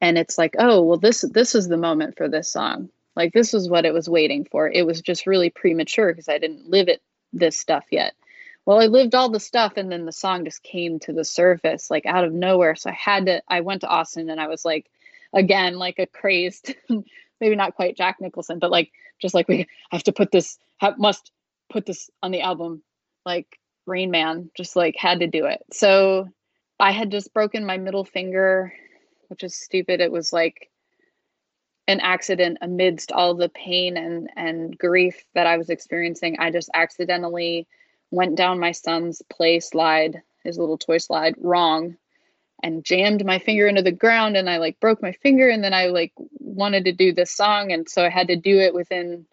And 0.00 0.18
it's 0.18 0.38
like 0.38 0.54
oh 0.58 0.82
well 0.82 0.98
this 0.98 1.22
this 1.32 1.54
is 1.54 1.68
the 1.68 1.76
moment 1.76 2.16
for 2.16 2.28
this 2.28 2.50
song. 2.50 2.90
Like 3.16 3.32
this 3.32 3.52
was 3.52 3.68
what 3.68 3.84
it 3.84 3.94
was 3.94 4.08
waiting 4.08 4.44
for. 4.44 4.68
It 4.68 4.86
was 4.86 5.00
just 5.00 5.26
really 5.26 5.50
premature 5.50 6.12
because 6.12 6.28
i 6.28 6.38
didn't 6.38 6.70
live 6.70 6.88
it 6.88 7.02
this 7.32 7.56
stuff 7.58 7.84
yet 7.90 8.14
well 8.66 8.80
i 8.80 8.86
lived 8.86 9.14
all 9.14 9.28
the 9.30 9.40
stuff 9.40 9.74
and 9.76 9.90
then 9.90 10.04
the 10.04 10.12
song 10.12 10.44
just 10.44 10.62
came 10.62 10.98
to 10.98 11.12
the 11.12 11.24
surface 11.24 11.90
like 11.90 12.06
out 12.06 12.24
of 12.24 12.32
nowhere. 12.32 12.74
So 12.76 12.90
i 12.90 12.94
had 12.94 13.26
to 13.26 13.42
i 13.48 13.60
went 13.60 13.82
to 13.82 13.88
austin 13.88 14.30
and 14.30 14.40
i 14.40 14.48
was 14.48 14.64
like 14.64 14.90
again 15.32 15.76
like 15.76 15.98
a 15.98 16.06
crazed 16.06 16.74
maybe 17.40 17.56
not 17.56 17.74
quite 17.74 17.96
jack 17.96 18.16
nicholson 18.20 18.58
but 18.58 18.70
like 18.70 18.92
just 19.20 19.34
like 19.34 19.48
we 19.48 19.66
have 19.90 20.02
to 20.04 20.12
put 20.12 20.30
this 20.30 20.58
have, 20.78 20.98
must 20.98 21.30
put 21.70 21.86
this 21.86 22.10
on 22.22 22.30
the 22.30 22.42
album 22.42 22.82
like 23.24 23.58
rain 23.86 24.10
man 24.10 24.50
just 24.56 24.76
like 24.76 24.96
had 24.96 25.20
to 25.20 25.26
do 25.26 25.46
it. 25.46 25.62
So 25.72 26.28
i 26.80 26.90
had 26.90 27.10
just 27.10 27.34
broken 27.34 27.66
my 27.66 27.78
middle 27.78 28.04
finger 28.04 28.72
which 29.28 29.42
is 29.42 29.56
stupid. 29.56 30.00
It 30.00 30.12
was 30.12 30.32
like 30.32 30.70
an 31.88 32.00
accident 32.00 32.58
amidst 32.62 33.10
all 33.12 33.34
the 33.34 33.48
pain 33.48 33.96
and 33.96 34.30
and 34.36 34.76
grief 34.78 35.24
that 35.34 35.46
i 35.46 35.56
was 35.56 35.70
experiencing. 35.70 36.36
I 36.38 36.50
just 36.50 36.70
accidentally 36.74 37.66
went 38.14 38.36
down 38.36 38.58
my 38.60 38.72
son's 38.72 39.22
play 39.30 39.60
slide 39.60 40.22
his 40.44 40.58
little 40.58 40.78
toy 40.78 40.98
slide 40.98 41.34
wrong 41.38 41.96
and 42.62 42.84
jammed 42.84 43.24
my 43.24 43.38
finger 43.38 43.66
into 43.66 43.82
the 43.82 43.92
ground 43.92 44.36
and 44.36 44.48
I 44.48 44.58
like 44.58 44.78
broke 44.80 45.02
my 45.02 45.12
finger 45.12 45.48
and 45.48 45.64
then 45.64 45.74
I 45.74 45.86
like 45.86 46.12
wanted 46.38 46.84
to 46.84 46.92
do 46.92 47.12
this 47.12 47.30
song 47.30 47.72
and 47.72 47.88
so 47.88 48.04
I 48.04 48.10
had 48.10 48.28
to 48.28 48.36
do 48.36 48.58
it 48.60 48.74
within 48.74 49.26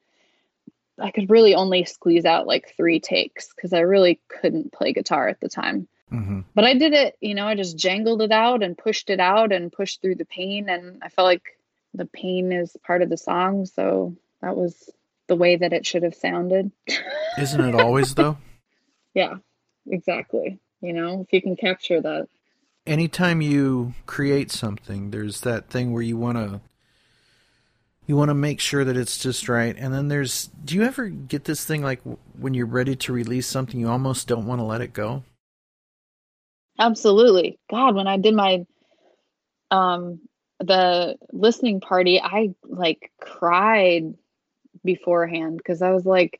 I 0.99 1.11
could 1.11 1.29
really 1.29 1.55
only 1.55 1.85
squeeze 1.85 2.25
out 2.25 2.47
like 2.47 2.73
3 2.75 2.99
takes 2.99 3.53
cuz 3.53 3.73
I 3.73 3.79
really 3.81 4.19
couldn't 4.27 4.71
play 4.71 4.93
guitar 4.93 5.27
at 5.27 5.39
the 5.39 5.49
time. 5.49 5.87
Mm-hmm. 6.11 6.41
But 6.53 6.65
I 6.65 6.73
did 6.73 6.93
it, 6.93 7.17
you 7.21 7.35
know, 7.35 7.47
I 7.47 7.55
just 7.55 7.77
jangled 7.77 8.21
it 8.21 8.31
out 8.31 8.63
and 8.63 8.77
pushed 8.77 9.09
it 9.09 9.19
out 9.19 9.53
and 9.53 9.71
pushed 9.71 10.01
through 10.01 10.15
the 10.15 10.25
pain 10.25 10.69
and 10.69 11.01
I 11.01 11.09
felt 11.09 11.25
like 11.25 11.57
the 11.93 12.05
pain 12.05 12.51
is 12.51 12.75
part 12.83 13.01
of 13.01 13.09
the 13.09 13.17
song, 13.17 13.65
so 13.65 14.15
that 14.41 14.55
was 14.55 14.89
the 15.27 15.35
way 15.35 15.57
that 15.57 15.73
it 15.73 15.85
should 15.85 16.03
have 16.03 16.15
sounded. 16.15 16.71
Isn't 17.37 17.61
it 17.61 17.75
always 17.75 18.15
though? 18.15 18.37
yeah. 19.13 19.35
Exactly. 19.87 20.59
You 20.81 20.93
know, 20.93 21.21
if 21.21 21.33
you 21.33 21.41
can 21.41 21.55
capture 21.55 22.01
that 22.01 22.27
anytime 22.85 23.41
you 23.41 23.93
create 24.05 24.51
something, 24.51 25.11
there's 25.11 25.41
that 25.41 25.69
thing 25.69 25.93
where 25.93 26.01
you 26.01 26.17
want 26.17 26.37
to 26.37 26.61
you 28.07 28.15
want 28.15 28.29
to 28.29 28.35
make 28.35 28.59
sure 28.59 28.83
that 28.83 28.97
it's 28.97 29.17
just 29.17 29.47
right. 29.47 29.75
And 29.77 29.93
then 29.93 30.07
there's 30.07 30.49
do 30.65 30.75
you 30.75 30.83
ever 30.83 31.07
get 31.07 31.45
this 31.45 31.63
thing 31.63 31.81
like 31.81 32.01
when 32.37 32.53
you're 32.53 32.65
ready 32.65 32.95
to 32.95 33.13
release 33.13 33.47
something 33.47 33.79
you 33.79 33.89
almost 33.89 34.27
don't 34.27 34.45
want 34.45 34.59
to 34.59 34.65
let 34.65 34.81
it 34.81 34.93
go? 34.93 35.23
Absolutely. 36.79 37.59
God, 37.69 37.95
when 37.95 38.07
I 38.07 38.17
did 38.17 38.35
my 38.35 38.65
um 39.69 40.19
the 40.59 41.17
listening 41.31 41.79
party, 41.79 42.19
I 42.21 42.53
like 42.63 43.11
cried 43.19 44.13
beforehand 44.83 45.57
because 45.57 45.81
I 45.81 45.91
was 45.91 46.05
like 46.05 46.39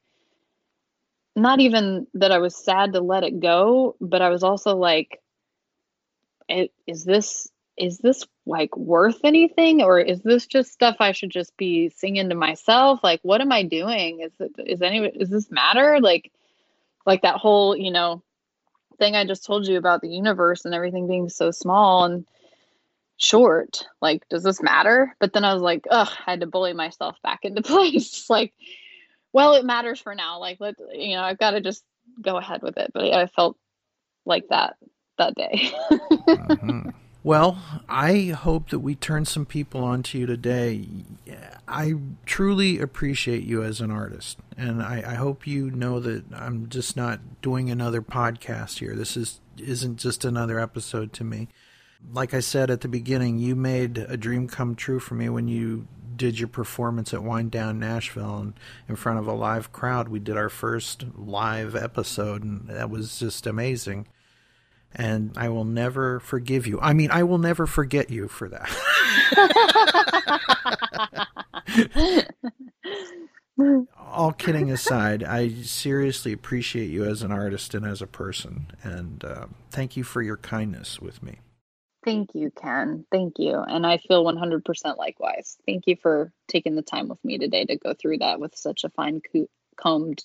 not 1.36 1.60
even 1.60 2.08
that 2.16 2.32
I 2.32 2.40
was 2.40 2.56
sad 2.56 2.94
to 2.94 3.02
let 3.02 3.24
it 3.24 3.40
go, 3.40 3.95
but 4.02 4.22
I 4.22 4.30
was 4.30 4.44
also 4.44 4.76
like 4.76 5.22
is 6.86 7.06
this 7.06 7.49
is 7.78 7.98
this 7.99 8.26
like 8.45 8.76
worth 8.76 9.20
anything 9.24 9.82
or 9.82 9.99
is 9.99 10.22
this 10.22 10.45
just 10.45 10.72
stuff 10.72 10.98
I 10.99 11.14
should 11.14 11.32
just 11.32 11.56
be 11.58 11.90
singing 11.90 12.30
to 12.30 12.36
myself? 12.36 12.99
Like, 13.03 13.22
what 13.24 13.41
am 13.41 13.52
I 13.52 13.64
doing? 13.64 14.22
Is 14.22 14.34
it, 14.40 14.52
is 14.58 14.82
any, 14.82 14.99
is 15.06 15.30
this 15.30 15.49
matter? 15.49 15.99
Like, 15.99 16.32
like 17.06 17.22
that 17.22 17.38
whole, 17.38 17.76
you 17.76 17.91
know, 17.91 18.22
thing 18.99 19.16
I 19.16 19.26
just 19.26 19.45
told 19.45 19.68
you 19.68 19.78
about 19.78 20.02
the 20.02 20.10
universe 20.10 20.66
and 20.66 20.76
everything 20.76 21.08
being 21.08 21.30
so 21.30 21.49
small 21.49 22.06
and 22.06 22.28
short. 23.18 23.86
Like, 24.02 24.28
does 24.30 24.44
this 24.44 24.62
matter? 24.62 25.16
But 25.20 25.34
then 25.34 25.45
I 25.45 25.53
was 25.53 25.64
like, 25.64 25.88
ugh, 25.90 26.10
I 26.28 26.32
had 26.32 26.41
to 26.41 26.48
bully 26.48 26.74
myself 26.74 27.16
back 27.24 27.40
into 27.44 27.62
place. 27.64 28.30
like, 28.30 28.53
well, 29.34 29.53
it 29.53 29.66
matters 29.66 29.99
for 29.99 30.16
now. 30.16 30.40
Like, 30.40 30.58
let 30.60 30.76
you 30.94 31.16
know, 31.16 31.24
I've 31.24 31.40
got 31.40 31.52
to 31.52 31.62
just 31.62 31.84
go 32.22 32.38
ahead 32.38 32.62
with 32.62 32.78
it. 32.78 32.91
But 32.94 33.14
I 33.14 33.28
felt 33.28 33.58
like 34.26 34.48
that 34.49 34.76
that 35.18 35.36
day. 35.36 35.72
mm-hmm. 35.91 36.90
Well, 37.24 37.60
I 37.88 38.36
hope 38.36 38.72
that 38.72 38.80
we 38.80 38.95
turn 38.95 39.26
some 39.26 39.45
people 39.45 39.84
on 39.84 40.02
to 40.03 40.18
you 40.18 40.26
today. 40.26 40.88
I 41.68 41.94
truly 42.26 42.80
appreciate 42.80 43.44
you 43.44 43.62
as 43.62 43.80
an 43.80 43.91
artist, 43.91 44.40
and 44.58 44.82
I, 44.82 45.03
I, 45.06 45.14
hope 45.14 45.45
you 45.45 45.70
know 45.70 45.99
that 45.99 46.24
I'm 46.34 46.68
just 46.68 46.98
not 46.98 47.41
doing 47.44 47.70
another 47.70 48.02
podcast 48.02 48.80
here. 48.80 48.95
This 48.95 49.16
is 49.16 49.40
isn't 49.58 49.98
just 49.98 50.26
another 50.26 50.60
episode 50.60 51.14
to 51.14 51.24
me. 51.24 51.48
Like 52.12 52.34
I 52.34 52.40
said 52.40 52.72
at 52.72 52.82
the 52.82 52.88
beginning, 52.88 53.38
you 53.38 53.56
made 53.56 53.99
a 53.99 54.18
dream 54.18 54.48
come 54.48 54.74
true 54.74 54.99
for 54.99 55.14
me 55.14 55.30
when 55.30 55.48
you 55.48 55.88
did 56.22 56.38
your 56.38 56.48
performance 56.48 57.15
at 57.15 57.23
Wind 57.23 57.49
Down 57.49 57.80
Nashville 57.80 58.38
and 58.38 58.53
in 58.88 58.95
front 58.95 59.18
of 59.18 59.27
a 59.27 59.34
live 59.34 59.72
crowd. 59.72 60.07
We 60.07 60.19
did 60.19 60.38
our 60.38 60.49
first 60.49 61.03
live 61.15 61.76
episode, 61.76 62.43
and 62.43 62.68
that 62.68 62.91
was 62.91 63.18
just 63.18 63.48
amazing 63.48 64.07
and 64.93 65.31
I 65.38 65.49
will 65.49 65.65
never 65.65 66.19
forgive 66.19 66.68
you. 66.68 66.80
I 66.81 66.93
mean, 66.93 67.11
I 67.11 67.23
will 67.23 67.38
never 67.38 67.65
forget 67.65 68.10
you 68.10 68.27
for 68.27 68.49
that. 68.49 68.69
All 73.98 74.34
kidding 74.34 74.69
aside, 74.69 75.23
I 75.23 75.49
seriously 75.61 76.34
appreciate 76.34 76.89
you 76.89 77.06
as 77.06 77.22
an 77.22 77.31
artist 77.31 77.73
and 77.73 77.85
as 77.85 78.02
a 78.02 78.07
person, 78.07 78.68
and 78.84 79.23
uh, 79.23 79.45
thank 79.69 79.95
you 79.95 80.03
for 80.03 80.22
your 80.22 80.35
kindness 80.38 80.99
with 80.99 81.23
me. 81.23 81.39
Thank 82.03 82.32
you, 82.34 82.52
Ken. 82.52 83.06
Thank 83.11 83.38
you. 83.38 83.60
And 83.60 83.86
I 83.86 83.99
feel 83.99 84.26
100% 84.26 84.98
likewise. 84.98 85.57
Thank 85.65 85.86
you 85.86 85.95
for 86.02 86.32
taking 86.48 86.76
the 86.76 86.82
time 86.82 87.07
with 87.07 87.23
me 87.23 87.38
today 87.38 87.65
to 87.65 87.78
go 87.78 87.94
through 87.94 88.19
that 88.19 88.40
with 88.40 88.56
such 88.56 88.84
a 88.84 88.90
fine 88.90 89.22
combed, 89.76 90.23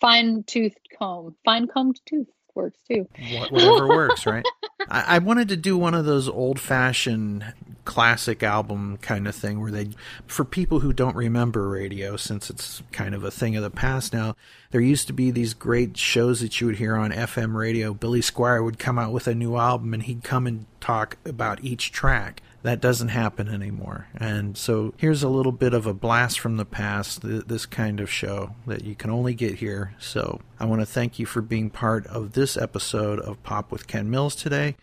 fine 0.00 0.44
toothed 0.44 0.88
comb, 0.98 1.34
fine 1.44 1.66
combed 1.66 2.00
tooth 2.04 2.28
works 2.54 2.78
too. 2.86 3.08
Whatever 3.50 3.88
works, 3.88 4.26
right? 4.26 4.44
I, 4.88 5.16
I, 5.16 5.18
wanted 5.18 5.48
to 5.48 5.56
do 5.56 5.78
one 5.78 5.94
of 5.94 6.04
those 6.04 6.28
old 6.28 6.60
fashioned 6.60 7.44
classic 7.88 8.42
album 8.42 8.98
kind 8.98 9.26
of 9.26 9.34
thing 9.34 9.58
where 9.62 9.70
they, 9.70 9.88
for 10.26 10.44
people 10.44 10.80
who 10.80 10.92
don't 10.92 11.16
remember 11.16 11.66
radio, 11.70 12.18
since 12.18 12.50
it's 12.50 12.82
kind 12.92 13.14
of 13.14 13.24
a 13.24 13.30
thing 13.30 13.56
of 13.56 13.62
the 13.62 13.70
past 13.70 14.12
now, 14.12 14.36
there 14.72 14.82
used 14.82 15.06
to 15.06 15.14
be 15.14 15.30
these 15.30 15.54
great 15.54 15.96
shows 15.96 16.42
that 16.42 16.60
you 16.60 16.66
would 16.66 16.76
hear 16.76 16.96
on 16.96 17.10
FM 17.10 17.54
radio. 17.54 17.94
Billy 17.94 18.20
Squier 18.20 18.62
would 18.62 18.78
come 18.78 18.98
out 18.98 19.10
with 19.10 19.26
a 19.26 19.34
new 19.34 19.56
album 19.56 19.94
and 19.94 20.02
he'd 20.02 20.22
come 20.22 20.46
and 20.46 20.66
talk 20.80 21.16
about 21.24 21.64
each 21.64 21.90
track 21.90 22.42
that 22.62 22.82
doesn't 22.82 23.08
happen 23.08 23.48
anymore. 23.48 24.08
And 24.14 24.56
so 24.58 24.92
here's 24.98 25.22
a 25.22 25.28
little 25.30 25.52
bit 25.52 25.72
of 25.72 25.86
a 25.86 25.94
blast 25.94 26.38
from 26.40 26.58
the 26.58 26.66
past, 26.66 27.22
this 27.22 27.64
kind 27.64 28.00
of 28.00 28.10
show 28.10 28.54
that 28.66 28.84
you 28.84 28.94
can 28.94 29.10
only 29.10 29.32
get 29.32 29.54
here. 29.54 29.94
So 29.98 30.40
I 30.60 30.66
want 30.66 30.82
to 30.82 30.86
thank 30.86 31.18
you 31.18 31.24
for 31.24 31.40
being 31.40 31.70
part 31.70 32.06
of 32.08 32.32
this 32.32 32.56
episode 32.56 33.20
of 33.20 33.42
Pop 33.42 33.72
with 33.72 33.86
Ken 33.86 34.10
Mills 34.10 34.34
today. 34.34 34.76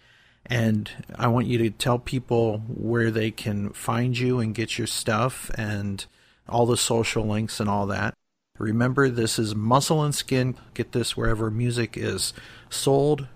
And 0.48 0.90
I 1.16 1.28
want 1.28 1.48
you 1.48 1.58
to 1.60 1.70
tell 1.70 1.98
people 1.98 2.60
where 2.68 3.10
they 3.10 3.32
can 3.32 3.72
find 3.72 4.18
you 4.18 4.40
and 4.40 4.54
get 4.54 4.78
your 4.78 4.88
stuff 4.88 5.50
and 5.56 6.06
all 6.48 6.66
the 6.66 6.78
social 6.78 7.26
links 7.26 7.60
and 7.60 7.70
all 7.70 7.88
that. 7.88 8.14
Remember, 8.58 9.10
this 9.10 9.38
is 9.38 9.56
Muscle 9.56 10.04
and 10.04 10.16
Skin. 10.16 10.56
Get 10.74 10.92
this 10.94 11.18
wherever 11.18 11.52
music 11.52 11.98
is 11.98 12.34
sold, 12.70 13.28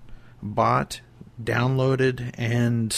bought, 0.41 1.01
downloaded, 1.43 2.31
and 2.37 2.95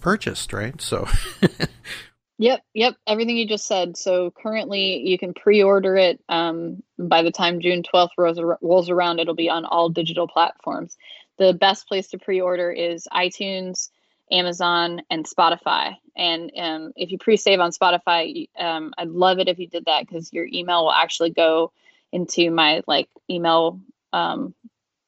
purchased, 0.00 0.52
right? 0.52 0.80
So. 0.80 1.06
yep, 2.38 2.62
yep, 2.74 2.96
everything 3.06 3.36
you 3.36 3.46
just 3.46 3.66
said. 3.66 3.96
So 3.96 4.32
currently, 4.32 4.98
you 5.06 5.16
can 5.16 5.32
pre-order 5.32 5.96
it. 5.96 6.20
Um, 6.28 6.82
by 6.98 7.22
the 7.22 7.30
time 7.30 7.60
June 7.60 7.84
twelfth 7.84 8.14
rolls, 8.18 8.40
rolls 8.62 8.90
around, 8.90 9.20
it'll 9.20 9.34
be 9.34 9.50
on 9.50 9.64
all 9.64 9.90
digital 9.90 10.26
platforms. 10.26 10.96
The 11.40 11.54
best 11.54 11.88
place 11.88 12.08
to 12.08 12.18
pre-order 12.18 12.70
is 12.70 13.08
iTunes, 13.10 13.88
Amazon, 14.30 15.00
and 15.08 15.26
Spotify. 15.26 15.96
And 16.14 16.52
um, 16.54 16.92
if 16.96 17.10
you 17.10 17.16
pre-save 17.16 17.60
on 17.60 17.70
Spotify, 17.70 18.46
um, 18.58 18.92
I'd 18.98 19.08
love 19.08 19.38
it 19.38 19.48
if 19.48 19.58
you 19.58 19.66
did 19.66 19.86
that 19.86 20.06
because 20.06 20.34
your 20.34 20.46
email 20.46 20.84
will 20.84 20.92
actually 20.92 21.30
go 21.30 21.72
into 22.12 22.50
my 22.50 22.82
like 22.86 23.08
email, 23.30 23.80
um, 24.12 24.54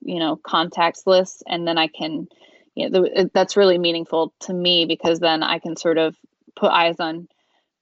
you 0.00 0.18
know, 0.18 0.36
contacts 0.36 1.06
list, 1.06 1.42
and 1.46 1.68
then 1.68 1.76
I 1.76 1.88
can 1.88 2.28
you 2.74 2.88
know, 2.88 3.02
the, 3.02 3.30
that's 3.34 3.58
really 3.58 3.76
meaningful 3.76 4.32
to 4.40 4.54
me 4.54 4.86
because 4.86 5.20
then 5.20 5.42
I 5.42 5.58
can 5.58 5.76
sort 5.76 5.98
of 5.98 6.16
put 6.56 6.70
eyes 6.70 6.98
on 6.98 7.28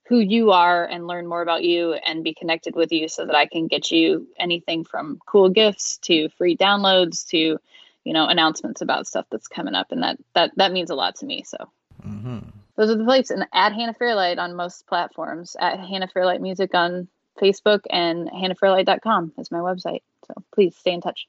who 0.09 0.19
you 0.19 0.51
are 0.51 0.85
and 0.85 1.07
learn 1.07 1.29
more 1.29 1.43
about 1.43 1.63
you 1.63 1.93
and 1.93 2.25
be 2.25 2.35
connected 2.35 2.75
with 2.75 2.91
you 2.91 3.07
so 3.07 3.27
that 3.27 3.37
I 3.37 3.47
can 3.47 3.69
get 3.69 3.93
you 3.93 4.27
anything 4.37 4.83
from 4.83 5.21
cool 5.25 5.51
gifts 5.51 5.99
to 5.99 6.29
free 6.31 6.57
downloads 6.57 7.25
to 7.29 7.61
you 8.05 8.13
know 8.13 8.27
announcements 8.27 8.81
about 8.81 9.07
stuff 9.07 9.27
that's 9.31 9.49
coming 9.49 9.75
up 9.75 9.93
and 9.93 10.03
that 10.03 10.19
that 10.35 10.51
that 10.57 10.73
means 10.73 10.91
a 10.91 10.95
lot 10.95 11.17
to 11.17 11.27
me 11.27 11.43
so 11.45 11.59
mm-hmm. 12.07 12.39
those 12.77 12.91
are 12.91 12.97
the 12.97 13.05
places 13.05 13.31
and 13.31 13.47
at 13.53 13.73
Hannah 13.73 13.95
Fairlight 13.95 14.39
on 14.39 14.55
most 14.55 14.87
platforms 14.87 15.57
at 15.61 15.79
Hannah 15.81 16.09
Fairlight 16.09 16.41
Music 16.41 16.75
on 16.75 17.09
Facebook 17.41 17.81
and 17.91 18.29
hannahfairlight.com 18.29 19.33
is 19.39 19.51
my 19.51 19.59
website 19.59 20.03
so 20.27 20.35
please 20.53 20.77
stay 20.77 20.93
in 20.93 21.01
touch 21.01 21.27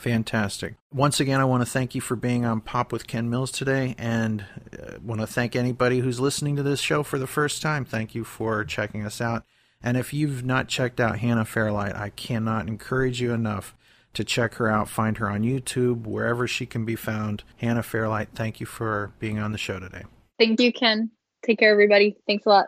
Fantastic. 0.00 0.76
Once 0.90 1.20
again, 1.20 1.42
I 1.42 1.44
want 1.44 1.60
to 1.60 1.70
thank 1.70 1.94
you 1.94 2.00
for 2.00 2.16
being 2.16 2.46
on 2.46 2.62
Pop 2.62 2.90
with 2.90 3.06
Ken 3.06 3.28
Mills 3.28 3.50
today, 3.50 3.94
and 3.98 4.46
uh, 4.72 4.92
want 5.04 5.20
to 5.20 5.26
thank 5.26 5.54
anybody 5.54 5.98
who's 5.98 6.18
listening 6.18 6.56
to 6.56 6.62
this 6.62 6.80
show 6.80 7.02
for 7.02 7.18
the 7.18 7.26
first 7.26 7.60
time. 7.60 7.84
Thank 7.84 8.14
you 8.14 8.24
for 8.24 8.64
checking 8.64 9.04
us 9.04 9.20
out. 9.20 9.44
And 9.82 9.98
if 9.98 10.14
you've 10.14 10.42
not 10.42 10.68
checked 10.68 11.00
out 11.00 11.18
Hannah 11.18 11.44
Fairlight, 11.44 11.94
I 11.94 12.08
cannot 12.08 12.66
encourage 12.66 13.20
you 13.20 13.34
enough 13.34 13.74
to 14.14 14.24
check 14.24 14.54
her 14.54 14.68
out. 14.68 14.88
Find 14.88 15.18
her 15.18 15.28
on 15.28 15.42
YouTube, 15.42 16.06
wherever 16.06 16.46
she 16.46 16.66
can 16.66 16.84
be 16.84 16.96
found. 16.96 17.44
Hannah 17.58 17.82
Fairlight, 17.82 18.30
thank 18.34 18.60
you 18.60 18.66
for 18.66 19.12
being 19.18 19.38
on 19.38 19.52
the 19.52 19.58
show 19.58 19.78
today. 19.78 20.04
Thank 20.38 20.60
you, 20.60 20.72
Ken. 20.72 21.10
Take 21.44 21.58
care, 21.58 21.70
everybody. 21.70 22.16
Thanks 22.26 22.46
a 22.46 22.48
lot. 22.48 22.66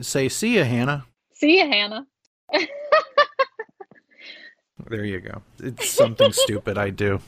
Say, 0.00 0.28
see 0.28 0.56
ya, 0.56 0.64
Hannah. 0.64 1.06
See 1.32 1.58
ya, 1.58 1.66
Hannah. 1.66 2.06
There 4.88 5.04
you 5.04 5.20
go. 5.20 5.42
It's 5.60 5.90
something 5.90 6.32
stupid 6.32 6.78
I 6.78 6.90
do. 6.90 7.20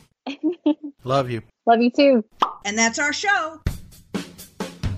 Love 1.04 1.30
you. 1.30 1.42
Love 1.66 1.80
you 1.80 1.90
too. 1.90 2.24
And 2.64 2.76
that's 2.76 2.98
our 2.98 3.12
show. 3.12 3.60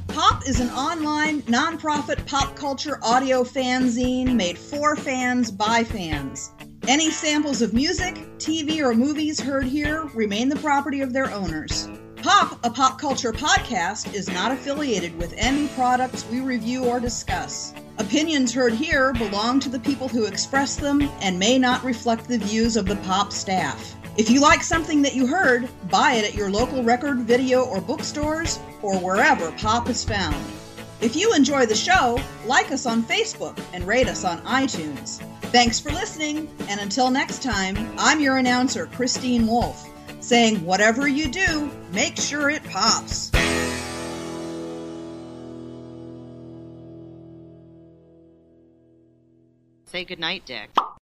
Pop 0.08 0.48
is 0.48 0.58
an 0.58 0.70
online, 0.70 1.42
nonprofit 1.42 2.26
pop 2.26 2.56
culture 2.56 2.98
audio 3.02 3.44
fanzine 3.44 4.34
made 4.34 4.58
for 4.58 4.96
fans 4.96 5.50
by 5.50 5.84
fans. 5.84 6.50
Any 6.88 7.10
samples 7.10 7.60
of 7.60 7.74
music, 7.74 8.14
TV, 8.38 8.80
or 8.80 8.94
movies 8.94 9.38
heard 9.38 9.64
here 9.64 10.04
remain 10.14 10.48
the 10.48 10.56
property 10.56 11.02
of 11.02 11.12
their 11.12 11.30
owners. 11.30 11.86
Pop, 12.22 12.58
a 12.64 12.70
pop 12.70 12.98
culture 12.98 13.30
podcast, 13.30 14.14
is 14.14 14.30
not 14.30 14.52
affiliated 14.52 15.14
with 15.18 15.34
any 15.36 15.68
products 15.68 16.24
we 16.32 16.40
review 16.40 16.86
or 16.86 16.98
discuss. 16.98 17.74
Opinions 17.98 18.54
heard 18.54 18.72
here 18.72 19.12
belong 19.12 19.60
to 19.60 19.68
the 19.68 19.80
people 19.80 20.08
who 20.08 20.24
express 20.24 20.76
them 20.76 21.02
and 21.20 21.38
may 21.38 21.58
not 21.58 21.84
reflect 21.84 22.26
the 22.26 22.38
views 22.38 22.74
of 22.74 22.86
the 22.86 22.96
Pop 22.96 23.34
staff. 23.34 23.94
If 24.16 24.30
you 24.30 24.40
like 24.40 24.62
something 24.62 25.02
that 25.02 25.14
you 25.14 25.26
heard, 25.26 25.68
buy 25.90 26.14
it 26.14 26.24
at 26.24 26.34
your 26.34 26.50
local 26.50 26.82
record, 26.82 27.18
video, 27.18 27.66
or 27.66 27.82
bookstores, 27.82 28.58
or 28.80 28.98
wherever 28.98 29.52
Pop 29.52 29.90
is 29.90 30.04
found. 30.04 30.42
If 31.00 31.14
you 31.14 31.34
enjoy 31.34 31.66
the 31.66 31.74
show, 31.74 32.20
like 32.44 32.72
us 32.72 32.86
on 32.86 33.02
Facebook 33.02 33.58
and 33.72 33.86
rate 33.86 34.08
us 34.08 34.24
on 34.24 34.38
iTunes. 34.42 35.20
Thanks 35.50 35.78
for 35.80 35.90
listening, 35.90 36.48
and 36.68 36.80
until 36.80 37.10
next 37.10 37.42
time, 37.42 37.76
I'm 37.96 38.20
your 38.20 38.36
announcer, 38.38 38.86
Christine 38.86 39.46
Wolf 39.46 39.88
saying, 40.20 40.64
whatever 40.64 41.08
you 41.08 41.28
do, 41.28 41.70
make 41.92 42.16
sure 42.16 42.50
it 42.50 42.62
pops. 42.64 43.30
Say 49.86 50.04
goodnight, 50.04 50.44
Dick. 50.44 50.70